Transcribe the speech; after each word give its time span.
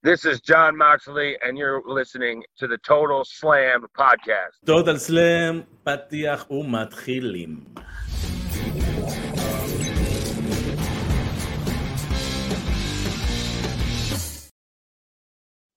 This 0.00 0.24
is 0.24 0.40
John 0.40 0.76
Moxley, 0.76 1.36
and 1.42 1.58
you're 1.58 1.82
listening 1.84 2.44
to 2.60 2.68
the 2.68 2.78
Total 2.78 3.24
Slam 3.24 3.84
podcast. 3.98 4.64
טוטל 4.66 4.96
סלאם, 4.96 5.60
פתיח 5.84 6.50
ומתחילים. 6.50 7.64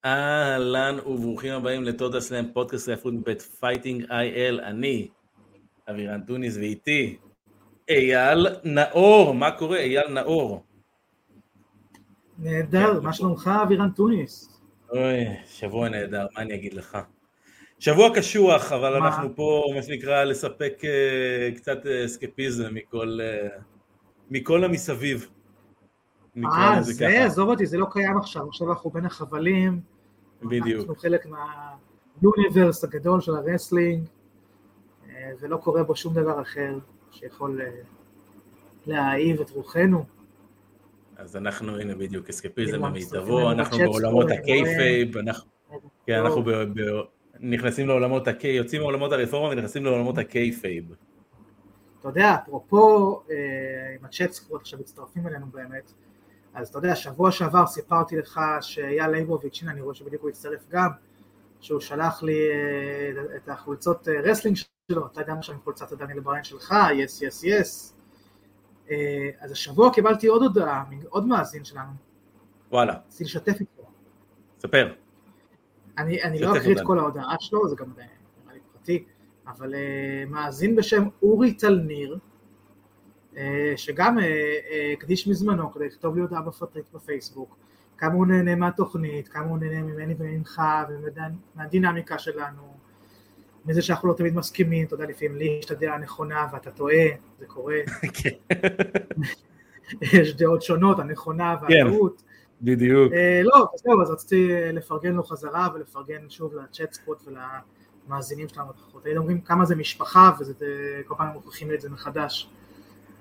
אהלן 0.05 0.99
וברוכים 1.05 1.53
הבאים 1.53 1.83
לטוטל 1.83 2.19
סלאם, 2.19 2.53
פודקאסט 2.53 2.85
ספרות 2.85 3.13
מבית 3.13 3.41
Fighting 3.41 4.05
IL. 4.11 4.59
אני, 4.63 5.07
אבירן 5.89 6.21
טוניס, 6.21 6.57
ואיתי 6.57 7.17
אייל 7.89 8.47
נאור. 8.63 9.33
מה 9.33 9.51
קורה, 9.51 9.77
אייל 9.77 10.07
נאור? 10.07 10.63
נהדר, 12.41 13.01
מה 13.01 13.13
שלומך 13.13 13.51
אבירן 13.63 13.89
טוניס? 13.89 14.59
אוי, 14.89 15.25
שבוע 15.45 15.89
נהדר, 15.89 16.27
מה 16.35 16.41
אני 16.41 16.55
אגיד 16.55 16.73
לך? 16.73 16.97
שבוע 17.79 18.15
קשוח, 18.15 18.71
אבל 18.71 18.99
מה? 18.99 19.07
אנחנו 19.07 19.35
פה, 19.35 19.63
מה 19.75 19.81
שנקרא, 19.81 20.23
לספק 20.23 20.73
אה, 20.83 21.51
קצת 21.55 21.85
אה, 21.85 22.05
אסקפיזם 22.05 22.73
מכל, 22.73 23.19
אה, 23.21 23.47
מכל 24.31 24.63
המסביב. 24.63 25.29
אה, 26.45 26.81
זה, 26.81 26.93
ככה. 26.93 27.25
עזוב 27.25 27.49
אותי, 27.49 27.65
זה 27.65 27.77
לא 27.77 27.87
קיים 27.91 28.17
עכשיו, 28.17 28.47
עכשיו 28.47 28.69
אנחנו 28.69 28.89
בין 28.89 29.05
החבלים. 29.05 29.81
בדיוק. 30.41 30.79
אנחנו 30.79 30.95
חלק 30.95 31.25
מה 31.25 31.57
universe 31.57 32.83
הגדול 32.83 33.21
של 33.21 33.35
ה 33.35 33.42
wrestling, 33.42 34.07
אה, 35.09 35.31
ולא 35.41 35.57
קורה 35.57 35.83
בו 35.83 35.95
שום 35.95 36.13
דבר 36.13 36.41
אחר 36.41 36.77
שיכול 37.11 37.61
אה, 37.61 37.67
להעיב 38.85 39.41
את 39.41 39.49
רוחנו. 39.49 40.05
אז 41.21 41.35
אנחנו, 41.35 41.79
הנה 41.79 41.95
בדיוק, 41.95 42.29
אסקפיזם 42.29 42.93
מצטרפים 42.93 43.47
אנחנו 43.47 43.77
בעולמות 43.77 44.31
ה 44.31 44.41
kayfabe, 44.41 45.17
אנחנו, 45.17 45.49
כן. 46.05 46.13
אנחנו 46.13 46.43
נכנסים 47.39 47.87
לעולמות 47.87 48.27
ה 48.27 48.32
kay, 48.32 48.51
יוצאים 48.51 48.81
מעולמות 48.81 49.11
הרפורמה 49.11 49.49
ונכנסים 49.49 49.85
לעולמות 49.85 50.17
ה 50.17 50.26
kayfabe. 50.26 50.95
אתה 51.99 52.09
יודע, 52.09 52.35
אפרופו, 52.43 53.21
אה, 53.31 53.35
עם 53.99 54.05
ה 54.05 54.11
chat 54.11 54.31
squad 54.31 54.61
עכשיו 54.61 54.79
מצטרפים 54.79 55.27
אלינו 55.27 55.45
באמת, 55.51 55.91
אז 56.53 56.67
אתה 56.69 56.77
יודע, 56.77 56.95
שבוע 56.95 57.31
שעבר 57.31 57.67
סיפרתי 57.67 58.17
לך 58.17 58.39
שאייל 58.61 59.07
ליבוביץ', 59.07 59.59
הנה 59.61 59.71
אני 59.71 59.81
רואה 59.81 59.95
שבדיוק 59.95 60.21
הוא 60.21 60.29
הצטרף 60.29 60.65
גם, 60.69 60.89
שהוא 61.59 61.79
שלח 61.79 62.23
לי 62.23 62.39
אה, 62.49 63.35
את 63.35 63.49
החולצות 63.49 64.07
אה, 64.07 64.21
wrestling 64.21 64.57
שלום, 64.91 65.07
אתה 65.07 65.21
גם 65.23 65.41
שם 65.41 65.57
חולצת 65.63 65.91
ה 65.91 65.95
Daniel 65.95 66.19
Bryan 66.19 66.43
שלך, 66.43 66.75
yes 66.95 67.21
yes 67.21 67.43
yes. 67.43 68.00
אה, 68.91 69.29
אז 69.39 69.51
השבוע 69.51 69.93
קיבלתי 69.93 70.27
עוד 70.27 70.41
הודעה 70.41 70.83
מעוד 70.89 71.27
מאזין 71.27 71.63
שלנו, 71.63 71.91
וואלה, 72.71 72.93
רציתי 73.07 73.23
לשתף 73.23 73.59
איתו. 73.59 73.83
ספר. 74.59 74.93
אני, 75.97 76.23
אני 76.23 76.39
לא 76.39 76.57
אקריא 76.57 76.75
את. 76.75 76.81
כל 76.85 76.99
ההודעה 76.99 77.35
שלו, 77.39 77.67
זה 77.69 77.75
גם 77.75 77.85
אה, 77.99 78.05
נראה 78.43 78.53
לי 78.53 78.59
פרטי, 78.73 79.05
אבל 79.47 79.75
אה, 79.75 80.23
מאזין 80.27 80.75
בשם 80.75 81.07
אורי 81.23 81.53
תלניר, 81.53 82.17
אה, 83.37 83.73
שגם 83.75 84.19
אה, 84.19 84.23
אה, 84.23 84.93
הקדיש 84.93 85.27
מזמנו 85.27 85.71
כדי 85.71 85.87
לכתוב 85.87 86.15
לי 86.15 86.21
הודעה 86.21 86.41
בפטריק 86.41 86.85
בפייסבוק, 86.93 87.57
כמה 87.97 88.13
הוא 88.13 88.27
נהנה 88.27 88.55
מהתוכנית, 88.55 89.27
כמה 89.27 89.45
הוא 89.45 89.57
נהנה 89.57 89.81
ממני 89.81 90.15
וממך 90.19 90.61
ומהדינמיקה 91.55 92.19
שלנו, 92.19 92.73
מזה 93.65 93.81
שאנחנו 93.81 94.09
לא 94.09 94.13
תמיד 94.13 94.35
מסכימים, 94.35 94.87
אתה 94.87 94.93
יודע, 94.93 95.05
לפעמים 95.05 95.35
לי 95.35 95.57
יש 95.59 95.65
את 95.65 95.71
הדעה 95.71 95.95
הנכונה 95.95 96.47
ואתה 96.53 96.71
טועה, 96.71 97.05
זה 97.39 97.45
קורה, 97.45 97.75
כן, 98.13 98.57
יש 100.01 100.35
דעות 100.35 100.61
שונות, 100.61 100.99
הנכונה 100.99 101.55
והטעות. 101.61 102.23
בדיוק. 102.61 103.13
אה, 103.13 103.41
לא, 103.43 103.67
אז 103.73 103.79
זהו, 103.83 104.01
אז 104.01 104.11
רציתי 104.11 104.53
אה, 104.53 104.71
לפרגן 104.71 105.13
לו 105.13 105.23
חזרה 105.23 105.67
ולפרגן 105.75 106.29
שוב 106.29 106.53
לצ'אט 106.55 106.93
ספוט 106.93 107.23
ולמאזינים 107.27 108.47
שלנו 108.49 108.69
לפחות. 108.77 109.05
היינו 109.05 109.21
אומרים 109.21 109.41
כמה 109.41 109.65
זה 109.65 109.75
משפחה 109.75 110.31
וזה 110.39 110.53
כל 111.07 111.15
פעם 111.17 111.27
מוכיחים 111.33 111.69
לי 111.69 111.75
את 111.75 111.81
זה 111.81 111.89
מחדש. 111.89 112.49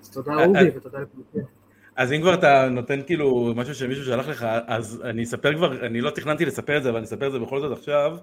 אז 0.02 0.10
תודה 0.10 0.32
אה, 0.32 0.44
אורי 0.44 0.58
אה. 0.58 0.76
ותודה 0.76 0.98
לכולכם. 0.98 1.48
אז 1.96 2.12
אם 2.12 2.20
כבר 2.20 2.34
אתה 2.34 2.68
נותן 2.68 3.00
כאילו 3.06 3.52
משהו 3.56 3.74
שמישהו 3.74 4.04
שלח 4.04 4.28
לך, 4.28 4.46
אז 4.66 5.02
אני 5.04 5.22
אספר 5.22 5.54
כבר, 5.54 5.86
אני 5.86 6.00
לא 6.00 6.10
תכננתי 6.10 6.44
לספר 6.44 6.76
את 6.76 6.82
זה, 6.82 6.88
אבל 6.88 6.96
אני 6.96 7.06
אספר 7.06 7.26
את 7.26 7.32
זה 7.32 7.38
בכל 7.38 7.60
זאת 7.60 7.78
עכשיו. 7.78 8.16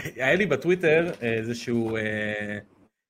אה, 0.00 0.10
היה 0.16 0.34
לי 0.34 0.46
בטוויטר 0.46 1.10
איזשהו, 1.20 1.96
אה, 1.96 2.58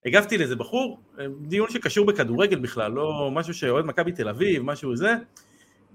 הגבתי 0.07 0.39
לאיזה 0.39 0.57
בחור, 0.57 1.01
אה, 1.19 1.25
דיון 1.41 1.71
שקשור 1.71 2.07
בכדורגל 2.07 2.59
בכלל, 2.59 2.93
לא 2.93 3.31
משהו 3.33 3.55
שאוהד 3.55 3.85
מכבי 3.85 4.13
תל 4.13 4.29
אביב, 4.29 4.63
משהו 4.63 4.97
זה, 4.97 5.15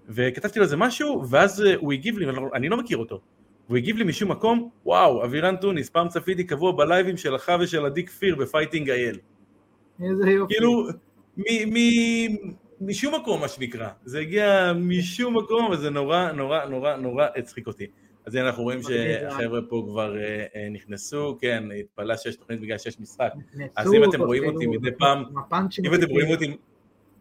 וכתבתי 0.09 0.59
לו 0.59 0.65
איזה 0.65 0.77
משהו, 0.77 1.23
ואז 1.29 1.65
אה, 1.65 1.75
הוא 1.75 1.93
הגיב 1.93 2.17
לי, 2.17 2.25
לא- 2.25 2.49
אני 2.53 2.69
לא 2.69 2.77
מכיר 2.77 2.97
אותו. 2.97 3.21
הוא 3.67 3.77
הגיב 3.77 3.97
לי 3.97 4.03
משום 4.03 4.31
מקום, 4.31 4.69
וואו, 4.85 5.25
אבירן 5.25 5.55
טוניס, 5.55 5.89
פעם 5.89 6.07
צפיתי 6.07 6.43
קבוע 6.43 6.71
בלייבים 6.71 7.17
שלך 7.17 7.51
ושל 7.59 7.85
עדי 7.85 8.05
כפיר 8.05 8.35
ב 8.35 8.41
Fighting 8.41 8.89
Isle. 8.89 9.17
איזה 10.03 10.29
יופי. 10.31 10.53
כאילו, 10.53 10.87
מ- 11.37 11.73
מ- 11.73 12.53
משום 12.81 13.15
מקום 13.15 13.41
מה 13.41 13.47
שנקרא, 13.47 13.89
זה 14.05 14.19
הגיע 14.19 14.73
משום 14.75 15.37
מקום 15.37 15.69
וזה 15.71 15.89
נורא 15.89 16.31
נורא 16.31 16.65
נורא 16.65 16.95
נורא 16.95 17.27
הצחיק 17.35 17.67
אותי. 17.67 17.87
אז 18.25 18.35
הנה 18.35 18.47
אנחנו 18.47 18.63
רואים 18.63 18.81
שהחבר'ה 18.81 19.61
פה 19.69 19.83
כבר 19.87 20.17
אה, 20.17 20.45
אה, 20.55 20.69
נכנסו, 20.69 21.37
כן, 21.41 21.63
התפלא 21.79 22.17
שיש 22.17 22.35
תוכנית 22.35 22.61
בגלל 22.61 22.77
שיש 22.77 22.99
משחק. 22.99 23.33
אז 23.75 23.93
אם 23.93 24.03
אתם 24.09 24.21
רואים 24.21 24.43
כאילו, 24.43 24.53
אותי 24.53 24.67
מדי 24.67 24.91
פעם, 24.97 25.23
אם 25.85 25.93
אתם. 25.93 26.09
רואים 26.09 26.29
אותי, 26.29 26.57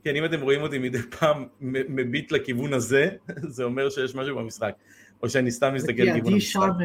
כן, 0.05 0.17
אם 0.17 0.25
אתם 0.25 0.41
רואים 0.41 0.63
אותי 0.63 0.79
מדי 0.79 0.99
פעם 1.19 1.47
מביט 1.61 2.33
לכיוון 2.33 2.73
הזה, 2.73 3.11
זה 3.57 3.65
אומר 3.65 3.91
שיש 3.91 4.15
משהו 4.15 4.37
במשחק, 4.37 4.75
או 5.23 5.29
שאני 5.29 5.51
סתם 5.51 5.75
מסתכל 5.75 5.93
כי 5.93 6.03
לכיוון 6.03 6.33
עדי 6.33 6.41
שם 6.41 6.61
המשחק. 6.63 6.81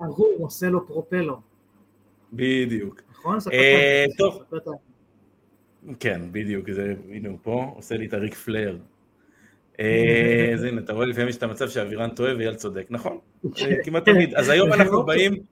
אה, 0.00 0.06
ארור 0.06 0.36
עושה 0.38 0.68
לו 0.68 0.86
פרופלו, 0.86 1.40
בדיוק. 2.32 3.02
נכון? 3.10 3.38
טוב. 4.18 4.42
כן, 6.00 6.20
בדיוק, 6.32 6.70
זה, 6.70 6.94
הנה 7.10 7.28
הוא 7.28 7.38
פה, 7.42 7.72
עושה 7.76 7.96
לי 7.96 8.06
את 8.06 8.14
הריק. 8.14 8.36
אה, 9.80 10.50
אז 10.54 10.64
הנה, 10.64 10.80
אתה 10.80 10.92
רואה 10.92 11.06
לפעמים 11.06 11.28
יש 11.28 11.36
את 11.36 11.42
המצב 11.42 11.68
שאבירן 11.68 12.10
טועה 12.10 12.36
ואייל 12.36 12.54
צודק, 12.54 12.86
נכון, 12.90 13.18
כמעט 13.84 14.04
תמיד. 14.04 14.34
אז 14.34 14.48
היום 14.48 14.72
אנחנו 14.72 14.96
אוקיי. 14.96 15.16
באים, 15.16 15.42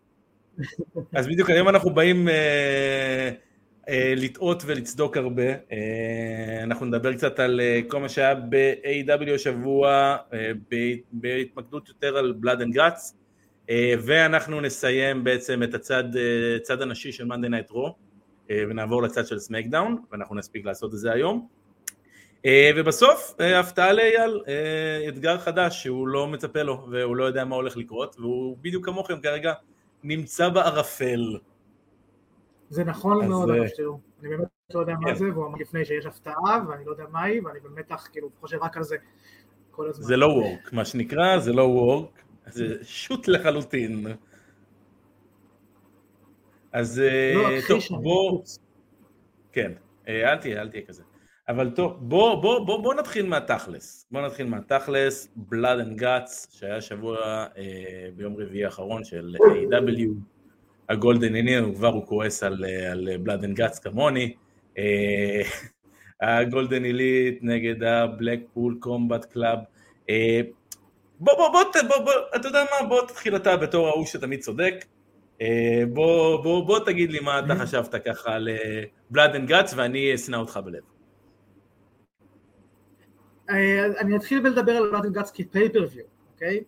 אז 1.12 1.26
בדיוק 1.26 1.50
היום 1.50 1.68
אנחנו 1.68 1.90
באים 1.90 2.28
אה, 2.28 3.30
אה, 3.88 4.14
לטעות 4.16 4.62
ולצדוק 4.66 5.16
הרבה. 5.16 5.48
אה, 5.72 6.62
אנחנו 6.62 6.86
נדבר 6.86 7.12
קצת 7.12 7.40
על 7.40 7.60
אה, 7.60 7.80
כל 7.88 8.00
מה 8.00 8.08
שהיה 8.08 8.34
ב-AW 8.34 9.30
השבוע, 9.34 10.16
אה, 10.32 10.52
בהתמקדות 11.12 11.88
יותר 11.88 12.16
על 12.16 12.34
and 12.60 12.76
Guts, 12.76 13.14
אה, 13.70 13.94
ואנחנו 14.06 14.60
נסיים 14.60 15.24
בעצם 15.24 15.62
את 15.62 15.74
הצד 15.74 16.16
אה, 16.16 16.58
צד 16.62 16.82
הנשי 16.82 17.12
של 17.12 17.24
Night 17.24 17.72
Raw. 17.72 17.90
אה, 18.50 18.64
ונעבור 18.68 19.02
לצד 19.02 19.26
של 19.26 19.38
סמקדאון, 19.38 20.02
ואנחנו 20.12 20.34
נספיק 20.34 20.66
לעשות 20.66 20.94
את 20.94 20.98
זה 20.98 21.12
היום. 21.12 21.46
אה, 22.46 22.70
ובסוף, 22.76 23.34
אה, 23.40 23.60
הפתעה 23.60 23.92
לאייל, 23.92 24.40
אה, 24.48 25.08
אתגר 25.08 25.38
חדש 25.38 25.82
שהוא 25.82 26.08
לא 26.08 26.28
מצפה 26.28 26.62
לו, 26.62 26.86
והוא 26.90 27.16
לא 27.16 27.24
יודע 27.24 27.44
מה 27.44 27.56
הולך 27.56 27.76
לקרות, 27.76 28.16
והוא 28.18 28.56
בדיוק 28.60 28.84
כמוכם 28.84 29.20
כרגע 29.20 29.52
נמצא 30.02 30.48
בערפל. 30.48 31.38
זה 32.70 32.84
נכון 32.84 33.28
מאוד. 33.28 33.50
אני 33.50 34.28
באמת 34.28 34.48
לא 34.74 34.80
יודע 34.80 34.94
מה 35.00 35.08
כן. 35.08 35.14
זה, 35.14 35.24
והוא 35.24 35.46
אמר 35.46 35.58
לפני 35.60 35.84
שיש 35.84 36.06
הפתעה, 36.06 36.64
ואני 36.68 36.84
לא 36.84 36.90
יודע 36.90 37.04
מה 37.10 37.22
היא, 37.22 37.42
ואני 37.44 37.60
במתח, 37.60 38.08
כאילו, 38.12 38.30
חושב 38.40 38.58
רק 38.62 38.76
על 38.76 38.82
זה 38.82 38.96
כל 39.70 39.88
הזמן. 39.88 40.04
זה 40.04 40.16
לא 40.16 40.26
וורק, 40.26 40.72
מה 40.72 40.84
שנקרא, 40.84 41.38
זה 41.38 41.52
לא 41.52 41.62
וורק, 41.62 42.22
זה 42.46 42.84
שוט 42.84 43.28
לחלוטין. 43.28 44.06
אז 46.72 47.02
לא 47.34 47.42
טוב, 47.42 47.52
אכחיש 47.52 47.86
שאני 47.86 48.02
בוא, 48.02 48.32
בחוץ. 48.32 48.58
כן, 49.52 49.72
אל 50.08 50.36
תהיה, 50.38 50.62
אל 50.62 50.68
תהיה 50.68 50.82
כזה. 50.82 51.02
אבל 51.48 51.70
טוב, 51.70 51.96
בוא, 52.00 52.42
בוא, 52.42 52.66
בוא, 52.66 52.82
בוא 52.82 52.94
נתחיל 52.94 53.26
מהתכלס. 53.26 54.06
בוא 54.10 54.20
נתחיל 54.26 54.46
מהתכלס, 54.46 55.28
Blood 55.50 55.80
and 55.86 56.00
Guts, 56.00 56.58
שהיה 56.58 56.80
שבוע 56.80 57.16
אה, 57.56 58.08
ביום 58.16 58.36
רביעי 58.36 58.64
האחרון 58.64 59.04
של 59.04 59.36
AEW. 59.36 60.08
הגולדן, 60.88 61.48
הוא 61.58 61.74
כבר 61.74 61.88
הוא 61.88 62.06
כועס 62.06 62.42
על, 62.42 62.64
על 62.90 63.08
Blood 63.24 63.42
and 63.42 63.58
Guts 63.58 63.82
כמוני. 63.82 64.34
אה, 64.78 65.42
ה 66.20 66.29
Golden 66.29 66.84
Elite 66.84 67.38
נגד 67.42 67.82
ה 67.82 67.92
Blackpool 67.92 68.76
Combat 68.80 69.24
Club. 69.24 69.58
אה, 70.10 70.40
בוא, 71.20 71.34
בוא, 71.36 71.48
בוא, 71.48 71.82
בוא, 71.88 72.04
בוא, 72.04 72.12
אתה 72.36 72.48
יודע 72.48 72.64
מה, 72.70 72.88
בוא 72.88 73.06
תתחיל 73.06 73.36
אתה 73.36 73.56
בתור 73.56 73.88
ההוא 73.88 74.06
שתמיד 74.06 74.40
צודק. 74.40 74.84
אה, 75.40 75.82
בוא, 75.92 76.42
בוא, 76.42 76.66
בוא 76.66 76.78
תגיד 76.78 77.10
לי 77.10 77.20
מה 77.20 77.38
אתה 77.38 77.54
חשבת 77.54 77.94
ככה 77.94 78.34
על 78.34 78.48
אה, 78.48 78.82
Blood 79.14 79.34
and 79.34 79.50
Guts 79.50 79.74
ואני 79.76 80.14
אשנא 80.14 80.36
אותך 80.36 80.60
בלב. 80.64 80.93
אה, 83.50 83.86
אני 84.00 84.16
אתחיל 84.16 84.42
בלדבר 84.42 84.72
על 84.72 84.90
בלאד 84.90 85.12
גאץ 85.12 85.30
כפייפריוויו, 85.34 86.04
אוקיי? 86.32 86.64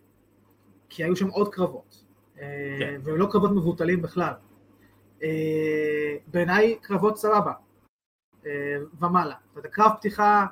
כי 0.89 1.03
היו 1.03 1.15
שם 1.15 1.27
עוד 1.27 1.49
קרבות, 1.53 2.03
אה, 2.41 2.75
כן. 2.79 2.99
והם 3.03 3.17
לא 3.17 3.27
קרבות 3.31 3.51
מבוטלים 3.51 4.01
בכלל. 4.01 4.33
אה, 5.23 5.29
בעיניי 6.27 6.77
קרבות 6.81 7.17
סבבה, 7.17 7.53
ומעלה. 9.01 9.35
זאת 9.47 9.55
אומרת, 9.57 9.71
קרב 9.71 9.91
פתיחה, 9.97 10.45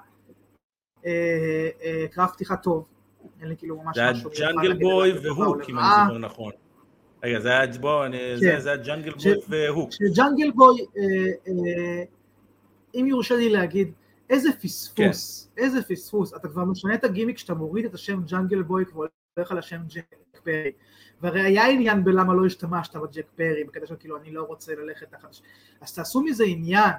קרב 2.12 2.30
פתיחה 2.34 2.56
טוב, 2.58 2.86
אין 3.42 3.50
לי 3.50 3.58
כאילו 3.58 3.82
ממש 3.82 3.96
זה 3.96 4.02
היה 4.02 4.12
משהו 4.12 4.30
Jungle 4.40 4.74
Boy 4.74 5.12
ו 5.20 5.26
Hook, 5.26 5.58
אם 5.70 5.80
אני. 5.80 5.88
זוכר 6.08 6.18
נכון. 6.18 6.52
רגע, 7.24 7.40
זה 7.40 7.50
היה, 7.50 7.68
בוא, 7.80 8.06
אני- 8.06 8.18
כן. 8.18 8.36
זה- 8.38 8.60
זה 8.60 8.70
היה 8.70 8.78
ג'אנגל 8.84 9.12
בוי 9.14 9.34
והוק. 9.50 9.90
שג'אנגל 9.92 10.52
בוי, 10.52 10.86
אם 12.96 13.06
יורשה 13.08 13.36
לי 13.36 13.50
להגיד, 13.50 13.92
איזה 14.30 14.50
פספוס, 14.62 15.50
כן. 15.56 15.62
איזה 15.64 15.84
פספוס, 15.84 16.34
אתה 16.34 16.48
כבר 16.48 16.66
משנה 16.66 16.94
את 16.94 17.04
הגימיק 17.04 17.36
כשאתה 17.36 17.54
מוריד 17.54 17.86
את 17.86 17.94
השם 17.94 18.24
Jungle 18.24 18.62
Boy 18.62 18.86
כבר 18.86 19.06
הולך 19.36 19.52
על 19.52 19.58
השם 19.58 19.82
Jack 19.88 20.16
Perry, 20.44 20.72
והרי 21.22 21.42
היה 21.42 21.68
עניין 21.68 22.04
בלמה 22.04 22.34
לא 22.34 22.46
השתמשת 22.46 22.96
ב 22.96 23.02
Jack 23.02 23.26
Perry, 23.36 23.64
בקטע 23.64 23.86
של 23.86 23.96
כאילו 24.00 24.18
אני 24.18 24.32
לא 24.32 24.44
רוצה 24.44 24.76
ללכת 24.76 25.12
תחת, 25.12 25.30
אז 25.82 25.94
תעשו 25.94 26.22
מזה 26.22 26.44
עניין, 26.44 26.94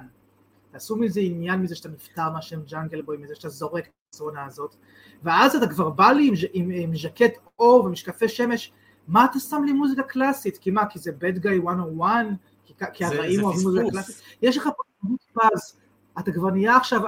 תעשו 0.71 0.95
מזה 0.95 1.19
עניין 1.19 1.61
מזה 1.61 1.75
שאתה 1.75 1.89
נפטר 1.89 2.29
מהשם 2.29 2.61
Jungle 2.61 3.01
Boy, 3.01 3.17
מזה 3.17 3.35
שאתה 3.35 3.49
זורק 3.49 3.87
את 3.87 3.91
הזונה 4.13 4.45
הזאת, 4.45 4.75
ואז 5.23 5.55
אתה 5.55 5.67
כבר 5.67 5.89
בא 5.89 6.11
לי 6.11 6.27
עם, 6.27 6.33
עם, 6.53 6.71
עם 6.71 6.95
ז'קט 6.95 7.33
אור 7.59 7.85
ומשקפי 7.85 8.29
שמש, 8.29 8.71
מה 9.07 9.25
אתה 9.25 9.39
שם 9.39 9.63
לי 9.65 9.73
מוזיקה 9.73 10.03
קלאסית? 10.03 10.57
כי 10.57 10.71
מה, 10.71 10.85
כי 10.89 10.99
זה 10.99 11.11
bad 11.11 11.43
guy 11.43 11.61
101? 11.63 12.25
כי, 12.65 12.73
כי 12.93 13.05
הרעים 13.05 13.43
אוהבים 13.43 13.63
מוזיקה. 13.63 13.91
קלאסית? 13.91 14.21
יש 14.41 14.57
לך 14.57 14.69
פה 14.77 15.07
פז, 15.33 15.79
אתה 16.19 16.31
כבר 16.31 16.49
נהיה 16.49 16.77
עכשיו 16.77 17.01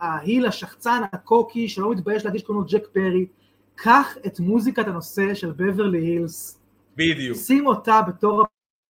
ההיל, 0.00 0.46
השחצן, 0.46 1.02
הקוקי, 1.12 1.68
שלא 1.68 1.90
מתבייש 1.90 2.24
להגיש 2.24 2.42
קוראים 2.42 2.64
לו 2.64 2.68
ג'ק 2.70 2.86
פרי. 2.92 3.26
קח 3.74 4.16
את 4.26 4.40
מוזיקת 4.40 4.88
הנושא 4.88 5.34
של 5.34 5.52
בברלי 5.52 5.98
הילס. 5.98 6.60
בדיוק. 6.96 7.38
שים 7.38 7.66
אותה 7.66 8.00
בתור 8.08 8.44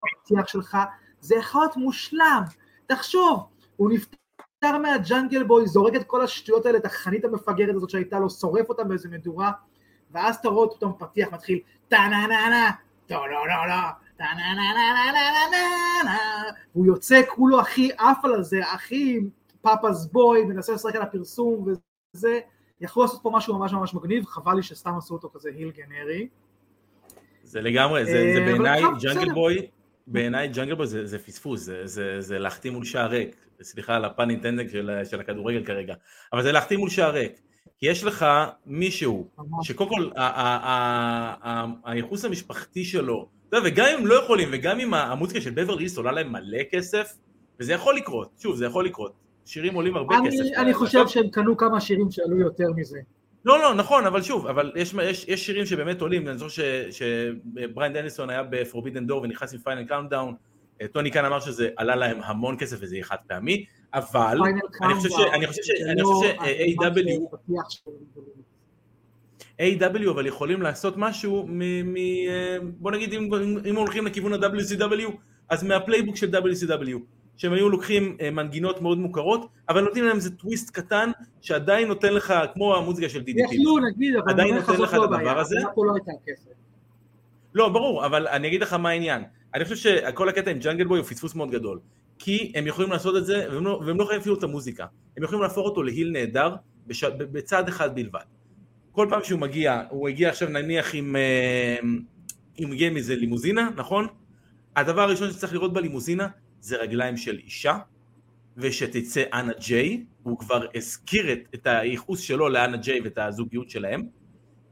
הפתיח 0.04 0.48
שלך, 0.48 0.78
זה 1.20 1.36
יכול 1.36 1.62
להיות 1.62 1.78
מושלם. 1.78 2.44
תחשוב, 2.88 3.44
הוא 3.78 3.92
נפטר 3.92 4.78
מהג'אנגל 4.82 5.44
בוי, 5.44 5.68
זורק 5.68 5.96
את 5.96 6.04
כל 6.04 6.22
השטויות 6.22 6.66
האלה, 6.66 6.78
את 6.78 6.86
החנית 6.86 7.26
המפגרת 7.26 7.76
הזאת 7.76 7.90
שהייתה 7.90 8.20
לו, 8.20 8.30
שורף 8.30 8.70
אותה 8.70 8.84
באיזה 8.84 9.10
מדורה, 9.10 9.52
ואז 10.12 10.36
אתה 10.36 10.50
רואה 10.50 10.68
אותו 10.68 10.98
פתיח 11.00 11.34
מתחיל 11.34 11.60
טה 11.88 11.98
נה 11.98 12.28
נה 12.28 12.50
נה, 12.50 12.72
טו 13.08 13.28
לא 13.28 13.48
לא 13.48 13.68
לא, 13.68 13.82
טה 14.18 14.24
נה 14.24 14.54
נה 14.56 14.74
נה 14.74 14.94
נה 14.94 15.12
נה 15.12 15.50
נה 15.52 16.12
נה, 16.12 16.86
יוצא 16.86 17.22
כולו 17.30 17.60
הכי 17.60 17.92
עף 17.98 18.26
על 18.26 18.44
זה, 18.44 18.60
הכי 18.74 19.20
פאפאס 19.62 20.06
בוי, 20.06 20.44
מנסה 20.44 20.74
לשחק 20.74 20.96
על 20.96 21.02
הפרסום 21.02 21.66
וזה, 22.16 22.40
יכול 22.82 23.04
לעשות 23.04 23.20
פה 23.24 23.32
משהו 23.34 23.60
ממש 23.60 23.74
ממש 23.74 23.94
מגניב, 23.94 24.26
חבל 24.26 24.56
לי 24.56 24.64
שסתם 24.64 24.98
עשו 24.98 25.14
אותו 25.14 25.30
כזה 25.34 25.50
היל 25.50 25.72
גנרי. 25.72 26.28
זה 27.44 27.62
לגמרי, 27.62 28.06
זה, 28.06 28.12
אה, 28.12 28.34
זה 28.34 28.44
אבל 28.44 28.52
בעיניי 28.52 28.84
ג'אנגל. 29.02 29.34
בוי, 29.34 29.68
בעיניי 30.08 30.48
ג'אנגל 30.48 30.76
בוי 30.76 30.88
זה, 30.88 31.06
זה 31.06 31.20
פספוס, 31.20 31.62
זה, 31.62 31.82
זה, 31.88 32.22
זה 32.22 32.40
להחתים 32.40 32.74
מול 32.74 32.86
שער 32.86 33.10
ריק, 33.10 33.36
סליחה 33.62 33.96
על 33.96 34.06
הפן 34.06 34.30
אינטנדנט 34.30 34.70
של, 34.70 34.92
של 35.10 35.20
הכדורגל 35.20 35.66
כרגע, 35.66 35.96
אבל 36.34 36.44
זה 36.44 36.52
להחתים 36.52 36.80
מול 36.80 36.90
שער 36.90 37.14
ריק, 37.14 37.42
כי 37.78 37.90
יש 37.90 38.04
לך 38.04 38.26
מישהו. 38.66 39.28
שקודם 39.64 39.90
כל 39.90 40.10
הייחוס 41.84 42.26
המשפחתי 42.26 42.84
שלו, 42.86 43.30
וגם 43.66 43.86
אם 44.00 44.08
לא 44.08 44.24
יכולים, 44.24 44.50
וגם 44.52 44.80
אם 44.80 44.94
המוזיקה 44.94 45.42
של 45.42 45.52
בברלי 45.52 45.84
היסט 45.84 45.98
עולה 45.98 46.12
להם 46.12 46.32
מלא 46.32 46.64
כסף, 46.72 47.14
וזה 47.60 47.74
יכול 47.74 47.96
לקרות, 47.96 48.32
שוב, 48.40 48.56
זה 48.56 48.66
יכול 48.66 48.86
לקרות, 48.86 49.14
שירים 49.46 49.74
עולים 49.76 49.96
הרבה 49.96 50.18
אני, 50.18 50.28
כסף. 50.30 50.44
אני 50.58 50.74
חושב 50.74 51.08
שהם 51.08 51.30
קנו 51.30 51.58
כמה 51.58 51.82
שירים 51.82 52.12
שעלו 52.12 52.40
יותר 52.40 52.68
מזה. 52.76 53.00
לא, 53.46 53.60
לא, 53.60 53.74
נכון, 53.74 54.06
אבל 54.06 54.22
שוב, 54.22 54.48
אבל 54.48 54.72
יש, 54.76 54.94
יש, 55.04 55.26
יש 55.28 55.46
שירים 55.46 55.66
שבאמת 55.66 56.02
עולים, 56.02 56.28
אני 56.28 56.38
זוכר 56.38 56.62
שבריין 56.92 57.94
דניאלסון 57.94 58.30
היה 58.30 58.44
ב 58.50 58.55
Forbidden 58.55 59.08
Door 59.08 59.22
ונכנס 59.22 59.54
עם 59.54 59.60
Final 59.60 59.84
Countdown, 59.84 60.36
אה, 60.82 60.88
טוני 60.88 61.12
כאן 61.12 61.26
אמר 61.26 61.40
שזה 61.40 61.70
עלה 61.78 61.96
להם 61.96 62.18
המון 62.24 62.56
כסף 62.60 62.78
וזה 62.82 62.96
יהיה 62.96 63.04
חד 63.04 63.16
פעמי, 63.28 63.66
אבל 63.94 64.38
Final 64.38 64.86
אני 64.86 64.96
חושב 64.96 65.10
ש- 65.10 65.14
Countdown, 65.14 65.34
אני 65.36 65.48
חושב 65.48 65.62
ש- 65.64 65.72
לא 65.98 66.24
ש-AEW, 66.24 67.38
AEW 69.62 70.10
אבל 70.10 70.26
יכולים 70.26 70.62
לעשות 70.62 70.94
משהו 70.98 71.46
מ... 71.48 71.60
מ- 71.94 71.98
אה, 71.98 72.58
בוא 72.64 72.92
נגיד 72.92 73.14
אם, 73.14 73.30
אם 73.70 73.76
הולכים 73.76 74.06
לכיוון 74.06 74.34
ה-WCW, 74.34 75.12
אז 75.50 75.64
מה 75.64 75.74
playbook 75.74 76.16
של 76.16 76.30
WCW, 76.36 76.98
שהם 77.42 77.54
היו 77.54 77.70
לוקחים 77.70 78.18
אה, 78.22 78.32
מנגינות 78.32 78.82
מאוד 78.82 78.98
מוכרות, 78.98 79.50
אבל 79.70 79.84
נותנים 79.84 80.06
להם 80.06 80.16
איזה 80.16 80.32
טוויסט 80.32 80.70
קטן, 80.70 81.12
שעדיין 81.42 81.88
נותן 81.88 82.14
לך, 82.14 82.34
כמו 82.54 82.76
המוזיקה 82.76 83.10
של 83.10 83.20
DDP. 83.20 83.56
יכלו 83.56 83.78
נגיד, 83.78 84.16
אבל 84.16 84.32
עדיין 84.32 84.56
נותן 84.56 84.74
לך 84.74 84.94
לא 84.94 85.06
את 85.06 85.12
הדבר 85.12 85.40
הזה? 85.40 85.56
לא. 85.76 85.94
לא, 87.54 87.70
ברור, 87.70 88.06
אבל 88.06 88.28
אני 88.28 88.48
אגיד 88.48 88.62
לך 88.62 88.74
מה 88.74 88.90
העניין. 88.90 89.24
אני 89.56 89.64
חושב 89.64 89.76
שכל 89.76 90.30
הקטע 90.30 90.52
עם 90.52 90.60
ג'אנגל 90.60 90.86
בוי 90.86 91.00
הוא 91.00 91.08
פספוס 91.08 91.36
מאוד 91.36 91.52
גדול. 91.52 91.80
כי 92.20 92.52
הם 92.56 92.68
יכולים 92.68 92.92
לעשות 92.92 93.18
את 93.18 93.26
זה, 93.26 93.48
והם 93.52 93.66
לא, 93.66 93.82
והם 93.86 94.00
לא 94.00 94.06
חייבים 94.06 94.22
אפילו 94.22 94.36
את 94.36 94.44
המוזיקה. 94.44 94.86
הם 95.18 95.24
יכולים 95.24 95.42
להפוך 95.42 95.66
אותו 95.66 95.84
להיל 95.84 96.12
נהדר 96.12 96.56
בש, 96.88 97.04
בצד 97.04 97.68
אחד 97.68 97.96
בלבד. 97.96 98.26
כל 98.92 99.08
פעם 99.10 99.24
שהוא 99.24 99.40
מגיע, 99.40 99.82
הוא 99.90 100.10
הגיע 100.10 100.30
עכשיו 100.30 100.50
נניח 100.50 100.96
עם, 100.96 101.16
אם 102.60 102.68
הוא 102.68 102.74
הגיע 102.74 102.90
איזה 102.90 103.16
לימוזינה, 103.16 103.70
נכון? 103.76 104.08
הדבר 104.76 105.02
הראשון 105.02 105.32
שצריך 105.32 105.54
לראות 105.54 105.74
בלימוזינה 105.74 106.28
זה 106.62 106.78
רגליים 106.78 107.18
של 107.18 107.38
אישה, 107.38 107.78
ושתצא 108.58 109.24
אנה 109.34 109.54
ג'יי, 109.60 110.06
הוא 110.24 110.40
כבר 110.40 110.66
הזכיר 110.76 111.34
את, 111.34 111.40
את 111.56 111.68
הייחוס 111.68 112.20
שלו 112.20 112.50
לאנה 112.50 112.78
ג'יי 112.78 113.02
ואת 113.02 113.18
הזוגיות 113.18 113.70
שלהם, 113.70 114.04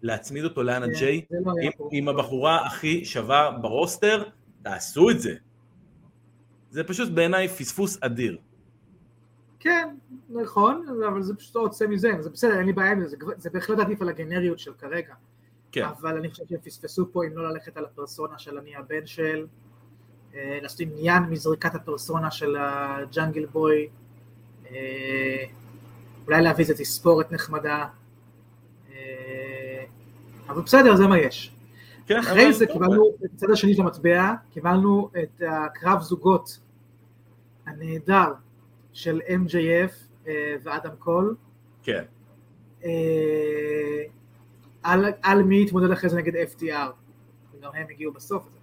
להצמיד 0.02 0.44
אותו 0.44 0.64
לאנה 0.64 0.86
כן, 0.86 0.92
ג'יי, 1.00 1.26
לא 1.32 1.54
עם. 1.62 1.72
עם 1.92 2.08
הבחורה 2.08 2.66
הכי 2.66 3.06
שווה 3.06 3.52
ברוסטר, 3.62 4.24
תעשו 4.62 5.10
את 5.10 5.20
זה. 5.20 5.36
זה 6.70 6.84
פשוט 6.84 7.10
בעיניי 7.10 7.48
פספוס 7.48 7.98
אדיר. 8.02 8.38
כן, 9.60 9.96
נכון, 10.30 10.86
אבל 11.08 11.22
זה 11.22 11.36
פשוט 11.36 11.56
לא 11.56 11.62
יוצא 11.62 11.88
מזה, 11.88 12.12
זה 12.20 12.30
בסדר, 12.30 12.58
אין 12.58 12.66
לי 12.66 12.74
בעיה 12.74 12.92
עם 12.92 13.02
זה, 13.02 13.10
זה 13.10 13.16
זה 13.38 13.50
בהחלט 13.50 13.80
עדיף 13.80 14.02
על 14.02 14.10
הגנריות 14.10 14.60
של 14.60 14.74
כרגע. 14.74 15.14
כן. 15.72 15.86
אבל 15.86 16.18
אני 16.18 16.30
חושב 16.30 16.44
שהם 16.50 16.60
פספסו 16.60 17.12
פה 17.12 17.26
אם 17.26 17.38
לא 17.38 17.50
ללכת 17.50 17.78
על 17.78 17.86
הפרסונה 17.86 18.40
של 18.40 18.58
אני 18.58 18.76
הבן 18.76 19.06
של, 19.06 19.48
לעשות 20.34 20.80
עניין 20.80 21.24
מזריקת 21.24 21.76
הפרסונה 21.76 22.32
של 22.32 22.56
הג'אנגל 22.60 23.46
בוי, 23.46 23.88
אה, 24.72 25.46
אולי 26.28 26.42
להביא 26.42 26.64
איזה 26.64 26.74
תספורת 26.74 27.32
נחמדה, 27.32 27.86
אה, 28.92 29.84
אבל 30.50 30.62
בסדר, 30.62 30.96
זה 30.96 31.08
מה 31.08 31.20
יש. 31.20 31.56
כן, 32.06 32.20
אחרי 32.20 32.54
זה 32.54 32.68
קיבלנו 32.68 33.12
את 33.26 33.32
הצד 33.34 33.52
השני 33.52 33.76
של 33.76 33.82
המטבע, 33.82 34.34
קיבלנו 34.54 35.10
את 35.24 35.42
הקרב 35.48 36.02
זוגות 36.02 36.60
הנהדר 37.66 38.34
של 38.94 39.22
MJF 39.28 39.92
אה, 40.28 40.56
ואדם 40.64 40.96
קול, 41.00 41.36
כן. 41.84 42.04
אה, 42.86 44.04
על, 44.84 45.06
על 45.22 45.44
מי 45.44 45.64
התמודד 45.64 45.92
אחרי 45.92 46.10
זה 46.10 46.18
נגד 46.18 46.34
FTR, 46.36 46.92
וגם 47.54 47.72
הם 47.74 47.88
הגיעו 47.90 48.14
בסוף. 48.14 48.59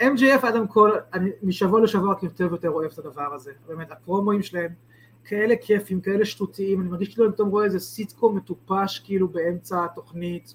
MJF 0.00 0.42
ואדם 0.42 0.66
קול, 0.66 1.00
אני 1.12 1.30
משבוע 1.42 1.80
לשבוע 1.80 2.12
רק 2.12 2.22
יותר 2.22 2.46
ויותר 2.50 2.70
אוהב 2.70 2.90
את 2.92 2.98
הדבר 2.98 3.34
הזה, 3.34 3.52
באמת, 3.66 3.90
הפרומואים 3.90 4.42
שלהם 4.42 4.70
כאלה 5.24 5.54
כיפים, 5.60 6.00
כאלה 6.00 6.24
שטותיים, 6.24 6.80
אני 6.80 6.88
מרגיש 6.88 7.08
כאילו 7.08 7.26
אני 7.26 7.32
פתאום 7.32 7.48
רואה 7.48 7.64
איזה 7.64 7.78
סיטקום 7.78 8.36
מטופש 8.36 8.98
כאילו 9.04 9.28
באמצע 9.28 9.84
התוכנית, 9.84 10.54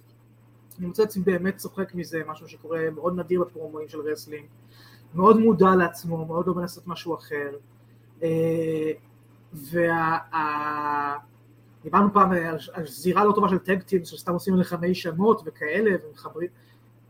אני 0.79 0.87
מוצא 0.87 1.03
עצמי 1.03 1.23
באמת 1.23 1.57
צוחק 1.57 1.95
מזה, 1.95 2.21
משהו 2.27 2.47
שקורה 2.47 2.89
מאוד 2.95 3.19
נדיר 3.19 3.41
בפרומואים 3.41 3.89
של 3.89 3.99
רסלינג, 3.99 4.45
מאוד 5.13 5.39
מודע 5.39 5.75
לעצמו, 5.75 6.25
מאוד 6.25 6.47
לא 6.47 6.53
מנסה 6.53 6.81
משהו 6.85 7.15
אחר, 7.15 7.51
אה, 8.23 8.91
וה... 9.53 10.17
דיברנו 11.83 12.13
פעם 12.13 12.31
על, 12.31 12.85
זירה 12.85 13.25
לא 13.25 13.31
טובה 13.31 13.49
של 13.49 13.57
טקטים, 13.57 14.05
שסתם 14.05 14.33
עושים 14.33 14.53
עליך 14.53 14.73
מי 14.73 14.95
שמות 14.95 15.41
וכאלה, 15.45 15.91
ומחברים, 16.07 16.49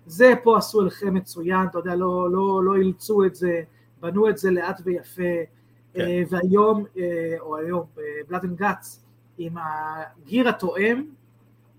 זה 0.06 0.34
פה 0.44 0.58
עשו 0.58 0.82
עליכם 0.82 1.14
מצוין, 1.14 1.68
אתה 1.70 1.78
יודע, 1.78 1.96
לא, 1.96 2.32
לא, 2.32 2.64
לא 2.64 2.76
אילצו 2.76 3.26
את 3.26 3.36
זה, 3.36 3.62
בנו 4.02 4.30
את 4.30 4.38
זה 4.38 4.52
לאט 4.52 4.82
ויפה, 4.86 5.22
כן. 5.94 6.02
אה, 6.02 6.24
והיום, 6.30 6.86
אה, 6.98 7.36
או 7.40 7.58
היום, 7.58 7.86
בבלאד 7.96 8.44
אנד 8.44 8.58
גאץ, 8.58 9.04
עם 9.38 9.56
הגיר 9.58 10.50
התואם, 10.50 11.06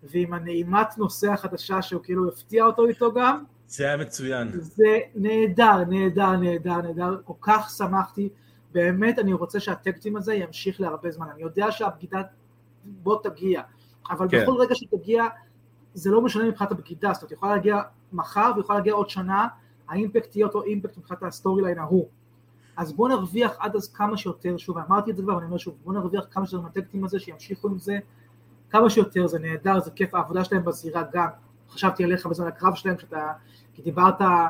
ועם 0.03 0.33
הנעימת 0.33 0.99
נושא 0.99 1.33
החדשה 1.33 1.83
שהוא 1.83 2.03
כאילו 2.03 2.29
הפתיע 2.29 2.65
אותו 2.65 2.87
איתו 2.87 3.13
גם, 3.13 3.45
זה 3.69 3.85
היה 3.85 3.97
מצוין. 3.97 4.51
זה 4.61 4.99
נהדר, 5.15 5.85
נהדר, 5.89 6.37
נהדר, 6.37 6.77
נהדר, 6.77 7.17
כל 7.25 7.35
כך 7.41 7.71
שמחתי, 7.77 8.29
באמת 8.73 9.19
אני 9.19 9.33
רוצה 9.33 9.61
שהטקטים 9.61 10.17
הזה 10.17 10.35
ימשיך 10.35 10.81
להרבה 10.81 11.11
זמן, 11.11 11.27
אני 11.35 11.43
יודע 11.43 11.73
שהבגידה 11.73 12.23
בוא 12.85 13.23
תגיע, 13.23 13.63
אבל 14.11 14.29
כן. 14.31 14.43
בכל 14.43 14.57
רגע 14.61 14.75
שתגיע, 14.75 15.25
זה 15.95 16.11
לא 16.11 16.21
משנה 16.21 16.45
מבחינת 16.45 16.71
הבגידה, 16.71 17.13
זאת 17.13 17.23
אומרת, 17.23 17.33
יכולה 17.33 17.53
להגיע 17.57 17.81
מחר 18.15 18.53
ויכולה 18.57 18.79
להגיע 18.79 18.95
עוד 18.95 19.11
שנה, 19.11 19.49
האימפקט 19.89 20.37
יהיה 20.37 20.47
אותו 20.47 20.63
אימפקט 20.63 20.99
מבחינת 20.99 21.23
הסטורי 21.23 21.63
ליין 21.63 21.79
ההוא. 21.79 22.09
אז 22.77 22.93
בואו 22.93 23.09
נרוויח 23.09 23.57
עד 23.59 23.77
אז 23.77 23.93
כמה 23.93 24.17
שיותר, 24.17 24.57
שוב, 24.57 24.79
אמרתי 24.79 25.11
את 25.11 25.17
זה 25.17 25.23
כבר, 25.23 25.39
אני 25.39 25.47
אומר 25.47 25.59
שוב, 25.59 25.75
בואו 25.85 25.97
נרוויח 25.97 26.25
כמה 26.31 26.47
שיותר 26.47 26.65
מהטקטים 26.65 27.05
הזה, 27.05 27.21
שימשיכו 27.21 27.69
עם 27.69 27.79
זה, 27.79 27.99
כמה 28.71 28.91
שיותר, 28.91 29.27
זה 29.27 29.39
נהדר, 29.39 29.81
זה 29.81 29.91
כיף, 29.91 30.15
העבודה 30.15 30.45
שלהם 30.45 30.65
בזירה 30.65 31.03
גם, 31.13 31.29
חשבתי 31.71 32.05
עליך 32.05 32.27
בזמן 32.27 32.47
הקרב 32.47 32.75
שלהם, 32.75 32.97
כשאתה, 32.97 33.33
כי 33.75 33.83
דיברת 33.83 34.21
אה, 34.21 34.49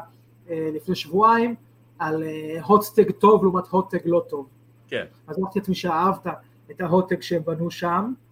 לפני 0.50 0.94
שבועיים 0.94 1.54
על 1.98 2.22
הוטסטג 2.64 3.10
טוב 3.10 3.42
לעומת 3.42 3.66
הוטסטג 3.66 3.98
לא 4.04 4.22
טוב. 4.28 4.48
כן. 4.88 5.04
אז 5.26 5.38
אמרתי 5.38 5.58
לעצמי 5.58 5.74
שאהבת 5.74 6.26
את 6.70 6.80
ההוטק 6.80 7.22
שהם 7.22 7.42
בנו 7.44 7.70
שם, 7.70 8.12
אה, 8.12 8.23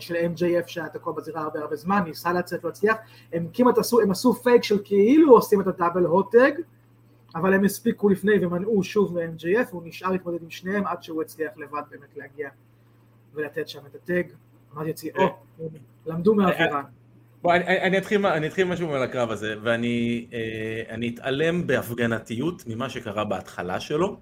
של 0.00 0.14
MJF 0.14 0.66
שהיה 0.66 0.88
תקוע 0.88 1.12
בזירה 1.12 1.42
הרבה 1.42 1.60
הרבה 1.60 1.76
זמן, 1.76 2.02
ניסה 2.04 2.32
לצאת, 2.32 2.64
לא 2.64 2.68
הצליח, 2.68 2.96
הם 3.32 3.46
כמעט 3.52 3.78
עשו, 3.78 4.00
הם 4.00 4.10
עשו 4.10 4.34
פייק 4.34 4.62
של 4.62 4.78
כאילו 4.84 5.32
עושים 5.32 5.60
את 5.60 5.66
הדאבל 5.66 6.04
הוטג, 6.04 6.52
אבל 7.34 7.54
הם 7.54 7.64
הספיקו 7.64 8.08
לפני 8.08 8.32
ומנעו 8.46 8.82
שוב 8.82 9.18
מ-MJF, 9.18 9.70
הוא 9.70 9.82
נשאר 9.84 10.10
להתמודד 10.10 10.42
עם 10.42 10.50
שניהם 10.50 10.86
עד 10.86 11.02
שהוא 11.02 11.22
הצליח 11.22 11.52
לבד 11.56 11.82
באמת 11.90 12.16
להגיע 12.16 12.48
ולתת 13.34 13.68
שם 13.68 13.80
את 13.90 13.94
הטג. 13.94 14.22
אמרתי 14.74 14.88
לעצמי, 14.88 15.10
או, 15.18 15.38
למדו 16.06 16.34
מהאווירן. 16.34 16.82
בוא, 17.42 17.54
אני, 17.54 17.80
אני, 17.80 17.98
אתחיל, 17.98 18.26
אני 18.26 18.46
אתחיל 18.46 18.66
משהו 18.68 18.94
על 18.94 19.02
הקרב 19.02 19.30
הזה, 19.30 19.54
ואני 19.62 20.26
אה, 20.32 20.94
אני 20.94 21.08
אתעלם 21.08 21.66
בהפגנתיות 21.66 22.64
ממה 22.66 22.90
שקרה 22.90 23.24
בהתחלה 23.24 23.80
שלו, 23.80 24.16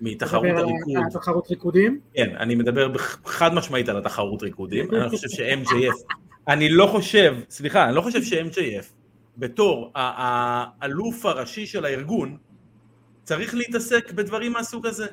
מתחרות 0.00 0.46
הריקוד. 0.56 1.02
תחרות 1.12 1.50
ריקודים? 1.50 2.00
כן, 2.14 2.36
אני 2.36 2.54
מדבר 2.54 2.92
חד 3.24 3.54
משמעית 3.54 3.88
על 3.88 3.96
התחרות 3.96 4.42
ריקודים, 4.42 4.94
אני 4.94 5.08
חושב 5.08 5.28
ש-MJF, 5.36 6.14
אני 6.48 6.68
לא 6.68 6.86
חושב, 6.86 7.36
סליחה, 7.50 7.84
אני 7.84 7.94
לא 7.94 8.00
חושב 8.00 8.22
ש-MJF, 8.22 8.84
בתור 9.36 9.92
האלוף 9.94 11.26
הראשי 11.26 11.66
של 11.66 11.84
הארגון, 11.84 12.36
צריך 13.24 13.54
להתעסק 13.54 14.12
בדברים 14.12 14.52
מהסוג 14.52 14.86
הזה. 14.86 15.06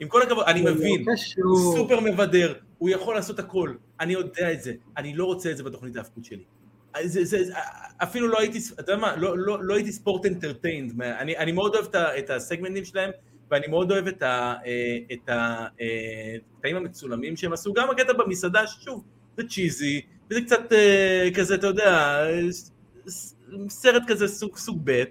עם 0.00 0.08
כל 0.08 0.22
הכבוד, 0.22 0.44
אני 0.46 0.62
לא 0.62 0.74
מבין, 0.74 1.04
הוא 1.44 1.76
סופר 1.76 2.00
מבדר, 2.00 2.54
הוא 2.78 2.90
יכול 2.90 3.14
לעשות 3.14 3.38
הכל, 3.38 3.74
אני 4.00 4.12
יודע 4.12 4.52
את 4.52 4.62
זה, 4.62 4.72
אני 4.96 5.14
לא 5.14 5.24
רוצה 5.24 5.50
את 5.50 5.56
זה 5.56 5.62
בתוכנית 5.62 5.96
ההפקות 5.96 6.24
שלי. 6.24 6.44
זה, 7.04 7.24
זה, 7.24 7.52
אפילו 8.02 8.28
לא 8.28 8.40
הייתי, 8.40 8.58
אתה 8.74 8.92
יודע 8.92 8.96
מה, 8.96 9.16
לא, 9.16 9.38
לא, 9.38 9.64
לא 9.64 9.74
הייתי 9.74 9.92
sports 9.92 10.26
entertained, 10.26 11.02
אני, 11.02 11.36
אני 11.36 11.52
מאוד 11.52 11.74
אוהב 11.74 11.86
את 11.96 12.30
הסגמנטים 12.30 12.84
שלהם, 12.84 13.10
ואני 13.52 13.66
מאוד 13.66 13.92
אוהב 13.92 14.06
את 14.06 15.28
הקטעים 15.28 16.76
אה, 16.76 16.80
המצולמים 16.80 17.36
שהם 17.36 17.52
עשו, 17.52 17.72
גם 17.72 17.90
הקטע 17.90 18.12
במסעדה, 18.12 18.66
ששוב, 18.66 19.04
זה 19.36 19.42
cheesy, 19.48 20.00
וזה 20.30 20.40
קצת 20.40 20.72
אה, 20.72 21.28
כזה, 21.34 21.54
אתה 21.54 21.66
יודע, 21.66 22.24
סרט 23.68 24.02
כזה 24.06 24.28
סוג, 24.28 24.56
סוג 24.56 24.80
ב', 24.84 25.02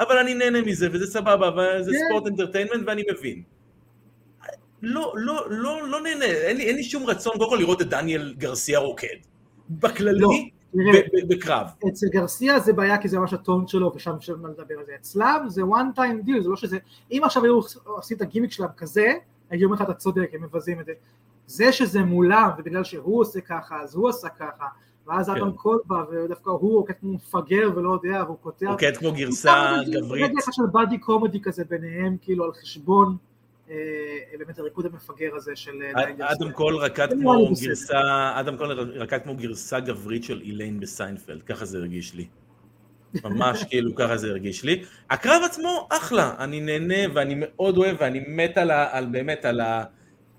אבל 0.00 0.18
אני 0.18 0.34
נהנה 0.34 0.60
מזה, 0.60 0.88
וזה 0.92 1.06
סבבה, 1.06 1.50
וזה 1.50 1.90
כן. 1.90 1.98
sports 2.06 2.26
entertainment, 2.26 2.82
ואני 2.86 3.02
מבין. 3.12 3.42
לא, 4.82 5.12
לא, 5.16 5.46
לא, 5.50 5.88
לא 5.88 6.00
נהנה, 6.00 6.24
אין 6.24 6.56
לי, 6.56 6.64
אין 6.64 6.76
לי 6.76 6.84
שום 6.84 7.06
רצון 7.06 7.32
קודם 7.38 7.50
כל 7.50 7.56
לראות 7.56 7.82
את 7.82 7.88
דניאל 7.88 8.34
גרסיה 8.38 8.78
רוקד. 8.78 9.16
בכללי, 9.70 10.20
לא, 10.20 10.28
בקרב. 11.28 11.66
אצל 11.88 12.06
גרסיה 12.12 12.58
זה 12.58 12.72
בעיה 12.72 12.98
כי 12.98 13.08
זה 13.08 13.18
ממש 13.18 13.32
הטון 13.32 13.66
שלו 13.66 13.92
ושם 13.94 14.14
אפשר 14.14 14.32
לדבר 14.32 14.78
על 14.78 14.86
זה. 14.86 14.92
אצלם 15.00 15.44
זה 15.48 15.62
one 15.62 15.98
time 15.98 16.28
deal, 16.28 16.42
זה 16.42 16.48
לא 16.48 16.56
שזה, 16.56 16.78
אם 17.12 17.20
עכשיו 17.24 17.44
היו 17.44 17.60
עושים 17.84 18.16
את 18.16 18.22
הגימיק 18.22 18.52
שלהם 18.52 18.70
כזה, 18.76 19.12
הייתי 19.50 19.64
אומר 19.64 19.74
לך 19.74 19.82
אתה 19.82 19.94
צודק, 19.94 20.30
הם 20.32 20.42
מבזים 20.42 20.80
את 20.80 20.86
זה. 20.86 20.92
זה 21.46 21.72
שזה 21.72 22.02
מולם 22.02 22.50
ובגלל 22.58 22.84
שהוא 22.84 23.20
עושה 23.20 23.40
ככה 23.40 23.80
אז 23.80 23.94
הוא 23.94 24.08
עשה 24.08 24.28
ככה 24.28 24.66
ואז 25.06 25.26
כן. 25.26 25.36
אדם 25.36 25.52
קול 25.52 25.78
בא 25.86 26.04
ודווקא 26.10 26.50
הוא 26.50 26.72
רוקד 26.72 26.94
כמו 27.00 27.12
מפגר 27.12 27.70
ולא 27.76 27.92
יודע 27.92 28.22
והוא 28.24 28.36
קוטע 28.42 28.70
רוקד 28.70 28.96
כמו 28.96 29.12
גרסה 29.12 29.72
גברית 29.86 30.26
זה 30.26 30.32
רגע 30.32 30.40
של 30.50 30.62
buddy 30.72 30.98
comedy 30.98 31.40
כזה 31.40 31.64
ביניהם 31.64 32.16
כאילו 32.20 32.44
על 32.44 32.52
חשבון 32.52 33.16
באמת 34.38 34.58
הריקוד 34.58 34.86
המפגר 34.86 35.36
הזה 35.36 35.56
של... 35.56 35.82
אה, 35.96 36.32
אדם 36.32 36.52
קול 36.52 36.76
רקד 36.76 37.08
כמו 37.20 37.48
גרסה, 37.62 38.00
אדם 38.40 38.56
קול 38.56 38.72
רקד 38.72 39.18
כמו 39.22 39.36
גרסה 39.36 39.80
גברית 39.80 40.24
של 40.24 40.40
איליין 40.40 40.80
בסיינפלד, 40.80 41.42
ככה 41.42 41.64
זה 41.64 41.78
הרגיש 41.78 42.14
לי. 42.14 42.26
ממש 43.24 43.64
כאילו 43.68 43.94
ככה 43.94 44.16
זה 44.16 44.30
הרגיש 44.30 44.64
לי. 44.64 44.82
הקרב 45.10 45.42
עצמו 45.44 45.88
אחלה, 45.90 46.34
אני 46.38 46.60
נהנה 46.60 47.14
ואני 47.14 47.34
מאוד 47.36 47.76
אוהב 47.76 47.96
ואני 48.00 48.20
מת 48.28 48.58
על, 48.58 48.70
ה, 48.70 48.96
על 48.96 49.06
באמת 49.06 49.44
על, 49.44 49.60
ה, 49.60 49.84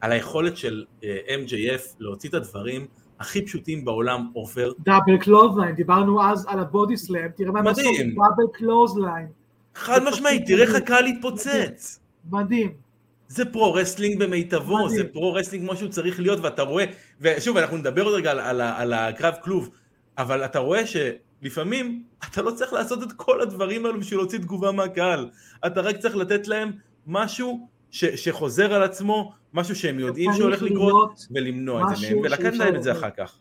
על 0.01 0.11
היכולת 0.11 0.57
של 0.57 0.85
uh, 0.89 1.03
אה, 1.03 1.35
MJF 1.45 1.95
להוציא 1.99 2.29
את 2.29 2.33
הדברים 2.33 2.87
הכי 3.19 3.45
פשוטים 3.45 3.85
בעולם 3.85 4.31
אופר. 4.35 4.71
דאבל 4.79 5.17
קלוזליין, 5.17 5.75
דיברנו 5.75 6.23
אז 6.23 6.45
על 6.49 6.59
ה 6.59 6.67
body 6.67 6.97
slam, 6.97 7.27
תראה 7.35 7.51
מה 7.51 7.61
מדהים. 7.61 8.15
Double 8.15 8.51
clothesline. 8.53 9.27
חד 9.75 9.99
משמעית, 10.09 10.47
תראה 10.47 10.61
איך 10.61 10.75
הקהל 10.75 11.05
התפוצץ. 11.05 11.99
מדהים. 12.31 12.90
זה 13.31 13.45
pro 13.45 13.73
wrestling 13.73 14.19
במיטבו, 14.23 14.77
מדהים. 14.77 14.97
זה 14.97 15.03
pro 15.13 15.33
wrestling 15.33 15.65
כמו 15.65 15.77
שהוא 15.77 15.89
צריך 15.89 16.19
להיות, 16.19 16.39
ואתה 16.39 16.61
רואה, 16.61 16.85
ושוב, 17.21 17.57
אנחנו 17.57 17.77
נדבר 17.77 18.03
עוד 18.03 18.13
רגע 18.13 18.31
על, 18.31 18.39
על, 18.39 18.61
על 18.61 18.93
הקרב 18.93 19.33
כלוב, 19.43 19.69
אבל 20.17 20.45
אתה 20.45 20.59
רואה 20.59 20.81
שלפעמים 20.87 22.03
אתה 22.29 22.41
לא 22.41 22.51
צריך 22.51 22.73
לעשות 22.73 23.03
את 23.03 23.11
כל 23.11 23.41
הדברים 23.41 23.85
האלו 23.85 23.99
בשביל 23.99 24.19
להוציא 24.19 24.39
תגובה 24.39 24.71
מהקהל, 24.71 25.29
אתה 25.65 25.81
רק 25.81 25.97
צריך 25.97 26.15
לתת 26.15 26.47
להם 26.47 26.71
משהו 27.07 27.67
ש, 27.91 28.05
שחוזר 28.05 28.73
על 28.73 28.83
עצמו, 28.83 29.33
משהו 29.53 29.75
שהם 29.75 29.99
יודעים 29.99 30.33
שהולך 30.33 30.61
לקרות, 30.61 31.27
ולמנוע 31.31 31.81
את 31.91 31.97
זה 31.97 32.07
מהם, 32.07 32.17
ולקחת 32.17 32.53
להם 32.53 32.75
את 32.75 32.83
זה 32.83 32.91
אחר 32.91 33.09
כך. 33.09 33.37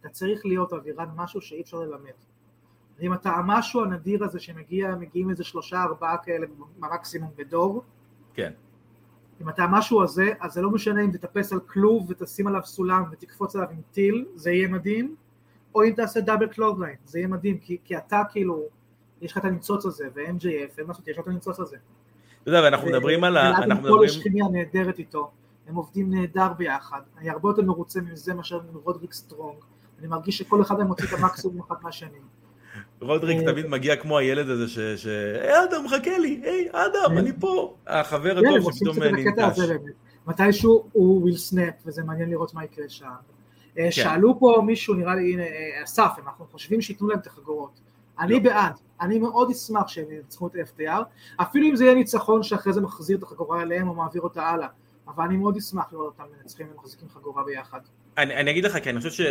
אתה 0.00 0.08
צריך 0.08 0.46
להיות 0.46 0.72
אווירן 0.72 1.08
משהו 1.16 1.40
שאי 1.40 1.60
אפשר 1.60 1.76
ללמד. 1.76 2.18
אם 3.00 3.14
אתה 3.14 3.30
המשהו 3.30 3.82
הנדיר 3.82 4.24
הזה 4.24 4.40
שמגיע, 4.40 4.94
מגיעים 4.94 5.30
איזה 5.30 5.44
שלושה 5.44 5.82
ארבעה 5.82 6.16
כאלה 6.24 6.46
במקסימום 6.78 7.30
בדור, 7.36 7.82
כן. 8.34 8.52
אם 9.42 9.48
אתה 9.48 9.66
משהו 9.66 10.02
הזה, 10.02 10.32
אז 10.40 10.52
זה 10.52 10.62
לא 10.62 10.70
משנה 10.70 11.04
אם 11.04 11.10
תטפס 11.10 11.52
על 11.52 11.60
כלוב 11.60 12.06
ותשים 12.10 12.46
עליו 12.46 12.60
סולם 12.64 13.04
ותקפוץ 13.12 13.56
עליו 13.56 13.68
עם 13.70 13.80
טיל, 13.92 14.24
זה 14.34 14.50
יהיה 14.50 14.68
מדהים, 14.68 15.14
או 15.74 15.84
אם 15.84 15.90
תעשה 15.90 16.20
double 16.20 16.46
clothesline, 16.46 16.96
זה 17.04 17.18
יהיה 17.18 17.28
מדהים, 17.28 17.58
כי, 17.58 17.78
כי 17.84 17.96
אתה 17.96 18.22
כאילו, 18.30 18.62
יש 19.20 19.32
לך 19.32 19.38
את 19.38 19.44
הניצוץ 19.44 19.86
הזה, 19.86 20.08
ו-MJF, 20.14 20.78
אין 20.78 20.86
מה 20.86 20.88
לעשות, 20.88 21.08
יש 21.08 21.18
לך 21.18 21.22
את 21.22 21.28
הניצוץ 21.28 21.60
הזה. 21.60 21.76
אתה 22.42 22.50
יודע, 22.50 22.60
ואנחנו 22.64 22.88
מדברים 22.88 23.24
על 23.24 23.36
ה... 23.36 23.48
אנחנו 23.48 23.82
מדברים... 23.82 24.04
יש 24.04 24.22
כימיה 24.22 24.44
נהדרת 24.52 24.98
איתו, 24.98 25.30
הם 25.68 25.74
עובדים 25.74 26.14
נהדר 26.14 26.52
ביחד, 26.52 27.00
אני 27.18 27.30
הרבה 27.30 27.48
יותר 27.48 27.62
מרוצה 27.62 28.00
מזה 28.00 28.34
מאשר 28.34 28.60
מרודריק 28.72 29.12
סטרונג, 29.12 29.58
אני 29.98 30.06
מרגיש 30.06 30.38
שכל 30.38 30.62
אחד 30.62 30.78
מהם 30.78 30.86
מוציא 30.86 31.06
את 31.08 31.12
המקסימום 31.12 31.60
אחד 31.60 31.76
מהשני. 31.82 32.18
רודריק 33.00 33.38
אה, 33.38 33.52
תמיד 33.52 33.66
מגיע 33.66 33.96
כמו 33.96 34.18
הילד 34.18 34.50
הזה 34.50 34.68
ש... 34.68 34.78
ש... 34.78 35.06
היי 35.06 35.64
אדם, 35.64 35.88
חכה 35.88 36.18
לי, 36.18 36.40
היי 36.44 36.68
אדם, 36.72 37.08
כן. 37.08 37.18
אני 37.18 37.30
פה. 37.40 37.74
החבר 37.86 38.38
הטוב 38.38 38.72
שפתאום 38.72 39.02
ננטש. 39.02 39.58
מתישהו 40.26 40.84
הוא 40.92 41.20
will 41.20 41.36
snap, 41.36 41.74
וזה 41.86 42.02
מעניין 42.02 42.30
לראות 42.30 42.54
מה 42.54 42.64
יקרה 42.64 42.88
שם. 42.88 43.06
אה, 43.06 43.84
כן. 43.84 43.90
שאלו 43.90 44.38
פה 44.38 44.62
מישהו, 44.66 44.94
נראה 44.94 45.14
לי, 45.14 45.32
הנה, 45.32 45.42
אה, 45.42 45.84
אסף, 45.84 46.10
אנחנו 46.26 46.46
חושבים 46.52 46.80
שייתנו 46.80 47.08
להם 47.08 47.18
את 47.18 47.26
החגורות. 47.26 47.80
אני 48.20 48.32
לא. 48.32 48.38
בעד, 48.38 48.72
אני 49.00 49.18
מאוד 49.18 49.50
אשמח 49.50 49.88
שהם 49.88 50.10
ינצחו 50.10 50.46
את 50.46 50.54
ה-FTR, 50.54 51.02
אפילו 51.36 51.66
אם 51.66 51.76
זה 51.76 51.84
יהיה 51.84 51.94
ניצחון 51.94 52.42
שאחרי 52.42 52.72
זה 52.72 52.80
מחזיר 52.80 53.18
את 53.18 53.22
החגורה 53.22 53.62
אליהם 53.62 53.88
או 53.88 53.94
מעביר 53.94 54.22
אותה 54.22 54.42
הלאה. 54.42 54.68
אבל 55.08 55.24
אני 55.24 55.36
מאוד 55.36 55.56
אשמח 55.56 55.92
לראות 55.92 56.06
אותם 56.06 56.24
מנצחים 56.40 56.66
ומחזיקים 56.74 57.08
חגורה 57.08 57.44
ביחד. 57.44 57.80
אני, 58.18 58.34
אני 58.36 58.50
אגיד 58.50 58.64
לך, 58.64 58.78
כי 58.82 58.90
אני 58.90 59.00
חושב 59.00 59.24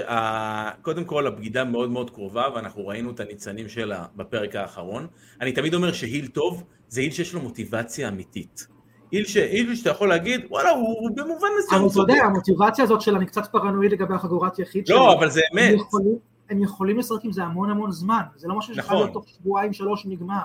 שקודם 0.80 1.06
כל 1.06 1.28
הבגידה 1.28 1.64
מאוד 1.64 1.90
מאוד 1.92 2.10
קרובה, 2.10 2.44
ואנחנו 2.56 2.88
ראינו 2.88 3.12
את 3.12 3.20
הניצנים 3.20 3.70
שלה 3.70 4.06
בפרק 4.16 4.56
האחרון. 4.56 5.08
אני 5.42 5.52
תמיד 5.52 5.74
אומר 5.74 5.94
שהיל 5.94 6.28
טוב, 6.28 6.64
זה 6.88 7.02
היל 7.02 7.12
שיש 7.12 7.34
לו 7.34 7.42
מוטיבציה 7.42 8.08
אמיתית. 8.08 8.68
היל, 9.12 9.26
ש... 9.26 9.38
היל 9.38 9.76
שאתה 9.76 9.90
יכול 9.90 10.10
להגיד, 10.10 10.42
וואלה, 10.50 10.70
הוא, 10.70 10.88
הוא 11.00 11.10
במובן 11.16 11.48
מסוים 11.60 11.82
אבל 11.82 11.92
אתה 11.92 12.00
יודע, 12.00 12.24
המוטיבציה 12.24 12.84
הזאת 12.84 13.02
של 13.02 13.16
אני 13.16 13.26
קצת 13.26 13.52
פרנואיד 13.52 13.92
לגבי 13.92 14.14
החגורת 14.16 14.60
יחיד 14.60 14.90
לא, 14.90 15.14
אבל 15.14 15.30
זה 15.30 15.42
אמת. 15.54 15.70
הם 15.72 15.76
יכולים, 15.76 16.16
הם 16.50 16.64
יכולים 16.64 16.98
לשחק 16.98 17.24
עם 17.24 17.32
זה 17.32 17.44
המון 17.44 17.70
המון 17.70 17.92
זמן, 17.92 18.22
זה 18.36 18.48
לא 18.48 18.58
משהו 18.58 18.74
נכון. 18.76 18.98
להיות 18.98 19.14
תוך 19.14 19.26
שבועיים 19.28 19.74
שלוש 19.74 20.06
נגמר. 20.06 20.44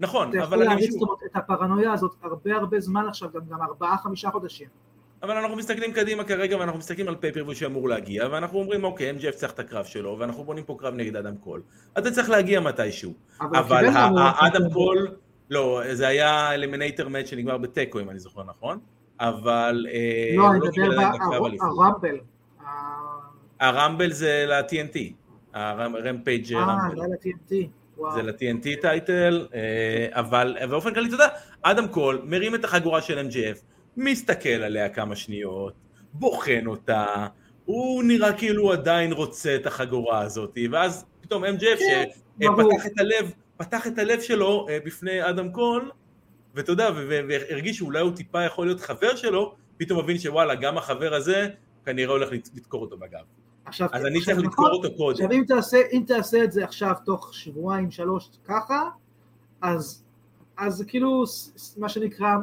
נכון, 0.00 0.26
אבל 0.26 0.32
אני... 0.38 0.44
אתה 0.44 0.44
יכול 0.44 0.58
להריץ 0.58 0.94
את 1.26 1.36
הפרנויה 1.36 1.92
הזאת 1.92 2.14
הרבה 2.22 2.56
הרבה 2.56 2.80
זמן 2.80 3.08
עכשיו, 3.08 3.28
גם, 3.34 3.40
גם 3.50 3.62
ארבעה 3.62 3.96
חמישה 3.98 4.30
חודשים. 4.30 4.68
אבל 5.24 5.36
אנחנו 5.36 5.56
מסתכלים 5.56 5.92
קדימה 5.92 6.24
כרגע 6.24 6.56
ואנחנו 6.58 6.78
מסתכלים 6.78 7.08
על 7.08 7.14
pay-per-view 7.16 7.54
שאמור 7.54 7.88
להגיע 7.88 8.28
ואנחנו 8.30 8.58
אומרים 8.58 8.84
אוקיי 8.84 9.10
MJF 9.10 9.30
צריך 9.34 9.52
את 9.52 9.58
הקרב 9.58 9.84
שלו 9.84 10.16
ואנחנו 10.18 10.44
בונים 10.44 10.64
פה 10.64 10.76
קרב 10.78 10.94
נגד 10.94 11.16
אדם 11.16 11.36
קול. 11.36 11.62
אתה 11.98 12.10
צריך 12.10 12.30
להגיע 12.30 12.60
מתישהו. 12.60 13.12
אבל, 13.40 13.84
האדם 13.94 14.70
קול 14.72 15.08
לא 15.50 15.82
זה 15.92 16.06
היה 16.08 16.54
eliminator 16.54 17.08
match 17.08 17.26
שנגמר 17.26 17.58
בתיקו 17.58 18.00
אם 18.00 18.10
אני 18.10 18.18
זוכר 18.18 18.42
נכון 18.44 18.78
אבל 19.20 19.86
אה, 19.90 20.36
לא 20.36 20.50
אני 20.50 20.58
מדבר 20.58 21.02
הרמבל. 21.20 22.18
הרמבל 23.60 24.12
זה 24.12 24.44
ל-TNT 24.48 24.98
הרמפייג' 25.54 26.54
רמבל 26.54 27.00
אה 27.00 27.16
זה 27.22 27.30
ל-TNT 27.30 27.54
זה 28.14 28.22
ל-TNT 28.22 28.80
title, 28.80 29.46
אה, 29.54 30.08
אבל 30.10 30.56
באופן 30.70 30.94
כללי, 30.94 31.06
אתה 31.06 31.14
יודע, 31.14 31.28
אדם 31.62 31.88
קול 31.88 32.22
מרים 32.24 32.54
את 32.54 32.64
החגורה 32.64 33.00
של 33.02 33.28
MGF, 33.28 33.73
מסתכל 33.96 34.48
עליה 34.48 34.88
כמה 34.88 35.16
שניות, 35.16 35.72
בוחן 36.12 36.66
אותה, 36.66 37.26
הוא 37.64 38.04
נראה 38.04 38.32
כאילו 38.32 38.62
הוא 38.62 38.72
עדיין 38.72 39.12
רוצה 39.12 39.56
את 39.56 39.66
החגורה 39.66 40.20
הזאת, 40.20 40.58
ואז 40.70 41.04
פתאום 41.20 41.44
MGF 41.44 41.78
כן, 41.78 42.04
שפתח 42.40 42.86
את 42.86 42.98
הלב, 42.98 43.32
פתח 43.56 43.86
את 43.86 43.98
הלב 43.98 44.20
שלו 44.20 44.66
אה, 44.68 44.78
בפני 44.84 45.28
אדם 45.28 45.52
קול, 45.52 45.90
ואתה 46.54 46.72
יודע, 46.72 46.90
והרגיש 47.28 47.78
שאולי 47.78 48.00
הוא 48.00 48.12
טיפה 48.12 48.44
יכול 48.44 48.66
להיות 48.66 48.80
חבר 48.80 49.16
שלו, 49.16 49.54
פתאום 49.76 50.04
מבין 50.04 50.18
שוואלה, 50.18 50.54
גם 50.54 50.78
החבר 50.78 51.14
הזה 51.14 51.48
כנראה 51.84 52.12
הולך 52.12 52.28
לדקור 52.32 52.80
אותו 52.80 52.96
בגב. 52.96 53.24
עכשיו, 53.64 53.88
אז 53.92 54.06
אני 54.06 54.20
צריך 54.24 54.38
לדקור 54.38 54.70
אותו 54.70 54.96
קודם. 54.96 55.24
עכשיו 55.24 55.32
אם 55.32 55.44
תעשה, 55.48 55.78
אם 55.92 56.02
תעשה 56.06 56.44
את 56.44 56.52
זה 56.52 56.64
עכשיו 56.64 56.92
תוך 57.04 57.34
שבועיים 57.34 57.90
שלוש 57.90 58.30
ככה, 58.44 58.88
אז, 59.62 60.03
אז 60.56 60.84
כאילו 60.88 61.24
מה 61.76 61.88
שנקרא 61.88 62.36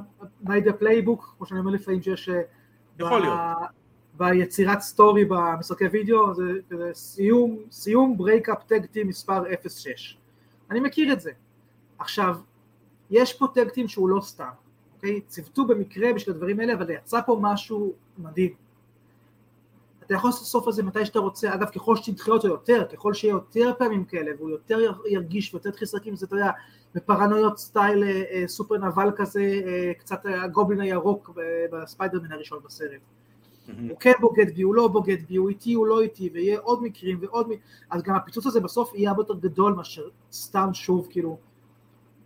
by 0.43 0.65
the 0.65 0.81
playbook, 0.81 1.25
כמו 1.37 1.45
שאני 1.45 1.59
אומר 1.59 1.71
לפעמים 1.71 2.01
שיש 2.01 2.29
אה, 2.29 2.41
יכול 2.99 3.19
ב, 3.19 3.23
להיות. 3.23 3.37
ביצירת 4.17 4.81
story 4.81 5.25
במשחקי 5.25 5.85
וידאו, 5.85 6.33
זה 6.33 6.43
כזה 6.69 6.89
סיום, 6.93 7.57
סיום 7.71 8.17
breakup 8.17 8.63
tag 8.63 8.85
team 8.85 9.07
מספר 9.07 9.43
06. 9.67 10.17
אני 10.71 10.79
מכיר 10.79 11.13
את 11.13 11.21
זה. 11.21 11.31
עכשיו, 11.99 12.37
יש 13.09 13.33
פה 13.33 13.47
tag 13.53 13.69
team 13.69 13.87
שהוא 13.87 14.09
לא 14.09 14.21
סתם, 14.21 14.49
אוקיי? 14.95 15.21
ציוותו 15.21 15.65
במקרה 15.65 16.13
בשביל 16.13 16.35
הדברים 16.35 16.59
האלה, 16.59 16.73
אבל 16.73 16.89
יצא 16.89 17.19
פה 17.25 17.37
משהו 17.41 17.93
מדהים. 18.17 18.53
אתה 20.11 20.17
יכול 20.17 20.29
לעשות 20.29 20.47
סוף 20.47 20.67
הזה 20.67 20.83
מתי 20.83 21.05
שאתה 21.05 21.19
רוצה, 21.19 21.53
אגב 21.53 21.69
ככל 21.69 21.95
שתדחה 21.95 22.31
אותו 22.31 22.47
יותר, 22.47 22.85
ככל 22.93 23.13
שיהיה 23.13 23.31
יותר 23.31 23.71
פעמים 23.77 24.05
כאלה 24.05 24.31
והוא 24.37 24.49
יותר 24.49 24.79
ירגיש 25.05 25.53
ויותר 25.53 25.71
תסכיסקים, 25.71 26.15
זה 26.15 26.25
אתה 26.25 26.35
יודע, 26.35 26.51
בפרנויות 26.95 27.57
style 27.57 28.03
אה, 28.03 28.23
אה, 28.31 28.47
סופר 28.47 28.77
נבל 28.77 29.11
כזה, 29.15 29.61
אה, 29.65 29.91
קצת 29.97 30.21
הגובלין 30.25 30.81
הירוק 30.81 31.29
בספיידרמן 31.71 32.31
הראשון 32.31 32.59
בסרט. 32.65 33.01
הוא 33.89 33.97
כן 33.99 34.11
בוגד 34.19 34.55
בי, 34.55 34.61
הוא 34.61 34.75
לא 34.75 34.87
בוגד 34.87 35.21
בי, 35.27 35.35
הוא 35.35 35.49
איתי, 35.49 35.73
הוא 35.73 35.87
לא 35.87 36.01
איתי, 36.01 36.29
ויהיה 36.33 36.59
עוד 36.59 36.83
מקרים 36.83 37.17
ועוד 37.21 37.45
מקרים, 37.45 37.61
אז 37.89 38.01
גם 38.03 38.15
הפיצוץ 38.15 38.45
הזה 38.45 38.59
בסוף 38.59 38.95
יהיה 38.95 39.09
הרבה 39.09 39.21
יותר 39.21 39.35
גדול 39.35 39.73
מאשר 39.73 40.09
סתם 40.31 40.69
שוב 40.73 41.07
כאילו 41.09 41.37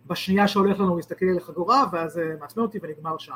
בשנייה 0.06 0.48
שהולך 0.48 0.80
לנו 0.80 0.96
להסתכל 0.96 1.26
על 1.26 1.36
החגורה 1.36 1.84
ואז 1.92 2.12
זה 2.12 2.36
מעצמם 2.40 2.62
אותי 2.62 2.78
ונגמר 2.82 3.18
שם. 3.18 3.34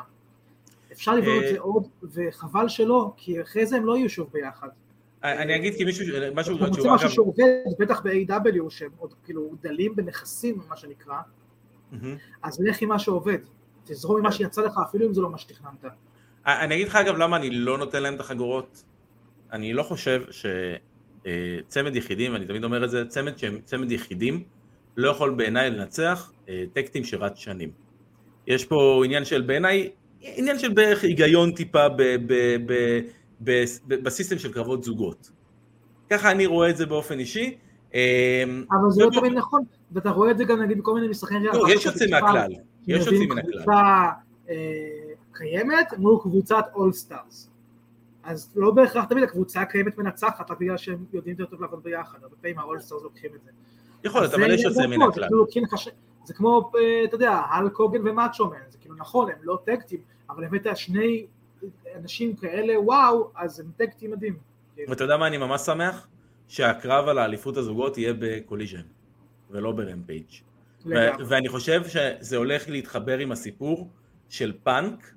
אפשר 0.91 1.15
לבנות 1.15 1.43
את 1.43 1.49
זה 1.49 1.59
עוד, 1.59 1.87
וחבל 2.03 2.67
שלא, 2.67 3.13
כי 3.17 3.41
אחרי 3.41 3.65
זה 3.65 3.77
הם 3.77 3.85
לא 3.85 3.97
יהיו 3.97 4.09
שוב 4.09 4.29
ביחד. 4.33 4.67
אני 5.23 5.55
אגיד 5.55 5.75
כי 5.75 5.85
מישהו, 5.85 6.05
משהו, 6.35 6.55
אתה 6.55 6.67
מוצא 6.67 6.93
משהו 6.93 7.09
שעובד, 7.09 7.45
בטח 7.79 8.01
ב-AW, 8.01 8.69
שהם 8.69 8.89
עוד 8.97 9.13
כאילו 9.23 9.51
דלים 9.61 9.95
בנכסים, 9.95 10.57
מה 10.69 10.77
שנקרא, 10.77 11.15
אז 12.43 12.61
לך 12.61 12.81
עם 12.81 12.89
מה 12.89 12.99
שעובד, 12.99 13.37
תזרום 13.83 14.17
עם 14.17 14.23
מה 14.23 14.31
שיצא 14.31 14.61
לך, 14.61 14.73
אפילו 14.89 15.07
אם 15.07 15.13
זה 15.13 15.21
לא 15.21 15.29
מה 15.29 15.37
שתכננת. 15.37 15.85
אני 16.45 16.75
אגיד 16.75 16.87
לך 16.87 16.95
אגב 16.95 17.15
למה 17.15 17.37
אני 17.37 17.49
לא 17.49 17.77
נותן 17.77 18.03
להם 18.03 18.15
את 18.15 18.19
החגורות, 18.19 18.83
אני 19.51 19.73
לא 19.73 19.83
חושב 19.83 20.23
שצמד 20.31 21.95
יחידים, 21.95 22.35
אני 22.35 22.45
תמיד 22.45 22.63
אומר 22.63 22.85
את 22.85 22.89
זה, 22.89 23.05
צמד 23.07 23.37
שהם 23.37 23.59
צמד 23.63 23.91
יחידים, 23.91 24.43
לא 24.97 25.09
יכול 25.09 25.33
בעיניי 25.33 25.69
לנצח 25.69 26.31
tag 26.73 26.86
team 26.86 27.03
שרץ 27.03 27.37
שנים. 27.37 27.71
יש 28.47 28.65
פה 28.65 29.01
עניין 29.05 29.25
של 29.25 29.41
בעיניי, 29.41 29.89
עניין 30.21 30.59
של 30.59 30.73
בערך 30.73 31.03
היגיון 31.03 31.51
טיפה 31.51 31.85
ב 33.87 33.94
system 33.94 34.39
של 34.39 34.53
קרבות 34.53 34.83
זוגות. 34.83 35.31
ככה 36.09 36.31
אני 36.31 36.45
רואה 36.45 36.69
את 36.69 36.77
זה 36.77 36.85
באופן 36.85 37.19
אישי. 37.19 37.57
אמ, 37.93 37.99
אבל 38.71 38.91
זה 38.91 39.03
לא 39.03 39.09
תמיד 39.19 39.33
נכון, 39.33 39.63
ואתה 39.91 40.09
רואה 40.09 40.31
את 40.31 40.37
זה 40.37 40.43
גם 40.43 40.61
נגיד 40.61 40.77
בכל 40.77 40.93
מיני 40.93 41.07
משחקי 41.07 41.35
ריאל. 41.35 41.57
לא, 41.57 41.73
יש 41.73 41.85
יוצא 41.85 42.05
מהכלל, 42.11 42.51
יש 42.87 43.05
יוצאים 43.05 43.29
מן 43.29 43.37
הכלל. 43.37 44.07
קיימת 45.33 45.93
מול 45.97 46.19
קבוצת 46.21 46.65
all-stars. 46.75 47.49
אז 48.23 48.49
לא 48.55 48.71
בהכרח 48.71 49.05
תמיד 49.05 49.23
הקבוצה 49.23 49.61
הקיימת 49.61 49.97
מנצחת 49.97 50.51
רק 50.51 50.59
בגלל 50.59 50.77
שהם 50.77 51.05
יודעים 51.13 51.35
יותר 51.39 51.51
טוב 51.51 51.61
לעבוד 51.61 51.83
ביחד, 51.83 52.17
הרבה 52.23 52.35
פעמים 52.41 52.59
ה 52.59 52.63
all-stars 52.63 53.03
לוקחים 53.03 53.31
את 53.35 53.43
זה. 53.45 53.51
יכול 54.03 54.21
להיות, 54.21 54.33
אבל 54.33 54.53
יש 54.53 54.61
יוצא 54.61 54.87
מן 54.87 55.01
הכלל. 55.01 55.29
זה 56.25 56.33
כמו, 56.33 56.71
אה, 56.75 57.03
אתה 57.03 57.15
יודע, 57.15 57.31
הלק 57.31 57.69
הוגאן 57.69 58.07
ומאצ'ו 58.07 58.42
מן, 58.42 58.57
זה 58.69 58.77
כאילו 58.77 58.95
נכון, 58.95 59.29
הם 59.29 59.35
לא 59.43 59.59
tag 59.65 59.78
team, 59.78 59.99
אבל 60.31 60.43
הבאת 60.43 60.77
שני 60.77 61.25
אנשים 61.95 62.35
כאלה, 62.35 62.79
וואו, 62.79 63.31
אז 63.35 63.59
הם 63.59 63.65
tag 63.77 63.92
team 63.92 64.11
מדהים. 64.11 64.35
ואתה 64.87 65.03
יודע 65.03 65.17
מה 65.17 65.27
אני 65.27 65.37
ממש 65.37 65.61
שמח? 65.61 66.07
שהקרב 66.47 67.07
על 67.07 67.17
האליפות 67.17 67.57
הזוגות 67.57 67.97
יהיה 67.97 68.13
בקוליז'ן, 68.19 68.81
ולא 69.49 69.71
ברמפייג'. 69.71 70.25
ואני 71.27 71.49
חושב 71.49 71.81
שזה 71.87 72.37
הולך 72.37 72.69
להתחבר 72.69 73.17
עם 73.17 73.31
הסיפור 73.31 73.89
של 74.29 74.53
פאנק 74.63 75.13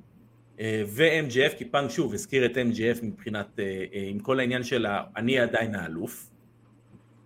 אה, 0.60 0.82
ו-MGF, 0.86 1.56
כי 1.58 1.64
פאנק 1.64 1.90
שוב 1.90 2.14
הזכיר 2.14 2.46
את 2.46 2.56
MGF 2.56 3.04
מבחינת, 3.04 3.46
אה, 3.58 3.64
אה, 3.64 4.04
עם 4.08 4.18
כל 4.18 4.40
העניין 4.40 4.62
של 4.62 4.86
אני 5.16 5.38
עדיין 5.38 5.74
האלוף, 5.74 6.30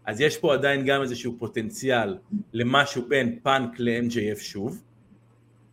אז 0.04 0.20
יש 0.20 0.36
פה 0.36 0.54
עדיין 0.54 0.84
גם 0.86 1.02
איזשהו 1.02 1.36
פוטנציאל 1.38 2.18
למשהו 2.52 3.08
בין 3.08 3.38
פאנק 3.42 3.70
ל-MJF 3.78 4.40
שוב. 4.40 4.82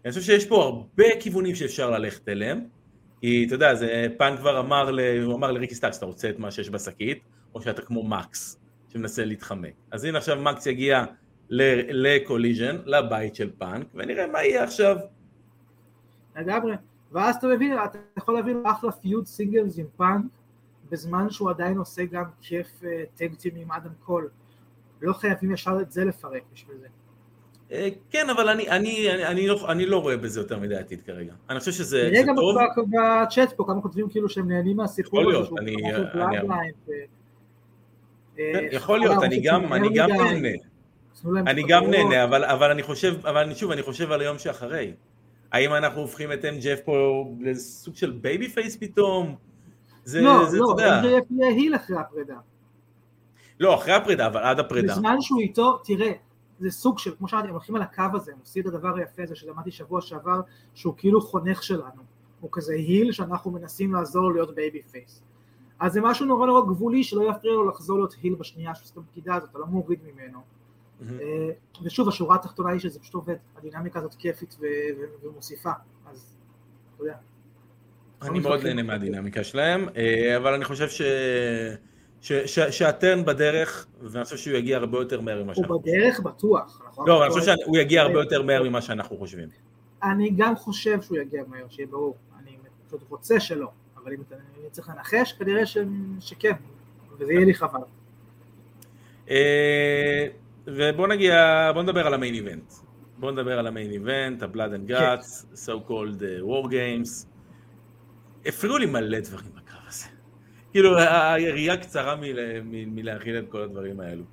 אני 0.06 0.12
חושב 0.12 0.22
שיש 0.22 0.46
פה 0.46 0.64
הרבה 0.64 1.04
כיוונים 1.20 1.56
שאפשר 1.56 1.90
ללכת 1.90 2.30
אליהם, 2.30 2.62
כי 3.22 3.44
אתה 3.48 3.56
יודע, 3.56 3.76
זה, 3.76 4.08
פאנק 4.18 4.40
כבר 4.40 4.60
אמר, 4.60 4.92
ל, 4.92 5.00
הוא 5.24 5.36
אמר 5.36 5.52
לריקי 5.52 5.76
סטארקס, 5.76 5.98
אתה 5.98 6.06
רוצה 6.06 6.30
את 6.30 6.40
מה 6.40 6.52
שיש 6.52 6.70
בשקית, 6.70 7.20
או 7.56 7.62
שאתה 7.62 7.82
כמו 7.82 8.04
מקס, 8.04 8.60
שמנסה 8.90 9.26
להתחמק. 9.26 9.74
אז 9.92 10.04
הנה 10.04 10.18
עכשיו 10.18 10.42
מקס 10.42 10.66
יגיע 10.66 11.06
לקוליז'ן, 11.50 12.78
לבית 12.86 13.36
של 13.36 13.52
פאנק, 13.58 13.88
ונראה 13.94 14.28
מה 14.28 14.44
יהיה 14.44 14.64
עכשיו. 14.64 14.98
לגמרי. 16.36 16.76
ואז 17.12 17.36
אתה 17.36 17.48
מבין, 17.48 17.78
אתה 17.86 17.98
יכול 18.18 18.36
להבין 18.36 18.64
אחלה 18.66 18.92
feud 18.92 19.28
singles 19.28 19.80
עם 19.80 19.86
פאנק, 19.98 20.26
בזמן 20.90 21.30
שהוא 21.30 21.50
עדיין 21.50 21.78
עושה 21.78 22.06
גם 22.06 22.26
כיף 22.42 22.82
tag 23.16 23.33
team 23.33 23.56
עם 23.56 23.72
אדם 23.72 23.92
קול. 24.00 24.30
לא 25.02 25.14
חייבים 25.14 25.52
ישר 25.52 25.78
את 25.82 25.92
זה 25.92 26.06
לפרק 26.06 26.44
בשביל 26.54 26.78
זה. 26.78 26.88
אה, 27.72 27.90
כן, 28.10 28.30
אבל 28.30 28.50
אני, 28.50 28.70
אני, 28.70 29.12
אני, 29.12 29.26
אני, 29.26 29.48
לא, 29.48 29.72
אני 29.72 29.86
לא 29.86 30.02
רואה 30.02 30.18
בזה 30.18 30.40
יותר 30.40 30.60
מדי 30.60 30.76
עתיד 30.76 31.02
כרגע. 31.06 31.34
אני 31.50 31.60
חושב 31.60 31.72
שזה 31.72 32.10
זה 32.14 32.22
טוב. 32.36 32.58
נראה 32.58 32.68
גם 32.78 32.84
בצ'אט 33.26 33.54
פה 33.54 33.64
כמה 33.68 33.82
כותבים 33.82 34.10
כאילו 34.10 34.30
שהם 34.30 34.52
נהנים 34.52 34.78
מהסיפור 34.78 35.22
הזה. 35.22 35.30
יכול 35.30 35.44
להיות, 35.44 35.60
אני... 35.60 35.76
אני... 35.94 36.72
כן, 38.36 38.66
יכול 38.72 39.00
להיות, 39.00 39.24
אני 39.24 39.42
גם, 39.42 39.74
אני 39.74 39.90
גם 39.94 40.10
נהנה. 40.10 40.50
אני 41.26 41.64
גם 41.68 41.90
נהנה, 41.90 42.24
אבל, 42.24 42.46
אבל 42.46 42.72
אני 42.72 42.84
חושב, 42.84 43.26
אבל 43.26 43.38
אני 43.38 43.56
שוב, 43.56 43.72
אני 43.72 43.82
חושב 43.82 44.12
על 44.12 44.22
היום 44.22 44.40
שאחרי. 44.40 44.94
האם 45.52 45.74
אנחנו 45.74 46.02
הופכים 46.02 46.32
את 46.32 46.46
MJF 46.46 46.82
פה 46.86 47.26
לסוג 47.42 47.96
של 47.96 48.12
babyface 48.12 48.78
פתאום? 48.78 49.36
זה, 50.04 50.22
לא, 50.22 50.46
זה, 50.46 50.58
לא, 50.58 50.76
MJF 50.78 51.26
יהיה 51.30 51.50
heel 51.50 51.76
אחרי 51.76 51.98
הפרידה. 51.98 52.36
לא, 53.60 53.76
אחרי 53.76 53.94
הפרידה, 53.94 54.28
אבל 54.28 54.44
עד 54.44 54.60
הפרידה. 54.60 54.94
בזמן 54.94 55.22
שהוא 55.22 55.40
איתו, 55.40 55.78
תראה, 55.78 56.12
זה 56.60 56.72
סוג 56.72 57.00
של, 57.00 57.16
כמו 57.18 57.28
שאמרתי, 57.28 57.48
הם 57.48 57.54
הולכים 57.54 57.76
על 57.76 57.82
הקו 57.82 58.04
הזה, 58.14 58.32
הם 58.32 58.38
עושים 58.40 58.62
את 58.62 58.68
הדבר 58.68 58.96
היפה 58.96 59.24
הזה 59.24 59.36
שלמדתי 59.36 59.72
שבוע 59.72 60.02
שעבר, 60.02 60.42
שהוא 60.74 60.94
כאילו 60.98 61.22
חונך 61.22 61.64
שלנו. 61.64 62.02
הוא 62.40 62.50
כזה 62.52 62.74
heel 62.74 63.12
שאנחנו 63.12 63.52
מנסים 63.52 63.94
לעזור 63.94 64.24
לו 64.24 64.30
להיות 64.30 64.56
babyface. 64.56 65.24
אז 65.80 65.94
זה 65.94 66.02
משהו 66.02 66.26
נורא 66.26 66.48
נורא 66.48 66.62
גבולי 66.62 67.04
שלא 67.04 67.30
יפריע 67.30 67.54
לו 67.54 67.70
לחזור 67.70 67.98
להיות 67.98 68.16
heel 68.22 68.36
בשנייה 68.36 68.76
שהוא 68.76 68.84
עושה 68.84 68.94
את 68.94 68.98
הבגידה 68.98 69.36
הזאת, 69.36 69.50
אתה 69.50 69.60
לא 69.60 69.66
מוריד 69.66 70.00
ממנו. 70.04 70.40
אה, 71.02 71.50
ושוב, 71.84 72.08
השורה 72.08 72.36
התחתונה 72.36 72.70
היא 72.70 72.80
שזה 72.80 73.00
פשוט 73.00 73.14
עובד, 73.14 73.36
הדינמיקה 73.58 74.00
הזאת 74.00 74.16
כיפית 74.16 74.58
ומוסיפה, 75.24 75.72
אז 76.06 76.36
אתה 76.96 77.04
יודע. 77.04 77.16
אני 78.22 78.40
מאוד 78.40 78.64
נהנה 78.64 78.84
מהדינמיקה 78.84 79.44
שלהם, 79.44 79.88
אה, 79.98 80.38
אבל 80.38 80.54
אני 80.54 80.66
חושב 80.66 80.90
ש... 80.90 81.02
שהטרן 82.72 83.26
בדרך, 83.26 83.88
ואני 84.02 84.24
חושב 84.24 84.38
שהוא 84.38 84.58
יגיע 84.58 84.78
הרבה 84.78 84.98
יותר 84.98 85.22
מהר 85.22 85.44
ממה 85.44 85.56
שאנחנו 85.56 85.78
חושבים. 85.78 85.94
הוא 85.94 86.02
בדרך 86.02 86.20
בטוח. 86.20 86.82
נכון? 86.88 87.08
לא, 87.08 87.26
אני 87.26 87.32
חושב 87.32 87.54
שהוא 87.64 87.78
יגיע 87.78 88.02
הרבה 88.02 88.20
יותר 88.20 88.42
מהר 88.42 88.64
ממה 88.64 88.82
שאנחנו 88.82 89.18
חושבים. 89.18 89.50
אני 90.04 90.30
גם 90.38 90.56
חושב 90.56 91.02
שהוא 91.02 91.18
יגיע 91.18 91.44
מהר, 91.48 91.66
שיהיה 91.70 91.88
ברור. 91.88 92.16
אני 92.40 92.58
פשוט 92.88 93.02
רוצה 93.10 93.40
שלא, 93.40 93.70
אבל 93.98 94.14
אם 94.14 94.20
אני 94.32 94.70
צריך 94.72 94.90
לנחש, 94.90 95.34
כנראה 95.34 95.64
שכן, 96.20 96.54
וזה 97.20 97.34
יהיה 97.34 97.46
לי 97.46 97.54
חבל. 97.54 97.80
אה, 99.30 100.28
ובוא 100.68 101.08
נגיע, 101.08 101.36
בוא 101.74 101.84
נדבר 101.84 102.08
על 102.08 102.14
המיין 102.14 102.34
איבנט. 102.34 102.74
בוא 103.18 103.32
נדבר 103.32 103.60
על 103.60 103.68
המיין 103.68 103.92
איבנט, 103.92 104.44
ה-Blood 104.44 104.56
and 104.56 104.92
Guts, 104.92 105.46
so 105.66 105.90
called 105.90 106.20
uh, 106.20 106.48
War 106.48 106.70
Games. 106.72 107.26
הפריעו 108.46 108.78
לי 108.78 108.86
מלא 108.86 109.20
דברים. 109.20 109.52
כאילו, 110.76 110.98
היריעה 110.98 111.78
קצרה 111.78 112.16
מלהכיל 112.66 113.40
את 113.40 113.50
כל 113.50 113.62
הדברים 113.62 114.00
האלו. 114.00 114.24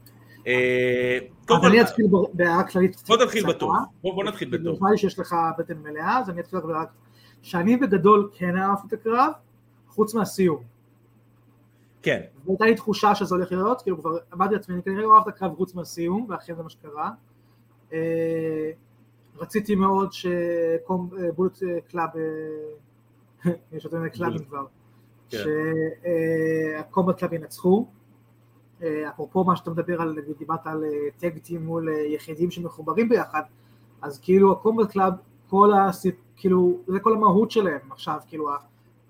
אה, 0.46 1.18
אז 1.50 1.64
אני 1.64 1.81
אתחיל 1.81 2.07
בהערה 2.33 2.64
כללית. 2.68 3.02
בוא 3.09 3.16
נתחיל 3.16 3.46
בטוב. 3.46 3.74
בוא 4.02 4.24
נתחיל 4.24 4.50
בטוב. 4.50 4.78
נראה 4.81 4.90
לי 4.90 4.98
שיש 4.98 5.18
לך 5.18 5.37
בטן 5.59 5.78
מלאה, 5.78 6.18
אז 6.18 6.31
אני 6.31 6.40
אתחיל 6.40 6.61
בהערה... 6.61 6.85
שאני 7.42 7.76
בגדול 7.76 8.31
כן 8.35 8.57
אהבתי 8.57 8.87
את 8.87 8.92
הקרב, 8.92 9.33
חוץ 9.88 10.14
מהסיום. 10.14 10.62
כן. 12.02 12.20
והייתה 12.46 12.64
לי 12.64 12.74
תחושה 12.74 13.14
שזה 13.14 13.35
הולך 13.35 13.52
להיות, 13.52 13.83
כאילו 13.83 13.98
כבר 13.98 14.16
אמרתי 14.35 14.55
לעצמי, 14.55 14.74
אני 14.74 14.83
כנראה 14.83 15.02
לא 15.02 15.09
אוהב 15.09 15.28
את 15.28 15.35
הקרב 15.35 15.55
חוץ 15.55 15.74
מהסיום, 15.74 16.26
ואכן 16.28 16.55
זה 16.57 16.62
מה 16.62 16.70
שקרה. 16.70 17.11
אה, 17.92 18.70
רציתי 19.37 19.74
מאוד 19.74 20.12
שבולט 20.12 21.59
קלאב, 21.88 22.11
יש 23.72 23.85
יותר 23.85 24.09
קלאבים 24.09 24.44
כבר, 24.44 24.64
כן. 25.33 25.45
שהקומבט 26.79 27.18
קלאב 27.18 27.33
ינצחו. 27.33 27.87
אה, 28.83 29.09
אפרופו 29.09 29.45
מה 29.45 29.57
שאתה 29.57 29.71
מדבר 29.71 30.03
על, 30.03 30.18
דיברת 30.38 30.66
על 30.66 30.85
tag 31.18 31.39
team 31.39 31.66
מול 31.66 31.88
אה, 31.88 32.01
יחידים 32.01 32.51
שמחוברים 32.51 33.09
ביחד, 33.09 33.42
אז 34.03 34.18
כאילו 34.18 34.53
הקומבט 34.53 34.90
קלאב, 34.90 35.12
כל 35.51 35.73
הסיפ... 35.73 36.14
כאילו, 36.37 36.79
זה 36.87 37.01
כל 37.01 37.12
המהות 37.12 37.51
שלהם 37.51 37.81
עכשיו, 37.90 38.18
כאילו 38.29 38.49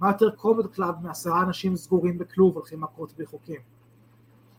מה 0.00 0.08
יותר 0.08 0.30
קומבט 0.30 0.74
קלאב 0.74 0.94
מעשרה 1.02 1.42
אנשים 1.42 1.76
סגורים 1.76 2.18
בכלוב 2.18 2.54
הולכים 2.54 2.80
מכות 2.80 3.12
בחוקים. 3.18 3.60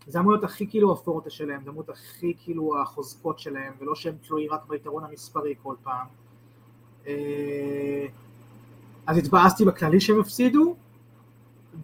זה 0.08 0.19
אמור 0.19 0.32
להיות 0.32 0.43
הכי 0.43 0.67
כאילו 0.69 0.91
הפורטה 0.91 1.30
שלהם, 1.30 1.63
זה 1.63 1.69
אמור 1.69 1.84
להיות 1.88 1.97
הכי 1.97 2.34
כאילו 2.39 2.82
החוזקות 2.82 3.39
שלהם, 3.39 3.73
ולא 3.80 3.95
שהם 3.95 4.15
תלויים 4.28 4.52
רק 4.52 4.65
ביתרון 4.67 5.04
המספרי 5.04 5.56
כל 5.63 5.76
פעם. 5.84 6.08
אה, 7.08 8.06
אז 9.08 9.17
התבאסתי 9.17 9.65
בכללי 9.65 10.02
שהם 10.02 10.19
הפסידו, 10.19 10.76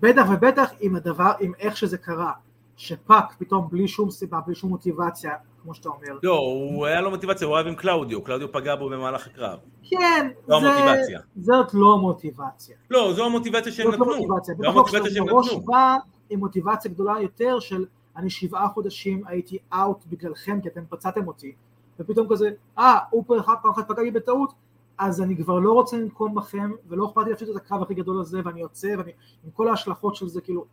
בטח 0.01 0.25
ובטח 0.31 0.71
עם 0.79 0.95
הדבר, 0.95 1.31
עם 1.39 1.51
איך 1.59 1.77
שזה 1.77 1.97
קרה, 1.97 2.31
שפאק 2.77 3.33
פתאום 3.37 3.67
בלי 3.71 3.87
שום 3.87 4.11
סיבה, 4.11 4.39
בלי 4.45 4.55
שום 4.55 4.69
מוטיבציה, 4.69 5.31
כמו 5.63 5.73
שאתה 5.73 5.89
אומר. 5.89 6.19
לא, 6.23 6.37
הוא 6.37 6.85
היה 6.85 7.01
לו 7.01 7.09
מוטיבציה, 7.09 7.47
הוא 7.47 7.55
אוהב 7.55 7.67
עם 7.67 7.75
קלאודיו, 7.75 8.23
קלאודיו 8.23 8.51
פגע 8.51 8.75
בו 8.75 8.89
במהלך 8.89 9.27
הקרב. 9.27 9.59
כן, 9.83 10.29
לא 10.47 10.59
זה. 10.59 11.15
זאת 11.35 11.73
לא 11.73 11.97
מוטיבציה. 11.97 12.75
לא, 12.89 13.13
זו 13.13 13.25
המוטיבציה 13.25 13.71
שהם 13.71 13.91
זאת 13.91 13.99
לא 13.99 14.05
נתנו. 14.05 14.27
מוטיבציה. 14.27 14.55
זו 14.55 14.63
בטח 14.63 14.69
המוטיבציה 14.69 15.11
שהם 15.11 15.23
כשאתה 15.23 15.33
מראש 15.33 15.47
נתנו. 15.47 15.61
בא 15.61 15.95
עם 16.29 16.39
מוטיבציה 16.39 16.91
גדולה 16.91 17.21
יותר 17.21 17.59
של 17.59 17.85
אני 18.15 18.29
שבעה 18.29 18.69
חודשים 18.69 19.23
הייתי 19.27 19.57
אאוט 19.73 20.05
בגללכם 20.09 20.61
כי 20.61 20.69
אתם 20.69 20.81
פצעתם 20.89 21.27
אותי, 21.27 21.53
ופתאום 21.99 22.27
כזה, 22.29 22.49
אה, 22.77 22.97
הוא 23.09 23.23
פעם 23.27 23.71
אחת 23.71 23.87
פגע 23.87 24.01
לי 24.01 24.11
בטעות, 24.11 24.53
אז 24.99 25.21
אני 25.21 25.37
כבר 25.37 25.59
לא 25.59 25.73
רוצה 25.73 25.97
לנקום 25.97 26.35
בכם, 26.35 26.71
ולא 26.87 27.05
אכפת 27.05 27.23
לי 27.25 27.29
להפסיד 27.29 27.49
את 27.49 27.55
הקרב 27.55 27.81
הכי 27.81 27.93
גדול 27.93 28.19
הזה, 28.19 28.39
ואני 28.45 28.61
יוצא, 28.61 28.87
ואני, 28.97 29.11
עם 29.43 29.51
כל 29.53 29.67
ההשלכות 29.67 30.15
של 30.15 30.27
זה, 30.27 30.41
כאילו, 30.41 30.65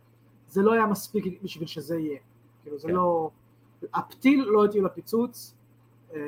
זה 0.49 0.61
לא 0.61 0.71
היה 0.73 0.85
מספיק 0.85 1.43
בשביל 1.43 1.67
שזה 1.67 1.99
יהיה. 1.99 2.19
כאילו, 2.63 2.79
זה 2.79 2.87
כן. 2.87 2.93
לא... 2.93 3.29
הפתיל 3.93 4.45
לא 4.47 4.65
התאים 4.65 4.85
לפיצוץ, 4.85 5.53
אה, 6.15 6.19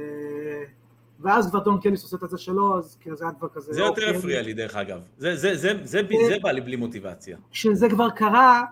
ואז 1.20 1.50
כבר 1.50 1.60
דון 1.60 1.80
קליס 1.82 2.04
עושה 2.04 2.18
את 2.26 2.30
זה 2.30 2.38
שלו, 2.38 2.78
אז 2.78 2.98
כאילו 3.02 3.16
זה 3.16 3.26
היה 3.26 3.34
כבר 3.34 3.48
כזה... 3.50 3.74
זה 3.74 3.82
יותר 3.82 4.02
אוקיי. 4.06 4.18
הפריע 4.18 4.42
לי 4.42 4.54
דרך 4.54 4.76
אגב. 4.76 5.02
זה- 5.18 5.36
זה- 5.36 5.56
זה- 5.56 5.82
זה 5.84 6.02
זה 6.30 6.38
בא 6.44 6.52
לי 6.52 6.62
בלי 6.62 6.76
מוטיבציה. 6.76 7.38
כשזה 7.52 7.90
כבר 7.90 8.10
קרה, 8.10 8.64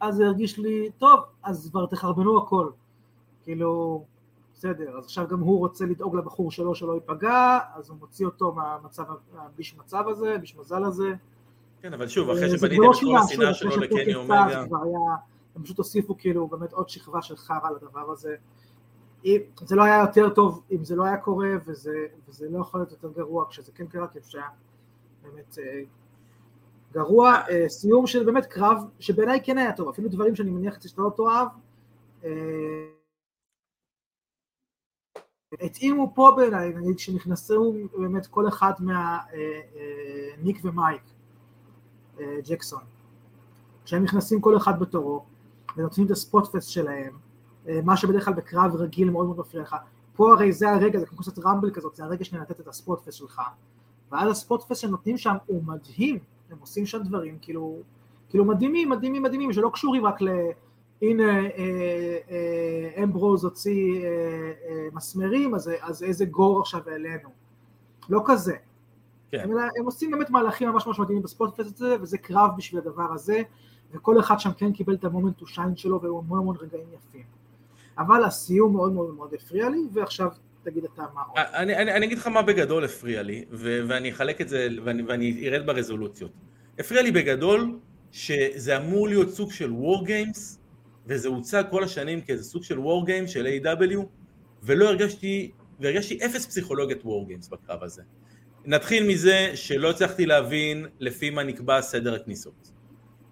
אז 0.00 0.14
זה 0.14 0.26
הרגיש 0.26 0.58
לי, 0.58 0.90
טוב, 0.98 1.20
אז 1.42 1.68
כבר 1.70 1.86
תחרבנו 1.86 2.38
הכל. 2.38 2.70
כאילו, 3.44 4.04
בסדר, 4.60 4.98
אז 4.98 5.04
עכשיו 5.04 5.28
גם 5.28 5.40
הוא 5.40 5.58
רוצה 5.58 5.86
לדאוג 5.86 6.16
לבחור 6.16 6.50
שלו 6.50 6.74
שלא 6.74 6.92
ייפגע, 6.92 7.58
אז 7.74 7.90
הוא 7.90 7.98
מוציא 8.00 8.26
אותו 8.26 8.52
מהמצב, 8.52 9.04
מהביש 9.34 9.76
מצב 9.78 10.08
הזה, 10.08 10.38
ביש 10.40 10.56
מזל 10.56 10.84
הזה. 10.84 11.14
כן, 11.82 11.92
אבל 11.94 12.08
שוב, 12.08 12.30
אחרי 12.30 12.50
זה 12.50 12.58
שבניתם 12.58 12.82
כבר 12.82 12.90
את 12.90 13.02
לא 13.02 13.08
כל 13.10 13.24
השנאה 13.24 13.54
שלו 13.54 13.70
אחרי 13.70 13.86
לקני 13.86 14.12
שטורקי 14.12 14.26
צה"ל, 14.26 14.54
אומגה, 14.54 15.14
הם 15.56 15.62
פשוט 15.62 15.78
הוסיפו 15.78 16.18
כאילו 16.18 16.46
באמת 16.46 16.72
עוד 16.72 16.88
שכבה 16.88 17.22
של 17.22 17.36
חרא 17.36 17.70
לדבר 17.70 18.10
הזה. 18.10 18.34
זה 19.60 19.76
לא 19.76 19.82
היה 19.82 20.00
יותר 20.00 20.28
טוב 20.28 20.62
אם 20.72 20.84
זה 20.84 20.96
לא 20.96 21.04
היה 21.04 21.16
קורה, 21.16 21.48
וזה, 21.66 22.06
וזה 22.28 22.48
לא 22.50 22.58
יכול 22.58 22.80
להיות 22.80 22.90
יותר 22.90 23.12
גרוע 23.16 23.44
כשזה 23.50 23.72
כן 23.72 23.86
קרה, 23.86 24.08
כי 24.08 24.18
שהיה 24.22 24.48
באמת 25.22 25.58
אה, 25.58 25.80
גרוע. 26.92 27.34
אה, 27.50 27.68
סיום 27.68 28.06
של 28.06 28.24
באמת 28.24 28.46
קרב, 28.46 28.84
שבעיניי 28.98 29.40
כן 29.44 29.58
היה 29.58 29.72
טוב, 29.72 29.88
אפילו 29.88 30.08
דברים 30.08 30.36
שאני 30.36 30.50
מניח 30.50 30.76
שאתה 30.80 31.02
לא 31.02 31.10
תאהב, 31.16 31.48
אה, 32.24 32.30
התאימו 35.52 36.12
פה 36.14 36.32
בעיניי, 36.36 36.72
נגיד 36.74 36.98
שנכנסו 36.98 37.74
באמת 37.98 38.26
כל 38.26 38.48
אחד 38.48 38.72
מה... 38.78 39.18
אה, 39.34 39.60
אה, 39.76 40.52
ומייק, 40.62 41.02
אה, 42.20 42.36
ג'קסון, 42.48 42.82
כשהם 43.84 44.02
נכנסים 44.02 44.40
כל 44.40 44.56
אחד 44.56 44.80
בתורו, 44.80 45.24
ונותנים 45.76 46.06
את 46.06 46.10
הספוטפסט 46.10 46.70
שלהם, 46.70 47.12
אה, 47.68 47.80
מה 47.84 47.96
שבדרך 47.96 48.24
כלל 48.24 48.34
בקרב 48.34 48.76
רגיל 48.76 49.10
מאוד 49.10 49.26
מאוד 49.26 49.38
מפריע 49.38 49.62
לך, 49.62 49.76
פה 50.16 50.32
הרי 50.32 50.52
זה 50.52 50.70
הרגע, 50.70 50.98
זה 50.98 51.06
כמו 51.06 51.18
קצת 51.18 51.38
רמבל 51.38 51.70
כזאת, 51.70 51.96
זה 51.96 52.04
הרגע 52.04 52.24
שניה 52.24 52.42
לתת 52.42 52.60
את 52.60 52.68
הספוטפסט 52.68 53.18
שלך, 53.18 53.42
ואז 54.12 54.30
הספוטפסט 54.30 54.80
שהם 54.80 54.90
נותנים 54.90 55.18
שם 55.18 55.34
הוא 55.46 55.64
מדהים, 55.64 56.18
הם 56.50 56.56
עושים 56.60 56.86
שם 56.86 57.02
דברים 57.02 57.38
כאילו, 57.42 57.78
כאילו 58.28 58.44
מדהימים, 58.44 58.88
מדהימים, 58.88 59.22
מדהימים, 59.22 59.52
שלא 59.52 59.70
קשורים 59.74 60.06
רק 60.06 60.22
ל... 60.22 60.28
הנה 61.02 61.40
אה, 61.40 61.48
אה, 62.30 63.02
אמברוז 63.02 63.44
הוציא 63.44 64.04
אה, 64.04 64.88
מסמרים, 64.92 65.54
אז, 65.54 65.70
אז 65.80 66.02
איזה 66.02 66.24
גור 66.24 66.60
עכשיו 66.60 66.80
העלינו. 66.90 67.28
לא 68.08 68.22
כזה. 68.26 68.54
כן. 69.30 69.40
הם, 69.40 69.50
הם 69.78 69.84
עושים 69.84 70.10
באמת 70.10 70.30
מהלכים 70.30 70.68
ממש 70.68 70.86
ממש 70.86 70.98
מדהימים 70.98 71.22
בספוטפסט 71.22 71.80
הזה, 71.80 71.96
וזה 72.02 72.18
קרב 72.18 72.50
בשביל 72.56 72.80
הדבר 72.80 73.12
הזה, 73.12 73.42
וכל 73.92 74.20
אחד 74.20 74.40
שם 74.40 74.50
כן 74.52 74.72
קיבל 74.72 74.94
את 74.94 75.04
ה 75.04 75.09
moment 75.09 75.38
to 75.38 75.46
shine 75.46 75.76
שלו, 75.76 76.02
והיו 76.02 76.18
המון 76.18 76.38
המון 76.38 76.56
רגעים 76.60 76.86
יפים. 76.94 77.24
אבל 77.98 78.24
הסיום 78.24 78.72
מאוד 78.72 78.92
מאוד 78.92 79.14
מאוד 79.14 79.34
הפריע 79.34 79.68
לי, 79.68 79.78
ועכשיו 79.92 80.28
תגיד 80.62 80.84
אתה 80.84 81.04
מה 81.14 81.22
עוד. 81.22 81.38
אני, 81.38 81.76
אני, 81.76 81.92
אני 81.92 82.06
אגיד 82.06 82.18
לך 82.18 82.26
מה 82.26 82.42
בגדול 82.42 82.84
הפריע 82.84 83.22
לי, 83.22 83.44
ו- 83.50 83.80
ואני 83.88 84.10
אחלק 84.10 84.40
את 84.40 84.48
זה, 84.48 84.68
ואני, 84.84 85.02
ואני 85.02 85.48
ארד 85.48 85.66
ברזולוציות. 85.66 86.30
הפריע 86.78 87.02
לי 87.02 87.10
בגדול 87.10 87.78
שזה 88.12 88.76
אמור 88.76 89.08
להיות 89.08 89.30
סוג 89.30 89.52
של 89.52 89.72
War 89.72 90.04
Games, 90.06 90.59
וזה 91.10 91.28
הוצג 91.28 91.64
כל 91.70 91.84
השנים 91.84 92.20
כאיזה 92.20 92.44
סוג 92.44 92.64
של 92.64 92.78
War 92.78 93.06
Games 93.06 93.30
של 93.30 93.46
AEW, 93.46 93.98
ולא 94.62 94.88
הרגשתי, 94.88 95.50
והרגשתי 95.80 96.18
אפס 96.26 96.46
פסיכולוגיית 96.46 97.04
War 97.04 97.26
Games 97.26 97.48
בקרב 97.48 97.82
הזה. 97.82 98.02
נתחיל 98.64 99.06
מזה 99.06 99.52
שלא 99.54 99.90
הצלחתי 99.90 100.26
להבין 100.26 100.86
לפי 101.00 101.30
מה 101.30 101.42
נקבע 101.42 101.82
סדר 101.82 102.14
הכניסות. 102.14 102.72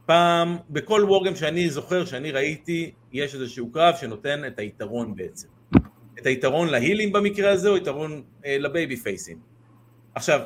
פעם, 0.07 0.57
בכל 0.71 1.05
War 1.09 1.23
Games 1.23 1.39
שאני 1.39 1.71
זוכר, 1.71 2.05
שאני 2.05 2.31
ראיתי, 2.31 2.93
יש 3.13 3.35
איזשהו 3.35 3.73
קרב 3.73 3.95
שנותן 4.01 4.45
את 4.47 4.59
היתרון 4.59 5.15
בעצם. 5.17 5.49
את 6.19 6.27
היתרון 6.27 6.69
להילים 6.69 7.13
במקרה 7.13 7.51
הזה, 7.51 7.69
או 7.69 7.77
יתרון 7.77 8.23
אה, 8.47 8.59
לבייבי 8.59 8.97
פייסים. 8.97 9.39
עכשיו, 10.15 10.41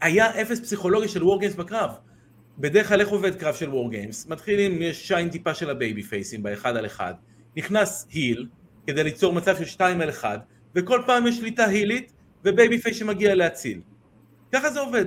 היה 0.00 0.42
אפס 0.42 0.60
פסיכולוגיה 0.60 1.08
של 1.08 1.24
War 1.24 1.40
Games 1.40 1.54
בקרב. 1.54 1.90
בדרך 2.58 2.88
כלל 2.88 3.00
איך 3.00 3.08
עובד 3.08 3.34
קרב 3.34 3.54
של 3.54 3.70
War 3.70 3.90
Games? 3.90 4.26
מתחילים, 4.26 4.82
יש 4.82 5.08
shine 5.08 5.28
טיפה 5.28 5.54
של 5.54 5.70
הבייבי 5.70 6.02
פייסים 6.02 6.42
באחד 6.42 6.76
על 6.76 6.86
אחד, 6.86 7.14
נכנס 7.56 8.06
heel 8.10 8.46
כדי 8.86 9.04
ליצור 9.04 9.32
מצב 9.32 9.56
של 9.58 9.64
שתיים 9.64 10.00
על 10.00 10.08
אחד, 10.10 10.38
וכל 10.74 11.02
פעם 11.06 11.26
יש 11.26 11.36
שליטה 11.36 11.64
הילית 11.64 12.12
ו 12.44 12.78
babyface 12.78 12.96
שמגיע 12.96 13.34
להציל. 13.34 13.80
ככה 14.52 14.70
זה 14.70 14.80
עובד. 14.80 15.04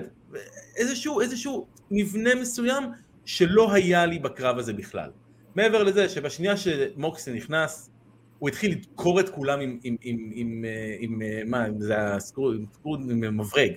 איזשהו, 0.78 1.22
איזשהו 1.22 1.68
מבנה 1.92 2.36
מסוים 2.36 2.84
שלא 3.26 3.74
היה 3.74 4.06
לי 4.06 4.20
בקרב 4.20 4.58
הזה 4.58 4.74
בכלל. 4.74 5.10
מעבר 5.56 5.84
לזה 5.84 6.10
שבשנייה 6.10 6.58
שמוקסי 6.58 7.34
נכנס, 7.34 7.90
הוא 8.40 8.50
התחיל 8.50 8.72
לדקור 8.72 9.20
את 9.20 9.30
כולם 9.30 9.60
עם, 9.60 9.80
עם, 9.84 9.96
עם, 10.02 10.32
עם, 10.34 10.66
אה, 10.66 10.96
עם, 11.00 11.22
אה, 11.22 11.42
מה, 11.46 11.64
עם 11.64 11.82
זה 11.82 12.14
הסקרו, 12.14 12.52
עם, 12.52 12.66
סקרו, 12.74 12.96
עם 12.96 13.38
מברג. 13.38 13.72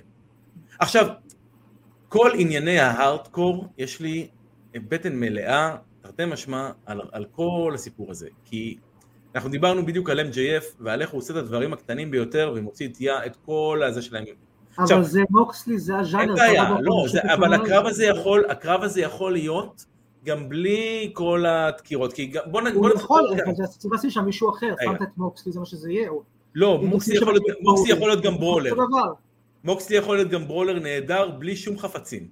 עכשיו, 0.78 1.08
כל 2.10 2.30
ענייני 2.34 2.78
ההארדקור, 2.78 3.64
יש 3.78 4.00
לי 4.00 4.28
בטן 4.74 5.16
מלאה, 5.16 5.76
תרתי 6.02 6.24
משמע, 6.26 6.70
על, 6.86 7.00
על 7.12 7.24
כל 7.30 7.72
הסיפור 7.74 8.10
הזה. 8.10 8.28
כי 8.44 8.76
אנחנו 9.34 9.50
דיברנו 9.50 9.86
בדיוק 9.86 10.10
על 10.10 10.20
MJF 10.20 10.64
ועל 10.80 11.02
איך 11.02 11.10
הוא 11.10 11.18
עושה 11.18 11.32
את 11.32 11.38
הדברים 11.38 11.72
הקטנים 11.72 12.10
ביותר 12.10 12.52
ומוציא 12.56 12.88
את, 12.88 13.00
יה- 13.00 13.26
את 13.26 13.36
כל 13.46 13.80
הזה 13.86 14.02
שלהם. 14.02 14.24
אבל 14.24 14.84
עכשיו- 14.84 15.04
זה 15.04 15.20
מוקסלי, 15.30 15.78
זה 15.78 15.96
הז'אנר. 15.98 16.22
אין 16.22 16.34
בעיה, 16.34 16.70
לא, 16.80 17.02
של 17.06 17.12
זה, 17.12 17.34
אבל. 17.34 17.54
הקרב 17.54 17.86
הזה 17.86 18.04
יכול, 18.06 18.44
הקרב 18.48 18.82
הזה 18.82 19.00
יכול 19.00 19.32
להיות 19.32 19.84
גם 20.24 20.48
בלי 20.48 21.10
כל 21.12 21.46
הדקירות, 21.46 22.12
כי 22.12 22.26
גם- 22.26 22.42
בוא 22.46 22.60
נ... 22.60 22.66
הוא 22.66 22.82
בוא 22.82 22.90
יכול, 22.94 23.34
אבל 23.44 23.54
זה 23.54 23.64
צריך 23.66 23.94
לשים 23.94 24.10
שם 24.10 24.24
מישהו 24.24 24.50
אחר. 24.50 24.74
שמת 24.84 25.02
את 25.02 25.08
מוקסלי, 25.16 25.52
זה 25.52 25.60
מה 25.60 25.66
שזה 25.66 25.92
יהיה. 25.92 26.10
לא, 26.54 26.78
מוקסלי 26.82 27.14
תשים 27.16 27.28
יכול 27.28 27.34
יכול 27.88 28.08
להיות 28.08 28.22
גם 28.24 28.34
brawler. 28.38 28.74
מוקסלי 29.64 29.96
יכול 29.96 30.16
להיות 30.16 30.30
גם 30.30 30.48
brawler 30.48 30.78
נהדר 30.78 31.30
בלי 31.30 31.56
שום 31.56 31.78
חפצים. 31.78 32.28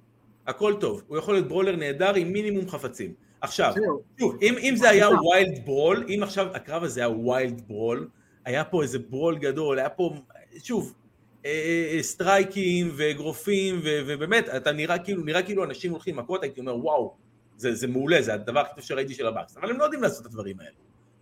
הכל 0.47 0.73
טוב, 0.79 1.03
הוא 1.07 1.17
יכול 1.17 1.33
להיות 1.33 1.47
brawler 1.47 1.75
נהדר 1.75 2.15
עם 2.15 2.33
מינימום 2.33 2.69
חפצים. 2.69 3.13
עכשיו. 3.41 3.73
שוב, 4.19 4.37
אם, 4.41 4.55
אם 4.57 4.75
זה 4.75 4.89
היה. 4.89 5.09
wild 5.09 5.65
brawl, 5.65 6.05
אם 6.09 6.19
עכשיו 6.23 6.47
הקרב 6.53 6.83
הזה 6.83 6.99
היה 6.99 7.09
wild 7.09 7.61
brawl, 7.67 8.07
היה 8.45 8.63
פה 8.63 8.83
איזה 8.83 8.99
brawl 8.99 9.37
גדול, 9.37 9.79
היה 9.79 9.89
פה, 9.89 10.13
שוב, 10.63 10.93
אה, 11.45 11.51
אה, 11.95 12.03
סטרייקים 12.03 12.91
ואגרופים, 12.95 13.79
ובאמת, 13.83 14.49
אתה 14.49 14.71
נראה 14.71 14.99
כאילו, 14.99 15.23
נראה 15.23 15.41
כאילו 15.41 15.63
אנשים 15.63 15.91
הולכים 15.91 16.15
מכות, 16.15 16.43
הייתי 16.43 16.59
אומר, 16.59 16.77
וואו, 16.77 17.13
זה, 17.57 17.75
זה 17.75 17.87
מעולה, 17.87 18.21
זה 18.21 18.33
הדבר 18.33 18.59
הכי 18.59 18.75
טוב 18.75 18.83
שראיתי 18.83 19.13
של 19.13 19.27
הבאקס, 19.27 19.57
אבל 19.57 19.69
הם 19.69 19.77
לא 19.77 19.83
יודעים 19.83 20.03
לעשות 20.03 20.21
את 20.21 20.25
הדברים 20.25 20.59
האלה, 20.59 20.75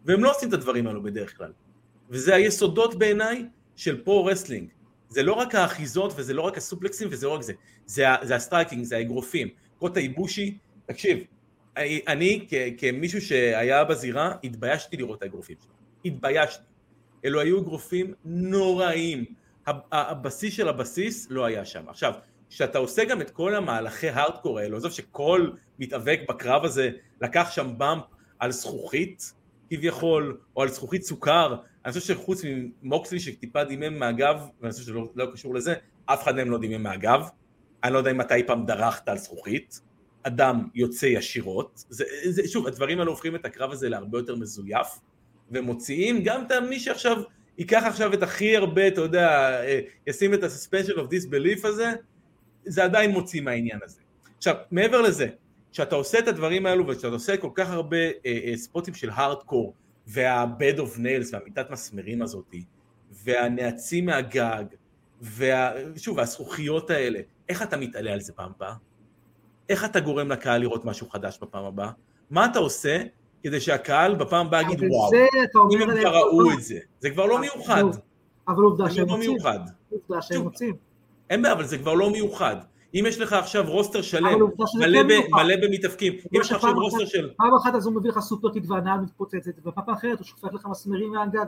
והם 0.05 0.23
לא 0.23 0.31
עושים 0.31 0.49
את 0.49 0.53
הדברים 0.53 0.87
האלו 0.87 1.03
בדרך 1.03 1.37
כלל, 1.37 1.51
וזה 2.09 2.35
היסודות 2.35 2.95
בעיניי 2.95 3.45
של 3.75 4.03
pro-wrestling, 4.03 4.69
זה 5.09 5.23
לא 5.23 5.33
רק 5.33 5.55
האחיזות 5.55 6.13
וזה 6.15 6.33
לא 6.33 6.41
רק 6.41 6.57
הסופלקסים 6.57 7.07
וזה 7.11 7.25
לא 7.25 7.31
רק 7.31 7.41
זה, 7.41 7.53
זה, 7.85 8.05
זה 8.23 8.35
ה 8.35 8.40
striking, 8.40 8.83
זה 8.83 8.97
האגרופים, 8.97 9.47
קוטה 9.79 9.99
איבושי, 9.99 10.57
תקשיב, 10.85 11.19
אני, 11.77 12.01
אני 12.07 12.45
כ, 12.49 12.53
כמישהו 12.77 13.21
שהיה 13.21 13.83
בזירה, 13.83 14.35
התביישתי 14.43 14.97
לראות 14.97 15.17
את 15.17 15.23
האגרופים 15.23 15.55
שלו, 15.63 15.73
התביישתי, 16.05 16.63
אלו 17.25 17.39
היו 17.39 17.59
אגרופים 17.59 18.13
נוראים, 18.25 19.25
הבסיס 19.91 20.53
של 20.53 20.69
הבסיס 20.69 21.27
לא 21.29 21.45
היה 21.45 21.65
שם. 21.65 21.89
עכשיו, 21.89 22.13
כשאתה 22.49 22.77
עושה 22.77 23.05
גם 23.05 23.21
את 23.21 23.29
כל 23.29 23.55
המהלכי 23.55 24.09
הארדקור 24.09 24.59
האלו, 24.59 24.77
עזוב 24.77 24.91
שכל 24.91 25.49
מתאבק 25.79 26.19
בקרב 26.29 26.65
הזה 26.65 26.89
לקח 27.21 27.51
שם 27.51 27.73
באמפ 27.77 28.03
על 28.39 28.51
זכוכית 28.51 29.33
כביכול, 29.69 30.37
או 30.55 30.61
על 30.61 30.69
זכוכית 30.69 31.03
סוכר, 31.03 31.55
אני 31.87 31.93
חושב 31.93 32.13
שחוץ 32.13 32.41
ממוקסלי 32.83 33.19
שטיפה 33.19 33.63
דימם 33.63 33.99
מהגב, 33.99 34.41
ואני 34.61 34.73
חושב 34.73 34.85
שלא 34.85 35.09
לא 35.15 35.25
קשור 35.33 35.55
לזה, 35.55 35.73
אף 36.05 36.23
אחד 36.23 36.35
מהם 36.35 36.51
לא 36.51 36.57
דימם 36.57 36.83
מהגב, 36.83 37.27
אני 37.83 37.93
לא 37.93 37.97
יודע 37.97 38.11
אם 38.11 38.21
אתה 38.21 38.35
אי 38.35 38.43
פעם 38.43 38.65
דרכת 38.65 39.09
על 39.09 39.17
זכוכית, 39.17 39.81
אדם 40.23 40.67
יוצא 40.75 41.05
ישירות, 41.05 41.85
זה, 41.89 42.05
זה, 42.29 42.47
שוב, 42.47 42.67
הדברים 42.67 42.99
האלה 42.99 43.09
הופכים 43.09 43.35
את 43.35 43.45
הקרב 43.45 43.71
הזה 43.71 43.89
להרבה 43.89 44.17
יותר 44.17 44.35
מזויף, 44.35 44.87
ומוציאים 45.51 46.23
גם 46.23 46.45
את 46.45 46.51
מי 46.69 46.79
שעכשיו 46.79 47.21
ייקח 47.57 47.83
עכשיו 47.85 48.13
את 48.13 48.23
הכי 48.23 48.57
הרבה, 48.57 48.87
אתה 48.87 49.01
יודע, 49.01 49.29
אה, 49.63 49.79
ישים 50.07 50.33
את 50.33 50.43
ה-suspension 50.43 50.95
of 50.95 51.13
disbelief 51.13 51.67
הזה, 51.67 51.93
זה 52.65 52.83
עדיין 52.83 53.11
מוציא 53.11 53.41
מהעניין 53.41 53.79
הזה. 53.83 54.01
עכשיו, 54.37 54.55
מעבר 54.71 55.01
לזה, 55.01 55.27
כשאתה 55.71 55.95
עושה 55.95 56.19
את 56.19 56.27
הדברים 56.27 56.65
האלו 56.65 56.87
וכשאתה 56.87 57.07
עושה 57.07 57.37
כל 57.37 57.51
כך 57.55 57.69
הרבה 57.69 57.97
אה, 57.97 58.11
אה, 58.25 58.57
ספוטים 58.57 58.93
של 58.93 59.09
הארדקור 59.09 59.73
וה-bed 60.07 60.77
of 60.77 60.97
nails 60.97 61.29
והמיטת 61.31 61.69
מסמרים 61.69 62.21
הזאתי 62.21 62.63
והנעצים 63.11 64.05
מהגג 64.05 64.63
ושוב, 65.37 66.17
והזכוכיות 66.17 66.89
האלה, 66.89 67.19
איך 67.49 67.61
אתה 67.61 67.77
מתעלה 67.77 68.13
על 68.13 68.19
זה 68.19 68.33
פעם 68.33 68.51
הבאה? 68.55 68.73
איך 69.69 69.85
אתה 69.85 69.99
גורם 69.99 70.31
לקהל 70.31 70.61
לראות 70.61 70.85
משהו 70.85 71.09
חדש 71.09 71.39
בפעם 71.41 71.65
הבאה? 71.65 71.91
מה 72.29 72.45
אתה 72.45 72.59
עושה 72.59 73.03
כדי 73.43 73.59
שהקהל 73.59 74.15
בפעם 74.15 74.47
הבאה 74.47 74.61
יגיד 74.61 74.79
וואו, 74.89 75.11
אם 75.73 75.81
הם 75.81 75.99
כבר 75.99 76.15
ראו 76.15 76.51
את 76.53 76.63
זה, 76.63 76.79
זה 76.99 77.09
כבר 77.09 77.25
לא 77.25 77.39
מיוחד. 77.39 77.83
אבל 78.47 78.63
עובדה 78.63 78.89
שהם 78.89 79.07
לא 79.07 79.13
רוצים. 79.13 79.37
עובדה 79.89 80.21
שהם 80.21 80.41
רוצים. 80.41 80.75
אין 81.29 81.41
בעיה, 81.41 81.53
אבל 81.53 81.65
זה 81.65 81.77
כבר 81.77 81.93
לא 81.93 82.09
מיוחד. 82.09 82.55
אם 82.93 83.03
יש 83.07 83.19
לך 83.19 83.33
עכשיו 83.33 83.65
roster 83.67 84.01
שלם, 84.01 84.23
מלא, 84.23 85.03
כן 85.03 85.07
ב. 85.07 85.35
מלא 85.35 85.55
במתאבקים, 85.55 86.13
אם 86.13 86.41
יש 86.41 86.47
לך 86.51 86.55
עכשיו 86.55 86.73
roster 86.73 87.05
של... 87.05 87.29
פעם 87.37 87.55
אחת 87.63 87.75
אז 87.75 87.85
הוא 87.85 87.95
מביא 87.95 88.09
לך 88.09 88.19
superkick 88.19 88.63
והנעל 88.67 88.99
מתפוצצת, 88.99 89.51
ופעם 89.65 89.89
אחרת 89.89 90.19
הוא 90.19 90.25
שופך 90.25 90.53
לך 90.53 90.65
מסמרים 90.65 91.11
מהגג. 91.11 91.45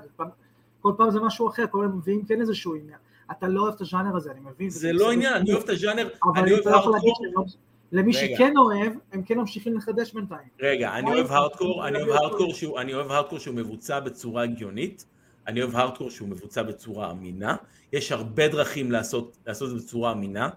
כל 0.82 0.92
פעם 0.98 1.12
זה 1.12 1.20
משהו 1.20 1.50
אחר, 1.50 1.66
כל 1.72 1.78
פעם 1.82 1.98
מביאים 1.98 2.26
כן 2.26 2.42
איזשהו 2.42 2.76
עניין. 2.76 2.98
אתה 3.32 3.48
לא 3.48 3.62
אוהב 3.62 3.74
את 3.74 3.82
הז'אנר 3.82 4.16
הזה, 4.16 4.32
אני 4.32 4.40
מבין. 4.40 4.70
זה 4.70 4.94
לא 4.94 5.12
עניין, 5.12 5.34
אני 5.34 5.54
אוהב 5.54 5.64
את 5.64 5.70
הז'אנר, 5.70 6.10
אני 6.36 6.52
אוהב 6.52 6.68
לא 6.68 6.76
הארדקור. 6.76 7.14
לא- 7.36 7.44
למי. 7.92 8.14
שכן 8.14 8.54
אוהב, 8.58 8.94
הם 9.12 9.24
כן 9.24 9.38
ממשיכים 9.38 9.78
לחדש 9.78 10.14
בינתיים. 10.14 10.48
רגע, 10.62 10.94
אני 10.96 11.12
אוהב 11.14 11.32
הארדקור, 11.32 11.82
זה 11.82 11.88
אני 11.88 11.98
אוהב 11.98 12.10
זה 12.10 12.16
הארדקור 12.16 12.54
שהוא, 12.54 12.80
אני 12.80 12.94
אוהב 12.94 13.12
הארדקור 13.12 13.40
שהוא 13.40 13.56
מבוצע 13.56 14.00
בצורה 14.00 14.44
הגיונית, 14.44 15.06
אני 15.48 15.62
אוהב 15.62 15.76
הארדקור 15.76 16.10
שהוא 16.10 16.30
מבוצע 16.30 16.64
בצורה 16.64 17.12
אמינה, 17.12 17.56
יש 17.94 18.12
הרבה 18.12 18.48
דרכים 18.48 18.92
לעשות, 18.92 19.38
לעשות 19.48 19.70
את 19.70 19.78
זה 19.78 19.86
בצורה 19.86 20.12
אמינה, 20.12 20.50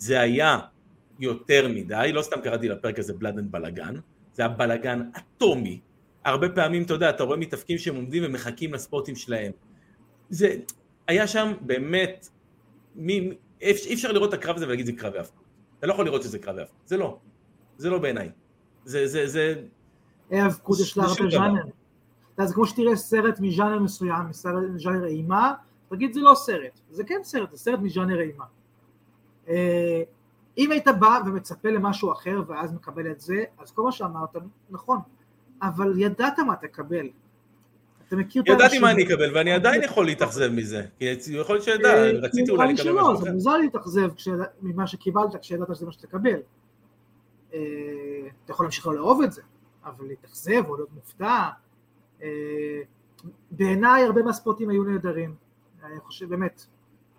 זה 0.00 0.20
היה 0.20 0.58
יותר 1.18 1.68
מדי, 1.68 2.10
לא 2.14 2.22
סתם 2.22 2.40
קראתי 2.40 2.68
לפרק 2.68 2.98
הזה 2.98 3.12
בלאדן 3.12 3.50
בלאגן, 3.50 3.94
זה 4.32 4.42
היה 4.42 4.48
בלאגן 4.48 5.02
אטומי, 5.18 5.80
הרבה 6.24 6.48
פעמים, 6.48 6.82
אתה 6.82 6.94
יודע, 6.94 7.10
אתה 7.10 7.22
רואה 7.22 7.36
מתאפקים 7.36 7.78
שהם 7.78 7.96
עומדים 7.96 8.22
ומחכים 8.26 8.74
לספוטים 8.74 9.16
שלהם, 9.16 9.52
זה, 10.30 10.56
היה 11.06 11.26
שם 11.26 11.52
באמת, 11.60 12.28
מי, 12.94 13.30
אי 13.60 13.94
אפשר 13.94 14.12
לראות 14.12 14.28
את 14.28 14.34
הקרב 14.34 14.56
הזה 14.56 14.66
ולהגיד 14.66 14.86
זה 14.86 14.92
קרב 14.92 15.14
האבקות, 15.14 15.44
אתה 15.78 15.86
לא 15.86 15.92
יכול 15.92 16.04
לראות 16.04 16.22
שזה 16.22 16.38
קרב 16.38 16.58
האבקות, 16.58 16.88
זה 16.88 16.96
לא, 16.96 17.18
זה 17.76 17.90
לא 17.90 17.98
בעיניי, 17.98 18.30
זה, 18.84 19.06
זה, 19.06 19.26
זה, 19.26 19.54
האבקות 20.30 20.80
יש 20.80 20.96
לה 20.96 21.04
הרבה. 21.04 21.30
ז'אנר. 21.30 21.62
זה 22.46 22.54
כמו 22.54 22.66
שתראה 22.66 22.96
סרט 22.96 23.40
מז'אנר 23.40 23.78
מסוים, 23.78 24.28
מז'אנר 24.74 25.06
אימה, 25.06 25.52
תגיד 25.88 26.12
זה 26.12 26.20
לא 26.20 26.34
סרט, 26.34 26.80
זה 26.90 27.04
כן 27.04 27.20
סרט, 27.22 27.50
זה 27.50 27.56
סרט 27.56 27.78
מז'אנר 27.78 28.20
אימה. 28.20 28.44
אה, 29.50 30.02
אם 30.58 30.72
היית 30.72 30.88
בא 31.00 31.20
ומצפה 31.26 31.68
למשהו 31.68 32.12
אחר 32.12 32.42
ואז 32.46 32.72
מקבל 32.72 33.10
את 33.10 33.20
זה, 33.20 33.44
אז 33.58 33.70
כל 33.70 33.82
מה 33.82 33.92
שאמרת 33.92 34.36
נכון, 34.70 34.98
אבל 35.62 35.94
ידעת 35.98 36.38
מה 36.38 36.56
תקבל. 36.56 37.08
אתה 38.08 38.16
מכיר 38.16 38.42
את 38.42 38.48
ידעתי 38.48 38.62
האנשים 38.62 38.82
מה 38.82 38.90
אני. 38.90 39.04
אקבל, 39.04 39.36
ואני 39.36 39.52
עדיין 39.52 39.82
יכול 39.82 40.06
להתאכזב 40.06 40.48
מזה. 40.52 40.86
כי 40.98 41.04
יכול 41.28 41.54
להיות 41.54 41.64
שידע, 41.64 41.88
אה, 41.88 42.10
רציתי 42.10 42.50
אולי 42.50 42.66
לי 42.66 42.72
לקבל 42.74 42.92
משהו 42.92 43.16
זה 43.16 43.22
אחר. 43.22 43.32
מוזר 43.32 43.56
להתאכזב 43.56 44.10
ממה 44.62 44.86
שקיבלת 44.86 45.36
כשידעת 45.40 45.76
שזה 45.76 45.86
מה 45.86 45.92
שתקבל. 45.92 46.40
אה, 47.54 47.58
אתה 48.44 48.52
יכול 48.52 48.64
להמשיך 48.64 48.86
לא 48.86 48.94
לאהוב 48.94 49.22
את 49.22 49.32
זה, 49.32 49.42
אבל 49.84 50.06
להתאכזב 50.06 50.68
או 50.68 50.76
להיות 50.76 50.92
מופתע. 50.94 51.48
אה, 52.22 52.28
בעיניי 53.50 54.04
הרבה 54.04 54.22
מהספוטים 54.22 54.68
היו 54.70 54.84
נהדרים. 54.84 55.34
אני 55.84 56.00
חושב 56.00 56.28
באמת, 56.28 56.66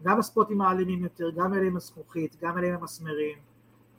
גם 0.04 0.20
הספוטים 0.20 0.62
האלימים 0.62 1.04
יותר, 1.04 1.30
גם 1.30 1.54
אלה 1.54 1.68
עם 1.68 1.78
הזכוכית, 1.78 2.36
גם 2.42 2.58
אלה 2.58 2.68
עם 2.68 2.74
המסמרים. 2.74 3.38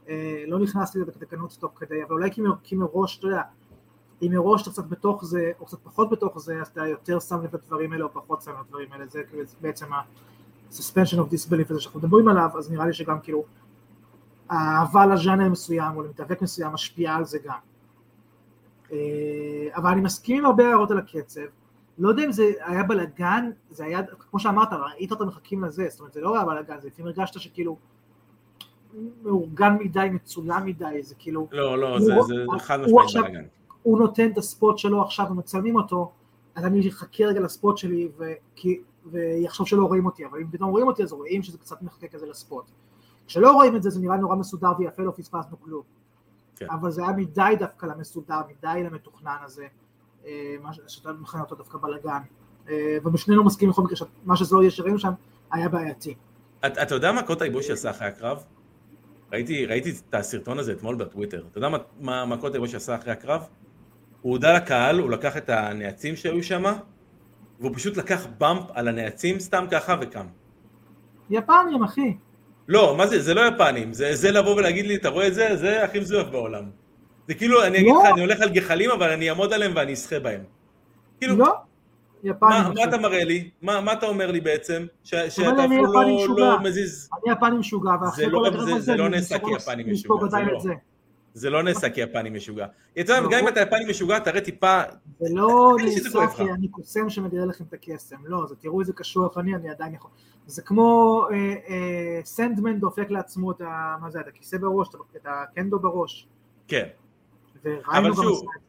אה, 0.09 0.45
לא 0.47 0.59
נכנסתי 0.59 0.99
לזה 0.99 1.11
בתקנות 1.11 1.57
תוך 1.61 1.73
כדי, 1.77 2.03
אבל 2.03 2.13
אולי 2.13 2.31
כי 2.63 2.77
מראש, 2.77 3.19
אתה 3.19 3.27
יודע, 3.27 3.43
אם 4.23 4.33
מראש 4.33 4.63
אתה 4.63 4.71
קצת 4.71 4.87
בתוך 4.87 5.25
זה, 5.25 5.53
או 5.61 5.67
קצת 5.67 5.79
פחות 5.83 6.11
בתוך 6.11 6.39
זה, 6.39 6.61
אז 6.61 6.67
אתה 6.67 6.87
יותר 6.87 7.21
שם 7.21 7.43
לב 7.43 7.55
לדברים 7.55 7.93
האלה 7.93 8.05
או 8.05 8.13
פחות 8.13 8.43
שם 8.43 8.53
לדברים 8.61 8.93
האלה, 8.93 9.07
זה 9.07 9.23
בעצם 9.61 9.93
ה... 9.93 10.01
suspension 10.73 11.19
of 11.19 11.33
disbelief 11.33 11.71
הזה 11.71 11.81
שאנחנו 11.81 12.01
מדברים 12.01 12.29
עליו, 12.29 12.51
אז 12.59 12.71
נראה 12.71 12.87
לי 12.87 12.93
שגם 12.93 13.21
כאילו 13.21 13.45
האהבה 14.49 15.07
לז'אנר 15.07 15.49
מסוים 15.49 15.97
או 15.97 16.03
למתאבק 16.03 16.43
מסוים 16.43 16.73
משפיעה 16.73 17.17
על 17.17 17.25
זה 17.25 17.39
גם. 17.45 17.59
אה, 18.93 18.99
אבל 19.75 19.91
אני 19.91 20.01
מסכים 20.01 20.39
עם 20.39 20.47
הרבה 20.47 20.69
הערות 20.69 20.91
על 20.91 20.99
הקצב, 20.99 21.41
לא 21.99 22.09
יודע 22.09 22.25
אם 22.25 22.33
זה 22.33 22.53
היה 22.61 22.83
בלאגן, 22.83 23.51
זה 23.71 23.85
היה, 23.85 24.01
כמו 24.31 24.41
שאמרת, 24.41 24.69
ראית 24.73 25.11
אותם 25.11 25.27
מחכים 25.27 25.65
לזה, 25.65 25.87
זאת 25.91 26.01
אומרת 26.01 26.13
זה 26.13 26.21
לא 26.21 26.35
היה 26.37 26.45
בלאגן, 26.45 26.81
זה 26.81 26.87
לפעמים 26.89 27.07
הרגשת 27.07 27.41
שכאילו 27.41 27.77
מאורגן 29.23 29.77
מדי, 29.81 30.09
מצולם 30.13 30.67
מדי, 30.67 31.03
זה 31.03 31.15
כאילו, 31.19 31.49
לא, 31.53 31.79
לא, 31.79 31.89
הוא- 31.89 32.01
זה 32.01 32.13
זה 32.27 32.45
הוא 32.45 32.59
חד 32.59 32.81
משמעית 32.81 33.09
בלאגן. 33.15 33.45
הוא 33.83 33.99
נותן 33.99 34.31
את 34.31 34.39
הספוט 34.39 34.79
שלו 34.79 35.03
עכשיו 35.03 35.27
ומצלמים 35.31 35.77
אותו, 35.77 36.13
אז 36.55 36.65
אני 36.65 36.89
אחכה 36.89 37.25
רגע 37.25 37.41
לספוט 37.41 37.79
שלי. 37.79 38.09
ויחשוב 39.07 39.67
שלא 39.67 39.85
רואים 39.85 40.07
אותי, 40.07 40.27
אבל 40.27 40.39
אם 40.41 40.47
פתאום 40.51 40.71
רואים 40.71 40.87
אותי 40.87 41.03
אז 41.03 41.13
רואים 41.13 41.43
שזה 41.43 41.59
קצת 41.59 41.83
מחכה 41.83 42.09
כזה 42.09 42.27
לספוט. 42.27 42.65
כשלא 43.27 43.53
רואים 43.53 43.77
את 43.77 43.83
זה 43.83 43.91
זה 43.91 44.01
נראה 44.01 44.17
נורא 44.17 44.37
מסודר 44.37 44.73
ויפה, 44.79 45.03
לא 45.03 45.11
פספסנו 45.17 45.61
כלום. 45.61 45.83
כן. 46.57 46.67
אבל 46.71 46.91
זה 46.91 47.03
היה 47.03 47.13
מדי 47.17 47.55
דווקא 47.59 47.87
למסודר, 47.87 48.41
מדי 48.49 48.83
למתוכנן 48.85 49.37
הזה, 49.45 49.67
שאתה 50.89 51.13
מכנה 51.13 51.41
אותו 51.41 51.55
דווקא 51.55 51.79
בלאגן. 51.79 52.19
אה, 52.69 52.97
ובשנינו 53.05 53.45
מסכימים 53.45 53.73
בכל 53.73 53.83
מקרה 53.83 53.97
שמה 53.97 54.37
שזה 54.37 54.57
לא 54.57 54.61
יהיה 54.61 54.71
שראינו 54.71 54.99
שם 54.99 55.13
היה 55.53 55.69
בעייתי. 55.69 56.15
אתה 56.67 56.95
יודע 56.95 57.13
מה 57.13 57.23
קוטה 57.23 57.45
איבושי 57.45 57.73
עשה 57.73 57.91
אחרי 57.91 58.09
הקרב? 58.09 58.45
ראיתי 59.33 59.67
ראיתי 59.67 59.91
את 60.09 60.15
הסרטון 60.15 60.59
הזה 60.59 60.73
אתמול 60.73 60.95
בטוויטר. 60.97 61.45
אתה 61.51 61.59
יודע 61.59 61.69
מה- 61.69 61.79
מה 62.01 62.25
מה 62.25 62.37
קוטה 62.37 62.55
איבושי 62.55 62.77
עשה 62.77 62.95
אחרי 62.95 63.13
הקרב? 63.13 63.47
הוא 64.21 64.33
הודה 64.33 64.53
לקהל, 64.57 64.99
הוא 64.99 65.11
לקח 65.11 65.37
את 65.37 65.51
הנעצים 65.51 66.17
שהיו 66.17 66.43
שם, 66.43 66.63
והוא 67.61 67.71
פשוט 67.75 67.97
לקח 67.97 68.27
באמפ 68.39 68.63
על 68.75 68.89
הנעצים 68.89 69.41
סתם 69.41 69.65
ככה 69.71 69.97
וקם. 70.01 70.27
יפנים 71.31 71.83
אחי, 71.83 72.17
לא, 72.69 72.95
מה 72.99 73.07
זה, 73.07 73.23
זה 73.23 73.35
לא 73.35 73.41
יפנים, 73.41 73.93
זה, 73.93 74.15
זה 74.17 74.31
לבוא 74.31 74.57
ולהגיד 74.57 74.87
לי, 74.87 74.97
אתה 74.97 75.09
רואה 75.09 75.27
את 75.29 75.35
זה? 75.35 75.57
זה 75.57 75.85
הכי 75.85 76.01
מזויף 76.01 76.29
בעולם. 76.29 76.65
זה 77.33 77.39
כאילו, 77.39 77.65
אני 77.65 77.79
אגיד 77.79 77.93
לא. 77.95 78.03
לך, 78.05 78.13
אני 78.13 78.21
הולך 78.21 78.41
על 78.41 78.49
גחלים, 78.49 78.91
אבל 78.91 79.11
אני 79.11 79.29
אעמוד 79.31 79.53
עליהם 79.53 79.73
ואני 79.77 79.93
אשחה 79.93 80.21
בהם. 80.21 80.41
כאילו, 81.21 81.37
לא, 81.37 81.55
מה. 82.41 82.71
מה 82.75 82.85
אתה 82.85 82.99
מראה 82.99 83.25
לי? 83.25 83.51
מה, 83.63 83.81
מה 83.81 83.93
אתה 83.93 84.07
אומר 84.07 84.31
לי 84.31 84.41
בעצם? 84.41 84.87
ש, 85.05 85.15
שאתה 85.15 85.65
אפילו 85.65 85.85
יפני 85.85 86.13
לא, 86.13 86.17
משוגע. 86.25 86.43
לא 86.43 86.61
מזיז... 86.63 87.09
אני 87.25 87.33
יפני 87.33 87.59
משוגע, 87.59 87.91
ואחרי 88.03 88.25
זה 88.25 88.31
לא- 88.31 88.39
כל 88.39 88.47
הדבר 88.47 88.65
זה- 88.65 88.73
הזה 88.73 88.81
זה 88.81 88.97
לא 88.97 89.09
נעשה 89.09 89.39
כיפני 89.39 89.85
לספוג 89.85 90.25
משוגע, 90.25 90.29
זה 90.31 90.53
לא. 90.53 90.75
זה. 91.35 91.51
לא 91.51 91.63
נעשה 91.63 91.91
כיפני 91.91 92.31
משוגע. 92.31 92.67
אתה 92.93 93.01
יודע, 93.01 93.21
גם 93.31 93.39
אם 93.43 93.49
אתה 93.49 93.61
יפני 93.61 93.85
משוגע, 93.91 94.19
תראה 94.19 94.41
טיפה... 94.41 94.83
זה 95.21 95.35
לא 95.35 95.77
נעשה. 95.85 96.27
כי 96.37 96.43
אני 96.43 96.69
קוסם 96.69 97.11
שמגלה 97.11 97.45
לכם 97.47 97.65
את 97.69 97.75
הקסם, 97.75 98.17
לא, 98.25 98.47
זה 98.49 98.55
תראו 98.57 98.81
איזה 98.81 98.93
קשוח 98.93 99.39
אני, 99.39 99.55
אני 99.55 99.71
עדיין 99.71 99.95
יכול. 99.95 100.11
זה 100.47 100.63
כמו 100.63 101.23
אה, 101.31 101.37
אה, 101.69 102.21
סנדמן 102.25 102.81
דופק 102.81 103.11
לעצמו 103.11 103.51
את 103.53 103.61
ה... 103.61 103.97
מה 104.01 104.11
זה, 104.11 104.21
את 104.21 104.29
הכיסא 104.29 104.57
בראש, 104.59 104.89
את 105.17 105.27
הקנדו 105.27 105.79
בראש. 105.79 106.27
כן, 106.69 106.87
וראינו 107.65 108.15
גם 108.15 108.23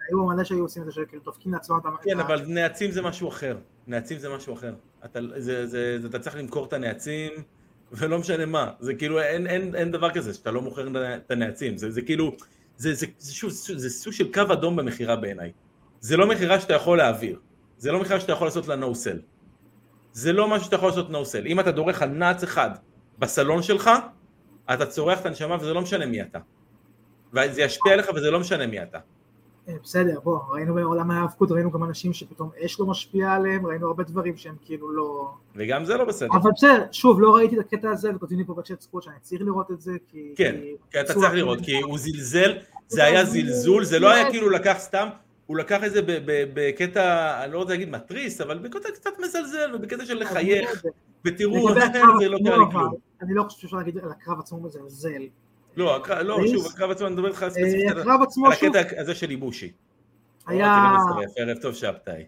היו 0.09 0.25
מלא 0.25 0.43
שהיו 0.43 0.61
עושים 0.61 0.81
את 0.81 0.87
זה, 0.87 0.93
שכאילו 0.93 1.23
דופקים 1.23 1.53
לעצמם 1.53 1.77
את 1.81 1.85
ה... 1.85 1.89
כן, 2.03 2.19
אבל 2.19 2.41
נעצים 2.47 2.91
זה 2.91 3.01
משהו 3.01 3.29
אחר. 3.29 3.57
נעצים 3.87 4.19
זה 4.19 4.29
משהו 4.29 4.53
אחר. 4.53 4.73
אתה, 5.05 5.19
זה, 5.37 5.67
זה, 5.67 5.99
זה, 5.99 6.07
אתה 6.07 6.19
צריך 6.19 6.35
למכור 6.35 6.65
את 6.65 6.73
הנעצים, 6.73 7.31
ולא 7.91 8.19
משנה 8.19 8.45
מה. 8.45 8.71
זה 8.79 8.93
כאילו, 8.93 9.21
אין, 9.21 9.47
אין, 9.47 9.75
אין 9.75 9.91
דבר 9.91 10.11
כזה 10.11 10.33
שאתה 10.33 10.51
לא 10.51 10.61
מוכר 10.61 10.87
את 11.15 11.31
הנעצים. 11.31 11.77
זה, 11.77 11.91
זה 11.91 12.01
כאילו, 12.01 12.31
זה, 12.77 12.93
זה, 12.93 13.05
זה, 13.17 13.33
שוב, 13.33 13.49
זה 13.51 13.89
סוג 13.89 14.13
של 14.13 14.33
קו 14.33 14.53
אדום 14.53 14.75
במכירה 14.75 15.15
בעיניי. 15.15 15.51
זה 15.99 16.17
לא 16.17 16.27
מכירה 16.27 16.59
שאתה 16.59 16.73
יכול 16.73 16.97
להעביר. 16.97 17.39
זה 17.77 17.91
לא 17.91 17.99
מכירה 17.99 18.19
שאתה 18.19 18.31
יכול 18.31 18.47
לעשות 18.47 18.67
לה 18.67 18.75
no 18.75 18.91
sell. 18.93 19.19
זה 20.13 20.33
לא 20.33 20.47
משהו 20.47 20.65
שאתה 20.65 20.75
יכול 20.75 20.89
לעשות 20.89 21.09
no 21.09 21.13
sell. 21.13 21.45
אם 21.45 21.59
אתה 21.59 21.71
דורך 21.71 22.01
על 22.01 22.09
נעץ 22.09 22.43
אחד 22.43 22.69
בסלון 23.19 23.63
שלך, 23.63 23.89
אתה 24.73 24.85
צורח 24.85 25.21
את 25.21 25.25
הנשמה 25.25 25.55
וזה 25.55 25.73
לא 25.73 25.81
משנה 25.81 26.05
מי 26.05 26.21
אתה. 26.21 26.39
וזה 27.33 27.61
ישפיע 27.61 27.93
עליך 27.93 28.09
וזה 28.15 28.31
לא 28.31 28.39
משנה 28.39 28.67
מי 28.67 28.83
אתה. 28.83 28.97
אה, 29.69 29.73
בסדר, 29.83 30.19
בוא, 30.23 30.39
ראינו 30.49 30.73
בעולם 30.73 31.11
ההאבקות, 31.11 31.51
ראינו 31.51 31.71
גם 31.71 31.83
אנשים 31.83 32.13
שפתאום 32.13 32.49
אש 32.65 32.79
לא 32.79 32.85
משפיעה 32.85 33.35
עליהם, 33.35 33.65
ראינו 33.65 33.87
הרבה 33.87 34.03
דברים 34.03 34.37
שהם 34.37 34.55
כאילו 34.65 34.91
לא... 34.91 35.33
וגם 35.55 35.85
זה 35.85 35.97
לא 35.97 36.05
בסדר. 36.05 36.29
אבל 36.31 36.51
בסדר, 36.51 36.85
שוב, 36.91 37.21
לא 37.21 37.35
ראיתי 37.35 37.59
את 37.59 37.65
הקטע 37.65 37.89
הזה, 37.89 38.15
וכותבים 38.15 38.39
לי 38.39 38.45
פה 38.45 38.53
בצ'אט 38.53 38.81
סקוט 38.81 39.03
שאני 39.03 39.15
צריך 39.21 39.41
לראות 39.41 39.71
את 39.71 39.81
זה, 39.81 39.91
כי... 40.07 40.33
כן, 40.35 40.55
כי 40.91 40.99
אתה 40.99 41.13
צריך 41.13 41.33
לראות, 41.33 41.59
כי 41.61 41.81
הוא 41.81 41.97
זלזל, 41.97 42.53
זה 42.87 43.03
היה. 43.03 43.25
זלזול, 43.25 43.83
זה 43.83 43.99
לא 43.99 44.11
היה 44.11 44.25
כן. 44.25 44.31
כאילו 44.31 44.49
לקח 44.49 44.75
סתם, 44.77 45.07
הוא 45.47 45.57
לקח 45.57 45.83
את 45.83 45.91
זה 45.91 46.01
בקטע, 46.53 47.43
אני 47.43 47.53
לא 47.53 47.57
רוצה 47.57 47.71
להגיד 47.71 47.89
מתריס, 47.89 48.41
אבל 48.41 48.57
בקטע 48.57 48.91
קצת 48.93 49.11
מזלזל, 49.19 49.75
ובקטע 49.75 50.05
של 50.05 50.19
לחייך, 50.19 50.83
ותראו, 51.25 51.69
לגבי 51.69 51.81
הקרב 51.81 52.19
זה 52.19 52.29
לא 52.29 52.37
קרה 52.45 52.57
לי 52.57 52.65
כלום. 52.71 52.93
אני 53.21 53.33
לא 53.33 53.43
חושב 53.43 53.59
שאפשר 53.61 53.77
להגיד 53.77 53.97
על 53.97 54.11
הקרב 54.11 54.39
עצמו 54.39 54.61
מזלזל. 54.61 55.23
לא, 55.77 55.99
לא? 56.23 56.37
שוב, 56.47 56.65
הקרב 56.73 56.91
עצמו, 56.91 57.07
אני 57.07 57.15
מדבר 57.15 57.27
איתך 57.27 57.43
אה, 57.43 57.49
ספציפית 57.49 57.91
על- 57.91 58.51
הקטע 58.51 59.01
הזה 59.01 59.15
של 59.15 59.29
איבושי. 59.29 59.71
היה... 60.47 60.97
ערב 61.37 61.57
טוב 61.61 61.73
שבתאי. 61.73 62.23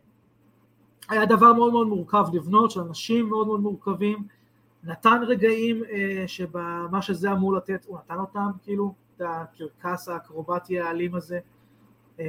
היה 1.10 1.25
דבר 1.25 1.53
מאוד 1.53 1.71
מאוד 1.71 1.88
מורכב 1.88 2.25
לבנות, 2.34 2.71
של 2.71 2.79
אנשים 2.79 3.29
מאוד 3.29 3.47
מאוד 3.47 3.60
מורכבים, 3.60 4.27
נתן 4.84 5.21
רגעים 5.27 5.84
אה, 5.84 6.23
שבמה 6.27 7.01
שזה 7.01 7.31
אמור 7.31 7.53
לתת, 7.53 7.86
הוא 7.86 7.97
נתן 7.97 8.19
אותם, 8.19 8.47
כאילו, 8.63 8.93
את 9.17 9.21
הקרקס 9.25 10.08
האקרובטי 10.10 10.79
האלים 10.79 11.15
הזה. 11.15 11.39
אה, 12.19 12.25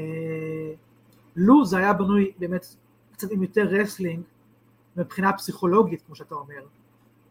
לו 1.36 1.64
זה 1.64 1.78
היה 1.78 1.92
בנוי 1.92 2.32
באמת 2.38 2.66
קצת 3.12 3.30
עם 3.30 3.42
יותר 3.42 3.62
wrestling 3.62 4.22
מבחינה 4.96 5.32
פסיכולוגית, 5.32 6.02
כמו 6.06 6.14
שאתה 6.16 6.34
אומר. 6.34 6.62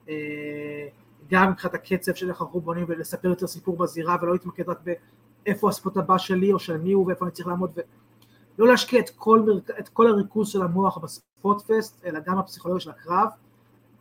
אה, 0.09 0.87
גם 1.29 1.51
מבחינת 1.51 1.73
הקצב 1.73 2.13
של 2.13 2.29
איך 2.29 2.41
אנחנו 2.41 2.61
בונים 2.61 2.85
ולספר 2.87 3.27
יותר 3.27 3.47
סיפור 3.47 3.77
בזירה 3.77 4.17
ולא 4.21 4.33
להתמקד 4.33 4.69
רק 4.69 4.79
באיפה 5.45 5.69
ה 5.69 5.75
spot 5.75 5.97
הבא 5.97 6.17
שלי 6.17 6.53
או 6.53 6.59
של 6.59 6.77
מי 6.77 6.93
הוא 6.93 7.07
ואיפה 7.07 7.25
אני 7.25 7.31
צריך 7.31 7.47
לעמוד 7.47 7.71
ולא 8.57 8.67
להשקיע 8.67 8.99
את 8.99 9.09
כל. 9.09 9.59
את 9.79 9.89
כל 9.89 10.07
הריכוז 10.07 10.49
של 10.49 10.61
המוח 10.61 10.97
ב 10.97 11.09
spotfest 11.09 12.05
אלא 12.05 12.19
גם 12.19 12.37
הפסיכולוגיה 12.37 12.81
של 12.81 12.89
הקרב 12.89 13.27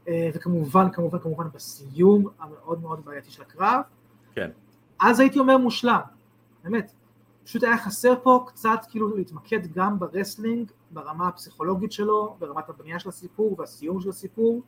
אה, 0.09 0.31
וכמובן 0.35 0.91
כמובן 0.91 1.19
כמובן 1.19 1.47
בסיום 1.55 2.27
המאוד 2.39 2.83
מאוד 2.83 3.05
בעייתי 3.05 3.31
של 3.31 3.43
הקרב. 3.43 3.81
כן. 4.35 4.51
אז 5.01 5.21
הייתי 5.21 5.39
אומר 5.39 5.59
מושלם, 5.59 6.01
באמת. 6.65 6.93
פשוט 7.45 7.63
היה 7.63 7.79
חסר 7.79 8.15
פה 8.23 8.45
קצת 8.47 8.79
כאילו 8.91 9.17
להתמקד 9.17 9.73
גם 9.75 9.99
ב 9.99 10.06
wrestling 10.06 10.71
ברמה 10.91 11.29
הפסיכולוגית 11.29 11.93
שלו, 11.93 12.37
ברמת 12.39 12.69
הבנייה 12.69 12.99
של 12.99 13.09
הסיפור 13.09 13.57
והסיום 13.59 14.01
של 14.01 14.09
הסיפור 14.09 14.63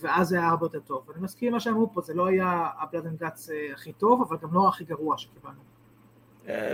ואז 0.00 0.28
זה 0.28 0.38
היה 0.38 0.48
הרבה 0.48 0.66
יותר 0.66 0.80
טוב. 0.80 1.10
אני 1.14 1.22
מסכים 1.22 1.48
עם 1.48 1.52
מה 1.52 1.60
שאמרו 1.60 1.92
פה, 1.92 2.00
זה 2.00 2.14
לא 2.14 2.26
היה 2.26 2.66
ה 2.80 2.84
Blood 2.84 3.06
and 3.06 3.18
Guts 3.18 3.50
אה, 3.50 3.72
הכי 3.72 3.92
טוב, 3.92 4.22
אבל 4.28 4.36
גם 4.42 4.54
לא 4.54 4.68
הכי 4.68 4.84
גרוע 4.84 5.18
שקיבלנו. 5.18 5.60
אה, 6.48 6.72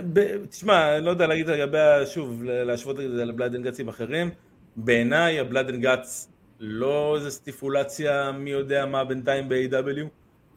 תשמע, 0.49 0.97
אני 0.97 1.05
לא 1.05 1.09
יודע 1.09 1.27
להגיד 1.27 1.47
לגבי, 1.47 1.77
שוב, 2.05 2.43
להשוות 2.43 2.99
את 2.99 3.11
זה 3.11 3.25
ל 3.25 3.30
Blood 3.30 3.55
and 3.55 3.63
Guts 3.63 3.80
ים 3.80 3.89
אחרים. 3.89 4.29
בעיניי 4.75 5.39
ה 5.39 5.44
Blood 5.44 5.69
and 5.69 5.81
Guts 5.81 6.31
לא 6.59 7.15
איזה 7.15 7.31
סטיפולציה 7.31 8.31
מי 8.31 8.49
יודע 8.49 8.85
מה 8.85 9.05
בינתיים 9.05 9.49
ב- 9.49 9.68
AEW. 9.68 10.05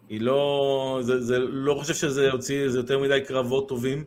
היא 0.08 0.20
לא, 0.20 0.98
זה, 1.02 1.20
זה, 1.20 1.38
לא 1.38 1.74
חושב 1.74 1.94
שזה 1.94 2.30
הוציא, 2.30 2.68
זה 2.68 2.78
יותר 2.78 2.98
מדי 2.98 3.20
קרבות 3.26 3.68
טובים. 3.68 4.04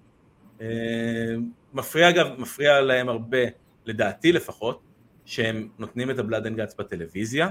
מפריע 1.73 2.09
אגב, 2.09 2.27
מפריע 2.37 2.81
להם 2.81 3.09
הרבה, 3.09 3.37
לדעתי 3.85 4.31
לפחות, 4.31 4.81
שהם 5.25 5.67
נותנים 5.79 6.11
את 6.11 6.19
ה 6.19 6.24
Blood 6.24 6.47
and 6.47 6.57
Guts 6.57 6.75
בטלוויזיה. 6.79 7.49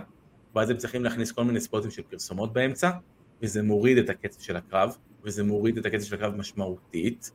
ואז 0.54 0.70
הם 0.70 0.76
צריכים 0.76 1.04
להכניס 1.04 1.32
כל 1.32 1.44
מיני 1.44 1.60
ספוטים 1.60 1.90
של 1.90 2.02
פרסומות 2.02 2.52
באמצע, 2.52 2.90
וזה 3.42 3.62
מוריד 3.62 3.98
את 3.98 4.10
הקצב 4.10 4.40
של 4.40 4.56
הקרב, 4.56 4.96
וזה 5.24 5.44
מוריד 5.44 5.78
את 5.78 5.86
הקצב 5.86 6.04
של 6.04 6.14
הקרב 6.14 6.36
משמעותית. 6.36 7.30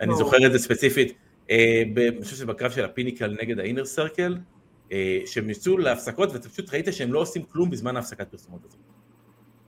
אני 0.00 0.14
זוכר 0.14 0.46
את 0.46 0.52
זה 0.52 0.58
ספציפית, 0.58 1.12
אה, 1.50 1.82
אני 1.96 2.24
חושב 2.24 2.36
שבקרב 2.36 2.70
של 2.70 2.84
הפיניקל 2.84 3.36
נגד 3.42 3.58
האינר 3.58 3.84
סרקל, 3.84 4.38
אה, 4.92 5.20
שהם 5.26 5.50
יצאו 5.50 5.78
להפסקות, 5.78 6.32
ואתה 6.32 6.48
פשוט 6.48 6.74
ראית 6.74 6.86
שהם 6.90 7.12
לא 7.12 7.18
עושים 7.18 7.42
כלום 7.42 7.70
בזמן 7.70 7.96
ההפסקת 7.96 8.30
פרסומות 8.30 8.64
הזאת. 8.64 8.78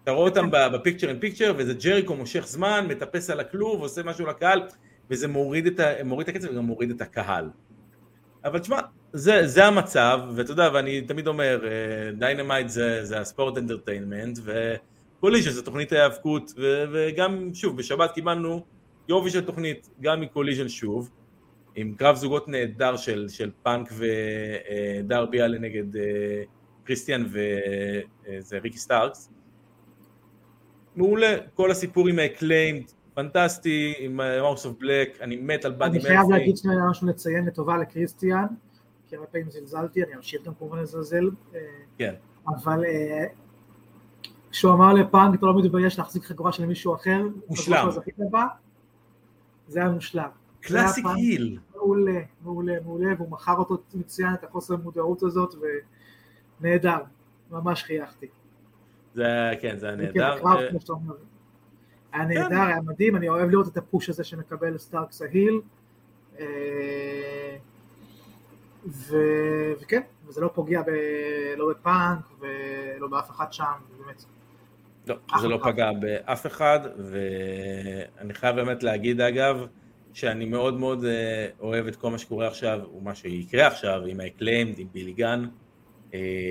אתה 0.02 0.10
רואה 0.10 0.28
אותם 0.28 0.48
ב 0.50 0.58
picture 0.58 1.09
in 1.09 1.18
picture, 1.18 1.54
וזה 1.56 1.74
ג'ריקו 1.74 2.14
מושך 2.14 2.46
זמן, 2.46 2.86
מטפס 2.88 3.30
על 3.30 3.40
הכלוב, 3.40 3.80
עושה 3.80 4.02
משהו 4.02 4.26
לקהל, 4.26 4.62
וזה 5.10 5.28
מוריד 5.28 5.66
את, 5.66 5.80
ה, 5.80 6.04
מוריד 6.04 6.28
את 6.28 6.34
הקצב 6.34 6.50
וגם 6.50 6.64
מוריד 6.64 6.90
את 6.90 7.00
הקהל. 7.00 7.50
אבל 8.46 8.59
תשמע, 8.59 8.80
זה, 9.12 9.46
זה 9.46 9.64
המצב, 9.64 10.20
ואתה 10.35 10.50
יודע, 10.52 10.70
ואני 10.74 11.00
תמיד 11.00 11.26
אומר, 11.26 11.61
Dynamite 12.18 12.66
אה, 12.66 12.72
זה, 12.72 13.04
זה 13.04 13.20
ה 13.20 13.26
sports 13.26 13.59
entertainment, 13.59 14.38
ו 14.44 14.55
Collision 14.55 15.50
זה 15.50 15.62
תוכנית 15.62 15.92
ההיאבקות, 15.92 16.52
וגם, 16.92 17.50
שוב, 17.54 17.76
בשבת 17.76 18.12
קיבלנו 18.12 18.64
יופי 19.09 19.30
של 19.30 19.44
תוכנית, 19.44 19.88
גם 20.00 20.20
מ 20.20 20.25
Collision 20.25 20.68
שוב, 20.68 21.11
עם 21.74 21.94
קרב 21.94 22.16
זוגות 22.16 22.48
נהדר 22.48 22.96
של, 22.96 23.28
של 23.28 23.50
פאנק 23.62 23.92
ודרבי 23.92 25.40
אה, 25.40 25.44
אלן 25.44 25.64
נגד 25.64 25.96
אה, 25.96 26.42
קריסטיאן 26.85 27.26
וזה 27.30 28.59
ריקי 28.59 28.78
סטארקס. 28.78 29.30
מעולה, 30.96 31.37
כל 31.54 31.70
הסיפור 31.70 32.09
עם 32.09 32.18
האקליימד, 32.18 32.85
פנטסטי, 33.16 33.94
עם 33.98 34.16
House 34.16 34.66
of 34.66 34.76
Black, 34.78 35.18
אני 35.20 35.37
מת 35.37 35.64
על 35.64 35.72
באדי 35.72 35.98
מרפי. 35.98 36.09
אני 36.09 36.16
חייב 36.16 36.31
להגיד 36.31 36.57
שנייה 36.57 36.81
משהו 36.90 37.09
לציין 37.09 37.44
לטובה 37.44 37.76
לקריסטיאן, 37.76 38.46
כי 39.09 39.16
הרבה 39.16 39.26
פעמים 39.26 39.50
זלזלתי, 39.50 40.05
אני 40.05 40.14
אמשיך 40.14 40.42
גם 40.44 40.55
כמובן 40.55 40.79
לזלזל. 40.79 41.31
אה, 41.55 41.61
כן. 41.98 42.14
אבל 42.48 42.85
אה, 42.85 43.24
כשהוא 44.50 44.72
אמר 44.72 44.92
לפאנק, 44.92 45.38
אתה 45.38 45.46
לא 45.46 45.59
מתבייש 45.59 45.98
להחזיק 45.98 46.24
חגורה 46.24 46.52
של 46.52 46.66
מישהו 46.66 46.94
אחר, 46.94 47.22
מושלם. 47.48 47.88
זה 49.68 49.81
היה 49.81 49.88
מושלם. 49.88 50.29
Classic 50.61 51.04
heel. 51.16 51.59
מעולה, 51.74 52.20
מעולה, 52.44 52.72
מעולה, 52.85 53.14
והוא 53.18 53.31
מכר 53.31 53.55
אותו 53.57 53.76
מצוין, 53.94 54.35
את 54.35 54.44
החוסר 54.44 54.74
המודעות 54.74 55.22
הזאת, 55.22 55.55
ונהדר, 56.61 56.98
ממש 57.50 57.83
חייכתי. 57.83 58.26
זה, 59.14 59.52
כן, 59.61 59.79
זה 59.79 59.87
היה 59.87 59.96
נהדר. 59.96 60.37
היה 62.16 62.24
נהדר, 62.24 62.62
היה 62.62 62.81
מדהים, 62.81 63.16
אני 63.16 63.29
אוהב 63.29 63.50
לראות 63.50 63.68
את 63.68 63.76
ה 63.76 63.83
push 63.83 64.09
הזה 64.09 64.24
שמקבל 64.24 64.79
סטארקס 64.79 65.22
ה 65.22 65.29
heel. 65.29 65.61
אה, 66.40 67.57
ו... 68.87 69.16
וכן, 69.81 70.00
וזה 70.26 70.40
לא 70.40 70.50
פוגע 70.55 70.83
ב... 70.83 70.90
לא 71.57 71.70
בפאנק 71.70 72.18
ולא 72.40 73.09
באף 73.09 73.31
אחד 73.31 73.52
שם, 73.52 73.64
באמת. 73.98 74.24
לא, 75.07 75.16
זה 75.40 75.48
לא 75.48 75.59
פגע 75.62 75.92
באף 75.92 76.46
אחד, 76.46 76.81
ואני 76.98 78.35
חייב 78.35 78.57
באמת 78.57 78.83
להגיד 78.83 79.20
אגב, 79.20 79.66
שאני 80.12 80.44
מאוד 80.44 80.79
מאוד 80.79 81.05
אה, 81.05 81.48
אוהב 81.61 81.87
את 81.87 81.96
כל 81.96 82.11
מה 82.11 82.18
שקורה 82.18 82.46
עכשיו, 82.46 82.81
ומה 82.96 83.14
שיקרה 83.14 83.66
עכשיו 83.66 84.02
עם 84.07 84.20
האקליימד, 84.20 84.79
עם 84.79 84.87
בילי 84.92 85.18
גאן, 85.18 85.44
אה, 85.44 85.65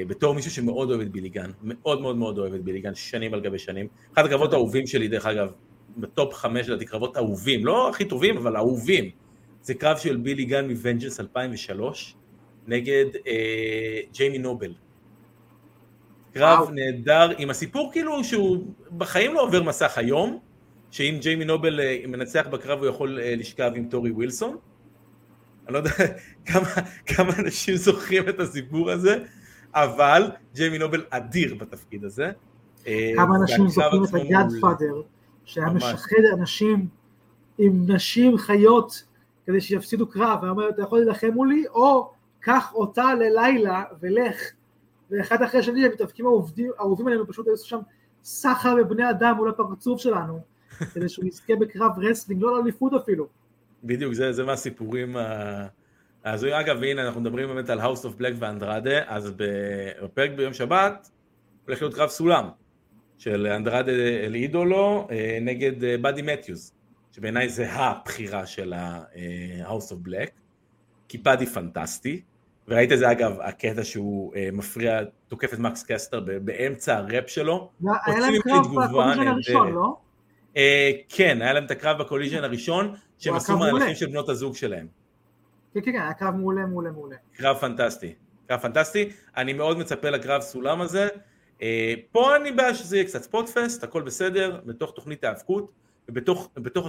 בתור 0.07 0.35
מישהו 0.35 0.51
שמאוד 0.51 0.89
אוהב 0.89 1.01
את 1.01 1.11
בילי 1.11 1.31
גאן, 1.31 1.51
מאוד 1.63 2.01
מאוד 2.01 2.17
מאוד 2.17 2.37
אוהב 2.37 2.53
את 2.53 2.63
בילי 2.63 2.79
גאן, 2.79 2.95
שנים 2.95 3.33
על 3.33 3.41
גבי 3.41 3.59
שנים. 3.59 3.87
אחד 4.13 4.25
הקרבות 4.25 4.53
האהובים 4.53 4.87
שלי, 4.87 5.07
דרך 5.07 5.25
אגב, 5.25 5.51
ב 5.97 6.06
top 6.06 6.33
חמש, 6.33 6.69
לדעתי, 6.69 6.85
קרבות 6.85 7.17
אהובים, 7.17 7.65
לא 7.65 7.89
הכי 7.89 8.05
טובים, 8.05 8.37
אבל 8.37 8.57
אהובים. 8.57 9.09
זה 9.61 9.73
קרב 9.73 9.97
של 9.97 10.17
בילי 10.17 10.46
גאן 10.46 10.67
מ 10.67 10.72
Vengeance 10.72 11.19
2003, 11.19 12.15
נגד 12.67 13.05
אה, 13.27 13.99
ג'יימי 14.13 14.37
נובל. 14.37 14.73
קרב 16.33 16.59
וואו. 16.59 16.71
נהדר, 16.71 17.29
עם 17.37 17.49
הסיפור 17.49 17.91
כאילו 17.91 18.23
שהוא 18.23 18.65
בחיים 18.97 19.33
לא 19.33 19.41
עובר 19.41 19.63
מסך 19.63 19.97
היום, 19.97 20.39
שאם 20.91 21.17
ג'יימי 21.21 21.45
נובל 21.45 21.79
אה, 21.79 21.97
מנצח 22.07 22.47
בקרב 22.51 22.79
הוא 22.79 22.87
יכול 22.87 23.19
אה, 23.19 23.35
לשכב 23.35 23.71
עם 23.75 23.85
טורי 23.89 24.11
ווילסון. 24.11 24.57
אני 25.65 25.73
לא 25.73 25.77
יודע 25.77 25.91
כמה, 26.47 26.67
כמה 27.05 27.33
אנשים 27.39 27.75
זוכרים 27.75 28.29
את 28.29 28.39
הסיפור 28.39 28.91
הזה, 28.91 29.17
אבל 29.75 30.31
ג'יימי 30.53 30.77
נובל 30.77 31.03
אדיר 31.09 31.55
בתפקיד 31.55 32.03
הזה. 32.03 32.31
אה, 32.87 33.11
כמה 33.15 33.35
אנשים 33.35 33.67
זוכרים 33.67 34.03
את 34.03 34.13
הגאדפאדר, 34.13 35.01
שהיה 35.45 35.69
משחד 35.69 36.23
אנשים 36.33 36.87
עם 37.57 37.91
נשים 37.91 38.37
חיות 38.37 39.03
כדי 39.45 39.61
שיפסידו 39.61 40.07
קרב, 40.07 40.39
והיה 40.41 40.51
אומר, 40.51 40.69
אתה 40.69 40.81
יכול 40.81 40.99
להילחם 40.99 41.29
מולי, 41.33 41.63
או 41.67 42.11
קח 42.39 42.73
אותה 42.73 43.13
ללילה 43.13 43.83
ולך. 43.99 44.41
ואחד 45.11 45.41
אחרי 45.41 45.59
השני 45.59 45.85
המתאבקים 45.85 46.25
האהובים 46.77 47.07
עלינו 47.07 47.27
פשוט 47.27 47.47
היו 47.47 47.57
שם 47.57 47.79
סחר 48.23 48.75
בבני 48.75 49.09
אדם 49.09 49.35
מול 49.35 49.49
הפרצוף 49.49 50.01
שלנו, 50.01 50.39
כדי 50.93 51.09
שהוא 51.09 51.25
יזכה 51.25 51.55
בקרב 51.55 51.91
wrestling, 51.97 52.41
לא 52.41 52.57
לאליפות 52.57 52.93
אפילו. 52.93 53.27
בדיוק, 53.83 54.13
זה, 54.13 54.33
זה 54.33 54.43
מהסיפורים 54.43 55.15
ההזויים. 56.25 56.55
אגב, 56.55 56.83
הנה, 56.83 57.05
אנחנו 57.05 57.21
מדברים 57.21 57.47
באמת 57.47 57.69
על 57.69 57.81
House 57.81 58.03
of 58.03 58.21
Black 58.21 58.33
ואנדרדה, 58.39 58.99
אז 59.07 59.31
בפרק 60.01 60.31
ביום 60.31 60.53
שבת 60.53 61.09
הולך 61.65 61.81
להיות 61.81 61.93
קרב 61.93 62.09
סולם 62.09 62.49
של 63.17 63.47
אנדרדה 63.47 63.91
אל 63.91 64.35
אידולו 64.35 65.07
אה, 65.11 65.37
נגד 65.41 66.01
באדי 66.01 66.21
אה, 66.21 66.33
מתיוז, 66.33 66.73
שבעיניי 67.11 67.49
זה 67.49 67.71
הבחירה 67.71 68.45
של 68.45 68.73
ה-House 68.73 69.91
of 69.91 70.07
Black, 70.07 70.29
כי 71.07 71.17
באדי 71.17 71.45
פנטסטי, 71.45 72.21
וראית 72.67 72.91
את 72.91 72.99
זה 72.99 73.11
אגב, 73.11 73.37
הקטע 73.41 73.83
שהוא 73.83 74.35
אה, 74.35 74.49
מפריע, 74.53 74.99
תוקף 75.27 75.53
את 75.53 75.59
מקס 75.59 75.83
קסטר 75.87 76.19
באמצע 76.19 76.97
הראפ 76.97 77.29
שלו. 77.29 77.69
היה 78.05 78.19
להם 78.19 78.41
קרב 78.41 78.65
בקוליז'ן 78.65 79.27
הראשון, 79.27 79.73
לא? 79.73 79.97
אה, 80.57 80.91
כן, 81.09 81.41
היה 81.41 81.53
להם 81.53 81.65
את 81.65 81.71
הקרב 81.71 81.97
בקוליז'ן 82.01 82.43
הראשון, 82.43 82.93
שהם 83.17 83.35
עשו 83.35 83.57
מהלכים 83.57 83.95
של 83.95 84.05
בנות 84.05 84.29
הזוג 84.29 84.55
שלהם. 84.55 85.04
כן, 85.75 85.81
כן, 85.81 85.91
כן, 85.91 86.01
היה 86.01 86.13
קרב 86.13 86.35
מעולה, 86.35 86.65
מעולה, 86.65 86.91
מעולה. 86.91 87.15
קרב 87.33 87.57
פנטסטי. 87.57 88.13
קרב 88.47 88.59
פנטסטי, 88.59 89.09
אני 89.37 89.53
מאוד 89.53 89.77
מצפה 89.77 90.09
לקרב 90.09 90.41
סולם 90.41 90.81
הזה. 90.81 91.07
אה, 91.61 91.93
פה 92.11 92.35
אין 92.35 92.51
בעיה 92.51 92.75
שזה 92.75 92.97
יהיה 92.97 93.07
קצת 93.07 93.21
spotfest, 93.21 93.83
הכל 93.83 94.01
בסדר, 94.01 94.61
בתוך 94.65 94.91
תוכנית 94.95 95.23
ההאבקות, 95.23 95.71
ובתוך 96.09 96.87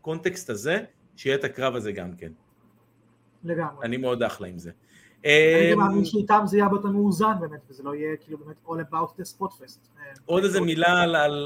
הקונטקסט 0.00 0.50
הזה, 0.50 0.80
שיהיה 1.16 1.36
את 1.36 1.44
הקרב 1.44 1.76
הזה 1.76 1.92
גם 1.92 2.12
כן. 2.12 2.32
לגמרי. 3.44 3.86
אני 3.86 3.96
מאוד 3.96 4.22
אחלה 4.22 4.48
עם 4.48 4.58
זה. 4.58 4.70
אני 5.24 5.72
גם 5.72 5.78
מאמין 5.78 6.04
שאיתם 6.04 6.40
זה 6.44 6.56
יהיה 6.56 6.64
הרבה 6.64 6.76
יותר 6.76 6.88
מאוזן 6.88 7.32
באמת, 7.40 7.60
וזה 7.70 7.82
לא 7.82 7.94
יהיה 7.94 8.16
כאילו 8.16 8.38
באמת 8.38 8.56
all 8.66 8.90
about 8.90 9.20
the 9.20 9.38
spot 9.38 9.52
fest. 9.52 9.88
עוד 10.26 10.44
איזה 10.44 10.60
מילה 10.60 11.02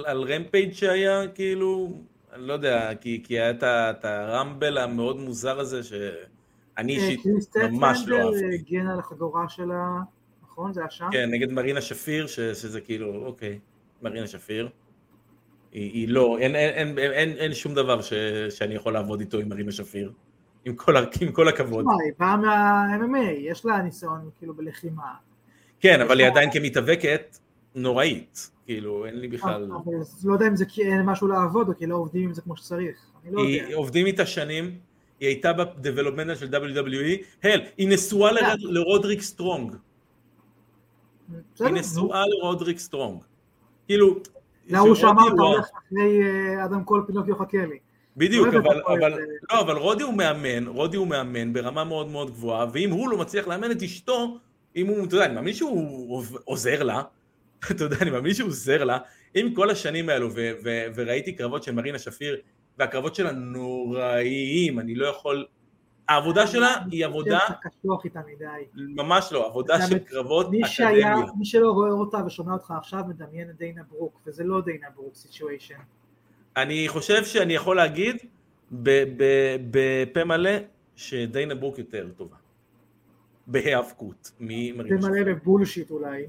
על 0.06 0.24
רמפייג' 0.28 0.72
שהיה, 0.72 1.28
כאילו, 1.28 2.02
אני 2.32 2.46
לא 2.46 2.52
יודע, 2.52 2.94
כי 2.94 3.22
היה 3.28 3.50
את 3.90 4.04
הרמבל 4.04 4.78
המאוד 4.78 5.20
מוזר 5.20 5.60
הזה, 5.60 5.80
שאני 6.76 6.96
אישית 6.96 7.56
ממש 7.56 8.04
לא 8.06 8.16
אהבתי. 8.16 8.40
קריס 8.40 8.60
הגן 8.60 8.86
על 8.86 8.98
החגורה 8.98 9.48
שלה, 9.48 9.88
נכון? 10.42 10.72
זה 10.72 10.80
היה 10.80 10.90
שם? 10.90 11.08
כן, 11.12 11.30
נגד 11.30 11.52
מרינה 11.52 11.80
שפיר, 11.80 12.26
שזה 12.26 12.80
כאילו, 12.80 13.26
אוקיי, 13.26 13.58
מרינה 14.02 14.26
שפיר. 14.26 14.68
היא, 15.72 16.08
לא, 16.08 16.38
אין, 16.38 17.54
שום 17.54 17.74
דבר 17.74 18.00
שאני 18.50 18.74
יכול 18.74 18.92
לעבוד 18.92 19.20
איתו 19.20 19.38
עם 19.38 19.48
מרינה 19.48 19.72
שפיר, 19.72 20.12
עם 20.64 20.74
כל, 20.74 20.96
עם 21.20 21.32
כל 21.32 21.48
הכבוד. 21.48 21.86
היא 22.04 22.12
באה 22.18 22.36
מה-MMA, 22.36 23.30
יש 23.38 23.64
לה 23.64 23.82
ניסיון 23.82 24.30
כאילו 24.38 24.54
בלחימה. 24.54 25.14
כן, 25.80 26.00
אבל 26.00 26.20
היא 26.20 26.26
עדיין 26.26 26.50
כמתאבקת 26.52 27.38
נוראית, 27.74 28.50
כאילו, 28.64 29.06
אין 29.06 29.18
לי 29.18 29.28
בכלל... 29.28 29.70
אבל 29.84 29.92
לא 30.24 30.32
יודע 30.32 30.46
אם 30.46 30.56
זה 30.56 30.64
כי 30.64 30.82
אין 30.82 31.02
משהו 31.02 31.28
לעבוד 31.28 31.68
או 31.68 31.76
כי 31.78 31.86
לא 31.86 31.96
עובדים 31.96 32.24
עם 32.24 32.34
זה 32.34 32.42
כמו 32.42 32.56
שצריך. 32.56 32.96
אני 33.24 33.32
לא 33.32 33.76
עובדים 33.76 34.06
איתה 34.06 34.26
שנים, 34.26 34.78
היא 35.22 35.28
הייתה 35.28 35.52
ב 35.52 35.59
development 35.59 36.38
של 36.38 36.46
WWE, 36.54 37.24
הל, 37.42 37.60
היא 37.76 37.88
נשואה 37.88 38.32
לרד- 38.32 38.60
לרודריק 38.60 39.20
סטרונג, 39.22 39.72
היא. 41.60 41.68
נשואה 41.70 42.22
לרודריק 42.26 42.78
סטרונג. 42.78 43.22
כאילו, 43.86 44.18
שרודי 44.70 45.00
שאמר 45.00 45.28
אתה 45.34 45.42
הולך 45.42 45.66
אחרי 45.88 46.22
אה, 46.22 46.64
אדם 46.64 46.84
קול 46.84 47.04
פינוקיו 47.06 47.36
חכה 47.36 47.66
לי. 47.66 47.78
בדיוק, 48.16 48.48
את 48.48 48.54
אבל, 48.54 49.12
אה, 49.12 49.18
לא, 49.52 49.60
אבל 49.60 49.76
רודי 49.76 50.02
הוא 50.02 50.14
מאמן, 50.14 50.66
רודי 50.66 50.96
הוא 50.96 51.06
מאמן 51.06 51.52
ברמה 51.52 51.84
מאוד 51.84 52.08
מאוד 52.08 52.30
גבוהה, 52.30 52.66
ואם 52.72 52.90
הוא 52.90 53.08
לא 53.10 53.18
מצליח 53.18 53.48
לאמן 53.48 53.70
את 53.70 53.82
אשתו, 53.82 54.38
אם 54.76 54.86
הוא, 54.86 55.04
אתה 55.06 55.14
יודע, 55.14 55.26
אני 55.26 55.34
מאמין 55.34 55.54
שהוא 55.54 56.22
עוזר 56.44 56.82
לה, 56.82 57.02
אתה 57.70 57.84
יודע, 57.84 57.96
אני 58.00 58.10
מאמין 58.10 58.34
שהוא 58.34 58.48
עוזר 58.48 58.84
לה, 58.84 58.98
עם 59.34 59.54
כל 59.54 59.70
השנים 59.70 60.08
האלו, 60.08 60.30
ו- 60.34 60.50
ו- 60.64 60.86
וראיתי 60.94 61.32
קרבות 61.32 61.62
של 61.62 61.72
מרינה 61.72 61.98
שפיר, 61.98 62.36
והקרבות 62.78 63.14
שלה 63.14 63.32
נוראיים, 63.32 64.78
אני 64.78 64.94
לא 64.94 65.06
יכול... 65.06 65.46
העבודה 66.08 66.46
שלה 66.46 66.74
היא 66.90 67.06
עבודה, 67.06 67.38
קשוח 67.62 68.04
איתה 68.04 68.20
מדי. 68.26 68.46
ממש 68.74 69.32
לא, 69.32 69.46
עבודה 69.46 69.86
של 69.86 69.98
קרבות 69.98 70.46
אקדמיה. 70.46 71.16
מי 71.38 71.44
שלא 71.44 71.70
רואה 71.70 71.90
אותה 71.90 72.18
ושומע 72.26 72.52
אותך 72.52 72.70
עכשיו 72.78 73.00
מדמיין 73.08 73.50
את 73.50 73.56
דיינה 73.56 73.82
ברוק, 73.90 74.20
וזה 74.26 74.44
לא 74.44 74.60
דיינה 74.60 74.86
ברוק 74.96 75.14
situation. 75.14 75.74
אני 76.56 76.88
חושב 76.88 77.24
שאני 77.24 77.54
יכול 77.54 77.76
להגיד 77.76 78.16
בפה 78.72 80.24
מלא 80.24 80.50
שדיינה 80.96 81.54
ברוק 81.54 81.78
יותר 81.78 82.08
טובה. 82.16 82.36
בהיאבקות 83.46 84.32
ממרינה 84.40 85.02
שפיר. 85.02 85.10
מלא 85.10 85.32
ב 85.32 85.39
bullshit 85.39 85.90
אולי. 85.90 86.26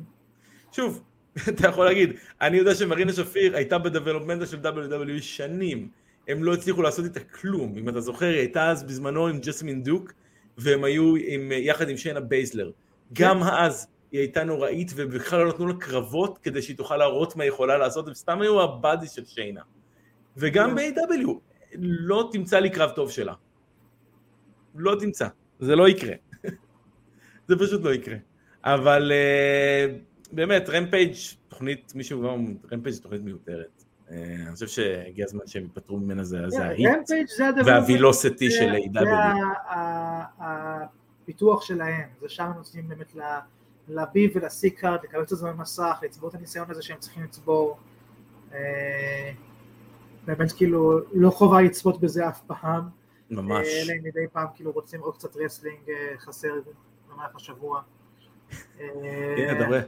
שוב, 0.71 1.03
אתה 1.49 1.67
יכול 1.67 1.85
להגיד, 1.85 2.13
אני 2.41 2.57
יודע 2.57 2.75
שמרינה 2.75 3.13
שפיר 3.13 3.55
הייתה 3.55 3.77
ב 3.77 3.82
developmental 3.82 4.45
של 4.45 4.59
WWE 4.59 5.21
שנים, 5.21 5.89
הם 6.27 6.43
לא 6.43 6.53
הצליחו 6.53 6.81
לעשות 6.81 7.05
איתה 7.05 7.19
כלום, 7.19 7.77
אם 7.77 7.89
אתה 7.89 8.01
זוכר, 8.01 8.25
היא 8.25 8.37
הייתה 8.37 8.69
אז 8.69 8.83
בזמנו 8.83 9.27
עם 9.27 9.39
ג'סמין 9.39 9.83
דוק, 9.83 10.13
והם 10.57 10.83
היו 10.83 11.15
עם, 11.15 11.51
יחד 11.51 11.89
עם 11.89 11.97
שיינה 11.97 12.19
בייזלר. 12.19 12.71
גם 13.13 13.43
אז 13.43 13.87
היא 14.11 14.19
הייתה 14.19 14.43
נוראית, 14.43 14.91
ובכלל 14.95 15.39
לא 15.39 15.49
נתנו 15.49 15.67
לה 15.67 15.73
קרבות 15.73 16.37
כדי 16.37 16.61
שהיא 16.61 16.77
תוכל 16.77 16.97
להראות 16.97 17.35
מה 17.35 17.43
היא 17.43 17.49
יכולה 17.49 17.77
לעשות, 17.77 18.07
הם 18.07 18.13
סתם 18.13 18.41
היו 18.41 18.61
ה 18.61 18.69
buddy 18.69 19.07
של 19.07 19.25
שיינה. 19.25 19.61
וגם 20.37 20.75
ב- 20.75 20.93
AEW, 20.93 21.29
לא 21.79 22.29
תמצא 22.31 22.59
לי 22.59 22.69
קרב 22.69 22.91
טוב 22.95 23.11
שלה. 23.11 23.33
לא 24.75 24.95
תמצא, 24.99 25.27
זה 25.59 25.75
לא 25.75 25.89
יקרה. 25.89 26.13
זה 27.47 27.55
פשוט 27.59 27.83
לא 27.83 27.93
יקרה. 27.93 28.15
אבל 28.63 29.11
אה, 29.11 29.95
באמת, 30.31 30.69
רמפייג' 30.69 31.13
תוכנית, 31.47 31.95
מישהו 31.95 32.21
אמר, 32.21 32.51
רמפייג' 32.71 32.95
תוכנית 32.95 33.21
מיותרת. 33.21 33.82
אה, 34.13 34.35
אני 34.47 34.53
חושב 34.53 34.67
שהגיע 34.67 35.25
הזמן 35.25 35.47
שהם 35.47 35.63
ייפטרו 35.63 35.97
ממנה, 35.97 36.23
זה 36.23 36.37
זה 36.47 36.65
ה 36.65 36.70
heat 36.70 36.89
זה. 37.07 37.45
והווילוסיטי 37.65 38.49
זה- 38.49 38.57
של 38.57 38.71
זה 38.71 38.99
AEW 38.99 39.07
ה- 39.09 39.73
ה- 40.39 40.85
הפיתוח 41.23 41.61
שלהם, 41.61 42.07
זה 42.21 42.29
שם 42.29 42.43
הם 42.43 42.57
נוסעים 42.57 42.87
באמת 42.89 43.15
ל-B 43.87 44.17
ול-C 44.35 44.69
card, 44.79 44.99
לקבל 45.03 45.25
קצת 45.25 45.35
זמן 45.35 45.53
מסך, 45.57 45.99
לצבור 46.03 46.29
את 46.29 46.35
הניסיון 46.35 46.71
הזה 46.71 46.81
שהם 46.81 46.97
צריכים 46.99 47.23
לצבור. 47.23 47.77
אה, 48.53 49.31
באמת 50.25 50.51
כאילו 50.51 50.99
לא 51.13 51.29
חובה 51.29 51.61
לצפות 51.61 52.01
בזה 52.01 52.27
אף 52.27 52.41
פעם, 52.47 52.81
ממש. 53.31 53.67
אה, 53.67 53.81
אלא 53.83 53.93
אם 53.93 54.03
מדי 54.03 54.25
פעם 54.33 54.47
כאילו 54.55 54.71
רוצים 54.71 54.99
עוד 54.99 55.15
קצת 55.17 55.35
wrestling 55.35 55.77
חסר 56.17 56.53
במהלך 57.13 57.35
השבוע. 57.35 57.81
הנה, 58.79 59.51
אתה 59.51 59.67
רואה. 59.67 59.81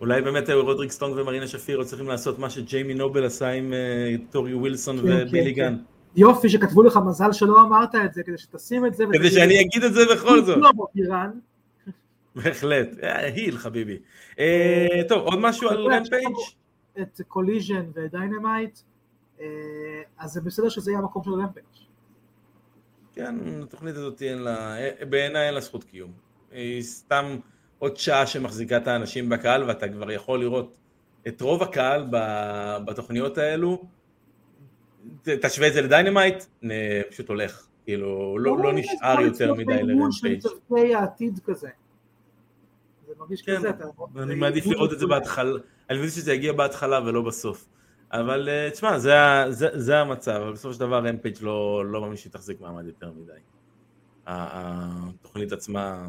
אולי 0.00 0.22
באמת 0.22 0.50
רודריק 0.50 0.90
סטרונג 0.90 1.16
ומרינה 1.16 1.46
שפיר 1.46 1.78
עוד 1.78 1.86
צריכים 1.86 2.08
לעשות 2.08 2.38
מה 2.38 2.50
שג'יימי 2.50 2.94
נובל 2.94 3.24
עשה 3.24 3.50
עם 3.50 3.72
אה, 3.72 4.14
טורי 4.30 4.54
ווילסון 4.54 4.96
כן, 4.98 5.02
ובילי 5.02 5.54
כן, 5.54 5.60
גן. 5.60 5.76
יופי 6.16 6.48
שכתבו 6.48 6.82
לך 6.82 6.98
מזל 7.06 7.32
שלא 7.32 7.62
אמרת 7.62 7.94
את 7.94 8.14
זה, 8.14 8.22
כדי 8.22 8.38
שתשים 8.38 8.86
את 8.86 8.94
זה. 8.94 9.04
כדי 9.12 9.30
שאני 9.30 9.60
אגיד 9.60 9.84
את 9.84 9.94
זה 9.94 10.00
בכל 10.14 10.42
זאת. 10.44 10.58
לא, 10.58 10.70
איראן. 10.96 11.30
בהחלט. 12.36 12.88
אה, 13.02 13.18
heel 13.18 13.58
חביבי. 13.58 13.98
אה, 14.38 15.00
טוב, 15.08 15.22
עוד 15.22 15.38
משהו 15.38 15.68
על 15.68 15.92
רמפייג'? 15.92 16.36
את 17.00 17.20
קוליז'ן 17.28 17.84
ודיינמייט, 17.94 18.78
אז 20.18 20.32
זה 20.32 20.40
בסדר 20.40 20.68
שזה 20.68 20.90
יהיה 20.90 20.98
המקום 20.98 21.24
של 21.24 21.30
רמפייג'. 21.30 21.66
כן, 23.12 23.34
התוכנית 23.62 23.96
הזאת 23.96 24.22
אין 24.22 24.38
לה, 24.38 24.76
בעיניי 25.08 25.46
אין 25.46 25.54
לה 25.54 25.60
זכות 25.60 25.84
קיום. 25.84 26.12
היא 26.50 26.82
סתם 26.82 27.36
עוד 27.78 27.96
שעה 27.96 28.26
שמחזיקה 28.26 28.76
את 28.76 28.88
האנשים 28.88 29.28
בקהל, 29.28 29.64
ואתה 29.64 29.88
כבר 29.88 30.10
יכול 30.10 30.40
לראות 30.40 30.74
את 31.28 31.40
רוב 31.40 31.62
הקהל 31.62 32.06
בתוכניות 32.84 33.38
האלו. 33.38 33.82
תשווה 35.22 35.68
את 35.68 35.72
זה 35.72 35.82
לדיינמייט, 35.82 36.44
פשוט 37.10 37.28
הולך. 37.28 37.66
כאילו, 37.84 38.38
לא, 38.38 38.58
לא 38.58 38.72
נשאר 38.72 39.20
יותר 39.20 39.54
מדי 39.54 40.94
העתיד 40.94 41.40
כזה. 41.44 41.68
זה 43.06 43.12
מרגיש 43.18 43.42
כן, 43.42 43.56
כזה. 43.56 43.70
אתה- 43.70 43.84
אני 44.16 44.26
זה 44.26 44.34
מעדיף 44.34 44.64
אימון 44.64 44.76
לראות 44.76 44.92
את 44.92 44.98
זה. 44.98 45.06
בהתחלה, 45.06 45.58
אני 45.90 45.98
מבין 45.98 46.10
שזה 46.10 46.32
יגיע 46.32 46.52
בהתחלה 46.52 47.00
ולא 47.06 47.22
בסוף. 47.22 47.66
אבל 48.12 48.48
אה, 48.48 48.70
תשמע, 48.70 48.98
זה, 48.98 49.14
זה, 49.48 49.68
זה 49.72 49.98
המצב, 49.98 50.32
אבל 50.32 50.52
בסופו 50.52 50.74
של 50.74 50.80
דבר 50.80 51.06
רמפייג' 51.06 51.36
לא, 51.40 51.84
לא 51.86 52.00
מאמין 52.00 52.16
שהיא 52.16 52.32
תחזיק 52.32 52.60
מעמד 52.60 52.86
יותר 52.86 53.10
מדי. 53.16 53.32
התוכנית 54.26 55.52
עצמה, 55.52 56.06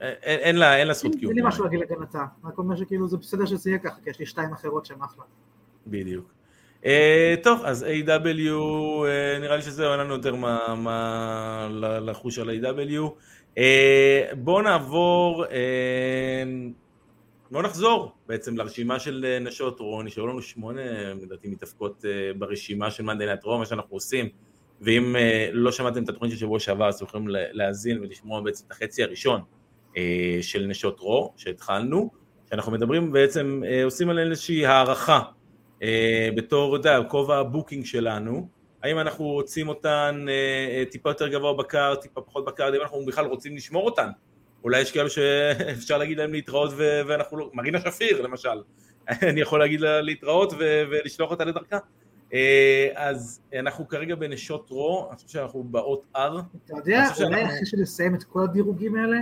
אין, 0.00 0.56
לה, 0.56 0.94
זכות 0.94 1.14
קיום. 1.14 1.32
אין 1.32 1.42
לי 1.42 1.48
משהו. 1.48 1.64
להגיד 1.64 1.80
להגנתה, 1.80 2.24
רק 2.44 2.58
אומר 2.58 2.76
שכאילו 2.76 3.08
זה 3.08 3.16
בסדר 3.16 3.46
שזה 3.46 3.70
יהיה 3.70 3.78
ככה, 3.78 3.96
כי 4.04 4.10
יש 4.10 4.18
לי 4.18 4.26
שתיים 4.26 4.52
אחרות 4.52 4.86
שהן 4.86 5.02
אחלה. 5.02 5.24
בדיוק. 5.86 6.30
אה, 6.84 7.34
טוב, 7.42 7.60
אז 7.64 7.82
AEW, 7.82 8.50
אה, 9.06 9.38
נראה 9.40 9.56
לי 9.56 9.62
שזהו, 9.62 9.92
אין 9.92 10.00
לנו 10.00 10.14
יותר 10.14 10.34
מה, 10.34 11.68
לדוש 12.00 12.38
על 12.38 12.50
AEW. 12.50 13.00
אה, 13.58 14.28
בואו 14.36 14.62
נעבור, 14.62 15.44
בואו 17.50 17.62
נחזור 17.62 18.12
בעצם 18.26 18.56
לרשימה 18.56 18.98
של 18.98 19.38
נשות 19.40 19.80
רו, 19.80 20.02
נשארו 20.02 20.26
לנו 20.26 20.42
שמונה, 20.42 21.14
לדעתי, 21.22 21.48
מתאבקות 21.48 22.04
ברשימה 22.38 22.90
של 22.90 23.02
נייט 23.12 23.44
רו, 23.44 23.58
מה 23.58 23.66
שאנחנו 23.66 23.96
עושים, 23.96 24.28
ואם 24.80 25.16
לא 25.52 25.72
שמעתם 25.72 26.02
את 26.02 26.08
התוכנית 26.08 26.32
של 26.32 26.38
שבוע 26.38 26.60
שעבר, 26.60 26.88
אז 26.88 26.94
אתם 26.94 27.04
יכולים 27.04 27.28
לה- 27.28 27.52
להאזין 27.52 27.98
ולשמוע 28.00 28.40
בעצם 28.40 28.64
את 28.66 28.72
החצי 28.72 29.02
הראשון 29.02 29.40
של 30.42 30.66
נשות 30.66 31.00
רו, 31.00 31.32
שהתחלנו, 31.36 32.10
שאנחנו 32.50 32.72
מדברים 32.72 33.12
בעצם, 33.12 33.62
אה, 33.66 33.84
עושים 33.84 34.10
עליהן 34.10 34.30
איזושהי 34.30 34.66
הערכה. 34.66 35.20
אה, 35.82 36.28
בתור, 36.36 36.76
אתה 36.76 36.88
יודע, 36.88 37.08
כובע 37.08 37.36
ה 37.36 37.42
booking 37.42 37.84
שלנו, 37.84 38.48
האם 38.82 38.98
אנחנו 38.98 39.24
רוצים 39.24 39.68
אותן 39.68 40.26
אה, 40.28 40.32
אה, 40.78 40.84
טיפה 40.90 41.10
יותר 41.10 41.28
גבוה 41.28 41.52
ב 41.52 41.59
card, 41.59 41.94
טיפה 41.94 42.20
פחות 42.20 42.44
ב 42.44 42.49
card, 42.49 42.72
האם 42.72 42.82
אנחנו 42.82 43.04
בכלל 43.06 43.26
רוצים 43.26 43.56
לשמור 43.56 43.84
אותן? 43.84 44.08
אולי 44.64 44.80
יש 44.80 44.92
כאלו 44.92 45.10
שאפשר 45.10 45.98
להגיד 45.98 46.18
להם 46.18 46.32
להתראות 46.32 46.70
ו- 46.76 47.00
ואנחנו 47.06 47.36
לא, 47.36 47.50
מרינה 47.54 47.80
שפיר 47.80 48.22
למשל, 48.22 48.62
אני 49.30 49.40
יכול 49.40 49.58
להגיד 49.58 49.80
לה 49.80 50.00
להתראות 50.00 50.52
ו- 50.52 50.82
ולשלוח 50.90 51.30
אותה 51.30 51.44
לדרכה. 51.44 51.78
אה, 52.32 52.88
אז 52.94 53.40
אנחנו 53.60 53.88
כרגע 53.88 54.14
בנשות 54.14 54.70
רו, 54.70 55.06
אני 55.08 55.16
חושב 55.16 55.28
שאנחנו 55.28 55.64
באות 55.64 56.02
R, 56.16 56.18
אתה 56.18 56.74
יודע, 56.76 57.04
אולי 57.24 57.44
אחרי 57.44 57.66
שנסיים 57.66 58.14
את 58.14 58.24
כל 58.24 58.44
הדירוגים 58.44 58.96
האלה, 58.96 59.18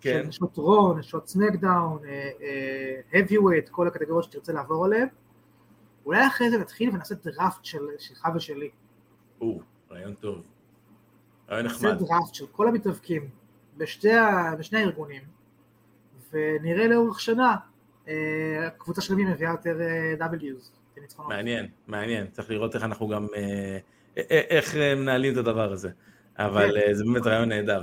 כן, 0.00 0.20
של 0.22 0.28
נשות 0.28 0.56
רו, 0.56 0.94
נשות 0.94 1.28
סמקדאון, 1.28 1.98
heavyweight, 3.12 3.70
כל 3.70 3.86
הקטגוריות 3.88 4.24
שתרצה 4.24 4.52
לעבור 4.52 4.84
עליהן, 4.84 5.08
אולי 6.06 6.26
אחרי 6.26 6.50
זה 6.50 6.58
נתחיל 6.58 6.90
ונעשה 6.90 7.14
דראפט 7.14 7.64
של- 7.64 7.78
שלך 7.98 8.28
ושלי. 8.36 8.70
או, 9.40 9.60
רעיון 9.90 10.14
טוב, 10.14 10.42
רעיון 11.50 11.66
נעשה 11.66 11.76
נחמד, 11.88 11.98
דראפט 12.08 12.34
של 12.34 12.46
כל 12.46 12.68
המתאבקים 12.68 13.28
בשתי 13.76 14.12
ה- 14.12 14.54
בשני 14.58 14.78
הארגונים, 14.78 15.22
ונראה 16.32 16.86
לאורך 16.88 17.20
שנה, 17.20 17.56
אה, 18.08 18.14
הקבוצה 18.66 19.00
של 19.00 19.14
מי 19.14 19.24
מביאה 19.24 19.50
יותר 19.50 19.80
אה, 19.80 20.26
W's. 20.28 20.70
מעניין, 21.28 21.68
מעניין, 21.86 22.26
צריך 22.30 22.50
לראות 22.50 22.74
איך 22.74 22.84
אנחנו 22.84 23.08
גם, 23.08 23.26
אה, 23.36 23.78
אה, 24.18 24.22
איך 24.48 24.76
אה, 24.76 24.94
מנהלים 24.94 25.32
את 25.32 25.38
הדבר 25.38 25.72
הזה, 25.72 25.90
אבל 26.38 26.76
אה, 26.78 26.94
זה 26.94 27.04
באמת 27.04 27.26
רעיון 27.26 27.48
נהדר. 27.48 27.82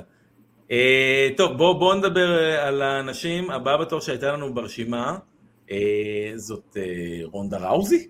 אה, 0.72 1.30
טוב, 1.38 1.58
בואו 1.58 1.80
בוא 1.80 1.96
נדבר 1.96 2.38
אה, 2.38 2.68
על 2.68 2.82
האנשים, 2.82 3.52
הבאה 3.52 3.78
בתור 3.78 4.02
שהייתה 4.02 4.32
לנו 4.32 4.54
ברשימה, 4.54 5.18
אה, 5.72 6.32
זאת 6.36 6.78
אה, 6.78 6.84
רונדה 7.24 7.58
ראוזי, 7.58 8.10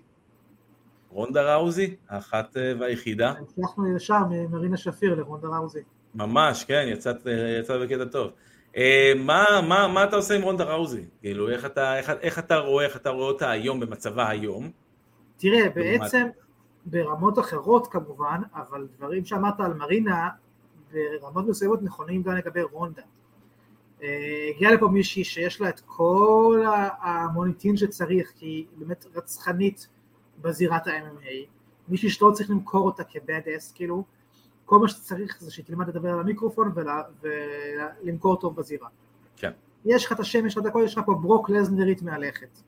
רונדה 1.10 1.54
ראוזי, 1.54 1.96
האחת 2.08 2.56
אה, 2.56 2.72
והיחידה, 2.78 3.30
הצלחנו 3.30 3.96
ישר 3.96 4.18
ממרינה 4.30 4.76
שפיר 4.76 5.14
לרונדה 5.14 5.48
ראוזי. 5.48 5.80
ממש, 6.14 6.64
כן, 6.64 6.86
יצאת, 6.88 7.16
יצאת 7.60 7.80
בקטע 7.80 8.04
טוב. 8.04 8.30
אה, 8.76 9.12
מה, 9.16 9.44
מה, 9.68 9.88
מה 9.88 10.04
אתה 10.04 10.16
עושה 10.16 10.34
עם 10.34 10.42
רונדה 10.42 10.64
ראוזי? 10.64 11.04
כאילו, 11.20 11.48
איך 11.48 11.64
אתה, 11.64 11.98
איך, 11.98 12.10
איך 12.20 12.38
אתה 12.38 12.56
רואה, 12.56 12.84
איך 12.84 12.96
אתה 12.96 13.10
רואה 13.10 13.26
אותה 13.26 13.50
היום, 13.50 13.80
במצבה 13.80 14.28
היום? 14.28 14.70
תראה, 15.36 15.68
בעצם 15.74 16.26
ברמות 16.86 17.38
אחרות 17.38 17.86
כמובן, 17.86 18.40
אבל 18.54 18.86
דברים 18.96 19.24
שאמרת 19.24 19.60
על 19.60 19.74
מרינה 19.74 20.28
ברמות 20.92 21.46
מסוימות 21.46 21.82
נכונים 21.82 22.22
גם 22.22 22.36
לגבי 22.36 22.62
רונדה. 22.62 23.02
אה, 24.02 24.50
הגיעה 24.54 24.72
לפה 24.72 24.88
מישהי 24.88 25.24
שיש 25.24 25.60
לה 25.60 25.68
את 25.68 25.80
כל 25.86 26.64
המוניטין 27.00 27.76
שצריך, 27.76 28.32
כי 28.36 28.46
היא 28.46 28.66
באמת 28.76 29.06
רצחנית 29.14 29.88
בזירת 30.40 30.86
ה-MMA, 30.86 31.48
מישהי 31.88 32.10
שלא 32.10 32.30
צריך 32.34 32.50
למכור 32.50 32.86
אותה 32.86 33.04
כבד 33.04 33.40
אס, 33.56 33.72
כאילו, 33.72 34.04
כל 34.64 34.78
מה 34.78 34.88
שצריך 34.88 35.36
זה 35.40 35.50
שהיא 35.50 35.64
תלמד 35.64 35.88
לדבר 35.88 36.12
על 36.12 36.20
המיקרופון 36.20 36.72
ולמכור 38.02 38.40
טוב 38.40 38.56
בזירה. 38.56 38.88
כן. 39.36 39.50
יש 39.84 40.06
לך 40.06 40.12
את 40.12 40.20
השם, 40.20 40.46
יש 40.46 40.56
לך 40.56 40.62
את 40.62 40.66
הכל, 40.66 40.82
יש 40.84 40.98
לך 40.98 41.04
פה 41.06 41.14
ברוק 41.14 41.50
לזנרית 41.50 42.02
מהלכת. 42.02 42.58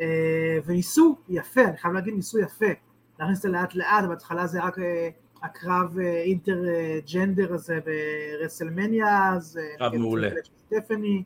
אה, 0.00 0.58
וניסו 0.64 1.16
יפה, 1.28 1.64
אני 1.64 1.76
חייב 1.76 1.94
להגיד 1.94 2.14
ניסו 2.14 2.38
יפה, 2.38 2.66
להכניס 3.18 3.38
את 3.38 3.42
זה 3.42 3.48
לאט 3.48 3.74
לאט, 3.74 4.04
בהתחלה 4.08 4.46
זה 4.46 4.64
רק 4.64 4.78
אה, 4.78 5.08
הקרב 5.42 5.98
אינטר 5.98 6.62
ג'נדר 7.12 7.54
הזה 7.54 7.78
ברסלמניה, 7.84 9.32
אז... 9.34 9.60
קרב 9.78 9.96
מעולה. 9.96 10.28
סטפני. 10.66 11.22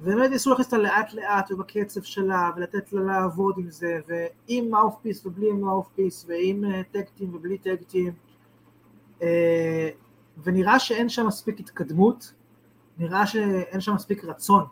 ובאמת 0.00 0.30
ניסו 0.30 0.50
להכניס 0.50 0.66
אותה 0.66 0.78
לאט 0.78 1.14
לאט 1.14 1.52
ובקצב 1.52 2.02
שלה 2.02 2.50
ולתת 2.56 2.92
לה 2.92 3.02
לעבוד 3.02 3.54
עם 3.58 3.70
זה 3.70 4.00
ועם 4.08 4.70
מאופפיס 4.70 5.26
ובלי 5.26 5.52
מאופפיס 5.52 6.24
ועם 6.28 6.64
טקטים 6.92 7.34
ובלי 7.34 7.58
טקטים 7.58 8.12
ונראה 10.42 10.78
שאין 10.78 11.08
שם 11.08 11.26
מספיק 11.26 11.60
התקדמות, 11.60 12.32
נראה 12.98 13.26
שאין 13.26 13.80
שם 13.80 13.94
מספיק 13.94 14.24
רצון 14.24 14.64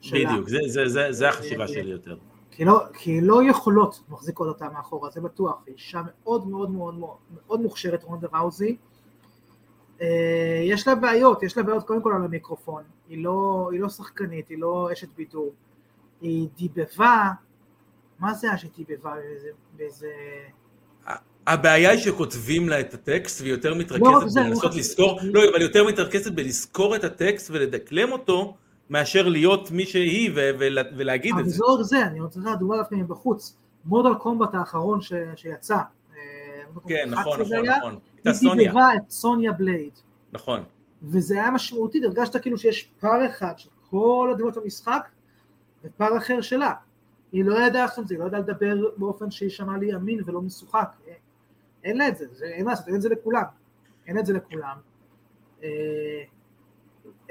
שלה. 0.00 0.30
בדיוק, 0.30 0.48
זה, 0.48 0.58
זה, 0.66 0.88
זה, 0.88 1.12
זה 1.12 1.28
החשיבה 1.28 1.68
שלי 1.68 1.90
יותר. 1.90 2.16
כי 2.56 2.64
לא, 2.64 2.80
כי 2.92 3.20
לא 3.20 3.42
יכולות 3.50 4.00
מחזיקות 4.08 4.48
אותה 4.48 4.68
מאחורה, 4.68 5.10
זה 5.10 5.20
בטוח, 5.20 5.62
היא 5.66 5.74
אישה 5.74 6.02
מאוד 6.06 6.48
מאוד 6.48 6.70
מאוד 6.70 6.94
מאוד, 6.94 7.16
מאוד 7.46 7.60
מוכשרת 7.60 8.04
רונדה 8.04 8.28
ראוזי, 8.32 8.76
יש 10.64 10.88
לה 10.88 10.94
בעיות, 10.94 11.42
יש 11.42 11.56
לה 11.56 11.62
בעיות 11.62 11.86
קודם 11.86 12.02
כל 12.02 12.12
על 12.12 12.24
המיקרופון, 12.24 12.82
היא 13.08 13.24
לא, 13.24 13.68
היא 13.72 13.80
לא 13.80 13.88
שחקנית, 13.88 14.48
היא 14.48 14.58
לא 14.58 14.88
אשת 14.92 15.08
בידור, 15.16 15.52
היא 16.20 16.48
דיבבה, 16.56 17.30
מה 18.18 18.34
זה 18.34 18.48
היה 18.48 18.58
שהיא 18.58 18.70
דיבבה? 18.76 19.14
באיזה... 19.14 19.48
באיזה... 19.76 20.08
הבעיה 21.46 21.90
היא 21.90 22.00
שכותבים 22.00 22.68
לה 22.68 22.80
את 22.80 22.94
הטקסט 22.94 23.40
והיא 23.40 23.52
יותר 23.52 23.74
מתרכזת 23.74 24.36
לא, 24.36 24.42
בלנסות 24.42 24.74
לזכור, 24.74 25.20
לא, 25.22 25.40
אבל 25.52 25.62
יותר 25.62 25.84
מתרכזת 25.84 26.32
בלזכור 26.32 26.96
את 26.96 27.04
הטקסט 27.04 27.50
ולדקלם 27.50 28.12
אותו 28.12 28.56
מאשר 28.90 29.28
להיות 29.28 29.70
מי 29.70 29.86
שהיא 29.86 30.30
ולהגיד 30.96 31.34
את 31.38 31.44
זה. 31.44 31.50
זה 31.50 31.62
לא 31.62 31.74
רק 31.74 31.82
זה, 31.82 32.06
אני 32.06 32.20
רוצה 32.20 32.40
לדעת 32.40 32.58
דוגמה 32.58 32.76
דווקא 32.76 32.94
מבחוץ, 32.94 33.56
מודל 33.84 34.14
קומבט 34.14 34.54
האחרון 34.54 34.98
שיצא. 35.36 35.76
כן, 36.88 37.10
נכון, 37.10 37.40
נכון, 37.40 37.66
נכון. 37.66 37.98
היא 38.24 38.50
דיבבה 38.56 38.88
את 38.96 39.10
סוניה 39.10 39.52
בלייד. 39.52 39.92
נכון. 40.32 40.62
וזה 41.02 41.34
היה 41.34 41.50
משמעותי, 41.50 42.04
הרגשת 42.04 42.42
כאילו 42.42 42.58
שיש 42.58 42.90
פער 43.00 43.26
אחד 43.26 43.52
של 43.56 43.68
כל 43.90 44.30
הדמות 44.34 44.56
במשחק 44.56 45.08
ופער 45.84 46.18
אחר 46.18 46.40
שלה. 46.40 46.72
היא 47.32 47.44
לא 47.44 47.58
ידעה 47.60 47.82
לעשות 47.82 48.02
את 48.02 48.08
זה, 48.08 48.14
היא 48.14 48.20
לא 48.20 48.26
ידעה 48.26 48.40
לדבר 48.40 48.88
באופן 48.96 49.30
שיישמע 49.30 49.78
לי 49.78 49.94
אמין 49.94 50.20
ולא 50.26 50.42
משוחק. 50.42 50.88
אין 51.84 51.98
לה 51.98 52.08
את 52.08 52.16
זה, 52.16 52.26
זה 52.32 52.44
אין 52.44 52.64
מה 52.64 52.70
לעשות, 52.70 52.86
אין 52.86 52.96
את 52.96 53.02
זה 53.02 53.08
לכולם. 53.08 53.44
אין 54.06 54.18
את 54.18 54.26
זה 54.26 54.32
לכולם. 54.32 54.76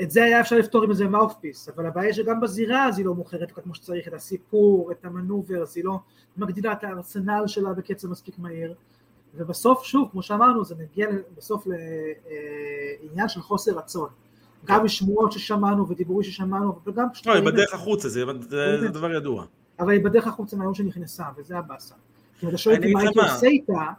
את 0.02 0.12
זה 0.12 0.24
היה 0.24 0.42
אפשר 0.42 0.58
לפתור 0.58 0.84
עם 0.84 0.90
איזה 0.90 1.08
מאופפיס, 1.08 1.70
אבל 1.70 1.86
הבעיה 1.86 2.14
שגם 2.14 2.42
בזירה 2.42 2.88
אז 2.88 2.98
היא 2.98 3.06
לא 3.06 3.14
מוכרת 3.14 3.52
כמו 3.52 3.76
שצריך 3.76 4.08
את 4.08 4.14
הסיפור, 4.14 4.92
את 4.92 5.06
המנוברס, 5.06 5.76
היא 5.76 5.84
לא 5.84 6.00
מגדילה 6.38 6.72
את 6.72 6.84
הארסנל 6.84 7.44
שלה 7.48 7.74
בקצב 7.74 8.08
מספיק 8.10 8.40
מהיר. 8.40 8.74
ובסוף, 9.36 9.84
שוב, 9.84 10.10
כמו 10.12 10.22
שאמרנו, 10.22 10.66
זה 10.66 10.76
מגיע 10.76 11.08
בסוף 11.38 11.68
לעניין 11.68 13.30
של 13.30 13.42
חוסר 13.42 13.72
רצון. 13.72 14.10
גם 14.66 14.86
משמועות 14.86 15.32
ששמענו 15.32 15.90
ודיבורים 15.90 16.24
ששמענו, 16.24 16.80
וגם 16.88 17.08
פשוט... 17.14 17.28
לא, 17.28 17.34
היא 17.34 17.44
בדרך 17.44 17.74
החוצה, 17.74 18.10
זה 18.10 18.24
דבר 18.94 19.14
ידוע. 19.14 19.46
אבל 19.80 19.92
היא 19.92 20.04
בדרך 20.04 20.28
החוצה 20.28 20.58
מהיום 20.58 20.74
שנכנסה, 20.74 21.24
וזה 21.38 21.58
הבאסה. 21.58 21.96
כי 22.40 22.46
אם 22.46 22.50
אתה 22.50 22.58
שואל 22.58 22.76
אותי 22.76 22.94
מה 22.94 23.00
הייתי 23.00 23.20
עושה 23.20 23.48
איתה, 23.48 23.92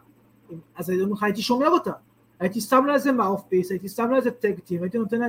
אז 0.76 0.92
הייתי 1.20 1.42
שומר 1.42 1.68
אותה. 1.68 1.92
הייתי 2.40 2.60
שם 2.60 2.84
לה 2.86 2.94
איזה 2.94 3.12
מאופפיס, 3.12 3.70
הייתי 3.70 3.88
שם 3.88 4.10
לה 4.10 4.16
איזה 4.16 4.30
טקטים, 4.30 4.82
הייתי 4.82 4.98
נותן 4.98 5.20
לה 5.20 5.26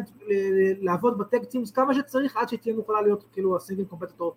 לעבוד 0.82 1.18
בטקטים 1.18 1.64
כמה 1.74 1.94
שצריך 1.94 2.38
עד 2.38 2.50
שתהיה 2.50 2.76
מוכנה 2.76 3.02
להיות 3.02 3.26
כאילו 3.32 3.56
הסינגל 3.56 3.84
קומפטטור 3.84 4.36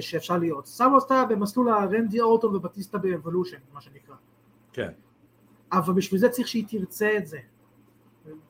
שאפשר 0.00 0.38
להיות. 0.38 0.66
שם 0.66 0.90
אותה 0.94 1.24
במסלול 1.28 1.68
הרנדי 1.68 2.20
אורטון 2.20 2.56
ובטיסטה 2.56 2.98
באבולושן, 2.98 3.56
מה 3.72 3.80
שנקרא. 3.80 4.14
כן. 4.72 4.90
אבל 5.72 5.94
בשביל 5.94 6.20
זה 6.20 6.28
צריך 6.28 6.48
שהיא 6.48 6.64
תרצה 6.68 7.16
את 7.16 7.26
זה. 7.26 7.38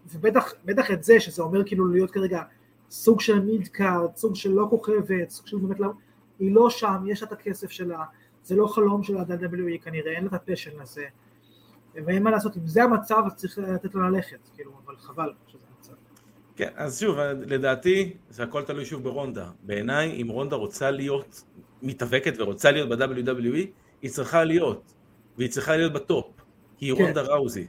ובטח 0.07 0.91
את 0.93 1.05
זה, 1.05 1.21
שזה 1.21 1.43
אומר 1.43 1.65
כאילו 1.65 1.87
להיות 1.87 2.11
כרגע 2.11 2.43
סוג 2.91 3.21
של 3.21 3.41
mid 3.41 3.69
card, 3.69 4.17
סוג 4.17 4.35
של 4.35 4.53
לא 4.53 4.67
כוכבת, 4.71 5.31
סוג 5.31 5.47
של 5.47 5.57
באמת 5.57 5.81
לא... 5.81 5.93
היא 6.39 6.55
לא 6.55 6.71
שם, 6.71 7.05
יש 7.07 7.23
לה 7.23 7.29
את 7.29 7.33
הכסף 7.33 7.71
שלה, 7.71 8.05
זה 8.43 8.57
לא 8.57 8.67
חלום 8.67 9.03
של 9.03 9.17
ה-WWE 9.17 9.83
כנראה, 9.83 10.13
אין 10.13 10.25
לה 10.25 10.29
את 10.29 10.35
ה 10.35 10.40
passion 10.40 10.81
הזה. 10.81 11.05
ואין 11.95 12.23
מה 12.23 12.31
לעשות, 12.31 12.57
אם 12.57 12.67
זה 12.67 12.83
המצב 12.83 13.23
אז 13.27 13.35
צריך 13.35 13.59
לתת 13.59 13.95
לה 13.95 14.09
ללכת, 14.09 14.39
כאילו, 14.55 14.73
אבל 14.85 14.97
חבל 14.97 15.33
שזה 15.47 15.59
המצב. 15.77 15.93
כן, 16.57 16.69
אז 16.77 17.01
שוב, 17.01 17.19
לדעתי, 17.47 18.13
זה 18.29 18.43
הכל 18.43 18.63
תלוי 18.63 18.85
שוב 18.85 19.05
ברונדה. 19.05 19.51
בעיניי, 19.63 20.23
אם 20.23 20.29
רונדה 20.29 20.57
רוצה 20.57 20.91
להיות 20.91 21.45
מתאבקת 21.83 22.35
ורוצה 22.39 22.71
להיות 22.71 22.89
ב-WWE, 22.89 23.67
היא 24.03 24.11
צריכה 24.11 24.45
להיות. 24.45 24.95
והיא 25.39 25.51
צריכה 25.51 25.77
להיות 25.77 25.93
ב 25.93 25.99
top, 25.99 26.27
היא 26.81 26.95
כן. 26.95 27.03
רונדה 27.03 27.23
ראוזי. 27.23 27.67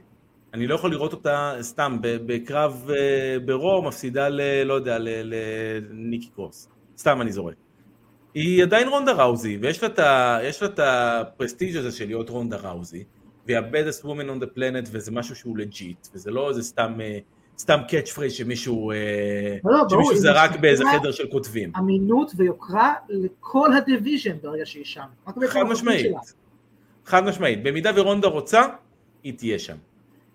אני 0.54 0.66
לא 0.66 0.74
יכול 0.74 0.90
לראות 0.90 1.12
אותה 1.12 1.54
סתם 1.60 1.98
בקרב 2.02 2.90
אה, 2.90 3.36
ברו 3.44 3.82
מפסידה 3.82 4.28
ל... 4.28 4.40
לא 4.64 4.74
יודע, 4.74 4.98
לניקי 5.00 6.28
קרוס. 6.34 6.68
סתם 6.98 7.20
אני 7.20 7.32
זורק. 7.32 7.54
היא 8.34 8.62
עדיין 8.62 8.88
רונדה 8.88 9.12
ראוזי, 9.12 9.58
ויש 9.62 9.82
לה 9.82 9.88
את 10.68 10.78
ה 10.82 10.92
prestige 10.92 11.76
הזה 11.76 11.92
של 11.92 12.06
להיות 12.06 12.30
רונדה 12.30 12.56
ראוזי, 12.56 13.04
והיא 13.46 13.58
ה-Baddest 13.58 14.04
Woman 14.04 14.28
on 14.28 14.42
the 14.42 14.58
Planet, 14.58 14.88
וזה 14.92 15.12
משהו 15.12 15.36
שהוא 15.36 15.58
legit, 15.58 16.08
וזה 16.14 16.30
לא 16.30 16.48
איזה 16.48 16.62
סתם, 16.62 17.00
אה, 17.00 17.18
סתם 17.58 17.80
catch 17.88 18.10
phrase 18.10 18.32
שמישהו, 18.32 18.90
אה, 18.90 18.96
לא, 19.64 19.72
לא, 19.72 19.84
שמישהו 19.88 20.16
זרק 20.16 20.56
באיזה 20.60 20.84
חדר 20.98 21.12
של 21.12 21.26
כותבים. 21.30 21.72
אמינות 21.78 22.32
ויוקרה 22.36 22.94
לכל 23.08 23.72
ה 23.72 23.79
division 23.79 24.36
ברגע 24.42 24.66
שהיא 24.66 24.84
שם. 24.84 25.06
חד 25.46 25.62
משמעית. 25.62 26.16
חד 27.06 27.24
משמעית, 27.24 27.62
במידה 27.62 27.90
ורונדה 27.94 28.28
רוצה, 28.28 28.62
היא 29.22 29.32
תהיה 29.38 29.58
שם. 29.58 29.76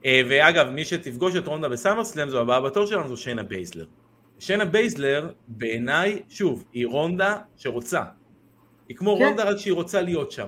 אה, 0.05 0.21
ואגב, 0.29 0.69
מי 0.69 0.85
שתפגוש 0.85 1.35
את 1.35 1.47
רונדה 1.47 1.69
בסאמרסלאם 1.69 2.29
זו 2.29 2.41
הבאה 2.41 2.61
בתור 2.61 2.85
שלנו, 2.85 3.07
זו 3.07 3.17
שיינה 3.17 3.43
בייזלר. 3.43 3.85
שיינה 4.39 4.65
בייזלר, 4.65 5.29
בעיניי, 5.47 6.21
שוב, 6.29 6.63
היא 6.73 6.87
רונדה 6.87 7.37
שרוצה. 7.55 8.01
היא 8.89 8.97
כמו 8.97 9.17
כן. 9.17 9.23
רונדה 9.23 9.43
רק 9.43 9.57
שהיא 9.57 9.73
רוצה 9.73 10.01
להיות 10.01 10.31
שם. 10.31 10.47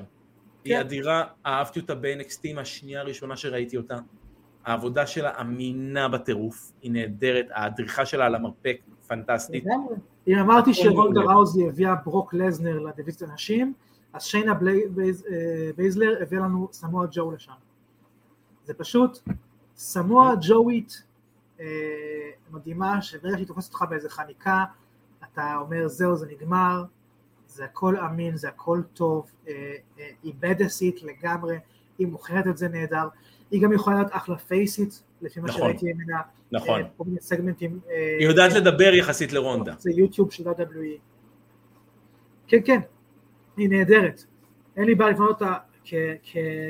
כן. 0.70 0.76
היא 0.76 0.82
אדירה, 0.82 1.24
אהבתי 1.46 1.80
אותה 1.80 1.96
ב-NXT 1.96 2.54
מהשנייה 2.56 3.02
הראשונה 3.02 3.38
שראיתי 3.38 3.78
אותה. 3.78 3.98
העבודה 4.66 5.08
שלה 5.08 5.42
אמינה 5.42 6.08
בטירוף, 6.08 6.72
היא 6.82 6.92
נהדרת, 6.92 7.46
הדריכה 7.56 8.06
שלה 8.06 8.26
על 8.26 8.36
המרפק 8.36 8.78
פנטסטית. 9.08 9.64
אם 10.28 10.38
אמרתי 10.38 10.74
שרונדה 10.74 11.22
ראוזי 11.22 11.68
הביאה 11.68 11.96
ברוק 11.96 12.34
לסנר 12.34 12.80
לדיוויזית 12.80 13.28
נשים, 13.34 13.74
אז 14.14 14.24
שיינה 14.24 14.52
אה, 14.52 15.70
בייזלר 15.76 16.18
הביא 16.22 16.40
לנו 16.40 16.68
סמואה 16.72 17.08
ג'ו 17.12 17.32
לשם. 17.32 17.54
זה 18.64 18.74
פשוט 18.74 19.20
סמואה 19.76 20.34
ג'ואית 20.42 21.04
אה, 21.60 21.66
מדהימה, 22.52 23.02
שברגע 23.02 23.36
שהיא 23.36 23.48
תופסת 23.48 23.74
אותך 23.74 23.86
באיזה 23.90 24.10
חניקה, 24.10 24.66
אתה 25.24 25.56
אומר 25.58 25.88
זהו 25.88 26.16
זה 26.16 26.28
נגמר, 26.28 26.84
זה 27.60 27.66
הכל 27.66 27.98
אמין, 27.98 28.38
זה 28.38 28.48
הכל 28.48 28.82
טוב, 28.94 29.32
אה, 29.48 29.76
היא 30.24 30.34
badassית 30.40 31.04
לגמרי, 31.04 31.58
היא 31.98 32.08
מוכרת 32.08 32.48
את 32.48 32.58
זה 32.58 32.68
נהדר, 32.68 33.08
היא 33.52 33.62
גם 33.62 33.74
יכולה 33.74 33.96
להיות 33.96 34.10
אחלה 34.12 34.38
פייסית, 34.38 35.04
לפי 35.22 35.40
מה 35.40 35.48
נכון, 35.48 35.62
שראיתי 35.62 35.94
ממנה, 35.94 36.22
נכון, 36.52 36.82
כל 36.98 37.04
מיני 37.04 37.22
סגמנטים. 37.22 37.80
היא 38.20 38.28
יודעת 38.28 38.54
לדבר 38.54 38.94
יחסית 38.94 39.34
לרונדה. 39.34 39.74
זה 39.80 39.92
יוטיוב 39.92 40.32
של 40.32 40.44
WWE. 40.50 41.00
כן, 42.48 42.58
כן, 42.66 42.80
היא 43.58 43.70
נהדרת. 43.70 44.24
אין 44.78 44.86
לי 44.86 44.96
בעיה 44.96 45.12
לבנות 45.12 45.42
אותה 45.42 45.54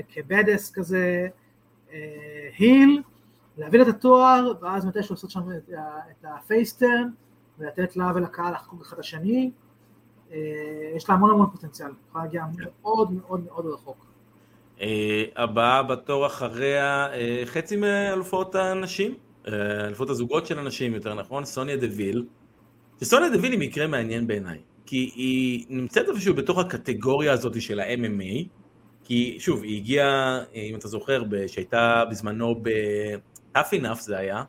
כבדס 0.10 0.72
כזה, 0.72 1.28
היל, 2.58 3.02
להביא 3.58 3.82
את 3.82 3.88
התואר, 3.88 4.52
ואז 4.62 4.86
מתי 4.86 5.04
שהוא 5.04 5.16
לעשות 5.16 5.32
שם 5.32 5.42
את 6.12 6.26
הפייסטרן, 6.26 7.10
ולתת 7.60 7.96
לה 7.96 8.12
ולקהל 8.16 8.54
לחקוק 8.54 8.82
אחד 8.82 9.00
השני. 9.00 9.52
יש 10.96 11.10
לה 11.10 11.16
המון 11.16 11.30
המון 11.30 11.50
פוטנציאל, 11.52 11.90
יכולה 12.10 12.24
להגיע 12.24 12.44
מאוד 12.60 13.12
מאוד 13.12 13.44
מאוד 13.46 13.66
רחוק. 13.66 14.06
הבאה 15.36 15.84
בתור 15.84 16.26
אחריה, 16.26 17.08
חצי 17.46 17.76
מאלופות 17.76 18.56
הנשים, 18.56 19.16
אלופות 19.48 20.10
הזוגות 20.10 20.46
של 20.46 20.60
הנשים 20.60 20.94
יותר 20.94 21.14
נכון, 21.14 21.46
סוניה 21.46 21.78
דוויל. 21.78 22.26
שסוניה 23.00 23.30
דוויל 23.30 23.52
היא 23.52 23.60
מקרה 23.60 23.88
מעניין 23.88 24.28
בעיניי. 24.28 24.60
כי 24.86 25.12
היא 25.16 25.66
נמצאת 25.70 26.10
איפשהו 26.10 26.34
בתוך 26.34 26.60
הקטגוריה 26.60 27.34
הזאת 27.34 27.62
של 27.62 27.80
ה-MMA, 27.80 28.48
כי 29.04 29.36
שוב, 29.40 29.64
היא 29.64 29.78
הגיעה, 29.78 30.44
אם 30.54 30.76
אתה 30.76 30.88
זוכר, 30.88 31.24
שהייתה 31.48 32.04
בזמנו 32.12 32.56
ב-tough 32.64 33.74
enough 33.82 34.02
זה 34.02 34.18
היה, 34.18 34.44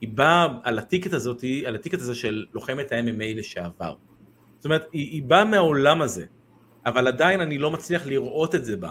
היא 0.00 0.08
באה 0.08 0.46
על 0.62 0.78
הטיקט 0.78 1.12
הזאת, 1.12 1.44
על 1.66 1.74
הטיקט 1.74 1.98
הזה 1.98 2.14
של 2.14 2.46
לוחמת 2.54 2.92
ה-MMA 2.92 3.38
לשעבר. 3.38 3.94
זאת 4.60 4.64
אומרת, 4.64 4.86
היא, 4.92 5.10
היא 5.10 5.22
באה 5.22 5.44
מהעולם 5.44 6.02
הזה, 6.02 6.24
אבל 6.86 7.08
עדיין 7.08 7.40
אני 7.40 7.58
לא 7.58 7.70
מצליח 7.70 8.06
לראות 8.06 8.54
את 8.54 8.64
זה 8.64 8.76
בה. 8.76 8.90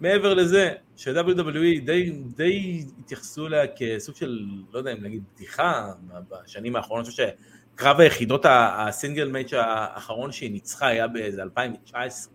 מעבר 0.00 0.34
לזה, 0.34 0.72
ש-WWE 0.96 1.84
די, 1.84 2.10
די 2.36 2.84
התייחסו 2.98 3.46
אליה 3.46 3.66
כסוג 3.76 4.16
של, 4.16 4.46
לא 4.72 4.78
יודע 4.78 4.92
אם 4.92 5.02
להגיד 5.02 5.22
בדיחה 5.34 5.92
בשנים 6.30 6.76
האחרונות, 6.76 7.06
אני 7.06 7.10
חושב 7.10 7.28
שקרב 7.74 8.00
היחידות 8.00 8.46
הסינגל 8.48 9.28
מייץ' 9.28 9.52
האחרון 9.52 10.32
שהיא 10.32 10.50
ניצחה 10.50 10.86
היה 10.86 11.08
באיזה 11.08 11.42
2019. 11.42 12.32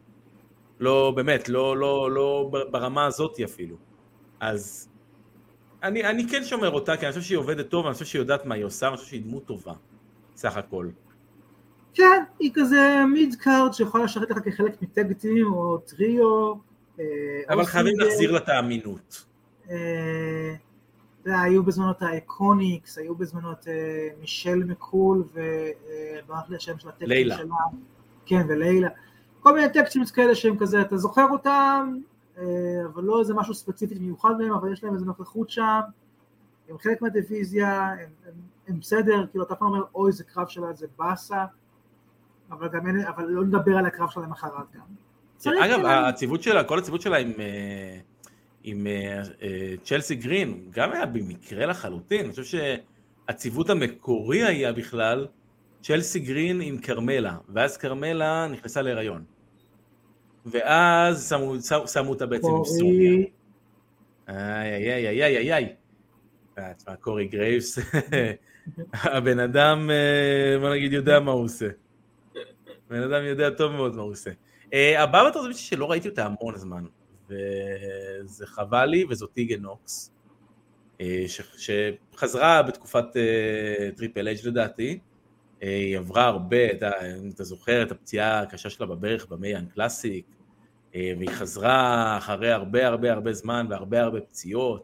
לא, 0.79 1.13
באמת, 1.15 1.49
לא, 1.49 1.77
לא, 1.77 2.11
לא 2.11 2.51
ברמה 2.71 3.05
הזאת 3.05 3.39
אפילו. 3.39 3.75
אז 4.39 4.89
אני, 5.83 6.03
אני 6.03 6.27
כן 6.27 6.43
שומר 6.43 6.71
אותה, 6.71 6.97
כי 6.97 7.05
אני 7.05 7.13
חושב 7.13 7.25
שהיא 7.25 7.37
עובדת 7.37 7.69
טוב, 7.69 7.85
אני 7.85 7.93
חושב 7.93 8.05
שהיא 8.05 8.19
יודעת 8.19 8.45
מה 8.45 8.55
היא 8.55 8.63
עושה, 8.63 8.87
אני 8.87 8.97
חושב 8.97 9.09
שהיא 9.09 9.21
דמות 9.21 9.45
טובה, 9.45 9.73
סך 10.35 10.57
הכל. 10.57 10.89
כן, 11.93 12.23
היא 12.39 12.51
כזה 12.53 13.03
מיד 13.13 13.35
קארד 13.35 13.73
שיכולה 13.73 14.03
לשרת 14.03 14.29
לך 14.29 14.39
כחלק 14.45 14.81
מטגטים 14.81 15.53
או 15.53 15.77
טריו. 15.77 16.53
אה, 16.99 17.05
אבל 17.49 17.65
חייבים 17.65 17.99
להחזיר 17.99 18.31
לה 18.31 18.37
את 18.37 18.49
האמינות. 18.49 19.25
אה, 19.69 20.55
היו 21.25 21.63
בזמנות 21.63 22.01
האקוניקס, 22.01 22.97
היו 22.97 23.15
בזמנות 23.15 23.67
אה, 23.67 24.07
מישל 24.19 24.63
מקול 24.63 25.23
וברח 25.33 26.49
לי 26.49 26.55
השם 26.55 26.79
של 26.79 26.89
הטקסטים 26.89 27.27
שלה. 27.37 27.55
כן, 28.25 28.45
ולילה. 28.49 28.89
כל 29.39 29.53
מיני 29.53 29.69
טקסטים 29.73 30.03
כאלה 30.13 30.35
שהם 30.35 30.57
כזה, 30.57 30.81
אתה 30.81 30.97
זוכר 30.97 31.25
אותם, 31.31 31.97
אבל 32.85 33.03
לא 33.03 33.19
איזה 33.19 33.33
משהו 33.33 33.53
ספציפי 33.53 33.95
מיוחד 33.99 34.37
מהם, 34.37 34.53
אבל 34.53 34.73
יש 34.73 34.83
להם 34.83 34.93
איזה 34.93 35.05
נוכחות 35.05 35.49
שם, 35.49 35.79
הם 36.69 36.77
חלק 36.77 37.01
מהדיוויזיה, 37.01 37.87
הם, 37.87 38.09
הם, 38.27 38.33
הם 38.67 38.79
בסדר, 38.79 39.25
כאילו 39.31 39.43
אתה 39.43 39.55
פעם 39.55 39.67
אומר, 39.67 39.83
אוי, 39.95 40.11
זה 40.11 40.23
קרב 40.23 40.47
שלה, 40.47 40.73
זה 40.73 40.87
באסה, 40.97 41.45
אבל 42.51 42.67
גם 42.73 42.87
אין, 42.87 43.05
אבל 43.05 43.25
לא 43.27 43.43
נדבר 43.43 43.77
על 43.77 43.85
הקרב 43.85 44.09
שלה 44.09 44.23
למחרת 44.23 44.65
גם. 44.75 44.81
אגב, 45.47 45.85
הציוות 45.85 46.43
שלה, 46.43 46.63
כל 46.63 46.79
הציוות 46.79 47.01
שלה 47.01 47.17
עם, 47.17 47.31
אה, 47.39 47.97
עם 48.63 48.87
אה, 48.87 49.21
אה, 49.41 49.73
צ'לסי 49.83 50.15
גרין, 50.15 50.61
גם 50.69 50.91
היה 50.91 51.05
במקרה 51.05 51.65
לחלוטין, 51.65 52.19
אני 52.25 52.29
חושב 52.29 52.43
שהציוות 53.27 53.69
המקורי 53.69 54.43
היה 54.43 54.73
בכלל 54.73 55.27
צ'לסי 55.81 56.19
גרין 56.19 56.61
עם 56.61 56.77
כרמלה, 56.77 57.37
ואז 57.49 57.77
כרמלה 57.77 58.47
נכנסה 58.47 58.81
להיריון. 58.81 59.23
ואז 60.45 61.29
שמו, 61.29 61.55
שמו 61.87 62.09
אותה 62.09 62.25
בעצם 62.25 62.47
עם 62.47 62.65
סוניה. 62.65 63.25
איי 64.27 64.93
איי 64.93 65.07
איי 65.07 65.23
איי 65.23 65.37
איי 65.37 65.53
איי. 65.53 65.75
תשמע, 66.77 66.95
קורי 66.95 67.27
גרייבס, 67.27 67.79
הבן 68.93 69.39
אדם, 69.39 69.89
בוא 70.59 70.69
נגיד, 70.69 70.93
יודע 70.93 71.19
מה 71.19 71.31
הוא 71.31 71.43
עושה. 71.43 71.67
בן 72.91 73.03
אדם 73.03 73.25
יודע 73.25 73.49
טוב 73.49 73.71
מאוד 73.71 73.95
מה 73.95 74.01
הוא 74.01 74.11
עושה. 74.11 74.31
הבאה 74.73 75.29
בתור 75.29 75.41
זה 75.41 75.47
מישהי 75.47 75.63
שלא 75.63 75.91
ראיתי 75.91 76.09
אותה 76.09 76.25
המון 76.25 76.57
זמן, 76.57 76.83
וזה 77.29 78.47
חבל 78.47 78.85
לי, 78.85 79.05
וזאת 79.09 79.33
טיגן 79.33 79.61
נוקס, 79.61 80.13
שחזרה 81.57 82.63
בתקופת 82.63 83.05
טריפל 83.95 84.27
אייג' 84.27 84.47
לדעתי, 84.47 84.99
היא 85.61 85.97
עברה 85.97 86.25
הרבה, 86.25 86.71
אתה, 86.71 86.91
אתה 87.35 87.43
זוכר 87.43 87.83
את 87.83 87.91
הפציעה 87.91 88.41
הקשה 88.41 88.69
שלה 88.69 88.85
בברך 88.87 89.25
במיין 89.25 89.65
קלאסיק, 89.65 90.25
והיא 90.93 91.29
חזרה 91.29 92.17
אחרי 92.17 92.51
הרבה 92.51 92.87
הרבה 92.87 93.11
הרבה 93.11 93.33
זמן 93.33 93.65
והרבה 93.69 94.01
הרבה 94.01 94.21
פציעות, 94.21 94.83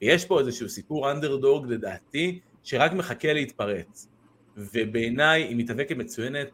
ויש 0.00 0.24
פה 0.24 0.40
איזשהו 0.40 0.68
סיפור 0.68 1.10
אנדרדוג 1.10 1.72
לדעתי, 1.72 2.40
שרק 2.62 2.92
מחכה 2.92 3.32
להתפרץ. 3.32 4.08
ובעיניי 4.56 5.42
היא 5.42 5.56
מתאבקת 5.56 5.96
מצוינת, 5.96 6.48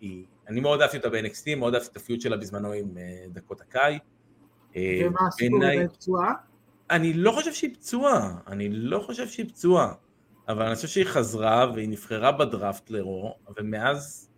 היא, 0.00 0.24
אני 0.48 0.60
מאוד 0.60 0.80
אהבתי 0.80 0.96
אותה 0.96 1.10
ב-NXT, 1.10 1.56
מאוד 1.56 1.74
אהבתי 1.74 1.88
את 1.92 1.96
הפיוט 1.96 2.20
שלה 2.20 2.36
בזמנו 2.36 2.72
עם 2.72 2.88
דקות 3.28 3.60
הקאי. 3.60 3.98
ומה 4.76 5.20
הסיפור 5.28 5.58
לגבי 5.60 5.88
פצועה? 5.88 6.32
אני 6.90 7.12
לא 7.12 7.32
חושב 7.32 7.52
שהיא 7.52 7.74
פצועה, 7.74 8.34
אני 8.46 8.68
לא 8.68 8.98
חושב 8.98 9.28
שהיא 9.28 9.48
פצועה. 9.48 9.92
אבל 10.48 10.66
אני 10.66 10.74
חושב 10.74 10.88
שהיא 10.88 11.04
חזרה 11.04 11.72
והיא 11.74 11.88
נבחרה 11.88 12.32
בדראפט 12.32 12.90
לרו, 12.90 13.36
ומאז 13.56 14.30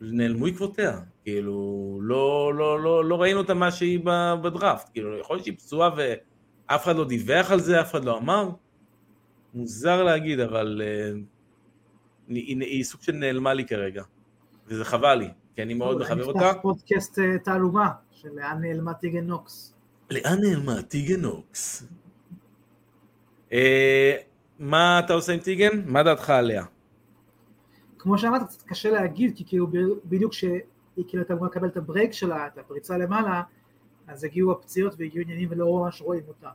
נעלמו 0.00 0.46
עקבותיה, 0.46 1.00
כאילו, 1.24 1.98
לא, 2.02 2.54
לא, 2.54 2.80
לא, 2.80 3.04
לא 3.04 3.22
ראינו 3.22 3.40
אותה 3.40 3.54
מה 3.54 3.70
שהיא 3.70 4.00
בדראפט, 4.42 4.88
כאילו, 4.92 5.18
יכול 5.18 5.36
להיות 5.36 5.44
שהיא 5.44 5.56
פצועה 5.56 5.90
ואף 5.96 6.84
אחד 6.84 6.96
לא 6.96 7.04
דיווח 7.04 7.50
על 7.50 7.60
זה, 7.60 7.80
אף 7.80 7.90
אחד 7.90 8.04
לא 8.04 8.18
אמר, 8.18 8.50
מוזר 9.54 10.02
להגיד, 10.02 10.40
אבל 10.40 10.82
uh, 10.84 11.18
היא, 12.28 12.60
היא 12.60 12.84
סוג 12.84 13.02
של 13.02 13.12
נעלמה 13.12 13.54
לי 13.54 13.64
כרגע, 13.64 14.02
וזה 14.68 14.84
חבל 14.84 15.14
לי, 15.14 15.28
כי 15.54 15.62
אני 15.62 15.74
מאוד 15.74 15.98
מחבר 15.98 16.24
אותה. 16.24 16.38
אני 16.38 16.50
אפתח 16.50 16.58
פודקאסט 16.62 17.18
תעלומה 17.44 17.90
של 18.10 18.28
לאן 18.34 18.60
נעלמה 18.60 18.94
טיגן 18.94 19.26
נוקס. 19.26 19.74
לאן 20.10 20.38
נעלמה 20.40 20.82
טיגן 20.82 21.20
נוקס? 21.20 21.86
Uh, 23.50 23.52
מה 24.58 25.00
אתה 25.04 25.12
עושה 25.12 25.32
עם 25.32 25.40
טיגן? 25.40 25.82
מה 25.86 26.02
דעתך 26.02 26.30
עליה? 26.30 26.64
כמו 27.98 28.18
שאמרת, 28.18 28.42
קצת 28.48 28.62
קשה 28.62 28.90
להגיד, 28.90 29.36
כי 29.36 29.44
כאילו 29.46 29.66
בדיוק 30.04 30.32
כשהיא 30.32 30.60
כאילו 31.08 31.22
הייתה 31.22 31.34
אמורה 31.34 31.48
לקבל 31.48 31.68
את 31.68 31.76
הברייק 31.76 32.12
שלה, 32.12 32.46
את 32.46 32.58
הפריצה 32.58 32.98
למעלה, 32.98 33.42
אז 34.06 34.24
הגיעו 34.24 34.52
הפציעות 34.52 34.94
והגיעו 34.98 35.22
עניינים 35.22 35.48
ולא 35.50 35.72
ממש 35.72 36.00
רואים 36.00 36.22
אותה. 36.28 36.50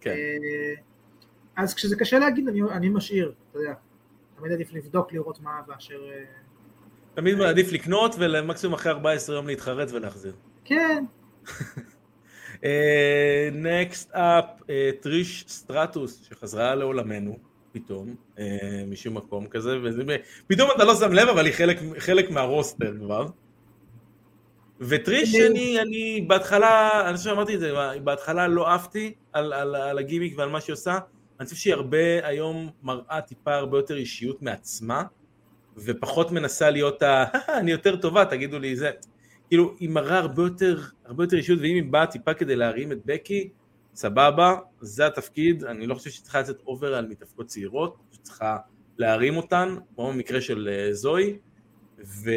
כן. 0.00 0.14
אז 1.56 1.74
כשזה 1.74 1.96
קשה 1.96 2.18
להגיד, 2.18 2.48
אני, 2.48 2.62
אני 2.62 2.88
משאיר, 2.88 3.34
אתה 3.50 3.58
יודע, 3.58 3.74
תמיד 4.36 4.52
עדיף 4.52 4.72
לבדוק, 4.72 5.12
לראות 5.12 5.40
מה 5.40 5.60
מאשר... 5.68 6.00
תמיד 7.14 7.40
עדיף 7.40 7.72
לקנות 7.72 8.14
ולמקסימום 8.18 8.74
אחרי 8.74 8.92
14 8.92 9.36
יום 9.36 9.46
להתחרט 9.46 9.88
ולהחזיר. 9.92 10.32
כן. 10.64 11.04
נקסט 13.52 14.12
אפ, 14.12 14.44
טריש 15.00 15.44
סטרטוס 15.48 16.28
שחזרה 16.28 16.74
לעולמנו 16.74 17.38
פתאום 17.72 18.14
uh, 18.36 18.40
משום 18.86 19.16
מקום 19.16 19.46
כזה 19.46 19.78
ופתאום 19.84 20.70
אתה 20.76 20.84
לא 20.84 20.94
שם 20.94 21.12
לב 21.12 21.28
אבל 21.28 21.46
היא 21.46 21.54
חלק, 21.54 21.78
חלק 21.98 22.30
מהרוסטר 22.30 22.94
כבר 22.98 23.28
וטריש 24.80 25.34
אני, 25.34 25.80
אני 25.80 26.24
בהתחלה, 26.26 27.02
אני 27.08 27.16
חושב 27.16 27.30
שאמרתי 27.30 27.54
את 27.54 27.60
זה, 27.60 27.72
בהתחלה 28.04 28.48
לא 28.48 28.74
עפתי 28.74 29.14
על, 29.32 29.52
על, 29.52 29.74
על 29.74 29.98
הגימיק 29.98 30.34
ועל 30.38 30.48
מה 30.48 30.60
שהיא 30.60 30.72
עושה 30.72 30.98
אני 31.40 31.44
חושב 31.44 31.56
שהיא 31.56 31.74
הרבה 31.74 32.26
היום 32.26 32.70
מראה 32.82 33.20
טיפה 33.20 33.54
הרבה 33.54 33.78
יותר 33.78 33.96
אישיות 33.96 34.42
מעצמה 34.42 35.02
ופחות 35.84 36.32
מנסה 36.32 36.70
להיות 36.70 37.02
ה... 37.02 37.24
אני 37.60 37.70
יותר 37.70 37.96
טובה 37.96 38.24
תגידו 38.24 38.58
לי 38.58 38.76
זה. 38.76 38.90
כאילו 39.48 39.74
היא 39.80 39.88
מראה 39.88 40.18
הרבה 40.18 40.42
יותר, 40.42 40.80
הרבה 41.04 41.24
יותר 41.24 41.36
אישיות, 41.36 41.60
ואם 41.60 41.74
היא 41.74 41.92
באה 41.92 42.06
טיפה 42.06 42.34
כדי 42.34 42.56
להרים 42.56 42.92
את 42.92 42.98
בקי, 43.04 43.48
סבבה, 43.94 44.56
זה 44.80 45.06
התפקיד, 45.06 45.64
אני 45.64 45.86
לא 45.86 45.94
חושב 45.94 46.10
שהיא 46.10 46.22
צריכה 46.22 46.40
לצאת 46.40 46.62
אובר 46.66 46.94
על 46.94 47.06
מתאפקות 47.06 47.46
צעירות, 47.46 47.96
היא 48.12 48.20
צריכה 48.22 48.56
להרים 48.98 49.36
אותן, 49.36 49.76
כמו 49.94 50.12
במקרה 50.12 50.40
של 50.40 50.68
אה, 50.72 50.92
זוהי, 50.92 51.38
ו... 51.98 52.30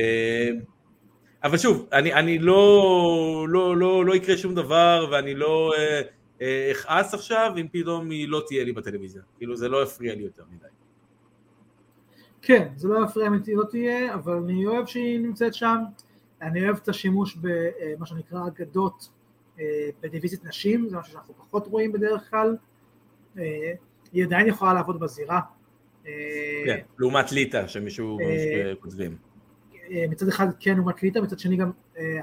אבל 1.43 1.57
שוב, 1.57 1.87
אני, 1.93 2.13
אני 2.13 2.39
לא, 2.39 3.45
לא, 3.49 3.77
לא, 3.77 4.05
לא 4.05 4.15
יקרה 4.15 4.37
שום 4.37 4.55
דבר, 4.55 5.09
ואני 5.11 5.35
לא 5.35 5.73
אה, 5.77 6.01
אה, 6.41 6.71
אכעס 6.71 7.13
עכשיו, 7.13 7.53
אם 7.57 7.67
פתאום 7.71 8.09
היא 8.09 8.27
לא 8.27 8.43
תהיה 8.47 8.63
לי 8.63 8.71
בטלוויזיה, 8.71 9.21
כאילו 9.37 9.55
זה 9.55 9.69
לא 9.69 9.83
יפריע 9.83 10.15
לי 10.15 10.23
יותר 10.23 10.43
מדי. 10.51 10.67
כן, 12.41 12.67
זה 12.75 12.87
לא 12.87 13.05
יפריע 13.05 13.27
אם 13.27 13.33
היא 13.33 13.57
לא 13.57 13.63
תהיה, 13.63 14.13
אבל 14.13 14.33
אני 14.33 14.65
אוהב 14.65 14.85
שהיא 14.85 15.19
נמצאת 15.19 15.53
שם. 15.53 15.77
אני 16.41 16.65
אוהב 16.65 16.77
את 16.83 16.89
השימוש 16.89 17.37
במה 17.41 18.05
שנקרא 18.05 18.47
אגדות 18.47 19.09
בדיוויזית 20.01 20.45
נשים, 20.45 20.89
זה 20.89 20.97
משהו 20.97 21.13
שאנחנו 21.13 21.33
פחות 21.33 21.67
רואים 21.67 21.91
בדרך 21.91 22.29
כלל. 22.29 22.57
היא 24.13 24.25
עדיין 24.25 24.47
יכולה 24.47 24.73
לעבוד 24.73 24.99
בזירה. 24.99 25.41
כן, 26.65 26.79
לעומת 26.99 27.31
ליטא 27.31 27.67
שמישהו 27.67 28.17
כותבים. 28.79 29.17
מצד 30.09 30.27
אחד 30.27 30.47
כן 30.59 30.75
לעומת 30.75 31.03
ליטא, 31.03 31.19
מצד 31.19 31.39
שני 31.39 31.57
גם 31.57 31.71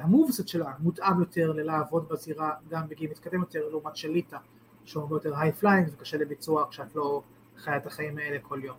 ה 0.01 0.07
moveset 0.07 0.49
שלה 0.49 0.73
מותאם 0.79 1.21
יותר 1.21 1.53
ללעבוד 1.53 2.09
בזירה 2.09 2.55
גם 2.71 2.89
בגיל 2.89 3.11
מתקדם 3.11 3.41
יותר 3.41 3.69
לעומת 3.69 3.97
של 3.97 4.11
ליטא, 4.11 4.37
שהוא 4.85 5.03
הרבה 5.03 5.16
יותר 5.16 5.37
high 5.37 5.53
flying 5.53 5.89
וקשה 5.93 6.16
לביצוע 6.16 6.66
כשאת 6.71 6.97
לא 6.97 7.23
חיה 7.57 7.77
את 7.77 7.87
החיים 7.87 8.19
האלה 8.19 8.39
כל 8.43 8.61
יום. 8.64 8.77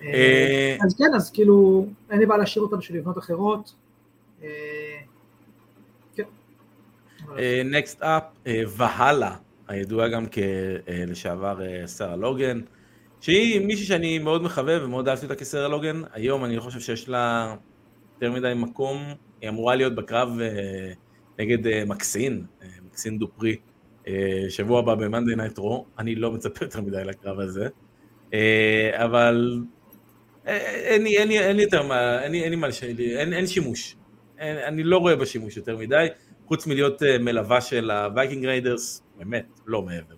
כן. 0.00 0.78
אז 0.86 0.94
כן, 0.98 1.14
אז 1.16 1.30
כאילו 1.30 1.86
אין 2.10 2.18
לי 2.18 2.26
בעיה 2.26 2.38
להשאיר 2.38 2.64
אותם 2.64 2.78
בשביל 2.78 2.98
לבנות 2.98 3.18
אחרות. 3.18 3.74
נקסט 7.64 8.02
אפ, 8.02 8.22
והלה, 8.68 9.36
הידועה 9.68 10.08
גם 10.08 10.26
כלשעבר 10.26 11.58
סרה 11.86 12.16
לוגן, 12.16 12.60
שהיא 13.20 13.66
מישהי 13.66 13.84
שאני 13.86 14.18
מאוד 14.18 14.42
מחבב 14.42 14.80
ומאוד 14.84 15.08
אהבתי 15.08 15.24
אותה 15.24 15.34
כסרה 15.34 15.68
לוגן, 15.68 16.02
היום 16.12 16.44
אני 16.44 16.60
חושב 16.60 16.80
שיש 16.80 17.08
לה 17.08 17.54
יותר 18.14 18.32
מדי 18.32 18.52
מקום, 18.56 18.96
היא 19.40 19.48
אמורה 19.48 19.74
להיות 19.74 19.94
בקרב 19.94 20.40
אה, 20.40 20.92
נגד 21.38 21.66
אה, 21.66 21.84
מקסין, 21.86 22.44
אה, 22.62 22.68
מקסין 22.86 23.18
דופרי, 23.18 23.56
אה, 24.08 24.44
שבוע 24.48 24.78
הבא 24.78 24.94
ב-Monday 24.94 25.36
Night 25.36 25.58
Raw, 25.58 25.82
אני 25.98 26.14
לא 26.14 26.32
מצפה 26.32 26.64
יותר 26.64 26.80
מדי 26.80 27.04
לקרב 27.04 27.40
הזה, 27.40 27.68
אה, 28.34 28.90
אבל 29.04 29.60
אה, 29.62 29.70
אין 30.46 31.02
לי, 31.02 31.18
אין 31.18 31.28
לי, 31.28 31.38
אין 31.38 31.56
לי 31.56 31.62
יותר 31.62 31.82
מה, 31.82 32.22
אין 32.22 32.32
לי, 32.32 32.42
אין 32.42 32.50
לי 32.50 32.56
מה 32.56 32.68
לשאול, 32.68 32.90
אין, 32.98 33.32
אין 33.32 33.46
שימוש, 33.46 33.96
אין, 34.38 34.56
אני 34.56 34.82
לא 34.82 34.98
רואה 34.98 35.16
בשימוש 35.16 35.56
יותר 35.56 35.76
מדי, 35.76 36.06
חוץ 36.46 36.66
מלהיות 36.66 37.02
אה, 37.02 37.18
מלווה 37.18 37.60
של 37.60 37.90
הווייקינג 37.90 38.46
ריידרס, 38.46 39.02
באמת, 39.18 39.60
לא 39.66 39.82
מעבר. 39.82 40.14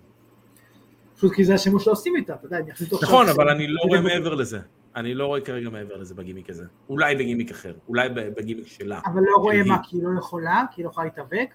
פשוט 1.15 1.33
כי 1.33 1.43
זה 1.43 1.53
השימוש 1.53 1.85
שעושים 1.85 2.15
איתה, 2.15 2.33
אתה 2.33 2.45
יודע, 2.45 2.57
הם 2.57 2.67
יחליטו 2.67 2.95
עכשיו... 2.95 3.09
נכון, 3.09 3.29
אבל 3.29 3.49
אני 3.49 3.67
לא 3.67 3.81
רואה 3.81 4.01
מעבר 4.01 4.35
לזה. 4.35 4.59
אני 4.95 5.13
לא 5.13 5.25
רואה 5.25 5.41
כרגע 5.41 5.69
מעבר 5.69 5.97
לזה 5.97 6.15
בגימיק 6.15 6.49
הזה. 6.49 6.63
אולי 6.89 7.15
בגימיק 7.15 7.51
אחר, 7.51 7.73
אולי 7.87 8.09
בגימיק 8.09 8.67
שלה. 8.67 8.99
אבל 9.05 9.21
לא 9.21 9.37
רואה 9.37 9.63
מה, 9.63 9.77
כי 9.83 9.97
היא 9.97 10.03
לא 10.03 10.19
יכולה? 10.19 10.63
כי 10.71 10.81
היא 10.81 10.85
לא 10.85 10.89
יכולה 10.89 11.05
להתאבק? 11.05 11.53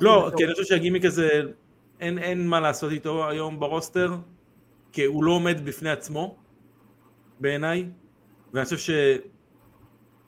לא. 0.00 0.30
כי 0.36 0.44
אני 0.44 0.52
חושב 0.52 0.64
שהגימיק 0.64 1.04
הזה, 1.04 1.28
אין 2.00 2.48
מה 2.48 2.60
לעשות 2.60 2.92
איתו 2.92 3.28
היום 3.28 3.60
ברוסטר, 3.60 4.16
כי 4.92 5.04
הוא 5.04 5.24
לא 5.24 5.32
עומד 5.32 5.64
בפני 5.64 5.90
עצמו, 5.90 6.36
בעיניי, 7.40 7.86
ואני 8.52 8.64
חושב 8.64 8.78
ש... 8.78 8.90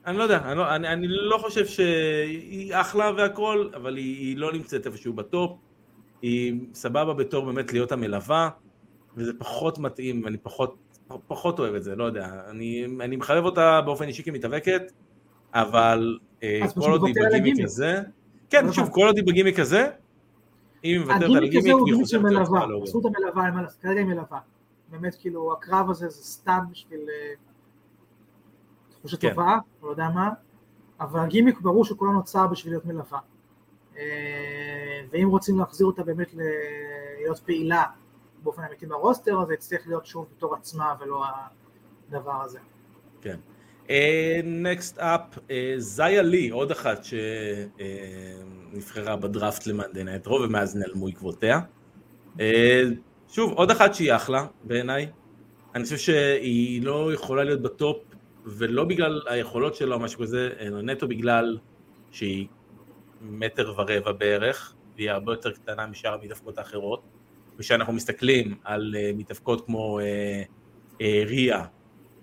אני 0.05 0.17
לא 0.17 0.23
יודע, 0.23 0.41
אני 0.45 0.57
לא, 0.57 0.75
אני, 0.75 0.87
אני 0.87 1.07
לא 1.07 1.37
חושב 1.37 1.65
שהיא 1.65 2.75
אחלה 2.75 3.11
והכל, 3.17 3.69
אבל 3.75 3.97
היא, 3.97 4.17
היא 4.17 4.37
לא 4.37 4.53
נמצאת 4.53 4.85
איפשהו 4.85 5.13
בטופ, 5.13 5.57
היא 6.21 6.59
סבבה 6.73 7.13
בתור 7.13 7.45
באמת 7.45 7.73
להיות 7.73 7.91
המלווה, 7.91 8.49
וזה 9.17 9.31
פחות 9.37 9.79
מתאים, 9.79 10.23
ואני 10.23 10.37
פחות, 10.37 10.75
פחות 11.27 11.59
אוהב 11.59 11.75
את 11.75 11.83
זה, 11.83 11.95
לא 11.95 12.03
יודע, 12.03 12.29
אני, 12.49 12.85
אני 12.99 13.15
מחבב 13.15 13.45
אותה 13.45 13.81
באופן 13.81 14.07
אישי 14.07 14.23
כמתאבקת, 14.23 14.91
אבל 15.53 16.17
אה, 16.43 16.61
כל 16.75 16.91
עוד 16.91 17.05
היא 17.05 17.15
בגימיק. 17.31 17.65
הזה, 17.65 18.01
כן, 18.49 18.65
לא 18.65 18.73
שוב. 18.73 18.89
כל 18.91 19.05
עוד 19.05 19.17
היא 19.17 19.25
בגימיק 19.25 19.59
הזה, 19.59 19.83
אם 19.85 19.89
היא 20.83 20.99
מוותרת 20.99 21.21
על 21.21 21.43
היא 21.43 21.51
גימיק 21.51 21.75
של 21.85 21.95
חוזרת 21.95 22.23
להיות 22.23 22.49
מלווה, 22.49 22.63
את 22.99 23.05
המלווה, 23.05 23.67
כרגע 23.81 23.99
היא 23.99 24.07
מלווה. 24.07 24.39
באמת, 24.89 25.15
כאילו, 25.15 25.53
הקרב 25.53 25.89
הזה 25.89 26.09
זה 26.09 26.23
סתם 26.23 26.59
בשביל 26.71 26.99
אה, 27.09 27.33
תחושה 28.89 29.17
כן. 29.17 29.29
טובה, 29.29 29.57
לא 29.83 29.89
יודע 29.89 30.09
מה, 30.09 30.29
אבל 30.99 31.19
הגימיק 31.19 31.61
ברור 31.61 31.85
שכולו 31.85 32.11
נוצר 32.11 32.47
בשביל 32.47 32.73
להיות 32.73 32.85
מלווה. 32.85 33.19
אה, 33.97 35.01
ואם 35.11 35.27
רוצים 35.29 35.59
להחזיר 35.59 35.87
אותה 35.87 36.03
באמת 36.03 36.33
להיות 36.33 37.39
פעילה 37.39 37.83
באופן 38.43 38.63
אמיתי 38.63 38.85
ברוסטר, 38.85 39.41
אז 39.41 39.47
זה 39.47 39.53
יצטרך 39.53 39.87
להיות 39.87 40.05
שוב 40.05 40.27
בתור 40.37 40.55
עצמה 40.55 40.95
ולא 40.99 41.23
הדבר 42.09 42.41
הזה. 42.43 42.59
כן. 43.21 43.39
Next 44.43 44.97
up, 44.97 45.21
זיה 45.77 46.21
לי, 46.21 46.49
עוד 46.49 46.71
אחת 46.71 46.99
שנבחרה 48.73 49.15
בדראפט 49.15 49.67
למאנדי 49.67 50.03
נייט 50.03 50.27
רו 50.27 50.41
ומאז 50.41 50.75
נעלמו 50.75 51.07
עקבותיה. 51.07 51.59
אה, 52.39 52.83
שוב, 53.31 53.53
עוד 53.53 53.71
אחת 53.71 53.93
שהיא 53.93 54.13
אחלה 54.13 54.45
בעיניי. 54.63 55.09
אני 55.75 55.83
חושב 55.83 55.97
שהיא 55.97 56.83
לא 56.83 57.13
יכולה 57.13 57.43
להיות 57.43 57.61
בטופ, 57.61 57.97
ולא 58.45 58.83
בגלל 58.83 59.21
היכולות 59.25 59.75
שלה 59.75 59.95
או 59.95 59.99
משהו 59.99 60.19
כזה, 60.19 60.49
אלא 60.59 60.81
נטו 60.81 61.07
בגלל 61.07 61.57
שהיא 62.11 62.47
מטר 63.21 63.73
ורבע 63.77 64.11
בערך, 64.11 64.73
והיא 64.95 65.11
הרבה 65.11 65.31
יותר 65.33 65.51
קטנה 65.51 65.87
משאר 65.87 66.13
המתאבקות 66.13 66.57
האחרות. 66.57 67.01
וכשאנחנו 67.57 67.93
מסתכלים 67.93 68.55
על 68.63 68.95
אה, 68.97 69.11
מתאבקות 69.15 69.65
כמו 69.65 69.99
אה, 69.99 70.43
אה, 71.01 71.23
ריה, 71.25 71.65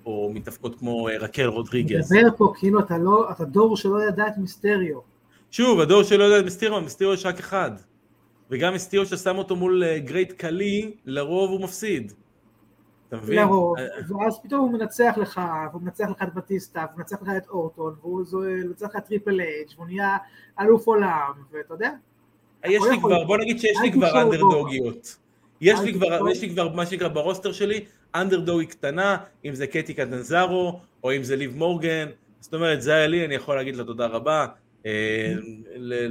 או 0.07 0.31
מתאבקות 0.35 0.79
כמו 0.79 1.09
אה, 1.09 1.19
רקל 1.19 1.47
רודריגז. 1.47 2.13
מדבר 2.13 2.37
פה 2.37 2.53
כאילו 2.59 2.81
אתה 2.81 2.99
לא, 2.99 3.31
אתה 3.31 3.45
דור 3.45 3.77
שלא 3.77 4.03
ידע 4.03 4.27
את 4.29 4.39
מיסטריו. 4.39 4.99
שוב, 5.51 5.81
הדור 5.81 6.03
שלא 6.03 6.25
יודע 6.25 6.39
את 6.39 6.45
מיסטריו, 6.45 6.81
מיסטריו 6.81 7.13
יש 7.13 7.27
רק 7.27 7.39
אחד. 7.39 7.71
וגם 8.51 8.73
מיסטריו 8.73 9.07
ששם 9.07 9.39
אותו 9.39 9.57
מול 9.57 9.85
אה, 9.85 9.99
גרייט 9.99 10.33
קלי, 10.33 10.95
לרוב 11.05 11.51
הוא 11.51 11.61
מפסיד. 11.61 12.13
אתה 13.09 13.17
מבין? 13.17 13.39
לרוב, 13.39 13.79
אה, 13.79 13.85
ואז 14.09 14.41
פתאום 14.43 14.61
הוא 14.61 14.73
מנצח 14.73 15.15
לך, 15.17 15.41
והוא 15.71 15.83
מנצח 15.83 16.09
לך 16.11 16.23
את 16.23 16.35
בטיסטה, 16.35 16.85
והוא 16.89 16.99
מנצח 16.99 17.23
לך 17.23 17.29
את 17.37 17.49
אורטון, 17.49 17.95
והוא 18.01 18.25
מנצח 18.65 18.87
לך 18.87 18.97
את 18.97 19.05
טריפל 19.05 19.41
אייג', 19.41 19.69
והוא 19.77 19.87
נהיה 19.87 20.17
אלוף 20.61 20.87
עולם, 20.87 21.33
ואתה 21.53 21.75
יודע, 21.75 21.91
יש 22.65 22.83
לי 22.91 23.01
כבר. 23.01 23.25
בוא 23.25 23.39
נגיד 23.39 23.61
שיש 23.61 23.79
לי 23.83 23.93
כבר 23.93 24.23
אנדרדוגיות. 24.23 25.17
יש 25.61 25.81
לי 25.81 25.95
כבר. 25.95 26.29
יש 26.31 26.43
לי 26.43 26.51
כבר 26.51 26.73
מה 26.73 26.87
שנקרא 26.87 27.09
בראש 27.09 27.39
שלשלי, 27.43 27.85
אנדרדוגי 28.15 28.67
קטנה, 28.67 29.17
אם 29.45 29.55
זה 29.55 29.67
קטי 29.67 29.95
קטנזרו, 29.95 30.81
או 31.05 31.17
אם 31.17 31.23
זה 31.23 31.37
ליב 31.37 31.57
מורגן, 31.57 32.07
זאת 32.41 32.55
אומרת, 32.55 32.83
זה 32.83 32.95
היה 32.95 33.07
לי, 33.07 33.25
אני 33.25 33.35
יכול 33.35 33.57
להגיד 33.57 33.77
לה 33.77 33.85
תודה 33.85 34.07
רבה, 34.07 34.41
אה, 34.41 34.47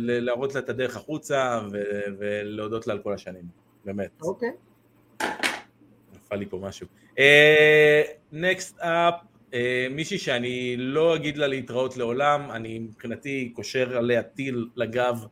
להראות 0.06 0.54
לה 0.56 0.60
את 0.60 0.70
הדרך 0.70 0.96
החוצה, 0.96 1.62
ולהודות 2.20 2.88
לה 2.88 2.94
על 2.94 3.00
כל 3.00 3.14
השנים, 3.14 3.44
באמת. 3.86 4.10
אוקיי? 4.22 4.50
נפל 6.16 6.36
לי 6.36 6.46
פה 6.46 6.60
משהו. 6.62 6.88
נקסט 8.32 8.80
אפ, 8.80 9.14
מישהי 9.92 10.18
שאני 10.18 10.76
לא 10.78 11.16
אגיד 11.16 11.38
לה 11.38 11.48
להתראות 11.48 11.98
לעולם, 11.98 12.52
אני 12.52 12.80
מבחינתי 12.80 13.52
קושר 13.56 13.98
עליה 13.98 14.24
טיל 14.24 14.70
לגב 14.76 15.26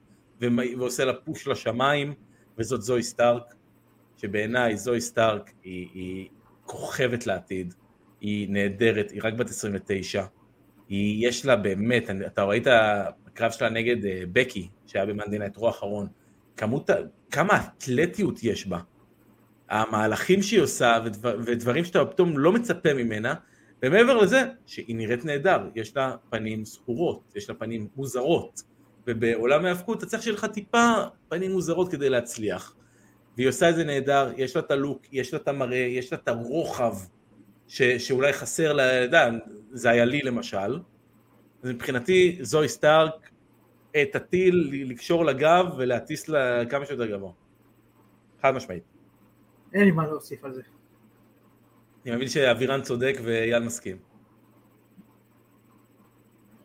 ועושה 0.78 1.06
לה 1.06 1.14
push 1.14 1.48
לשמיים, 1.48 2.14
וזאת 2.58 2.82
זוהי 2.82 3.04
סטארק, 3.04 3.56
שבעיניי 4.18 4.78
זוהי 4.78 5.02
סטארק 5.02 5.52
היא, 5.64 5.88
היא 5.94 6.30
כוכבת 6.66 7.28
לעתיד, 7.28 7.74
היא 8.22 8.48
נהדרת, 8.50 9.12
היא 9.12 9.22
רק 9.24 9.34
בת 9.34 9.50
29, 9.50 10.26
היא, 10.90 11.28
יש 11.28 11.46
לה 11.46 11.56
באמת, 11.56 12.10
אתה 12.26 12.44
ראית 12.44 12.68
הקרב 13.34 13.52
שלה 13.52 13.70
נגד 13.70 14.06
אה, 14.06 14.22
בקי, 14.34 14.68
שהיה 14.88 15.06
במאנדי 15.06 15.40
נייט 15.40 15.58
רו 15.58 15.68
האחרון, 15.68 16.08
כמות, 16.58 16.90
כמה 17.32 17.68
אתלטיות 17.78 18.44
יש 18.44 18.68
בה. 18.68 18.80
המהלכים 19.70 20.42
שהיא 20.42 20.62
עושה 20.62 21.00
ודבר, 21.06 21.38
ודברים 21.46 21.86
שאתה 21.86 22.06
פתאום 22.06 22.38
לא 22.38 22.52
מצפה 22.52 22.94
ממנה, 22.94 23.34
ומעבר 23.84 24.18
לזה, 24.18 24.44
שהיא 24.66 24.96
נראית 24.96 25.26
נהדר, 25.26 25.70
יש 25.76 25.98
לה 25.98 26.16
פנים 26.30 26.66
זכורות, 26.66 27.34
יש 27.36 27.50
לה 27.50 27.56
פנים 27.56 27.88
מוזרות, 27.96 28.64
ובעולם 29.08 29.66
ההאבקות 29.66 29.98
אתה 29.98 30.06
צריך 30.06 30.24
שיהיה 30.24 30.36
לך 30.36 30.46
טיפה 30.46 30.94
פנים 31.30 31.52
מוזרות 31.52 31.92
כדי 31.92 32.10
להצליח. 32.10 32.76
והיא 33.38 33.50
עושה 33.50 33.70
את 33.70 33.76
זה 33.76 33.84
נהדר, 33.84 34.32
יש 34.38 34.56
לה 34.56 34.62
את 34.62 34.72
הלוק, 34.72 35.02
יש 35.12 35.34
לה 35.34 35.40
את 35.40 35.48
המראה, 35.48 35.78
יש 35.78 36.14
לה 36.14 36.20
את 36.24 36.28
הרוחב 36.28 36.94
ש, 37.68 37.82
שאולי 37.82 38.34
חסר 38.34 38.74
לה, 38.74 38.84
אתה 38.98 39.06
יודע, 39.06 39.30
זה 39.72 39.90
היה 39.90 40.06
לי 40.06 40.22
למשל. 40.22 40.80
אז 41.64 41.70
מבחינתי 41.70 42.38
זוהי 42.42 42.70
סטארק, 42.70 43.30
את 44.02 44.16
הטיל 44.16 44.70
לקשור 44.90 45.26
לגב 45.26 45.66
ולהטיס 45.78 46.30
לה 46.30 46.66
כמה 46.66 46.86
שיותר 46.86 47.06
גבוה. 47.06 47.32
חד 48.42 48.52
משמעית. 48.52 48.84
אין 49.74 49.86
לי 49.86 49.92
מה 49.92 50.06
להוסיף 50.06 50.44
על 50.46 50.54
זה. 50.54 50.62
אני 52.06 52.16
מבין 52.16 52.28
שאבירן 52.28 52.82
צודק 52.82 53.16
ואייל 53.24 53.64
מסכים. 53.64 53.98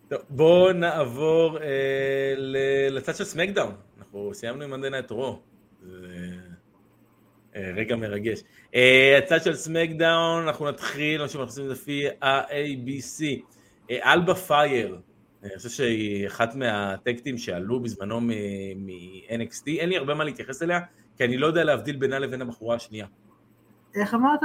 טוב, 0.09 0.19
בואו 0.29 0.73
נעבור 0.73 1.59
אה, 1.59 2.35
ל- 2.37 2.89
לצד 2.91 3.17
של 3.17 3.25
סמקדאון. 3.25 3.75
אנחנו 3.99 4.31
סיימנו 4.35 4.65
עם 4.65 4.71
מאנדי 4.71 4.99
נייט 4.99 5.11
רו. 5.11 5.41
זה 5.83 5.97
אה, 7.57 7.71
רגע 7.77 7.97
מרגש. 7.97 8.43
אה, 8.75 9.19
הצד 9.19 9.43
של 9.43 9.55
סמקדאון, 9.55 10.43
אנחנו 10.43 10.69
נתחיל, 10.69 11.21
מה 11.23 11.29
שאנחנו 11.29 11.45
עושים 11.45 11.69
לפי 11.69 12.07
ה-ABC. 12.23 13.25
אלבה 13.91 14.35
פייר, 14.35 14.99
אני 15.43 15.57
חושב 15.57 15.69
שהיא 15.69 16.27
אחת 16.27 16.55
מה 16.55 16.72
tag 16.72 16.97
teams 16.97 17.39
שעלו 17.39 17.81
בזמנו 17.81 18.21
מ-NXT, 18.21 19.67
אין 19.67 19.89
לי 19.89 19.97
הרבה 19.97 20.15
מה 20.15 20.25
להתייחס 20.25 20.63
אליה, 20.63 20.81
כי 21.17 21.25
אני 21.25 21.37
לא 21.37 21.47
יודע 21.47 21.65
להבדיל 21.65 21.97
בינה 21.97 22.19
לבין 22.19 22.43
הבחורה 22.43 22.77
השנייה. 22.77 23.07
איך 23.95 24.15
אמרת? 24.15 24.41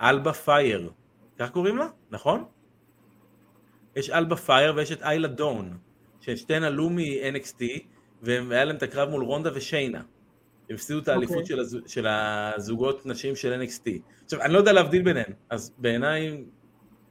אלבה 0.00 0.32
פייר, 0.32 0.90
כך 1.38 1.50
קוראים 1.50 1.76
לה? 1.76 1.86
נכון? 2.10 2.44
יש 3.96 4.10
אלבה 4.10 4.36
פייר 4.36 4.72
ויש 4.76 4.92
את 4.92 5.02
איילה 5.02 5.28
דון, 5.28 5.78
ששתיהן 6.20 6.62
עלו 6.62 6.90
מ-NXT, 6.90 7.62
והיה 8.22 8.64
להם 8.64 8.76
את 8.76 8.82
הקרב 8.82 9.10
מול 9.10 9.22
רונדה 9.22 9.50
ושיינה. 9.54 10.02
הם 10.70 10.74
הפסידו 10.74 10.98
את 10.98 11.08
האליפות 11.08 11.50
אוקיי. 11.50 11.80
של 11.86 12.06
הזוגות 12.06 13.06
נשים 13.06 13.36
של 13.36 13.62
NXT. 13.62 13.90
עכשיו, 14.24 14.42
אני 14.42 14.52
לא 14.52 14.58
יודע 14.58 14.72
להבדיל 14.72 15.02
ביניהן, 15.02 15.32
אז 15.50 15.74
בעיניי 15.78 16.44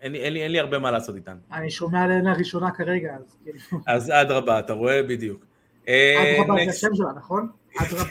אין 0.04 0.12
לי, 0.12 0.20
אין, 0.20 0.34
לי, 0.34 0.44
אין 0.44 0.52
לי 0.52 0.60
הרבה 0.60 0.80
מה 0.80 0.92
לעשות 0.92 1.16
איתן. 1.16 1.38
אני 1.52 1.72
שומע 1.72 2.02
עליהן 2.04 2.28
לראשונה 2.28 2.72
כרגע, 2.72 3.16
אז 3.16 3.38
כאילו... 3.44 3.60
אז 3.88 4.12
אדרבה, 4.12 4.60
אתה 4.60 4.74
רואה 4.74 5.04
בדיוק. 5.04 5.46
אה, 5.88 6.36
אדרבה 6.42 6.64
זה 6.66 6.70
השם 6.70 6.96
שלה, 6.96 7.12
נכון? 7.18 7.50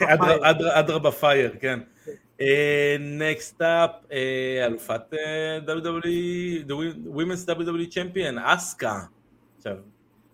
אדרבה 0.01 0.49
אדר- 0.79 1.11
פייר. 1.11 1.55
כן. 1.59 1.79
נקסט 2.99 3.61
אפ, 3.61 3.91
אלופת 4.65 5.01
אה, 5.13 5.59
WWE, 5.67 6.67
the 6.67 6.73
Women's 7.15 7.49
WWE 7.49 7.93
Champion, 7.93 8.39
אסקה. 8.41 8.99
עכשיו, 9.57 9.75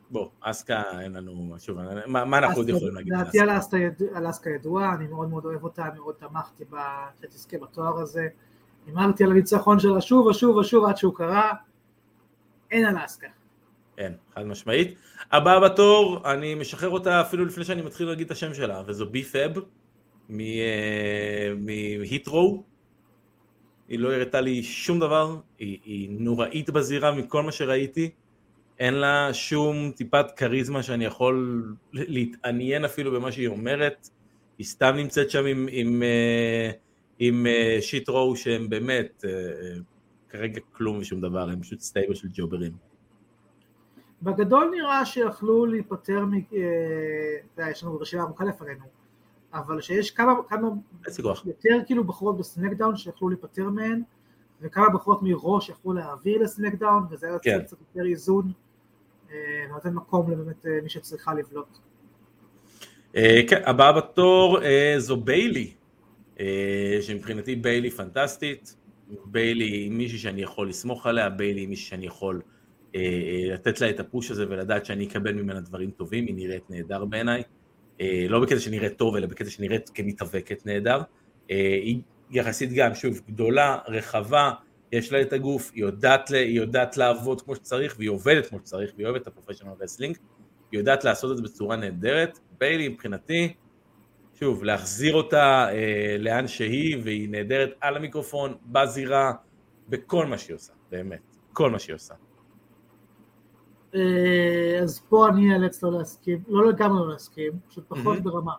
בוא, 0.09 0.29
אסקה 0.41 0.83
אין 1.01 1.13
לנו, 1.13 1.55
שוב, 1.57 1.77
מה 2.07 2.25
מה 2.25 2.37
אנחנו 2.37 2.57
עוד 2.57 2.69
יכולים 2.69 2.95
להגיד? 2.95 3.13
דעתי 3.13 3.39
על 4.13 4.29
אסקה 4.29 4.49
ידועה, 4.49 4.95
אני 4.95 5.07
מאוד 5.07 5.29
מאוד 5.29 5.45
אוהב 5.45 5.63
אותה, 5.63 5.85
מאוד 5.95 6.15
תמכתי 6.19 6.63
בה, 6.69 7.05
שתזכה 7.21 7.57
בתואר 7.57 7.99
הזה. 7.99 8.27
הימרתי 8.89 9.23
על 9.23 9.31
הניצחון 9.31 9.79
שלה 9.79 10.01
שוב 10.01 10.25
ושוב 10.27 10.55
ושוב 10.57 10.85
עד 10.85 10.97
שהוא 10.97 11.15
קרה. 11.15 11.53
אין 12.71 12.85
על 12.85 12.95
אסקה. 13.05 13.27
כן, 13.97 14.13
חד 14.35 14.43
משמעית. 14.43 14.95
הבאה 15.31 15.59
בתור, 15.59 16.31
אני 16.31 16.55
משחרר 16.55 16.89
אותה 16.89 17.21
אפילו 17.21 17.45
לפני 17.45 17.63
שאני 17.63 17.81
מתחיל 17.81 18.07
להגיד 18.07 18.25
את 18.25 18.31
השם 18.31 18.53
שלה, 18.53 18.83
וזו 18.87 19.09
בי 19.09 19.23
פאב, 19.23 19.51
מהיטרו. 21.57 22.63
היא 23.87 23.99
לא 23.99 24.13
הראתה 24.13 24.41
לי 24.41 24.63
שום 24.63 24.99
דבר, 24.99 25.35
היא, 25.59 25.79
היא 25.83 26.09
נוראית 26.11 26.69
בזירה 26.69 27.11
מכל 27.11 27.43
מה 27.43 27.51
שראיתי. 27.51 28.09
אין 28.79 28.93
לה 28.93 29.29
שום 29.33 29.91
טיפת 29.95 30.25
כריזמה 30.35 30.83
שאני 30.83 31.05
יכול 31.05 31.63
להתעניין 31.93 32.85
אפילו 32.85 33.11
במה 33.11 33.31
שהיא 33.31 33.47
אומרת. 33.47 34.09
היא 34.57 34.65
סתם 34.65 34.93
נמצאת 34.95 35.29
שם 35.29 35.45
עם, 35.45 35.45
עם, 35.45 35.67
אה, 35.67 35.67
עם, 35.71 36.03
עם 37.19 37.47
אה, 37.47 37.77
שיט 37.81 38.09
רו 38.09 38.35
שהם 38.35 38.69
באמת 38.69 39.25
אה, 39.27 39.31
כרגע 40.29 40.61
כלום 40.71 40.97
ושום 40.97 41.21
דבר, 41.21 41.49
הם 41.49 41.61
פשוט 41.61 41.79
stable 41.79 42.15
של 42.15 42.27
jobberים. 42.33 42.71
בגדול 44.21 44.71
נראה 44.75 45.05
שיכלו 45.05 45.65
להיפטר, 45.65 46.25
מ... 46.25 46.33
יש 47.71 47.83
לנו 47.83 47.99
רשימה 47.99 48.23
ארוכה 48.23 48.45
לפנינו, 48.45 48.85
אבל 49.53 49.81
שיש 49.81 50.11
כמה, 50.11 50.33
כמה 50.47 50.69
יותר 51.45 51.77
כאילו 51.85 52.03
בחורות 52.03 52.37
בסמקדאון 52.37 52.97
שיכלו 52.97 53.29
להיפטר 53.29 53.69
מהן, 53.69 54.01
וכמה 54.61 54.89
בחורות 54.89 55.19
מראש 55.21 55.67
שיכלו 55.67 55.93
להעביר 55.93 56.41
לסמקדאון, 56.41 57.03
וזה 57.09 57.27
היה 57.27 57.39
כן. 57.39 57.59
קצת 57.63 57.77
יותר 57.81 58.09
איזון, 58.09 58.51
נותן 59.69 59.93
מקום 59.93 60.31
לבאמת 60.31 60.65
מי 60.83 60.89
שצריכה 60.89 61.33
לבלוט. 61.33 61.77
אה, 63.15 63.41
כן, 63.47 63.61
הבאה 63.65 63.93
בתור 63.93 64.63
אה, 64.63 64.95
זו 64.97 65.17
ביילי, 65.17 65.63
אה, 65.63 65.78
שמבחינתי 67.01 67.55
ביילי 67.55 67.91
פנטסטית, 67.91 68.75
ביילי 69.25 69.65
היא 69.65 69.91
מישהי 69.91 70.17
שאני 70.17 70.41
יכול 70.41 70.69
לסמוך 70.69 71.05
עליה, 71.05 71.29
ביילי 71.29 71.61
היא 71.61 71.67
מישהי 71.67 71.85
שאני 71.85 72.05
יכול 72.05 72.41
לתת 73.53 73.81
לה 73.81 73.89
את 73.89 73.99
ה 73.99 74.06
push 74.06 74.31
הזה 74.31 74.45
ולדעת 74.49 74.85
שאני 74.85 75.07
אקבל 75.07 75.33
ממנה 75.33 75.61
דברים 75.61 75.91
טובים, 75.91 76.25
היא 76.25 76.35
נראית 76.35 76.69
נהדר 76.69 77.05
בעיניי, 77.05 77.43
לא 78.29 78.39
בקטע 78.39 78.59
שנראית 78.59 78.97
טוב, 78.97 79.15
אלא 79.15 79.27
בקטע 79.27 79.49
שנראית 79.49 79.89
כמתאבקת 79.93 80.65
נהדר, 80.65 80.99
היא 81.49 82.01
יחסית 82.31 82.73
גם, 82.73 82.95
שוב, 82.95 83.21
גדולה, 83.27 83.77
רחבה, 83.87 84.51
יש 84.91 85.11
לה 85.11 85.21
את 85.21 85.33
הגוף, 85.33 85.71
היא 85.75 85.81
יודעת, 85.81 86.29
היא 86.29 86.57
יודעת 86.57 86.97
לעבוד 86.97 87.41
כמו 87.41 87.55
שצריך, 87.55 87.95
והיא 87.97 88.09
עובדת 88.09 88.45
כמו 88.45 88.59
שצריך, 88.59 88.91
והיא 88.95 89.07
אוהבת 89.07 89.21
את 89.21 89.27
ה 89.27 89.31
professional 89.31 89.73
wrestling, 89.79 90.17
היא 90.71 90.79
יודעת 90.79 91.03
לעשות 91.03 91.31
את 91.31 91.37
זה 91.37 91.43
בצורה 91.43 91.75
נהדרת, 91.75 92.39
ביילי 92.59 92.87
מבחינתי, 92.87 93.53
שוב, 94.39 94.63
להחזיר 94.63 95.13
אותה 95.13 95.67
אה, 95.71 96.15
לאן 96.19 96.47
שהיא, 96.47 96.97
והיא 97.03 97.29
נהדרת 97.29 97.69
על 97.81 97.97
המיקרופון, 97.97 98.53
בזירה, 98.65 99.33
בכל 99.89 100.25
מה 100.25 100.37
שהיא 100.37 100.55
עושה, 100.55 100.73
באמת, 100.91 101.19
כל 101.53 101.71
מה 101.71 101.79
שהיא 101.79 101.95
עושה. 101.95 102.13
אה, 103.95 104.79
אז 104.83 104.99
פה 105.09 105.27
אני 105.29 105.53
אאלץ 105.53 105.83
לא 105.83 105.91
להסכים, 105.91 106.43
לא 106.47 106.69
לגמרי 106.69 106.99
לא 106.99 107.09
להסכים, 107.09 107.51
פשוט 107.69 107.83
פחות 107.87 108.17
mm-hmm. 108.17 108.21
ברמה. 108.21 108.53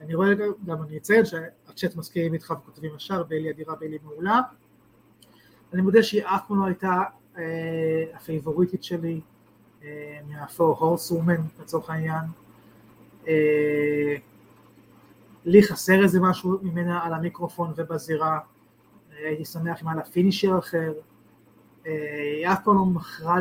אני 0.00 0.14
רואה, 0.14 0.28
גם 0.66 0.82
אני 0.82 0.96
אציין 0.96 1.24
שהצ'אט 1.24 1.96
מסכים 1.96 2.34
איתך 2.34 2.54
וכותבים 2.62 2.90
ישר, 2.96 3.22
ביילי 3.22 3.50
אדירה, 3.50 3.74
ביילי 3.76 3.98
מעולה. 4.04 4.40
אני 5.72 5.82
מודה 5.82 6.02
שהיא 6.02 6.22
אף 6.24 6.40
פעם 6.48 6.60
לא 6.60 6.66
הייתה 6.66 7.02
אה, 7.38 8.04
הפייבוריטית 8.14 8.84
שלי, 8.84 9.20
אה, 9.84 10.18
מהפור 10.28 10.76
הורס 10.78 11.10
וומן 11.10 11.40
לצורך 11.60 11.90
העניין. 11.90 12.24
אה, 13.28 14.16
לי 15.44 15.62
חסר 15.62 16.02
איזה 16.02 16.20
משהו 16.20 16.58
ממנה 16.62 17.04
על 17.04 17.14
המיקרופון 17.14 17.72
ובזירה, 17.76 18.38
אה, 19.12 19.28
הייתי 19.28 19.44
שמח 19.44 19.82
אם 19.82 19.88
היה 19.88 19.96
לה 19.96 20.04
פינישר 20.04 20.58
אחר, 20.58 20.92
היא 21.84 22.46
אף 22.46 22.64
פעם 22.64 22.76
לא 22.76 22.84
מכרה 22.84 23.36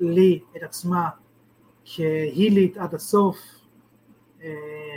לי 0.00 0.40
את 0.56 0.62
עצמה 0.62 1.08
כהילית 1.84 2.76
עד 2.76 2.94
הסוף, 2.94 3.38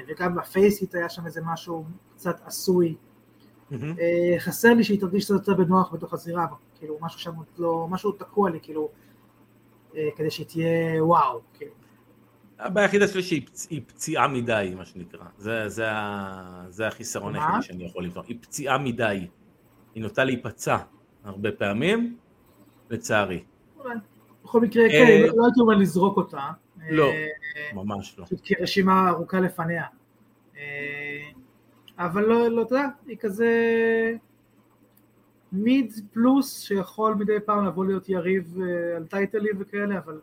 וגם 0.07 0.35
בפייסית 0.35 0.95
היה 0.95 1.09
שם 1.09 1.25
איזה 1.25 1.41
משהו 1.45 1.85
קצת 2.15 2.41
עשוי. 2.45 2.95
חסר 4.37 4.73
לי 4.73 4.83
שהיא 4.83 4.99
תרגיש 4.99 5.25
קצת 5.25 5.33
יותר 5.33 5.53
בנוח 5.53 5.93
בתוך 5.93 6.13
הזירה, 6.13 6.47
כאילו 6.79 6.97
משהו 7.01 7.19
שם 7.19 7.31
לא, 7.57 7.87
משהו 7.89 8.11
תקוע 8.11 8.49
לי, 8.49 8.59
כאילו 8.61 8.89
אה, 9.95 10.09
כדי 10.15 10.31
שהיא 10.31 10.47
תהיה 10.47 11.05
וואו, 11.05 11.41
כאילו. 11.53 11.71
הבעיה 12.59 12.85
היחידה 12.85 13.07
שלי 13.07 13.23
שהיא 13.23 13.81
פציעה 13.87 14.27
מדי, 14.27 14.73
מה 14.77 14.85
שנקרא. 14.85 15.25
זה, 15.37 15.69
זה, 15.69 15.85
זה 16.69 16.87
החיסרון 16.87 17.35
היחידי 17.35 17.61
שאני 17.61 17.85
יכול 17.85 18.03
לבדוק. 18.03 18.25
היא 18.25 18.37
פציעה 18.41 18.77
מדי. 18.77 19.27
היא 19.95 20.03
נוטה 20.03 20.23
להיפצע 20.23 20.77
הרבה 21.23 21.51
פעמים, 21.51 22.17
לצערי. 22.89 23.43
בכל 24.43 24.61
מקרה, 24.61 24.83
אה, 24.83 24.89
כן, 24.89 25.35
לא 25.35 25.45
הייתי 25.45 25.59
אומר 25.59 25.75
לזרוק 25.75 26.17
אותה. 26.17 26.51
לא, 26.89 27.05
אה, 27.05 27.27
ממש 27.73 28.15
לא. 28.19 28.25
פשוט 28.25 28.39
כרשימה 28.43 29.09
ארוכה 29.09 29.39
לפניה. 29.39 29.83
אבל 31.97 32.21
לא, 32.25 32.47
לא, 32.47 32.61
אתה 32.61 32.75
יודע, 32.75 32.87
היא 33.07 33.17
כזה... 33.17 33.51
מיד 35.51 35.93
פלוס 36.13 36.59
שיכול 36.59 37.15
מדי 37.15 37.39
פעם 37.45 37.65
לבוא 37.65 37.85
להיות 37.85 38.09
יריב 38.09 38.57
אה, 38.61 38.95
על 38.95 39.05
טייטלים 39.05 39.55
וכאלה, 39.59 39.97
אבל 39.97 40.19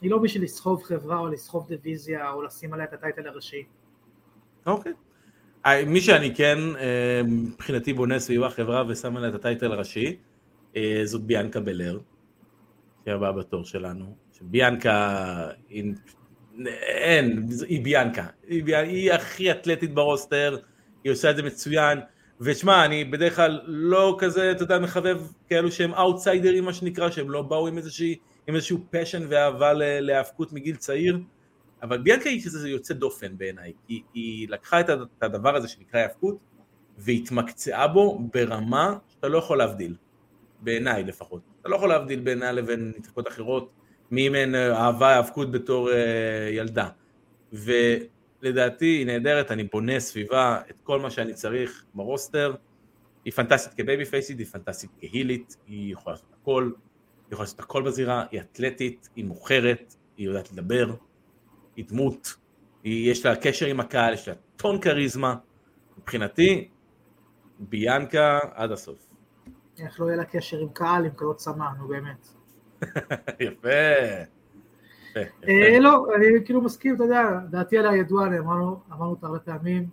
היא 0.00 0.10
לא 0.10 0.18
בשביל 0.18 0.44
לסחוב 0.44 0.82
חברה 0.82 1.18
או 1.18 1.28
לסחוב 1.28 1.68
דיוויזיה 1.68 2.30
או 2.30 2.42
לשים 2.42 2.72
עליה 2.72 2.84
את 2.84 2.92
הטייטל 2.92 3.28
הראשי. 3.28 3.64
אוקיי. 4.66 4.92
אה, 5.66 5.84
מי 5.84 6.00
שאני 6.00 6.34
כן 6.34 6.58
אה, 6.78 7.20
מבחינתי 7.26 7.92
בונה 7.92 8.18
סביבה 8.18 8.50
חברה 8.50 8.84
ושם 8.88 9.16
עליה 9.16 9.30
את 9.30 9.34
הטייטל 9.34 9.72
הראשי, 9.72 10.16
זאת 11.04 11.22
ביאנקה 11.22 11.60
בלר, 11.60 11.98
שהיא 13.04 13.14
הבאה 13.14 13.32
בתור 13.32 13.64
שלנו. 13.64 14.14
ביאנקה, 14.40 15.48
אין, 15.68 17.46
היא 17.68 17.84
ביאנקה, 17.84 18.26
היא, 18.48 18.76
היא 18.76 19.12
הכי 19.12 19.50
אתלטית 19.50 19.94
ברוסטר, 19.94 20.56
היא 21.04 21.12
עושה 21.12 21.30
את 21.30 21.36
זה 21.36 21.42
מצוין. 21.42 21.98
ושמע, 22.40 22.84
אני 22.84 23.04
בדרך 23.04 23.36
כלל 23.36 23.60
לא 23.66 24.16
כזה, 24.18 24.50
אתה 24.50 24.62
יודע, 24.62 24.78
מחבב 24.78 25.20
כאלו 25.48 25.72
שהם 25.72 25.94
אאוטסיידרים, 25.94 26.64
מה 26.64 26.72
שנקרא, 26.72 27.10
שהם 27.10 27.30
לא 27.30 27.42
באו 27.42 27.68
עם, 27.68 27.78
איזושהי, 27.78 28.16
עם 28.46 28.54
איזשהו 28.54 28.78
פשן 28.90 29.22
ואהבה 29.28 29.72
להאבקות 29.74 30.52
מגיל 30.52 30.76
צעיר, 30.76 31.18
אבל 31.82 31.98
ביאנקה 31.98 32.28
היא 32.28 32.40
שזה 32.40 32.68
יוצא 32.68 32.94
דופן 32.94 33.38
בעיניי, 33.38 33.72
היא, 33.88 34.02
היא 34.14 34.48
לקחה 34.48 34.80
את 34.80 34.90
הדבר 35.22 35.56
הזה 35.56 35.68
שנקרא 35.68 36.00
האבקות, 36.00 36.38
והתמקצעה 36.98 37.88
בו 37.88 38.18
ברמה 38.32 38.98
שאתה 39.08 39.28
לא 39.28 39.38
יכול 39.38 39.58
להבדיל, 39.58 39.94
בעיניי 40.60 41.04
לפחות. 41.04 41.42
אתה 41.60 41.68
לא 41.68 41.76
יכול 41.76 41.88
להבדיל 41.88 42.20
בינה 42.20 42.52
לבין 42.52 42.92
נתקות 42.98 43.28
אחרות, 43.28 43.70
מי 44.10 44.28
מהן 44.28 44.54
אהבה 44.54 45.08
האבקות 45.16 45.52
בתור 45.52 45.92
אה, 45.92 46.48
ילדה. 46.52 46.88
ו... 47.52 47.72
לדעתי 48.42 48.84
היא 48.84 49.06
נהדרת, 49.06 49.50
אני 49.50 49.64
בונה 49.64 50.00
סביבה 50.00 50.60
את 50.70 50.76
כל 50.82 51.00
מה 51.00 51.10
שאני 51.10 51.34
צריך 51.34 51.84
ברוסטר. 51.94 52.54
היא 53.24 53.32
פנטסטית 53.32 53.74
כ 53.74 54.04
babyface 54.04 54.29
ית, 54.29 54.38
היא 54.38 54.46
פנטסטית 54.46 54.90
כ 55.00 55.12
heel 55.12 55.37
ית, 55.37 55.56
היא 55.66 55.92
יכולה 55.92 56.14
לעשות 56.14 56.32
הכל, 56.42 56.70
יכולה 57.32 57.44
לעשות 57.44 57.60
הכל 57.60 57.82
בזירה, 57.82 58.24
היא 58.30 58.40
אתלטית, 58.40 59.08
היא 59.16 59.24
מוכרת, 59.24 59.94
היא 60.16 60.26
יודעת 60.26 60.52
לדבר, 60.52 60.94
היא 61.76 61.84
דמות, 61.88 62.36
היא, 62.84 63.10
יש 63.10 63.26
לה 63.26 63.36
קשר 63.36 63.66
עם 63.66 63.80
הקהל, 63.80 64.14
יש 64.14 64.28
לה 64.28 64.34
טון 64.56 64.80
כריזמה. 64.80 65.36
מבחינתי, 65.98 66.68
ביאנקה 67.58 68.38
עד 68.54 68.72
הסוף. 68.72 69.10
איך 69.78 70.00
לא 70.00 70.06
יהיה 70.06 70.16
לה 70.16 70.24
קשר 70.24 70.58
עם 70.58 70.68
קהל 70.68 71.04
אם 71.04 71.10
כזאת 71.16 71.36
צמא, 71.36 71.66
נו 71.78 71.88
באמת. 71.88 72.28
יפה. 73.40 73.68
אה, 75.16 75.78
לא, 75.80 76.06
אני 76.16 76.26
כאילו 76.44 76.60
מסכים, 76.60 76.94
אתה 76.94 77.04
יודע, 77.04 77.22
דעתי 77.50 77.78
עליה 77.78 77.96
ידועה, 77.96 78.38
אמרנו 78.38 78.80
אותה 79.00 79.26
הרבה 79.26 79.38
פעמים, 79.38 79.88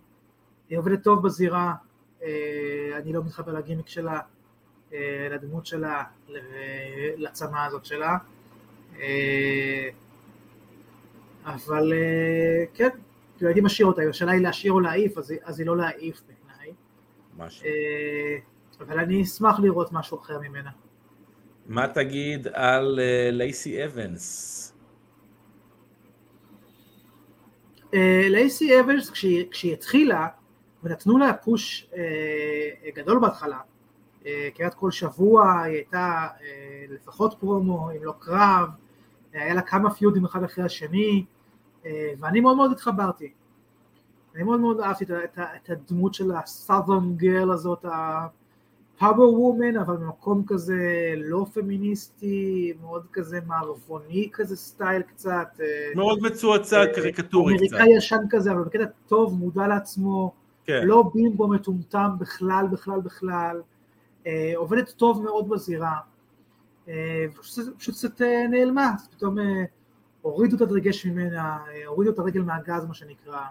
היא 0.69 0.77
עובדת 0.77 1.03
טוב 1.03 1.23
בזירה, 1.23 1.73
אה, 2.23 2.97
אני 2.97 3.13
לא 3.13 3.23
מתחבר 3.23 3.53
לגימיק 3.53 3.88
שלה, 3.88 4.19
לדמות 5.31 5.65
שלה, 5.65 6.03
לצמא 7.17 7.65
הזאת 7.65 7.85
שלה, 7.85 8.17
אבל 11.45 11.93
כן, 12.73 12.89
כאילו 13.38 13.49
הייתי 13.49 13.61
משאיר 13.61 13.88
אותה, 13.88 14.01
השאלה 14.09 14.31
היא 14.31 14.41
להשאיר 14.41 14.73
או 14.73 14.79
להעיף, 14.79 15.17
אז 15.43 15.59
היא 15.59 15.67
לא 15.67 15.77
להעיף 15.77 16.21
בעיניי. 16.27 16.73
אבל 18.79 18.99
אני 18.99 19.23
אשמח 19.23 19.59
לראות 19.59 19.91
משהו 19.91 20.17
אחר 20.17 20.39
ממנה. 20.39 20.69
מה 21.65 21.88
תגיד 21.88 22.47
על 22.53 22.99
לייסי 23.31 23.85
אבנס? 23.85 24.73
אה, 27.93 28.27
לייסי 28.29 28.79
אבנס 28.79 29.09
כשהיא 29.09 29.73
התחילה 29.73 30.27
ונתנו 30.83 31.17
לה 31.17 31.33
פוש 31.33 31.88
אה, 31.95 32.89
גדול 32.95 33.19
בהתחלה, 33.19 33.55
אה, 33.55 33.61
כמעט 34.55 34.73
כל 34.73 34.91
שבוע 34.91 35.61
היא 35.61 35.75
הייתה 35.75 36.28
לפחות 36.89 37.36
פרומו, 37.39 37.91
אם 37.91 38.03
לא 38.03 38.13
קרב, 38.19 38.69
היה 39.34 39.53
לה 39.53 39.61
כמה 39.61 39.89
פיודים 39.93 40.25
אחד 40.25 40.43
אחרי 40.43 40.63
השני, 40.63 41.25
ואני 42.19 42.39
מאוד 42.41 42.57
מאוד 42.57 42.71
התחברתי. 42.71 43.32
אני 44.36 44.43
מאוד 44.43 44.59
מאוד 44.59 44.80
אהבתי 44.80 45.03
את, 45.03 45.11
את, 45.11 45.39
את 45.39 45.69
הדמות 45.69 46.13
של 46.13 46.32
ה 46.32 46.41
Southern 46.41 47.15
girl 47.15 47.51
הזאת, 47.51 47.86
power 48.99 49.41
woman, 49.41 49.78
אבל 49.78 49.97
במקום 49.97 50.43
כזה 50.47 51.13
לא 51.17 51.45
פמיניסטי, 51.53 52.73
מאוד 52.82 53.05
כזה 53.13 53.39
מערבוני 53.45 54.30
כזה 54.34 54.55
סטייל 54.55 55.01
קצת. 55.01 55.47
אה, 55.59 55.65
מאוד 55.95 56.19
מצועצע, 56.21 56.86
קריקטורי 56.95 57.57
קצת. 57.57 57.73
אמריקאי 57.73 57.97
ישן 57.97 58.23
כזה, 58.30 58.51
אבל 58.51 58.63
בקטע 58.63 58.84
טוב, 59.07 59.34
מודע 59.34 59.67
לעצמו, 59.67 60.34
כן. 60.65 60.82
לא 60.84 61.11
בימבו 61.13 61.47
מטומטם 61.47 62.09
בכלל, 62.19 62.65
בכלל, 62.71 62.99
בכלל. 62.99 63.61
אה, 64.28 64.53
עובדת 64.55 64.89
טוב 64.89 65.23
מאוד 65.23 65.49
בזירה. 65.49 65.95
אה, 66.88 67.25
פשוט 67.78 67.95
קצת 67.95 68.21
נעלמה, 68.49 68.91
אז 68.95 69.07
פתאום 69.07 69.38
הורידו 70.21 70.55
את 70.55 70.61
הדרגש 70.61 71.05
ממנה, 71.05 71.57
הורידו 71.86 72.11
את 72.11 72.19
הרגל 72.19 72.41
מהגז, 72.41 72.86
מה 72.86 72.93
שנקרא. 72.93 73.41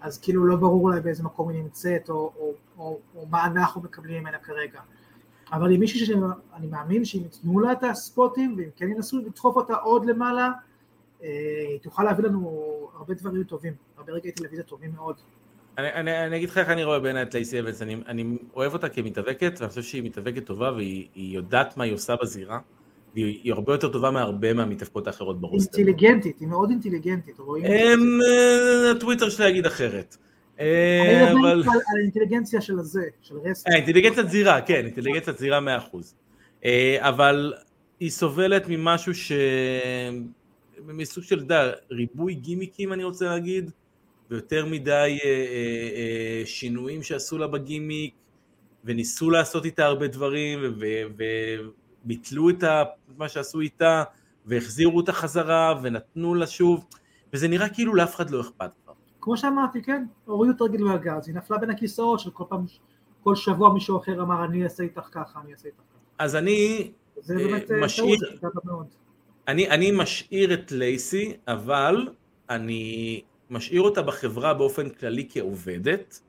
אז 0.00 0.18
כאילו 0.18 0.46
לא 0.46 0.56
ברור 0.56 0.84
אולי 0.84 1.00
באיזה 1.00 1.22
מקום 1.22 1.48
היא 1.48 1.62
נמצאת, 1.62 2.10
או, 2.10 2.32
או, 2.38 2.54
או, 2.78 2.98
או 3.14 3.26
מה 3.26 3.46
אנחנו 3.46 3.80
מקבלים 3.80 4.22
ממנה 4.22 4.38
כרגע. 4.38 4.80
אבל 5.52 5.70
היא 5.70 5.78
מישהי 5.78 6.06
שאני 6.06 6.66
מאמין 6.66 7.04
שאם 7.04 7.22
יתנו 7.24 7.60
לה 7.60 7.72
את 7.72 7.82
הספוטים, 7.82 8.54
ואם 8.58 8.68
כן 8.76 8.88
ינסו 8.88 9.18
לדחוף 9.18 9.56
אותה 9.56 9.74
עוד 9.74 10.04
למעלה, 10.06 10.50
אה, 11.22 11.28
היא 11.68 11.80
תוכל 11.80 12.02
להביא 12.02 12.24
לנו 12.24 12.90
הרבה 12.94 13.14
דברים 13.14 13.44
טובים, 13.44 13.72
הרבה 13.96 14.12
רגעי 14.12 14.32
טלוויזיה 14.32 14.64
טובים 14.64 14.92
מאוד. 14.94 15.16
אני, 15.78 15.92
אני, 15.92 16.26
אני 16.26 16.36
אגיד 16.36 16.48
לך 16.48 16.58
איך 16.58 16.68
אני 16.68 16.84
רואה 16.84 16.98
בעיניי 16.98 17.22
את 17.22 17.34
לייסי 17.34 17.60
אבנס, 17.60 17.82
אני, 17.82 17.96
אני 18.08 18.36
אוהב 18.56 18.72
אותה 18.72 18.88
כמתאבקת, 18.88 19.52
ואני 19.58 19.68
חושב 19.68 19.82
שהיא 19.82 20.02
מתאבקת 20.02 20.46
טובה 20.46 20.72
והיא 20.72 21.08
יודעת 21.14 21.76
מה 21.76 21.84
היא 21.84 21.92
עושה 21.92 22.14
בזירה. 22.22 22.58
והיא 23.14 23.52
הרבה 23.52 23.74
יותר 23.74 23.88
טובה 23.88 24.10
מהרבה 24.10 24.54
מהמתאבקות 24.54 25.06
האחרות 25.06 25.40
ברוסטר. 25.40 25.78
אינטליגנטית, 25.78 26.40
היא 26.40 26.48
מאוד 26.48 26.70
אינטליגנטית, 26.70 27.38
רואים? 27.38 27.64
אה, 27.64 28.90
הטוויטר 28.96 29.28
שלה 29.28 29.48
יגיד 29.48 29.66
אחרת. 29.66 30.16
אה, 30.60 31.30
אני 31.30 31.34
מדבר 31.34 31.70
על 31.72 32.00
האינטליגנציה 32.00 32.60
של 32.60 32.78
הזה, 32.78 33.04
של 33.22 33.34
רסטר. 33.44 33.70
אה, 33.70 33.76
אינטליגנציית 33.76 34.30
זירה, 34.30 34.60
כן, 34.60 34.84
אינטליגנציית 34.84 35.38
זירה 35.38 35.60
מאה 35.60 35.78
אחוז. 35.78 36.14
אבל 36.98 37.52
היא 38.00 38.10
סובלת 38.10 38.64
ממשהו 38.68 39.14
ש... 39.14 39.32
מסוג 40.86 41.24
של, 41.24 41.44
אתה 41.46 41.70
ריבוי 41.90 42.34
גימיקים 42.34 42.92
אני 42.92 43.04
רוצה 43.04 43.24
להגיד, 43.24 43.70
ויותר 44.32 44.66
מדי 44.66 45.18
שינויים 46.44 47.02
שעשו 47.02 47.38
לה 47.38 47.46
בגימיק, 47.46 48.14
וניסו 48.84 49.30
לעשות 49.30 49.64
איתה 49.64 49.84
הרבה 49.84 50.06
דברים, 50.06 50.58
ביטלו 52.04 52.50
את 52.50 52.64
מה 53.16 53.28
שעשו 53.28 53.60
איתה, 53.60 54.04
והחזירו 54.46 54.96
אותה 54.96 55.12
חזרה, 55.12 55.80
ונתנו 55.82 56.34
לה 56.34 56.46
שוב, 56.46 56.86
וזה 57.32 57.48
נראה 57.48 57.68
כאילו 57.68 57.94
לאף 57.94 58.14
אחד 58.14 58.30
לא 58.30 58.40
אכפת 58.40 58.70
כבר. 58.84 58.92
כמו 59.20 59.36
שאמרתי, 59.36 59.82
כן, 59.82 60.04
הורידו 60.24 60.54
את 60.54 60.60
הרגל 60.60 60.84
מהגז, 60.84 61.28
היא 61.28 61.34
נפלה 61.34 61.58
בין 61.58 61.70
הכיסאות 61.70 62.20
של 62.20 62.30
כל 62.30 62.44
פעם, 62.48 62.64
כל 63.22 63.36
שבוע 63.36 63.72
מישהו 63.72 63.98
אחר 63.98 64.22
אמר, 64.22 64.44
אני 64.44 64.64
אעשה 64.64 64.82
איתך 64.82 65.08
ככה, 65.12 65.40
אני 65.44 65.52
אעשה 65.52 65.68
איתך 65.68 65.78
ככה. 65.78 65.98
אז 66.18 66.36
אני 66.36 66.92
זה 67.16 67.34
באמת 67.34 67.70
אה, 67.70 67.80
משאיר, 67.80 68.18
אני, 69.48 69.70
אני 69.70 69.90
משאיר 69.90 70.54
את 70.54 70.72
לייסי, 70.72 71.36
אבל 71.48 72.08
אני 72.50 73.22
משאיר 73.52 73.82
אותה 73.82 74.02
בחברה 74.02 74.54
באופן 74.54 74.88
כללי 74.88 75.28
כעובדת, 75.30 76.20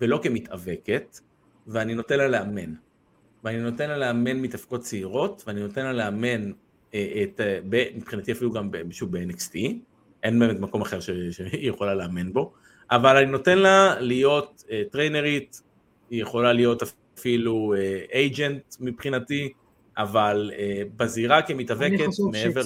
ולא 0.00 0.20
כמתאבקת, 0.22 1.18
ואני 1.66 1.94
נותן 1.94 2.18
לה 2.18 2.28
לאמן. 2.28 2.74
ואני 3.44 3.58
נותן 3.58 3.88
לה 3.88 3.98
לאמן 3.98 4.36
מתאפקות 4.36 4.80
צעירות, 4.80 5.42
ואני 5.46 5.60
נותן 5.60 5.84
לה 5.84 5.92
לאמן 5.92 6.52
אה, 6.94 7.22
את, 7.22 7.40
אה, 7.40 7.58
מבחינתי 7.94 8.32
אפילו 8.32 8.52
גם 8.52 8.70
שוב 8.90 9.18
ב-NXT, 9.18 9.54
אין 10.22 10.38
באמת 10.38 10.60
מקום 10.60 10.82
אחר 10.82 11.00
שהיא 11.00 11.70
יכולה 11.70 11.94
לאמן 11.94 12.32
בו, 12.32 12.52
אבל 12.90 13.16
אני 13.16 13.26
נותן 13.26 13.58
לה 13.58 14.00
להיות 14.00 14.64
uh, 14.66 14.72
טריינרית, 14.92 15.62
היא 16.10 16.22
יכולה 16.22 16.52
להיות 16.52 16.82
אפילו 16.82 17.74
אייג'נט 18.14 18.76
מבחינתי, 18.80 19.52
אבל 19.98 20.50
בזירה 20.96 21.42
כמתאבקת, 21.42 22.06
מעבר 22.32 22.62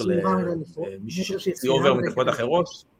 למישהי 0.76 1.38
שהיא 1.38 1.70
עובר 1.70 1.94
מתאפקות 1.94 2.28
אחרות. 2.28 2.93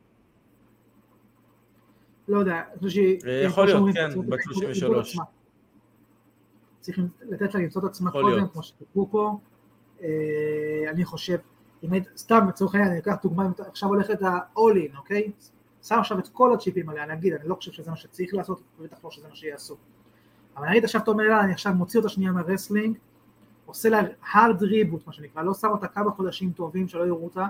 לא 2.28 2.38
יודע, 2.38 2.62
אני 2.70 2.78
חושב 2.78 2.90
שהיא... 2.90 3.18
יכול 3.44 3.66
להיות, 3.66 3.94
כן, 3.94 4.28
בת 4.28 4.38
33. 4.42 5.16
צריכים 6.80 7.08
לתת 7.22 7.54
לה 7.54 7.60
למצוא 7.60 7.82
את 7.82 7.86
עצמה 7.86 8.10
קודם, 8.10 8.48
כמו 8.48 8.62
שדיברו 8.62 9.10
פה. 9.10 9.38
אה, 10.02 10.08
אני 10.90 11.04
חושב, 11.04 11.38
אם 11.82 11.92
היית, 11.92 12.08
סתם 12.16 12.46
לצורך 12.48 12.74
העניין, 12.74 12.90
אני 12.90 13.00
אקח 13.00 13.14
דוגמה, 13.22 13.48
עכשיו 13.58 13.88
הולכת 13.88 14.22
ה-all-in, 14.22 14.96
אוקיי? 14.96 15.32
שם 15.82 15.98
עכשיו 15.98 16.18
את 16.18 16.28
כל 16.28 16.54
הצ'יפים 16.54 16.88
עליה, 16.88 17.06
נגיד, 17.06 17.32
אני 17.32 17.48
לא 17.48 17.54
חושב 17.54 17.72
שזה 17.72 17.90
מה 17.90 17.96
שצריך 17.96 18.34
לעשות, 18.34 18.62
בטח 18.80 18.96
לא 19.04 19.10
שזה 19.10 19.28
מה 19.28 19.34
שיעשו. 19.34 19.76
אבל 20.56 20.68
נגיד 20.68 20.84
עכשיו 20.84 21.02
אתה 21.02 21.10
אומר 21.10 21.24
לה, 21.24 21.40
אני 21.40 21.52
עכשיו 21.52 21.72
מוציא 21.74 22.00
אותה 22.00 22.08
שנייה 22.08 22.32
מהרסלינג, 22.32 22.98
עושה 23.66 23.88
לה 23.88 24.00
hard 24.32 24.60
reboot, 24.60 25.02
מה 25.06 25.12
שנקרא, 25.12 25.42
לא 25.42 25.54
שם 25.54 25.68
אותה 25.68 25.88
כמה 25.88 26.10
חודשים 26.10 26.52
טובים 26.52 26.88
שלא 26.88 27.06
יראו 27.06 27.24
אותה, 27.24 27.46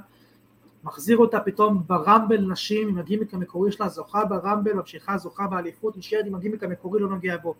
מחזיר 0.85 1.19
אותה 1.19 1.41
פתאום 1.41 1.83
ברמבל 1.87 2.41
נשים 2.41 2.89
עם 2.89 2.99
הגימיק 2.99 3.35
המקורי 3.35 3.73
שלה, 3.73 3.89
זוכה 3.89 4.25
ברמבל, 4.25 4.73
ממשיכה, 4.73 5.19
זוכה 5.19 5.47
באליפות, 5.47 5.97
נשארת 5.97 6.27
עם 6.27 6.35
הגימיק 6.35 6.65
המקורי, 6.65 7.01
לא 7.01 7.09
נוגע 7.09 7.37
בו. 7.37 7.55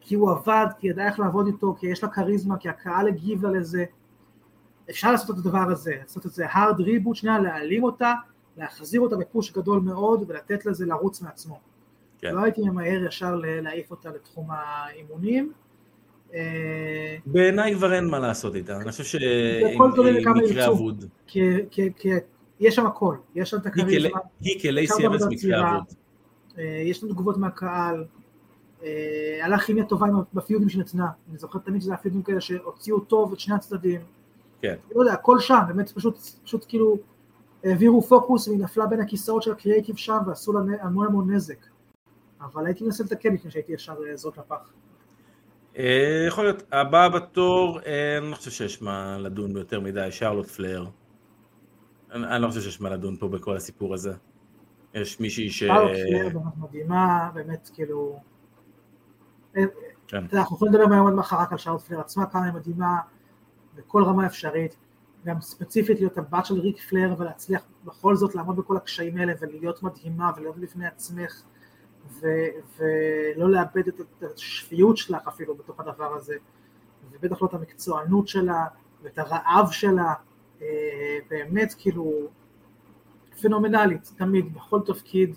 כי 0.00 0.14
הוא 0.14 0.30
עבד, 0.30 0.66
כי 0.78 0.88
ידע 0.88 1.06
איך 1.06 1.20
לעבוד 1.20 1.46
איתו, 1.46 1.74
כי 1.80 1.86
יש 1.86 2.02
לה 2.02 2.08
כריזמה, 2.08 2.56
כי 2.56 2.68
הקהל 2.68 3.08
הגיב 3.08 3.46
לה 3.46 3.50
לזה. 3.50 3.84
אפשר 4.90 5.12
לעשות 5.12 5.30
את 5.30 5.46
הדבר 5.46 5.70
הזה, 5.70 5.94
לעשות 6.02 6.26
את 6.26 6.30
זה 6.30 6.46
hard 6.46 6.78
reboot, 6.78 7.14
שנייה, 7.14 7.38
להעלים 7.38 7.84
אותה, 7.84 8.14
להחזיר 8.56 9.00
אותה 9.00 9.16
בפוש 9.16 9.52
גדול 9.52 9.80
מאוד 9.80 10.24
ולתת 10.28 10.66
לזה 10.66 10.86
לרוץ 10.86 11.22
מעצמו. 11.22 11.60
כן. 12.18 12.34
לא 12.34 12.40
הייתי 12.42 12.62
ממהר 12.62 13.04
ישר 13.04 13.34
להעיף 13.42 13.90
אותה 13.90 14.08
לתחום 14.08 14.48
האימונים. 14.50 15.52
אה, 16.34 17.16
בעיניי 17.26 17.74
כבר 17.74 17.92
אין 17.92 18.06
מה 18.08 18.18
לעשות 18.18 18.54
איתה, 18.54 18.76
אני 18.76 18.90
חושב 18.90 19.04
שהיא 19.04 19.78
מקרה 20.34 20.68
אבוד. 20.68 21.04
יש 22.60 22.74
שם 22.74 22.86
הכל, 22.86 23.16
יש 23.34 23.50
שם 23.50 23.56
את 23.56 23.66
הכריזמה. 23.66 24.20
היא 24.40 24.60
כלייסי 24.60 25.06
אבנס 25.06 25.22
מקרה. 25.30 25.78
אה, 26.58 26.82
יש 26.86 27.02
לנו 27.02 27.12
תגובות 27.12 27.36
מהקהל, 27.36 28.04
היה 28.82 29.48
לה 29.48 29.58
כימיה 29.58 29.84
טובה 29.84 30.06
בפיודים 30.34 30.68
שהיא 30.68 30.80
נתנה, 30.80 31.06
אני 31.30 31.38
זוכר 31.38 31.58
תמיד 31.58 31.82
שזה 31.82 31.90
היה 31.90 31.98
פיודים 31.98 32.22
כאלה 32.22 32.40
שהוציאו 32.40 33.00
טוב 33.00 33.32
את 33.32 33.40
שני 33.40 33.54
הצדדים. 33.54 34.00
כן. 34.62 34.74
לא 34.94 35.00
יודע, 35.00 35.12
הכל 35.12 35.40
שם, 35.40 35.58
באמת 35.68 35.90
פשוט, 35.90 36.18
פשוט 36.44 36.64
כאילו 36.68 36.98
העבירו 37.64 38.02
פוקוס 38.02 38.48
והיא 38.48 38.60
נפלה 38.60 38.86
בין 38.86 39.00
הכיסאות 39.00 39.42
של 39.42 39.52
הקריאייטיב 39.52 39.96
שם 39.96 40.18
ועשו 40.26 40.52
לה 40.52 40.60
המון 40.80 41.06
המון 41.06 41.34
נזק. 41.34 41.66
אבל 42.40 42.66
הייתי 42.66 42.84
מנסה 42.84 43.04
לתקן 43.04 43.34
לפני 43.34 43.50
שהייתי 43.50 43.72
ישר 43.72 43.94
אה, 44.08 44.16
זאת 44.16 44.38
לפח. 44.38 44.72
אה, 45.78 46.24
יכול 46.28 46.44
להיות, 46.44 46.62
הבא 46.72 47.08
בתור, 47.08 47.80
אני 48.20 48.30
לא 48.30 48.36
חושב 48.36 48.50
שיש 48.50 48.82
מה 48.82 49.18
לדון 49.18 49.54
ביותר 49.54 49.80
מדי, 49.80 50.08
שרלוט 50.10 50.46
פלר. 50.46 50.86
אני 52.12 52.42
לא 52.42 52.48
חושב 52.48 52.60
שיש 52.60 52.80
מה 52.80 52.90
לדון 52.90 53.16
פה 53.16 53.28
בכל 53.28 53.56
הסיפור 53.56 53.94
הזה. 53.94 54.12
יש 54.94 55.20
מישהי 55.20 55.50
ש... 55.50 55.58
שרלוט 55.58 55.90
פלר 55.90 56.28
באמת 56.28 56.56
מדהימה, 56.56 57.30
באמת 57.34 57.70
כאילו... 57.74 58.20
כן. 60.06 60.26
אנחנו 60.32 60.56
יכולים 60.56 60.74
לדבר 60.74 60.86
מהיום 60.86 61.06
עד 61.06 61.14
מחר 61.14 61.36
רק 61.36 61.52
על 61.52 61.58
שרלוט 61.58 61.80
פלר 61.80 62.00
עצמה, 62.00 62.26
כמה 62.26 62.44
היא 62.44 62.52
מדהימה 62.52 62.98
בכל 63.74 64.04
רמה 64.04 64.26
אפשרית, 64.26 64.76
גם 65.24 65.40
ספציפית 65.40 66.00
להיות 66.00 66.18
הבת 66.18 66.46
של 66.46 66.60
ריק 66.60 66.80
פלר 66.80 67.14
ולהצליח 67.18 67.62
בכל 67.84 68.16
זאת 68.16 68.34
לעמוד 68.34 68.56
בכל 68.56 68.76
הקשיים 68.76 69.16
האלה 69.16 69.32
ולהיות 69.40 69.82
מדהימה 69.82 70.30
ולהיות 70.36 70.56
בפני 70.56 70.86
עצמך 70.86 71.42
ו- 72.20 72.78
ולא 72.78 73.50
לאבד 73.50 73.88
את 73.88 74.22
השפיות 74.34 74.96
שלך 74.96 75.28
אפילו 75.28 75.54
בתוך 75.54 75.80
הדבר 75.80 76.14
הזה 76.14 76.34
ובטח 77.12 77.42
לא 77.42 77.46
את 77.46 77.54
המקצוענות 77.54 78.28
שלה 78.28 78.66
ואת 79.02 79.18
הרעב 79.18 79.70
שלה, 79.70 80.02
אה, 80.02 80.14
באמת 81.30 81.74
כאילו 81.78 82.28
פנומנלית 83.40 84.12
תמיד 84.16 84.54
בכל 84.54 84.80
תפקיד, 84.86 85.36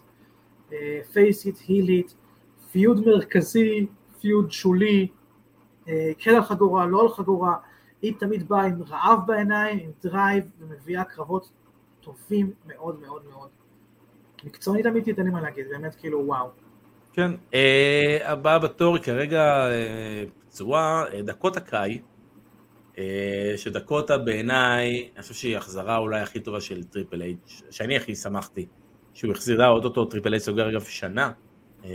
face 1.13 1.38
ית, 1.38 1.57
אה, 1.57 1.65
heel 1.67 1.95
ית, 1.95 2.15
feud 2.71 3.05
מרכזי 3.05 3.87
feud 4.21 4.51
שולי, 4.51 5.07
אה, 5.87 6.11
כן 6.19 6.35
על 6.35 6.43
חגורה, 6.43 6.85
לא 6.85 7.01
על 7.01 7.09
חגורה, 7.09 7.55
היא 8.01 8.13
תמיד 8.19 8.49
באה 8.49 8.63
עם 8.63 8.83
רעב 8.89 9.19
בעיניים, 9.27 9.79
עם 9.79 9.91
drive, 10.03 10.43
ומביאה 10.59 11.03
קרבות 11.03 11.51
טובים 12.01 12.51
מאוד 12.65 12.99
מאוד 13.01 13.21
מאוד. 13.29 13.49
מקצוענית 14.43 14.85
אמיתית, 14.85 15.17
אין 15.17 15.27
לי 15.27 15.33
מה 15.33 15.41
להגיד, 15.41 15.65
באמת 15.69 15.95
כאילו 15.95 16.23
וואו. 16.25 16.47
כן, 17.13 17.31
אה, 17.53 18.17
הבאה 18.23 18.59
בתור 18.59 18.97
כרגע 18.97 19.69
אה, 19.69 20.23
פצועה, 20.47 21.03
אה, 21.13 21.21
דקוטה 21.21 21.57
קאי, 21.57 22.01
אה, 22.97 23.53
שדקוטה 23.57 24.17
בעיניי, 24.17 25.09
אני 25.15 25.21
חושב 25.21 25.33
שהיא 25.33 25.57
החזרה 25.57 25.97
אולי 25.97 26.21
הכי 26.21 26.39
טובה 26.39 26.61
של 26.61 26.83
טריפל 26.83 27.21
אייץ', 27.21 27.61
שאני 27.71 27.95
הכי 27.95 28.15
שמחתי 28.15 28.65
שהוא 29.13 29.31
החזירה, 29.31 29.67
אוטוטו 29.69 30.05
טריפל 30.05 30.33
אייץ' 30.33 30.43
סוגר 30.43 30.69
אגב 30.69 30.83
שנה 30.83 31.31
אה, 31.85 31.89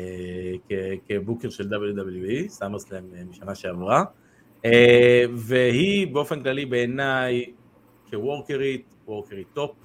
כ 1.08 1.19
booker 1.19 1.50
של 1.50 1.64
WWE, 1.64 2.48
סאמרסלאם 2.48 3.04
אה, 3.14 3.24
משנה 3.24 3.54
שעברה, 3.54 4.04
והיא 5.34 6.06
באופן 6.14 6.42
כללי 6.42 6.66
בעיניי 6.66 7.44
כ 8.10 8.26
worker 8.26 8.71
ית, 8.71 8.94
worker 9.06 9.36
ית 9.36 9.46
טופ, 9.52 9.76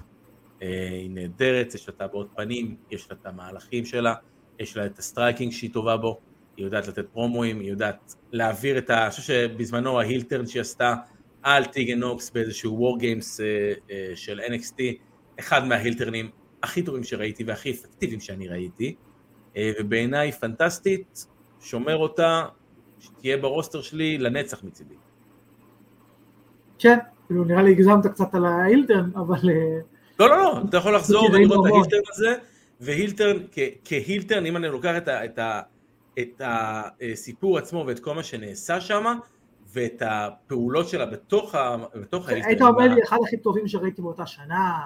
היא 0.60 1.10
נהדרת, 1.10 1.74
יש 1.74 1.88
לה 1.88 1.94
את 1.96 2.00
הבעות 2.00 2.28
פנים, 2.36 2.76
יש 2.90 3.10
לה 3.10 3.16
את 3.20 3.26
המהלכים 3.26 3.84
שלה, 3.84 4.14
יש 4.58 4.76
לה 4.76 4.86
את 4.86 4.98
ה 4.98 5.04
striking 5.04 5.52
שהיא 5.52 5.72
טובה 5.72 5.96
בו, 5.96 6.20
היא 6.56 6.64
יודעת 6.64 6.88
לתת 6.88 7.06
פרומואים, 7.12 7.60
היא 7.60 7.70
יודעת 7.70 8.14
להעביר 8.32 8.78
את 8.78 8.90
ה... 8.90 9.02
אני 9.02 9.10
חושב 9.10 9.22
שבזמנו 9.22 10.00
ה 10.00 10.05
heel 10.05 10.26
turn 10.26 10.46
שהיא 10.46 10.60
עשתה 10.60 10.94
על 11.42 11.64
טיגן 11.64 11.98
נוקס 11.98 12.30
באיזשהו 12.30 12.78
WarGames 12.78 13.40
של 14.14 14.40
NXT, 14.40 14.82
אחד 15.38 15.66
מה 15.66 15.77
heel 15.77 15.98
turn 15.98 16.19
ים 16.19 16.30
הכי 16.64 16.82
טובים 16.82 17.04
שראיתי 17.04 17.44
והכי 17.44 17.70
אפקטיביים 17.70 18.20
שאני 18.20 18.48
ראיתי, 18.48 18.94
אה, 19.56 19.72
ובעיניי 19.80 20.32
פנטסטית, 20.32 21.26
שומר 21.60 21.96
אותה, 21.96 22.44
שתהיה 22.98 23.36
ברוסטר 23.36 23.82
שלי 23.82 24.18
לנצח 24.18 24.64
מצידי. 24.64 24.94
כן, 26.78 26.98
כאילו 27.26 27.44
נראה 27.44 27.62
לי 27.62 27.70
הגזמת 27.70 28.06
קצת 28.06 28.34
על 28.34 28.46
ההילטרן, 28.46 29.10
אבל... 29.16 29.50
אה, 29.50 29.78
לא, 30.20 30.28
לא, 30.28 30.36
לא, 30.36 30.60
אתה 30.68 30.76
יכול 30.76 30.96
לחזור 30.96 31.30
ולראות 31.32 31.66
את 31.66 31.72
ההילטרן 31.72 32.12
הזה, 32.12 32.34
והילטרן, 32.80 33.36
כהילטרן, 33.84 34.46
אם 34.46 34.56
אני 34.56 34.68
לוקח 34.68 34.94
את, 34.96 35.38
ה, 35.38 35.60
את, 36.18 36.42
הסיפור 37.12 37.58
עצמו 37.58 37.84
ואת 37.86 37.98
כל 37.98 38.14
מה 38.14 38.22
שנעשה 38.22 38.80
שם, 38.80 39.04
ואת 39.72 40.02
הפעולות 40.06 40.88
שלה 40.88 41.06
בתוך, 41.06 41.54
ה, 41.54 41.76
בתוך 41.94 42.28
ההילטרן. 42.28 42.50
היית 42.50 42.62
אומר 42.62 42.94
לי, 42.94 43.02
אחד 43.02 43.16
הכי 43.26 43.36
טובים 43.36 43.68
שראיתי 43.68 44.02
באותה 44.02 44.26
שנה. 44.26 44.78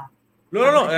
לא, 0.52 0.66
לא, 0.66 0.72
לא, 0.72 0.96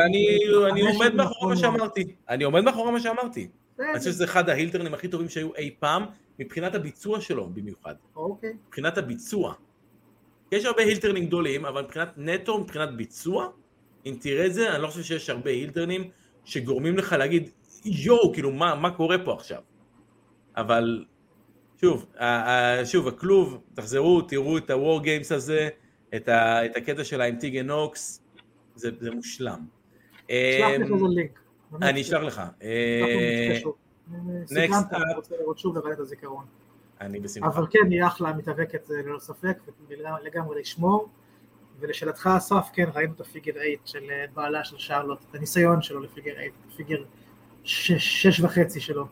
אני 0.68 0.80
עומד 0.92 1.14
מאחורי 1.14 1.50
מה 1.50 1.56
שאמרתי. 1.56 2.14
אני 2.28 2.44
עומד 2.44 2.60
מאחורי 2.60 2.92
מה 2.92 3.00
שאמרתי. 3.00 3.48
אני 3.80 3.98
חושב 3.98 4.10
שזה 4.10 4.24
אחד 4.24 4.48
ההילטרנים 4.48 4.94
הכי 4.94 5.08
טובים 5.08 5.28
שהיו 5.28 5.54
אי 5.54 5.74
פעם, 5.78 6.04
מבחינת 6.38 6.74
הביצוע 6.74 7.20
שלו 7.20 7.48
במיוחד. 7.48 7.94
אוקיי. 8.16 8.52
מבחינת 8.66 8.98
הביצוע. 8.98 9.54
יש 10.52 10.64
הרבה 10.64 10.82
הילטרנים 10.82 11.26
גדולים, 11.26 11.64
אבל 11.64 11.82
מבחינת 11.82 12.08
נטו, 12.16 12.58
מבחינת 12.58 12.96
ביצוע, 12.96 13.48
אם 14.06 14.16
תראה 14.20 14.46
את 14.46 14.54
זה, 14.54 14.74
אני 14.74 14.82
לא 14.82 14.88
חושב 14.88 15.02
שיש 15.02 15.30
הרבה 15.30 15.50
הילטרנים 15.50 16.10
שגורמים 16.44 16.96
לך 16.98 17.12
להגיד, 17.12 17.50
יואו, 17.84 18.32
כאילו, 18.32 18.50
מה, 18.50 18.74
מה 18.74 18.90
קורה 18.90 19.16
פה 19.24 19.32
עכשיו? 19.34 19.60
אבל, 20.56 21.04
שוב, 21.80 22.06
שוב, 22.84 23.08
הכלוב, 23.08 23.62
תחזרו, 23.74 24.22
תראו 24.22 24.58
את 24.58 24.70
ה-war 24.70 25.04
games 25.04 25.34
הזה, 25.34 25.68
את, 26.16 26.28
ה, 26.28 26.66
את 26.66 26.76
הקטע 26.76 27.04
של 27.04 27.20
האנטיגן 27.20 27.66
נוקס, 27.66 28.22
זה, 28.74 28.90
זה 29.00 29.10
מושלם. 29.10 29.66
שלח 30.28 30.36
לי 30.68 30.82
איזה 30.82 30.94
לינק. 31.08 31.40
אני 31.82 32.02
אשלח 32.02 32.22
לך. 32.22 32.42
נקסט 34.50 34.86
הזיכרון. 35.98 36.44
אני 37.00 37.20
בשמחה. 37.20 37.48
אבל 37.48 37.66
כן, 37.70 37.90
היא 37.90 38.06
אחלה 38.06 38.32
מתאבקת 38.32 38.90
ללא 38.90 39.18
ספק, 39.18 39.58
ולגמרי 39.88 40.60
לשמור. 40.60 41.08
ולשאלתך 41.80 42.30
אסף, 42.36 42.68
כן, 42.72 42.84
ראינו 42.94 43.12
את 43.14 43.20
הפיגר 43.20 43.52
8 43.52 43.66
של 43.84 44.10
בעלה 44.34 44.64
של 44.64 44.78
שרלוט, 44.78 45.24
את 45.30 45.34
הניסיון 45.34 45.82
שלו 45.82 46.00
לפיגר 46.00 46.32
8, 46.32 46.44
פיגר 46.76 47.04
6 47.64 48.40
וחצי 48.40 48.80
שלו. 48.80 49.06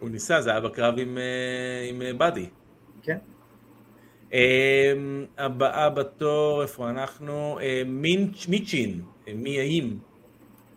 הוא 0.00 0.10
ניסה, 0.10 0.40
זה 0.40 0.50
היה 0.50 0.60
בקרב 0.60 0.94
עם, 0.98 1.18
עם 1.90 2.18
באדי. 2.18 2.46
כן. 3.02 3.18
הבאה 5.38 5.90
בתור, 5.90 6.62
איפה 6.62 6.90
אנחנו? 6.90 7.58
מיצ'ין, 8.48 9.00
מי 9.34 9.60
האם? 9.60 9.98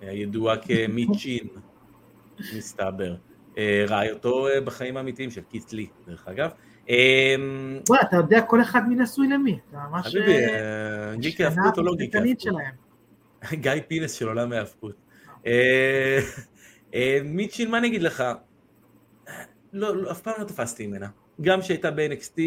הידועה 0.02 0.58
כמיצ'ין, 0.58 1.48
מסתבר. 2.58 3.16
רעייתו 3.88 4.48
בחיים 4.66 4.98
האמיתיים 4.98 5.32
של 5.32 5.42
קיט 5.42 5.74
לי, 5.74 5.88
דרך 6.08 6.28
אגב. 6.28 6.50
וואלה, 7.90 8.04
אתה 8.04 8.16
יודע 8.16 8.42
כל 8.42 8.62
אחד 8.62 8.88
מי 8.88 8.96
נשוי 8.96 9.28
למי, 9.28 9.60
אתה 9.70 9.78
ממש... 9.92 10.08
חביבי, 10.08 10.46
גיקי 11.16 11.44
ההפקות 11.44 11.78
או 11.78 11.84
לא 11.84 11.96
גיקי 11.96 12.18
ההפקות? 12.18 12.62
גיא 13.64 13.72
פינס 13.88 14.14
של 14.14 14.28
עולם 14.28 14.52
ההפקות. 14.54 14.96
מיצ'ין, 17.24 17.72
מה 17.72 17.78
אני 17.78 17.88
אגיד 17.88 18.02
לך? 18.02 18.24
לא, 19.74 20.12
אף 20.12 20.22
פעם 20.22 20.34
לא 20.40 20.44
תפסתי 20.44 20.88
ממנה. 20.88 21.08
גם 21.42 21.62
כשהייתה 21.62 21.92
ב-NXT, 21.92 22.38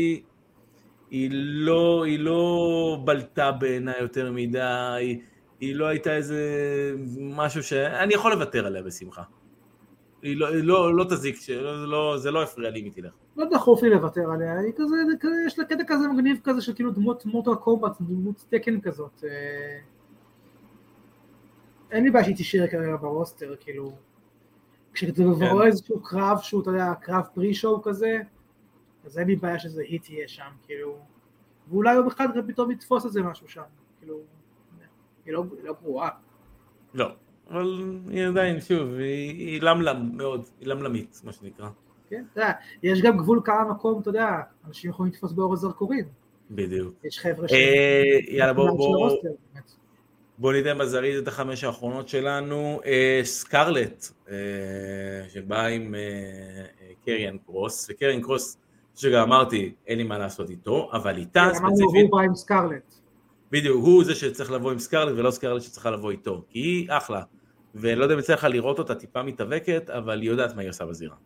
היא 1.11 1.31
לא, 1.33 2.05
היא 2.05 2.19
לא 2.19 3.03
בלטה 3.05 3.53
בעיניי 3.53 4.01
יותר 4.01 4.33
מדי, 4.33 5.21
היא 5.61 5.75
לא 5.75 5.87
הייתה 5.87 6.17
איזה 6.17 6.41
משהו 7.19 7.63
שאני 7.63 8.15
יכול 8.15 8.33
לוותר 8.33 8.67
עליה 8.67 8.83
בשמחה. 8.83 9.23
היא 10.23 10.37
לא, 10.37 10.49
היא 10.49 10.65
לא, 10.65 10.97
לא 10.97 11.05
תזיק, 11.05 11.37
לא, 11.49 11.89
לא, 11.89 12.19
זה 12.19 12.31
לא 12.31 12.43
הפריע 12.43 12.71
לי 12.71 12.81
אם 12.81 12.85
היא 12.85 12.93
תלך. 12.93 13.13
לא 13.37 13.45
דחוף 13.51 13.83
לי 13.83 13.91
לוותר 13.91 14.31
עליה, 14.31 14.59
היא 14.59 14.73
כזה, 14.77 14.97
כזה, 15.21 15.35
יש 15.47 15.59
לה 15.59 15.65
קטע 15.65 15.83
כזה 15.87 16.09
מגניב 16.09 16.41
כזה 16.45 16.61
של 16.61 16.75
כאילו 16.75 16.91
דמות 16.91 17.27
מוטו 17.27 17.59
קומבט, 17.59 18.01
דמות 18.01 18.45
תקן 18.49 18.81
כזאת. 18.81 19.25
אה... 19.25 19.79
אין 21.91 22.05
לי 22.05 22.11
בעיה 22.11 22.25
שהיא 22.25 22.37
תישאר 22.37 22.67
כרגע 22.67 22.97
ברוסטר, 22.97 23.55
כאילו, 23.61 23.93
כשאתה 24.95 25.23
כן. 25.41 25.67
איזשהו 25.67 26.01
קרב 26.03 26.39
שהוא, 26.43 26.63
אתה 26.63 26.71
יודע, 26.71 26.95
קרב 27.01 27.25
פרי 27.35 27.55
שואו 27.55 27.83
כזה, 27.83 28.21
אז 29.05 29.19
אין 29.19 29.27
לי 29.27 29.37
בעיה 29.37 29.59
שזה 29.59 29.83
היא 29.83 30.01
תהיה 30.01 30.29
שם, 30.29 30.51
כאילו, 30.67 30.99
ואולי 31.69 31.95
יום 31.95 32.07
אחד 32.07 32.29
גם 32.37 32.47
פתאום 32.47 32.71
יתפוס 32.71 33.05
איזה 33.05 33.23
משהו 33.23 33.49
שם, 33.49 33.63
כאילו, 33.99 34.21
היא 35.25 35.35
לא, 35.35 35.45
היא 35.57 35.65
לא 35.65 35.75
גרועה. 35.83 36.09
לא, 36.95 37.07
אבל 37.51 38.01
היא 38.09 38.27
עדיין, 38.27 38.61
שוב, 38.61 38.95
היא, 38.95 39.31
היא 39.31 39.63
למלם 39.63 40.11
מאוד, 40.15 40.49
היא 40.61 40.69
למלמית, 40.69 41.21
מה 41.25 41.33
שנקרא. 41.33 41.69
כן, 42.09 42.25
אתה 42.33 42.41
יודע, 42.41 42.53
יש 42.83 43.03
גם 43.03 43.17
גבול 43.17 43.41
כמה 43.45 43.65
מקום, 43.65 44.01
אתה 44.01 44.09
יודע, 44.09 44.41
אנשים 44.67 44.91
יכולים 44.91 45.13
לתפוס 45.13 45.33
באור 45.33 45.53
הזרקורים. 45.53 46.05
בדיוק. 46.51 46.95
יש 47.05 47.19
חבר'ה 47.19 47.49
ש... 47.49 47.53
אה, 47.53 48.03
יאללה, 48.29 48.53
בואו 48.53 49.09
בוא, 50.43 50.53
בוא 50.53 50.53
ניתן 50.53 50.79
בזריז 50.79 51.19
את 51.19 51.29
החמש 51.29 51.65
האחרונות 51.65 52.09
שלנו. 52.09 52.81
אה, 52.87 53.21
סקרלט, 53.25 54.07
אה, 54.31 54.35
שבאה 55.29 55.67
עם 55.67 55.95
קריאן 57.05 57.39
קרוס, 57.39 57.91
וקריאן 57.91 58.21
קרוס, 58.21 58.59
שגם 58.95 59.23
אמרתי, 59.23 59.75
אין 59.87 59.99
לי 59.99 60.05
מה 60.05 60.19
לעשות 60.19 60.51
איתו, 60.51 60.91
אבל 60.93 61.17
איתה 61.17 61.49
ספציפית... 61.53 61.81
אמרנו, 61.81 62.01
הוא 62.01 62.11
בא 62.11 62.21
עם 62.21 62.35
סקרלט. 62.35 62.95
בדיוק, 63.51 63.85
הוא 63.85 64.05
זה 64.05 64.15
שצריך 64.15 64.51
לבוא 64.51 64.73
עם 64.73 64.79
סקרלט 64.79 65.15
ולא 65.17 65.31
סקרלט 65.31 65.63
שצריכה 65.63 65.91
לבוא 65.91 66.11
איתו, 66.11 66.45
כי 66.49 66.59
היא 66.59 66.87
אחלה. 66.91 67.23
ולא 67.75 68.03
יודע 68.03 68.15
אם 68.15 68.19
יצא 68.19 68.35
לך 68.35 68.45
לראות 68.45 68.79
אותה 68.79 68.95
טיפה 68.95 69.23
מתאבקת, 69.23 69.91
אבל 69.91 70.21
היא 70.21 70.31
יודעת 70.31 70.57
מה 70.57 70.63
היא 70.63 70.71
עושה 70.71 70.87
בזירה. 70.87 71.17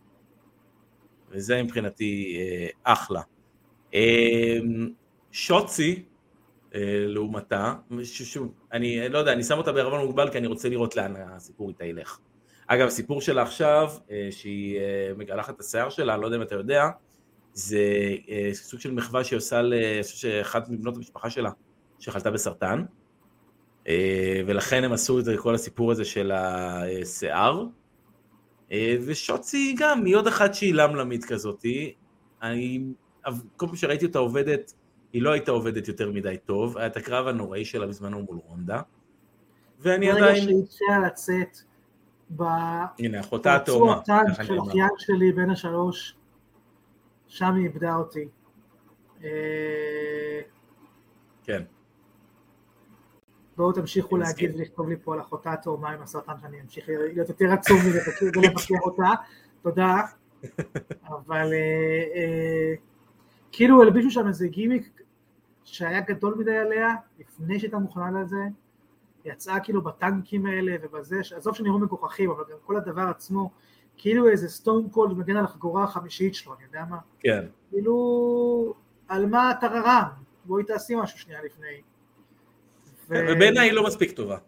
וזה 1.30 1.62
מבחינתי 1.62 2.36
אה, 2.38 2.92
אחלה. 2.92 3.20
אה, 3.94 4.58
שוצי, 5.30 5.94
אה, 5.94 6.15
לעומתה, 7.06 7.74
שוב, 8.02 8.54
אני 8.72 9.08
לא 9.08 9.18
יודע, 9.18 9.32
אני 9.32 9.42
שם 9.42 9.58
אותה 9.58 9.72
בערבון 9.72 10.00
מוגבל 10.00 10.30
כי 10.30 10.38
אני 10.38 10.46
רוצה 10.46 10.68
לראות 10.68 10.96
לאן 10.96 11.14
הסיפור 11.16 11.68
איתה 11.68 11.84
ילך. 11.84 12.18
אגב, 12.66 12.86
הסיפור 12.86 13.20
שלה 13.20 13.42
עכשיו, 13.42 13.92
שהיא 14.30 14.80
מגלחת 15.16 15.54
את 15.54 15.60
השיער 15.60 15.90
שלה, 15.90 16.14
אני 16.14 16.22
לא 16.22 16.26
יודע 16.26 16.36
אם 16.36 16.42
אתה 16.42 16.54
יודע, 16.54 16.88
זה 17.52 17.80
סוג 18.52 18.80
של 18.80 18.92
מחווה 18.92 19.24
שהיא 19.24 19.36
עושה 19.36 19.62
לאחת 19.62 20.68
מבנות 20.68 20.96
המשפחה 20.96 21.30
שלה, 21.30 21.50
שחלתה 21.98 22.30
בסרטן, 22.30 22.84
ולכן 24.46 24.84
הם 24.84 24.92
עשו 24.92 25.18
את 25.20 25.24
כל 25.38 25.54
הסיפור 25.54 25.92
הזה 25.92 26.04
של 26.04 26.32
השיער, 26.32 27.64
אה, 28.72 28.96
ושוצי 29.06 29.74
גם, 29.78 30.04
היא 30.04 30.16
עוד 30.16 30.26
אחת 30.26 30.54
שהיא 30.54 30.74
למלמית 30.74 31.24
כזאתי. 31.24 31.94
אני, 32.42 32.84
כל 33.56 33.66
פעם 33.66 33.76
שראיתי 33.76 34.06
אותה 34.06 34.18
עובדת, 34.18 34.72
היא 35.16 35.22
לא 35.22 35.32
הייתה 35.32 35.50
עובדת 35.50 35.88
יותר 35.88 36.12
מדי 36.12 36.36
טוב, 36.44 36.78
היה 36.78 36.86
את 36.86 36.96
הקרב 36.96 37.26
הנוראי 37.26 37.64
שלה 37.64 37.86
בזמנו 37.86 38.22
מול 38.22 38.38
רונדה. 38.46 38.82
ואני 39.80 40.10
עדיין... 40.10 40.44
ברגע 40.44 40.66
שהיא 40.70 40.96
לצאת 41.06 41.58
ב... 42.36 42.42
הנה, 42.98 43.20
אחותה 43.20 43.56
התאומה. 43.56 44.00
של 44.42 44.58
אחיין 44.60 44.88
שלי 44.98 45.32
בין 45.32 45.50
השלוש, 45.50 46.16
שם 47.26 47.54
היא 47.54 47.64
איבדה 47.64 47.96
אותי. 47.96 48.28
אה, 49.24 50.40
כן. 51.42 51.62
בואו 53.56 53.72
תמשיכו 53.72 54.16
להגיד 54.16 54.56
ולכתוב 54.56 54.88
לי 54.88 54.96
פה 55.04 55.14
על 55.14 55.20
אחותה 55.20 55.52
התאומה 55.52 55.90
עם 55.90 56.02
הסרטן 56.02 56.34
שאני 56.42 56.60
אמשיך 56.60 56.88
להיות 56.88 57.28
יותר 57.28 57.52
עצום 57.52 57.78
ולבקר 58.34 58.74
אותה, 58.82 59.10
תודה, 59.62 59.96
אבל 61.08 61.52
אה, 61.52 62.04
אה, 62.14 62.74
כאילו 63.52 63.82
הלבישו 63.82 64.10
שם 64.10 64.28
איזה 64.28 64.48
גימיק 64.48 64.96
שהיה 65.66 66.00
גדול 66.00 66.34
מדי 66.38 66.56
עליה, 66.56 66.94
לפני 67.18 67.60
שהייתה 67.60 67.78
מוכנה 67.78 68.20
לזה, 68.20 68.42
יצאה 69.24 69.60
כאילו 69.60 69.82
בטנקים 69.82 70.46
האלה 70.46 70.76
ובזה, 70.82 71.20
עזוב 71.36 71.54
שנראו 71.54 71.78
מגוחכים, 71.78 72.30
אבל 72.30 72.44
גם 72.50 72.56
כל 72.64 72.76
הדבר 72.76 73.02
עצמו, 73.02 73.50
כאילו 73.96 74.28
איזה 74.28 74.48
סטון 74.48 74.88
קולד 74.90 75.16
מגן 75.16 75.36
על 75.36 75.44
החגורה 75.44 75.84
החמישית 75.84 76.34
שלו, 76.34 76.54
אני 76.54 76.64
יודע 76.64 76.84
מה? 76.90 76.98
כן. 77.20 77.46
כאילו, 77.70 78.74
על 79.08 79.26
מה 79.26 79.50
הטררם? 79.50 80.08
בואי 80.44 80.64
תעשי 80.64 80.94
משהו 80.94 81.18
שנייה 81.18 81.40
לפני. 81.44 81.82
ובעיניי 83.08 83.68
היא 83.68 83.72
לא 83.72 83.86
מספיק 83.86 84.10
טובה. 84.10 84.38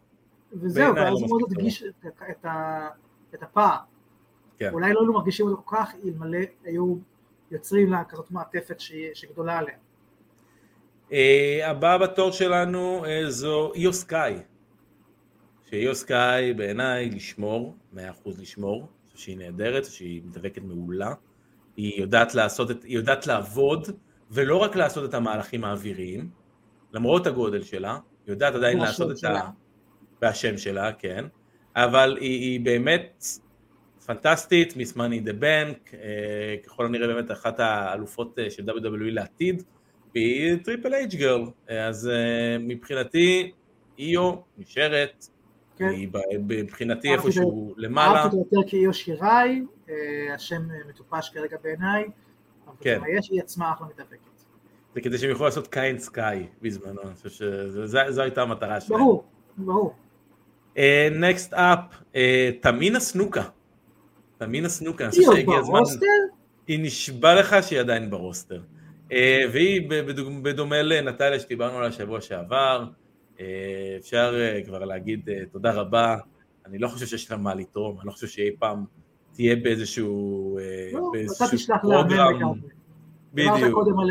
וזהו, 0.53 0.95
ואז 0.95 1.13
לא 1.13 1.19
הוא 1.19 1.29
מאוד 1.29 1.43
הדגיש 1.47 1.85
את 3.35 3.43
הפער. 3.43 3.77
כן. 4.59 4.71
אולי 4.73 4.93
לא 4.93 4.99
היינו 5.01 5.13
מרגישים 5.13 5.47
אותו 5.47 5.63
כל 5.65 5.77
כך, 5.77 5.95
אלמלא 6.05 6.39
היו 6.65 6.97
יוצרים 7.51 7.91
לה 7.91 8.05
כזאת 8.05 8.31
מעטפת 8.31 8.81
שגדולה 9.15 9.59
עליה. 9.59 9.77
Uh, 11.09 11.15
הבאה 11.65 11.99
בתור 11.99 12.33
שלנו 12.33 13.05
uh, 13.05 13.29
זו 13.29 13.73
איו 13.75 13.93
סקאי. 13.93 14.35
שאיו 15.71 15.95
סקאי 15.95 16.55
בעיניי 16.55 17.11
לשמור, 17.11 17.77
מאה 17.93 18.11
אחוז 18.11 18.41
לשמור, 18.41 18.89
שהיא 19.15 19.39
נהדרת, 19.39 19.85
שהיא 19.85 20.23
מתאבקת 20.25 20.63
מעולה. 20.63 21.15
היא 21.77 22.01
יודעת 22.01 22.35
לעשות, 22.35 22.71
את, 22.71 22.83
היא 22.85 22.97
יודעת 22.97 23.27
לעבוד, 23.27 23.89
ולא 24.31 24.57
רק 24.57 24.77
לעשות 24.77 25.09
את 25.09 25.15
המהלכים 25.15 25.65
האוויריים, 25.65 26.31
למרות 26.93 27.27
הגודל 27.27 27.63
שלה, 27.63 27.93
היא 27.93 28.33
יודעת 28.33 28.55
עדיין 28.55 28.79
לעשות 28.79 29.11
את 29.19 29.25
ה... 29.25 29.51
והשם 30.23 30.59
שלה, 30.59 30.93
כן, 30.93 31.25
אבל 31.77 32.17
היא, 32.21 32.41
היא 32.41 32.61
באמת 32.61 33.25
פנטסטית, 34.07 34.77
Miss 34.77 34.97
Money 34.97 35.14
in 35.14 35.21
the 35.21 35.33
Bank, 35.33 35.91
ככל 36.67 36.87
הנראה 36.87 37.07
באמת 37.07 37.31
אחת 37.31 37.61
האלופות 37.61 38.39
אה, 38.39 38.51
של 38.51 38.63
WWE 38.71 39.11
לעתיד, 39.11 39.63
והיא 40.15 40.57
טריפל 40.65 40.95
אייץ' 40.95 41.17
girl, 41.17 41.45
אז 41.69 42.09
אה, 42.09 42.57
מבחינתי 42.61 43.53
איו 43.99 44.35
נשארת, 44.59 45.27
כן. 45.77 45.89
היא 45.89 46.09
מבחינתי 46.39 47.13
איפשהו 47.13 47.75
למעלה. 47.77 48.23
אהבתי 48.23 48.37
יותר 48.37 48.69
כאיו 48.69 48.95
שיראי, 48.95 49.63
אה, 49.89 50.35
השם 50.35 50.63
מטופש 50.89 51.31
כרגע 51.31 51.57
בעיניי, 51.63 52.05
אבל 52.67 52.75
כן. 52.81 53.01
יש, 53.19 53.31
היא 53.31 53.41
עצמה 53.41 53.73
אחלה 53.73 53.87
מתאבקת. 53.87 54.19
זה 54.95 55.01
כדי 55.01 55.19
שהם 55.19 55.31
יוכלו 55.31 55.45
לעשות 55.45 55.67
קאיירי 55.67 55.99
סקאי 55.99 56.47
בזמנו, 56.63 57.03
אני 57.03 57.15
חושב 57.15 57.29
שזו 57.31 58.23
הייתה 58.23 58.43
המטרה 58.43 58.81
שלהם. 58.81 59.01
ברור, 59.01 59.25
ברור. 59.57 59.95
נקסט 61.11 61.55
אפ, 61.55 61.79
תמינה 62.61 63.01
סנוקה. 63.01 63.43
תמינה 64.39 64.69
סנוקה, 64.69 65.05
אני 65.05 65.11
חושב 65.11 65.23
שהגיע 65.23 65.59
הזמן... 65.59 65.81
היא 66.69 66.79
נשבע 66.83 67.35
לך 67.35 67.57
שהיא 67.63 67.81
עדיין 67.81 68.11
ברוסטר. 68.11 68.61
אה, 69.13 69.41
והיא 69.53 69.91
בדומה 70.43 70.83
לנטליה 70.83 71.41
שדיברנו 71.41 71.79
עליה 71.79 71.93
שבוע 71.93 72.21
שעבר, 72.21 72.85
אה, 73.41 73.97
אפשר 73.99 74.35
אה, 74.39 74.61
כבר 74.67 74.85
להגיד 74.85 75.29
תודה 75.53 75.73
רבה, 75.73 76.17
אני 76.67 76.79
לא 76.79 76.89
חושב 76.89 77.07
שיש 77.07 77.31
לה 77.31 77.37
מה 77.37 77.55
לתרום, 77.55 77.99
אני 77.99 78.07
לא 78.07 78.13
חושב 78.13 78.27
שאי 78.27 78.51
פעם 78.59 78.85
תהיה 79.33 79.57
באיזשהו 79.57 80.59
לא, 80.93 81.11
פרוגרם. 81.83 82.53
בדיוק. 83.35 83.57
אמרת 83.57 83.73
קודם 83.73 83.99
על, 84.01 84.11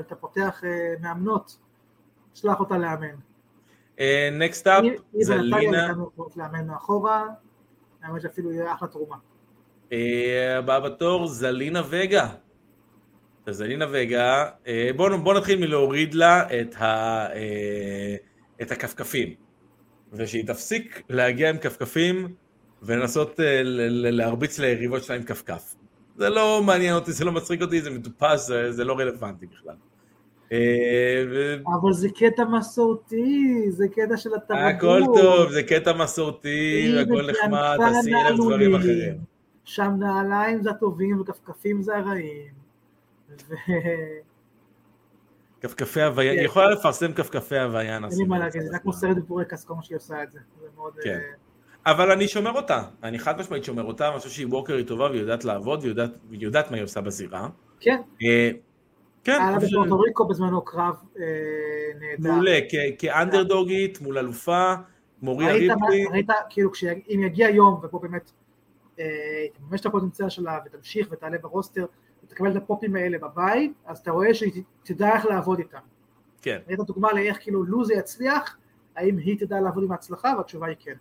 אתה 0.00 0.14
פותח 0.14 0.62
מאמנות, 1.00 1.58
שלח 2.34 2.60
אותה 2.60 2.78
לאמן. 2.78 3.16
נקסט 4.32 4.66
אפ, 4.66 4.84
זה 5.20 5.36
לינה. 5.36 5.86
היא 5.86 6.26
לאמן 6.36 6.66
מאחורה, 6.66 7.26
האמת 8.02 8.22
שאפילו 8.22 8.52
יהיה 8.52 8.74
אחלה 8.74 8.88
תרומה. 8.88 9.16
הבאה 10.58 10.80
בתור, 10.80 11.26
זלינה 11.26 11.82
וגה. 11.88 12.28
זלינה 13.52 13.86
וגה, 13.92 14.44
אה, 14.66 14.90
בואו 14.96 15.18
בוא 15.18 15.34
נתחיל 15.34 15.58
מלהוריד 15.58 16.14
לה 16.14 16.60
את, 16.60 16.74
ה, 16.78 16.86
אה, 17.32 18.16
את 18.62 18.70
הכפכפים, 18.72 19.34
ושהיא 20.12 20.46
תפסיק 20.46 21.02
להגיע 21.10 21.50
עם 21.50 21.58
כפכפים 21.58 22.28
ולנסות 22.82 23.40
אה, 23.40 23.60
להרביץ 24.10 24.58
ליריבות 24.58 25.04
שלה 25.04 25.16
עם 25.16 25.22
כפכף. 25.22 25.74
זה 26.16 26.28
לא 26.28 26.62
מעניין 26.66 26.94
אותי, 26.94 27.12
זה 27.12 27.24
לא 27.24 27.32
מצחיק 27.32 27.62
אותי, 27.62 27.80
זה 27.80 27.90
מטופש, 27.90 28.40
זה, 28.40 28.72
זה 28.72 28.84
לא 28.84 28.98
רלוונטי 28.98 29.46
בכלל. 29.46 29.74
אבל 31.66 31.92
זה 31.92 32.08
קטע 32.08 32.44
מסורתי, 32.44 33.64
זה 33.68 33.88
קטע 33.88 34.16
של 34.16 34.30
התרבות. 34.34 34.64
הכל 34.76 35.02
טוב, 35.14 35.50
זה 35.50 35.62
קטע 35.62 35.92
מסורתי, 35.92 36.94
הכל 37.02 37.30
נחמד, 37.30 37.76
תעשי 37.78 38.14
אלף 38.14 38.40
דברים 38.40 38.74
אחרים. 38.74 39.14
שם 39.64 39.92
נעליים 39.98 40.62
זה 40.62 40.70
הטובים 40.70 41.20
וכפכפים 41.20 41.82
זה 41.82 41.96
הרעים. 41.96 42.65
כפכפי 45.60 46.02
הוויה, 46.02 46.32
היא 46.32 46.38
כן. 46.38 46.44
יכולה 46.44 46.70
לפרסם 46.70 47.12
כפכפי 47.12 47.58
הוויה. 47.58 47.96
אין 47.96 48.04
לי 48.18 48.24
מה 48.24 48.38
להגיד, 48.38 48.62
זה 48.62 48.78
כמו 48.78 48.92
סרט 48.92 49.16
בבורקס, 49.16 49.64
כל 49.64 49.74
מה 49.74 49.82
שהיא 49.82 49.96
עושה 49.96 50.22
את 50.22 50.32
זה. 50.32 50.38
מאוד... 50.76 50.92
כן. 51.02 51.20
אה, 51.86 51.92
אבל 51.92 52.10
אני 52.10 52.28
שומר 52.28 52.52
אותה, 52.52 52.82
אני 53.02 53.18
חד 53.18 53.38
משמעית 53.40 53.64
שומר 53.64 53.84
אותה, 53.84 54.08
אני 54.08 54.18
חושב 54.18 54.30
שהיא 54.30 54.46
ווקרית 54.46 54.88
טובה 54.88 55.06
והיא 55.10 55.20
יודעת 55.20 55.44
לעבוד 55.44 55.84
והיא 55.84 56.42
יודעת 56.42 56.70
מה 56.70 56.76
היא 56.76 56.84
עושה 56.84 57.00
בזירה. 57.00 57.48
כן. 57.80 58.00
אה, 58.22 58.50
כן. 59.24 59.38
היה 59.40 59.50
לה 59.50 59.58
בפורטו 59.58 60.00
ריקו 60.00 60.28
בזמנו 60.28 60.64
קרב 60.64 60.94
אה, 61.18 61.24
נהדר. 62.00 62.32
מעולה, 62.32 62.58
כאנדרדוגית, 62.98 64.00
מול 64.00 64.18
אלופה, 64.18 64.74
מוריה 65.22 65.52
ריפלי. 65.52 66.06
ראית, 66.12 66.28
כאילו, 66.50 66.70
אם 67.14 67.22
יגיע 67.26 67.48
יום, 67.48 67.80
ופה 67.82 67.98
באמת 67.98 68.32
תממש 69.52 69.80
את 69.80 69.86
הפוטנציאל 69.86 70.28
שלה 70.28 70.58
ותמשיך 70.66 71.08
ותעלה 71.10 71.38
ברוסטר, 71.38 71.86
ותקבל 72.36 72.50
את 72.50 72.56
הפופים 72.56 72.96
האלה 72.96 73.18
בבית, 73.18 73.72
אז 73.86 73.98
אתה 73.98 74.10
רואה 74.10 74.34
שהיא 74.34 74.62
תדע 74.82 75.14
איך 75.14 75.26
לעבוד 75.26 75.58
איתם. 75.58 75.78
כן. 76.42 76.58
ראית 76.68 76.80
דוגמה 76.80 77.12
לאיך 77.12 77.38
כאילו 77.40 77.64
לו 77.64 77.84
זה 77.84 77.94
יצליח, 77.94 78.56
האם 78.96 79.18
היא 79.18 79.38
תדע 79.38 79.60
לעבוד 79.60 79.84
עם 79.84 79.92
ההצלחה, 79.92 80.34
והתשובה 80.36 80.66
היא 80.66 80.76
כן. 80.80 80.94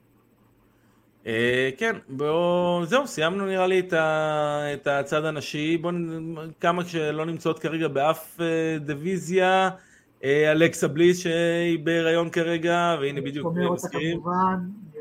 אה, 1.28 1.70
כן, 1.78 1.96
בואו, 2.10 2.86
זהו, 2.86 3.08
סיימנו 3.08 3.46
נראה 3.46 3.68
לי 3.68 3.90
את 4.74 4.88
הצד 4.88 5.26
הנשי, 5.26 5.78
בואו, 5.78 5.94
כמה 6.60 6.86
שלא 6.86 7.26
נמצאות 7.26 7.60
כרגע 7.60 7.88
באף 7.88 8.42
אה, 8.42 8.78
דיוויזיה, 8.80 9.70
אה, 10.24 10.52
אלכסה 10.52 10.88
בליס 10.88 11.20
שהיא 11.20 11.80
בהיריון 11.84 12.30
כרגע, 12.30 12.98
והנה 13.02 13.22
בדיוק 13.22 13.54
מזכירים. 13.74 14.22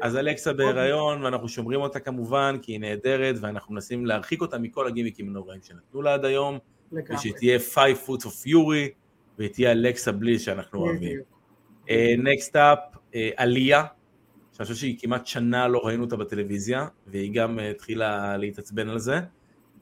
אז 0.02 0.16
אלכסה 0.16 0.52
בהיריון, 0.52 1.24
ואנחנו 1.24 1.48
שומרים 1.48 1.80
אותה 1.80 2.00
כמובן, 2.00 2.56
כי 2.62 2.72
היא 2.72 2.80
נהדרת, 2.80 3.36
ואנחנו 3.40 3.74
מנסים 3.74 4.06
להרחיק 4.06 4.40
אותה 4.40 4.58
מכל 4.58 4.86
הגימיקים 4.86 5.28
הנוראים 5.28 5.60
שנתנו 5.62 6.02
לה 6.02 6.14
עד 6.14 6.24
היום, 6.24 6.58
ושהיא 6.92 7.32
תהיה 7.36 7.58
5 7.58 7.76
foot 8.06 8.20
of 8.20 8.46
fury, 8.46 8.90
והיא 9.38 9.50
תהיה 9.52 9.72
אלכסה 9.72 10.12
בליס 10.12 10.42
שאנחנו 10.42 10.80
אוהבים. 10.80 11.20
נקסט 12.18 12.56
אפ, 12.56 12.78
עלייה, 13.36 13.84
שאני 14.52 14.66
חושב 14.66 14.78
שהיא 14.80 14.98
כמעט 14.98 15.26
שנה 15.26 15.68
לא 15.68 15.80
ראינו 15.84 16.04
אותה 16.04 16.16
בטלוויזיה, 16.16 16.86
והיא 17.06 17.34
גם 17.34 17.58
התחילה 17.58 18.36
להתעצבן 18.36 18.88
על 18.88 18.98
זה. 18.98 19.20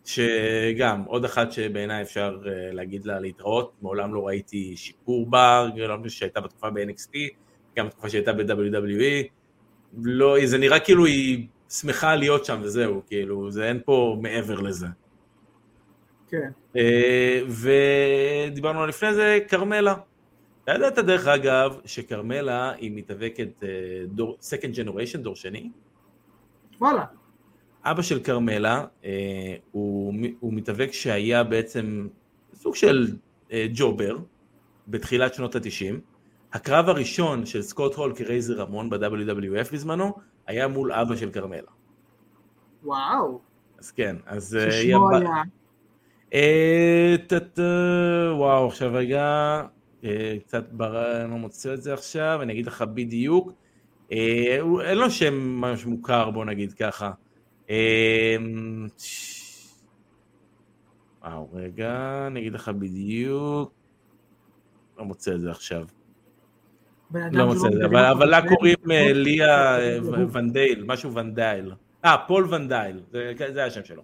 שגם, 0.05 1.03
עוד 1.07 1.25
אחת 1.25 1.53
שבעיניי 1.53 2.03
אפשר 2.03 2.39
אה, 2.47 2.73
להגיד 2.73 3.05
לה 3.05 3.21
להתראות, 3.21 3.73
מעולם 3.83 4.15
לא 4.15 4.27
ראיתי 4.27 4.77
שיפור 4.77 5.31
בה, 5.31 5.69
לא 5.77 5.97
חושב 6.03 6.19
שהייתה 6.19 6.41
בתקופה 6.41 6.71
ב-NXT, 6.71 7.13
גם 7.77 7.87
בתקופה 7.87 8.09
שהייתה 8.09 8.33
ב-WWE, 8.33 9.29
לא, 10.03 10.47
זה 10.47 10.59
נראה 10.59 10.81
כאילו 10.81 11.07
היא 11.07 11.47
שמחה 11.69 12.17
להיות 12.17 12.45
שם 12.45 12.61
וזהו, 12.63 13.03
כאילו, 13.07 13.51
זה 13.51 13.69
אין 13.69 13.81
פה 13.85 14.17
מעבר 14.23 14.61
לזה. 14.61 14.87
כן. 16.29 16.51
אה, 16.77 17.41
ודיברנו 17.49 18.87
לפני 18.87 19.15
זה, 19.15 19.39
כרמלה. 19.49 19.95
אתה 20.65 20.73
ידעת 20.73 20.99
דרך 20.99 21.27
אגב, 21.27 21.81
שכרמלה 21.85 22.73
היא 22.73 22.93
מתאבקת 22.95 23.49
אה, 23.63 23.69
דור, 24.07 24.39
second 24.41 24.77
generation, 24.77 25.19
דור 25.19 25.37
שני? 25.37 25.71
וואלה. 26.81 27.05
אבא 27.85 28.03
של 28.03 28.23
כרמלה 28.23 28.85
אה, 29.05 29.57
הוא, 29.73 30.15
הוא 30.41 30.53
מתאבק 30.53 30.93
שהיה 30.93 31.45
בעצם 31.45 32.09
סוג 32.55 32.77
של 32.77 33.17
אה, 33.53 33.67
ג'ובר 33.75 34.19
בתחילת 34.89 35.35
שנות 35.35 35.55
התשעים. 35.55 36.01
הקרב 36.53 36.89
הראשון 36.89 37.47
של 37.47 37.63
סקוט 37.63 37.95
הול 37.95 38.15
כרייזר 38.17 38.61
רמון 38.61 38.91
ב-WWF 38.91 39.73
בזמנו 39.73 40.13
היה 40.47 40.69
מול 40.69 40.93
אבא 40.93 41.17
של 41.17 41.31
כרמלה. 41.31 41.71
וואו. 42.83 43.41
אז 43.79 43.91
כן, 43.91 44.17
אז... 44.27 44.57
אה, 44.57 44.71
ששמו 44.71 45.11
היה... 45.11 45.43
אה, 46.35 47.17
וואו, 48.37 48.67
עכשיו 48.67 48.91
רגע, 48.93 49.63
אה, 50.05 50.37
קצת. 50.41 50.65
אני 50.81 51.31
לא 51.31 51.37
מוצא 51.37 51.75
את 51.75 51.83
זה 51.83 51.95
עכשיו, 51.95 52.39
אני 52.43 52.53
אגיד 52.53 52.67
לך 52.67 52.85
בדיוק. 52.95 53.53
אין 54.11 54.99
לו 54.99 55.11
שם 55.11 55.35
ממש 55.35 55.87
מוכר, 55.87 56.31
בוא 56.31 56.45
נגיד 56.45 56.73
ככה. 56.73 57.13
וואו, 61.23 61.49
רגע, 61.53 62.25
אני 62.27 62.41
אגיד 62.41 62.53
לך 62.53 62.69
בדיוק. 62.69 63.73
לא 64.99 65.05
מוצא 65.05 65.35
את 65.35 65.41
זה 65.41 65.51
עכשיו. 65.51 65.87
לא 67.33 67.47
מוצא 67.47 67.67
את 67.67 67.73
זה, 67.73 68.11
אבל 68.11 68.29
לה 68.29 68.49
קוראים 68.49 68.77
אה, 68.91 69.13
ליה 69.13 69.79
אה, 69.79 69.99
ונדייל, 70.33 70.85
משהו 70.85 71.15
ונדייל. 71.15 71.73
אה, 72.05 72.17
פול 72.27 72.55
ונדייל, 72.55 73.01
זה 73.53 73.65
השם 73.65 73.85
שלו. 73.85 74.03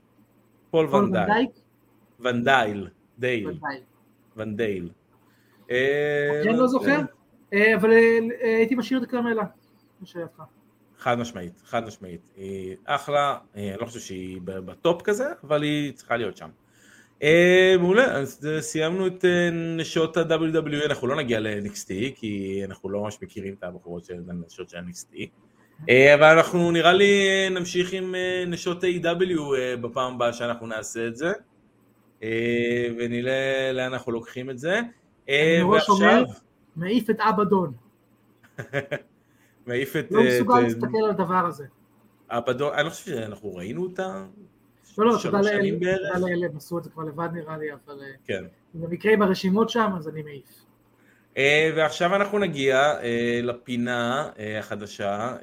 פול 0.70 0.94
ונדייל. 0.94 1.47
ונדייל, 2.20 2.89
דייל. 3.18 3.59
ונדייל. 4.36 4.89
אה, 5.70 6.43
אני 6.43 6.56
לא 6.56 6.66
זוכר, 6.66 7.01
אבל 7.74 7.90
הייתי 8.40 8.74
משאיר 8.74 9.01
את. 9.01 9.43
לשאלתך. 10.02 10.43
חד 10.98 11.18
משמעית, 11.18 11.62
חד 11.64 11.86
משמעית. 11.86 12.20
היא 12.36 12.76
אחלה, 12.85 13.39
אני 13.55 13.72
לא 13.80 13.86
חושב 13.86 14.01
שהיא 14.01 14.40
בטופ 14.44 15.02
כזה, 15.02 15.32
אבל 15.44 15.62
היא 15.62 15.93
צריכה 15.93 16.16
להיות 16.16 16.36
שם. 16.36 16.48
אה, 17.23 17.74
מעולה, 17.81 18.05
אז 18.05 18.49
סיימנו 18.61 19.07
את 19.07 19.24
אה, 19.24 19.51
נשות 19.53 20.16
ה-WWE, 20.16 20.86
אנחנו 20.86 21.07
לא 21.07 21.16
נגיע 21.16 21.40
ל-NXT, 21.40 21.89
כי 22.15 22.62
אנחנו 22.65 22.90
לא 22.90 23.03
ממש 23.03 23.19
מכירים 23.23 23.55
את 23.59 23.65
הבחורות 23.65 24.05
של 24.05 24.15
נשות 24.47 24.69
של 24.69 24.78
NXT. 24.78 25.27
אבל 26.15 26.36
אנחנו 26.36 26.70
נראה 26.70 26.93
לי 26.93 27.27
נמשיך 27.51 27.93
עם 27.93 28.15
נשות 28.47 28.85
A.W. 28.85 29.40
בפעם 29.81 30.15
הבאה 30.15 30.32
שאנחנו 30.32 30.66
נעשה 30.66 31.07
את 31.07 31.16
זה. 31.16 31.32
ונראה 32.99 33.70
לאן 33.74 33.93
אנחנו 33.93 34.12
לוקחים 34.12 34.51
את 34.51 34.59
זה. 34.59 34.81
אני 35.28 35.62
ממש 35.62 35.89
אומר, 35.89 36.24
מעיף 36.77 37.11
את 37.11 37.20
אבדון. 37.20 37.73
מעיף 39.66 39.97
את... 39.97 40.07
לא 40.11 40.23
מסוגל 40.23 40.61
להסתכל 40.61 40.99
על 41.05 41.11
הדבר 41.11 41.47
הזה. 41.47 41.65
אבדון, 42.31 42.74
אני 42.74 42.85
לא 42.85 42.90
חושב 42.90 43.05
שאנחנו 43.05 43.55
ראינו 43.55 43.82
אותה. 43.82 44.24
לא, 44.99 45.07
לא, 45.07 45.19
תודה 45.23 45.39
בערך. 45.43 45.99
תודה 46.12 46.27
לאלה, 46.27 46.47
הם 46.47 46.57
עשו 46.57 46.79
את 46.79 46.85
זה 46.85 46.91
כבר 46.91 47.05
לבד 47.05 47.29
נראה 47.33 47.59
לי, 47.59 47.73
אבל 47.73 48.03
אה, 48.03 48.09
כן. 48.25 48.45
במקרה 48.75 49.12
עם 49.12 49.23
הרשימות 49.23 49.70
שם, 49.70 49.91
אז 49.99 50.09
אני 50.09 50.23
מעיף. 50.23 50.65
אה, 51.37 51.70
ועכשיו 51.77 52.16
אנחנו 52.16 52.39
נגיע 52.39 52.79
אה, 53.03 53.41
לפינה 53.43 54.31
החדשה, 54.59 55.37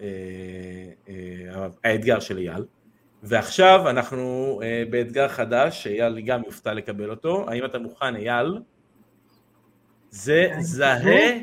האתגר 1.84 2.20
של 2.20 2.38
אייל. 2.38 2.66
ועכשיו 3.24 3.90
אנחנו 3.90 4.60
באתגר 4.90 5.28
חדש, 5.28 5.84
שאייל 5.84 6.22
גם 6.22 6.42
יופתע 6.46 6.74
לקבל 6.74 7.10
אותו. 7.10 7.46
האם 7.50 7.66
אתה 7.66 7.80
מוכן, 7.80 8.16
אייל? 8.16 8.60
זה 10.10 10.50
זהה. 10.60 11.40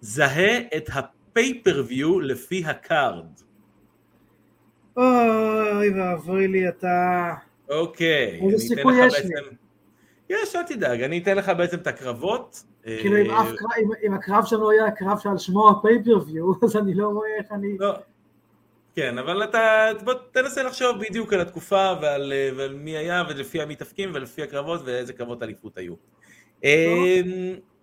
זהה 0.00 0.58
את 0.76 0.88
ה 0.94 1.04
pay-per-view 1.04 2.20
לפי 2.20 2.64
ה 2.66 2.76
card. 2.76 3.26
אוי 4.96 5.90
ואבוי 6.00 6.48
לי, 6.48 6.68
אתה... 6.68 7.30
אוקיי. 7.70 8.40
איזה 8.46 8.58
סיכוי 8.74 9.06
יש 9.06 9.14
לי? 9.14 9.28
בעצם- 9.28 9.54
יש, 10.30 10.56
אל 10.56 10.62
תדאג, 10.62 11.02
אני 11.02 11.18
אתן 11.18 11.36
לך 11.36 11.52
בעצם 11.58 11.76
את 11.76 11.86
הקרבות. 11.86 12.62
כאילו 12.82 13.16
אם 13.16 13.30
אה, 13.30 13.40
אף 13.42 13.46
קרב, 13.56 13.70
אם- 13.82 14.06
אם 14.06 14.14
הקרב 14.14 14.44
שלנו 14.44 14.70
היה 14.70 14.86
הקרב 14.86 15.18
שעל 15.18 15.38
שמו 15.38 15.70
הפייפריוויו, 15.70 16.52
אז 16.64 16.76
אני 16.76 16.94
לא 16.94 17.06
רואה 17.08 17.28
איך 17.38 17.46
אני... 17.52 17.76
לא. 17.78 17.92
כן, 18.96 19.18
אבל 19.18 19.44
אתה, 19.44 19.60
בוא 20.04 20.14
תנסה 20.32 20.62
לחשוב 20.62 20.96
בדיוק 21.00 21.32
על 21.32 21.40
התקופה 21.40 21.92
ועל, 22.02 22.32
אה, 22.32 22.50
ועל 22.56 22.74
מי 22.74 22.96
היה 22.96 23.22
ולפי 23.28 23.62
המתאפקים 23.62 24.10
ולפי 24.14 24.42
הקרבות 24.42 24.80
ואיזה 24.84 25.12
קרבות 25.12 25.42
אליפות 25.42 25.78
היו. 25.78 25.94
אמ, 26.64 26.70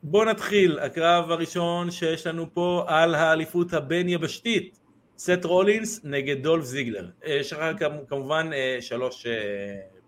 בוא 0.03 0.25
נתחיל, 0.25 0.79
הקרב 0.79 1.31
הראשון 1.31 1.91
שיש 1.91 2.27
לנו 2.27 2.45
פה 2.53 2.83
על 2.87 3.15
האליפות 3.15 3.73
הבין 3.73 4.09
יבשתית, 4.09 4.78
סט 5.19 5.45
רולינס 5.45 6.01
נגד 6.03 6.43
דולף 6.43 6.63
זיגלר. 6.65 7.09
אה, 7.25 7.33
יש 7.33 7.53
לך 7.53 7.59
כמ- 7.79 8.05
כמובן 8.07 8.49
אה, 8.53 8.77
שלוש 8.81 9.25
אה, 9.25 9.31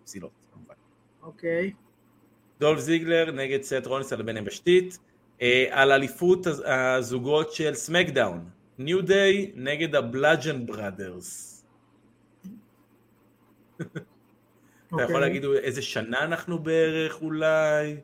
פסילות. 0.04 0.32
אוקיי. 1.24 1.72
דולף 2.60 2.80
זיגלר 2.80 3.32
נגד 3.32 3.62
סט 3.62 3.86
רולינס 3.86 4.14
על 4.14 4.20
הבין 4.20 4.38
יבשתית, 4.38 4.98
אה, 5.42 5.66
על 5.72 5.92
אליפות 5.92 6.48
הז- 6.48 6.62
הזוגות 6.66 7.52
של 7.54 7.74
סמאקדאון, 7.74 8.50
ניו 8.78 9.02
דיי 9.02 9.52
נגד 9.56 9.96
ה 9.96 10.04
Bludgeon 10.04 10.66
Brothers. 10.66 11.48
אתה 13.78 13.86
אוקיי. 14.92 15.06
יכול 15.06 15.22
להגיד 15.22 15.44
איזה 15.46 15.82
שנה 15.82 16.24
אנחנו 16.24 16.60
בערך 16.60 17.22
אולי? 17.22 17.98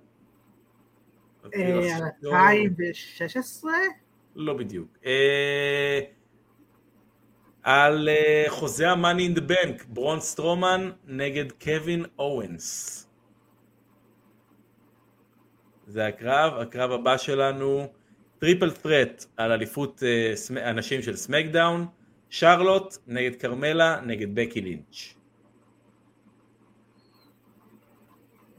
אפילו 1.47 1.83
אה, 1.83 1.95
על 1.97 2.01
לא- 2.21 2.31
2016? 2.31 3.71
לא 4.35 4.53
בדיוק. 4.53 4.97
אה, 7.67 7.85
על 7.85 8.09
אה, 8.09 8.45
חוזה 8.49 8.89
ה-Money 8.91 9.35
in 9.35 9.39
the 9.39 9.51
Bank, 9.51 9.83
ברון 9.87 10.19
סטרומן 10.19 10.91
נגד 11.07 11.51
קווין 11.51 12.05
אוונס. 12.19 12.93
זה 15.87 16.07
הקרב, 16.07 16.53
הקרב 16.53 16.91
הבא 16.91 17.17
שלנו, 17.17 17.87
triple 18.39 18.69
threat 18.69 19.25
על 19.37 19.51
אליפות 19.51 20.03
אה, 20.03 20.33
סמ- 20.35 20.59
הנשים 20.59 21.01
של 21.01 21.15
סמאקדאון, 21.15 21.87
שרלוט 22.29 22.97
נגד 23.07 23.35
כרמלה 23.35 24.01
נגד 24.01 24.35
בקי 24.35 24.61
לינץ'. 24.61 25.13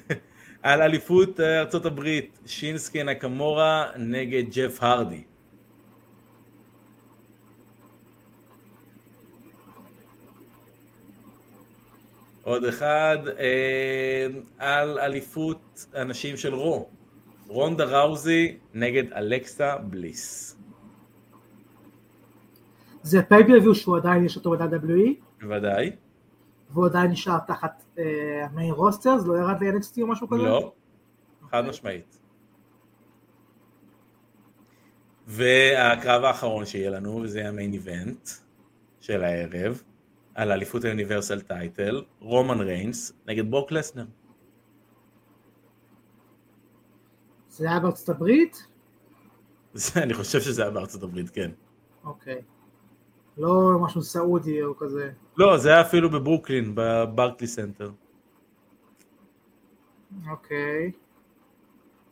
על 0.63 0.83
אליפות 0.83 1.41
ארצות 1.41 1.87
הברית, 1.87 2.39
שינסקי 2.47 3.03
נקמורה 3.03 3.87
נגד 3.97 4.43
ג'ף 4.53 4.79
הרדי. 4.81 5.25
עוד 12.43 12.65
אחד, 12.65 13.19
אה, 13.39 14.27
על 14.59 14.99
אליפות 14.99 15.87
הנשים 15.95 16.37
של 16.37 16.55
רו, 16.55 16.89
רונדה 17.51 17.85
ראוזי 17.85 18.59
נגד 18.75 19.13
אלכסה 19.13 19.77
בליס. 19.77 20.57
זה 23.03 23.23
pay-per-view 23.23 23.75
שהוא 23.75 23.97
עדיין 23.97 24.25
יש 24.25 24.37
אותו 24.37 24.51
ב-WWE, 24.51 25.41
בוודאי. 25.41 25.91
והוא 26.71 26.87
עדיין 26.87 27.11
נשאר 27.11 27.39
תחת 27.39 27.83
אה, 27.99 28.05
ה 28.45 28.51
main 28.51 28.73
roster, 28.73 29.19
זה 29.19 29.29
לא 29.29 29.35
ירד 29.39 29.63
ל-NXT 29.63 30.03
או 30.03 30.07
משהו 30.07 30.29
כזה? 30.29 30.43
לא, 30.43 30.73
חד 31.51 31.65
משמעית. 31.65 32.19
והקרב 35.27 36.25
האחרון 36.25 36.67
שיהיה 36.67 36.91
לנו, 36.91 37.27
זה 37.27 37.49
ה 37.49 37.54
main 37.54 37.73
event 37.73 38.29
של 39.01 39.25
הערב, 39.25 39.83
על 40.35 40.53
אליפות 40.53 40.85
ה 40.85 40.91
universal 40.91 41.41
title, 41.41 42.05
רומן 42.21 42.61
ריינס 42.61 43.13
נגד 43.27 43.51
ברוק 43.51 43.73
לזנר. 43.73 44.05
זה 47.51 47.71
היה 47.71 47.81
בארצות 47.81 48.09
הברית? 48.09 48.67
זה- 49.75 50.03
אני 50.03 50.15
חושב 50.15 50.41
שזה 50.41 50.63
היה 50.63 50.71
בארצות 50.71 51.03
הברית, 51.03 51.31
כן. 51.31 51.51
אוקיי. 52.05 52.43
לא 53.39 53.79
משהו 53.81 54.03
סעודי 54.03 54.63
או 54.63 54.77
כזה. 54.77 55.11
לא, 55.37 55.57
זה 55.59 55.69
היה 55.69 55.81
אפילו 55.81 56.11
בברוקלין, 56.11 56.73
ב 56.75 56.83
Barclays 56.83 57.47
Center. 57.47 57.91
אוקיי. 60.31 60.93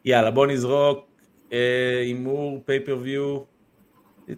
יאללה, 0.04 0.30
בוא 0.30 0.46
נזרוק 0.46 1.06
אה, 1.52 1.98
הימור, 2.00 2.62
pay-per-view. 2.66 3.40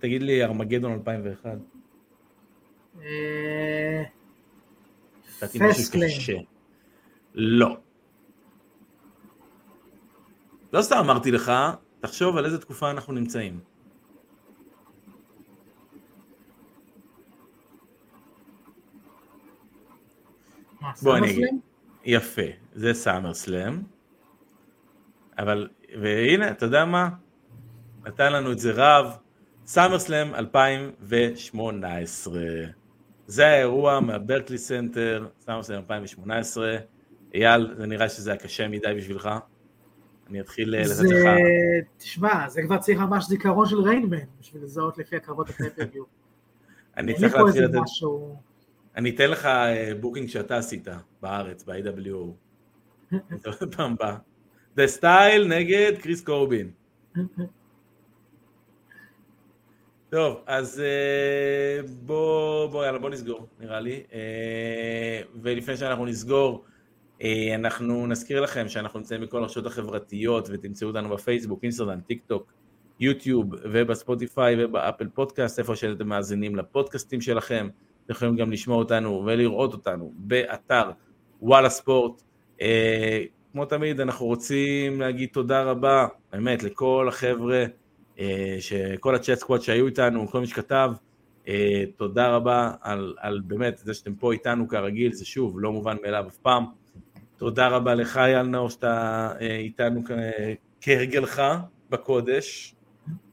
תגיד 0.00 0.22
לי, 0.22 0.44
ארמגדון 0.44 0.92
2001. 0.92 1.58
אה. 3.02 4.02
קשה. 5.92 6.32
לא. 7.34 7.76
לא 10.72 10.82
סתם 10.82 10.96
אמרתי 10.96 11.30
לך, 11.30 11.52
תחשוב 12.00 12.36
על 12.36 12.44
איזה 12.44 12.58
תקופה 12.58 12.90
אנחנו 12.90 13.12
נמצאים. 13.12 13.60
בוא 21.02 21.16
אני 21.16 21.30
אגיד. 21.30 21.48
יפה, 22.04 22.42
זה 22.74 22.94
SummerSlam. 22.94 23.82
אבל, 25.38 25.68
והנה, 26.00 26.50
אתה 26.50 26.66
יודע 26.66 26.84
מה? 26.84 27.08
נתן 28.06 28.32
לנו 28.32 28.52
את 28.52 28.58
זה 28.58 28.72
רב. 28.74 29.16
SummerSlam 29.66 30.34
2018. 30.34 32.40
זה 33.26 33.46
האירוע 33.46 34.00
מה 34.00 34.58
Barclays 34.58 35.28
Center, 35.40 35.62
SummerSlam 35.62 35.78
2018. 35.78 36.76
אייל, 37.34 37.74
זה 37.76 37.86
נראה 37.86 38.08
שזה 38.08 38.30
היה 38.30 38.40
קשה 38.40 38.68
מדי 38.68 38.94
בשבילך. 38.96 39.30
אני 40.30 40.40
אתחיל 40.40 40.74
אה, 40.74 40.80
לתת 40.80 41.10
לך... 41.10 41.28
תשמע, 41.96 42.48
זה 42.48 42.62
כבר 42.62 42.78
צריך 42.78 42.98
ממש 42.98 43.24
זיכרון 43.26 43.66
של 43.66 43.80
Rain 43.80 43.99
Man, 43.99 44.18
בשביל 44.40 44.62
לזהות 44.62 44.98
לפי 44.98 45.16
הקרבות 45.16 45.48
ה 45.48 45.52
pay-per-view. 45.52 46.04
אני 46.96 47.14
צריך 47.14 47.34
להתחיל 47.34 47.64
לתת... 47.64 47.78
אני 48.96 49.10
אתן 49.10 49.30
לך 49.30 49.48
booking 50.00 50.26
אה, 50.26 50.32
שאתה 50.32 50.56
עשית 50.56 50.88
בארץ, 51.22 51.64
ב-AWO. 51.64 52.26
פעם 53.76 53.92
הבאה. 53.92 54.16
The 54.76 55.00
Style 55.00 55.48
נגד 55.48 55.92
קריס 56.00 56.20
קורבין. 56.20 56.70
טוב, 60.10 60.42
אז 60.46 60.80
אה, 60.80 61.88
בוא, 62.02 62.66
בוא, 62.66 62.84
יאללה, 62.84 62.98
בוא 62.98 63.10
נסגור, 63.10 63.46
נראה 63.60 63.80
לי. 63.80 64.02
ולפני 65.42 65.76
שאנחנו 65.76 66.06
נסגור, 66.06 66.64
אנחנו 67.54 68.06
נזכיר 68.06 68.40
לכם 68.40 68.68
שאנחנו 68.68 68.98
נמצאים 68.98 69.20
בכל 69.20 69.42
הרשתות 69.42 69.66
החברתיות 69.66 70.48
ותמצאו 70.52 70.88
אותנו 70.88 71.08
בפייסבוק, 71.08 71.62
אינסטגרם, 71.62 72.00
טיק 72.00 72.22
טוק, 72.26 72.52
יוטיוב 73.00 73.54
ובספוטיפיי 73.54 74.64
ובאפל 74.64 75.08
פודקאסט, 75.14 75.58
איפה 75.58 75.76
שאתם 75.76 76.08
מאזינים 76.08 76.56
לפודקאסטים 76.56 77.20
שלכם. 77.20 77.68
אתם 78.04 78.12
יכולים 78.12 78.36
גם 78.36 78.52
לשמוע 78.52 78.76
אותנו 78.76 79.22
ולראות 79.26 79.72
אותנו 79.72 80.12
באתר 80.16 80.90
וואלה 81.42 81.70
ספורט. 81.70 82.22
אה, 82.60 83.24
כמו 83.52 83.64
תמיד 83.64 84.00
אנחנו 84.00 84.26
רוצים 84.26 85.00
להגיד 85.00 85.28
תודה 85.32 85.62
רבה 85.62 86.06
באמת 86.32 86.62
לכל 86.62 87.06
החבר'ה, 87.08 87.64
אה, 88.18 88.56
כל 89.00 89.14
ה 89.14 89.19
chat 89.19 89.38
squad 89.38 89.62
שהיו 89.62 89.86
איתנו, 89.86 90.28
כל 90.28 90.40
מי 90.40 90.46
שכתב. 90.46 90.92
תודה 91.96 92.28
רבה 92.28 92.72
על, 92.80 93.14
על 93.18 93.40
באמת 93.46 93.78
זה 93.78 93.94
שאתם 93.94 94.14
פה 94.14 94.32
איתנו 94.32 94.68
כרגיל, 94.68 95.12
זה 95.12 95.24
שוב 95.24 95.60
לא 95.60 95.72
מובן 95.72 95.96
מאליו 96.02 96.24
אף 96.28 96.36
פעם. 96.36 96.79
תודה 97.40 97.68
רבה 97.68 97.94
לך, 97.94 98.16
אייל 98.16 98.42
נאור, 98.42 98.70
שאתה 98.70 99.32
אה, 99.40 99.56
איתנו 99.56 100.02
כהרגלך 100.80 101.42
בקודש. 101.90 102.74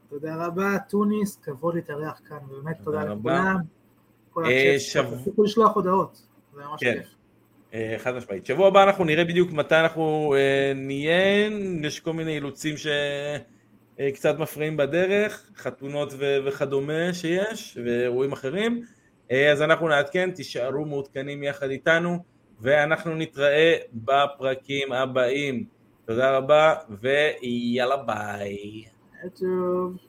תודה 0.09 0.45
רבה, 0.45 0.77
טוניס, 0.89 1.39
כבוד 1.43 1.75
להתארח 1.75 2.21
כאן, 2.29 2.38
באמת 2.49 2.77
תודה 2.84 3.03
לכולם. 3.03 3.57
תפסיקו 4.29 5.41
אה, 5.41 5.45
לשלוח 5.45 5.75
הודעות, 5.75 6.21
זה 6.55 6.61
ממש 6.61 6.84
כן. 6.84 6.93
כיף. 6.93 7.07
אה, 7.73 7.95
חד 7.97 8.15
משמעית. 8.15 8.45
שבוע 8.45 8.67
הבא 8.67 8.84
אנחנו 8.84 9.03
נראה 9.03 9.25
בדיוק 9.25 9.51
מתי 9.51 9.75
אנחנו 9.75 10.35
נהיה, 10.75 11.47
יש 11.84 11.99
כל 11.99 12.13
מיני 12.13 12.35
אילוצים 12.35 12.75
שקצת 12.77 14.39
מפריעים 14.39 14.77
בדרך, 14.77 15.49
חתונות 15.57 16.13
וכדומה 16.45 17.13
שיש, 17.13 17.77
ואירועים 17.85 18.31
אחרים. 18.31 18.84
אז 19.51 19.61
אנחנו 19.61 19.88
נעדכן, 19.88 20.31
תישארו 20.31 20.85
מעודכנים 20.85 21.43
יחד 21.43 21.69
איתנו. 21.69 22.36
ואנחנו 22.61 23.15
נתראה 23.15 23.75
בפרקים 23.93 24.91
הבאים. 24.91 25.65
תודה 26.05 26.38
רבה, 26.38 26.75
ויאללה 26.89 27.97
ביי. 27.97 28.85
טוב. 29.39 30.06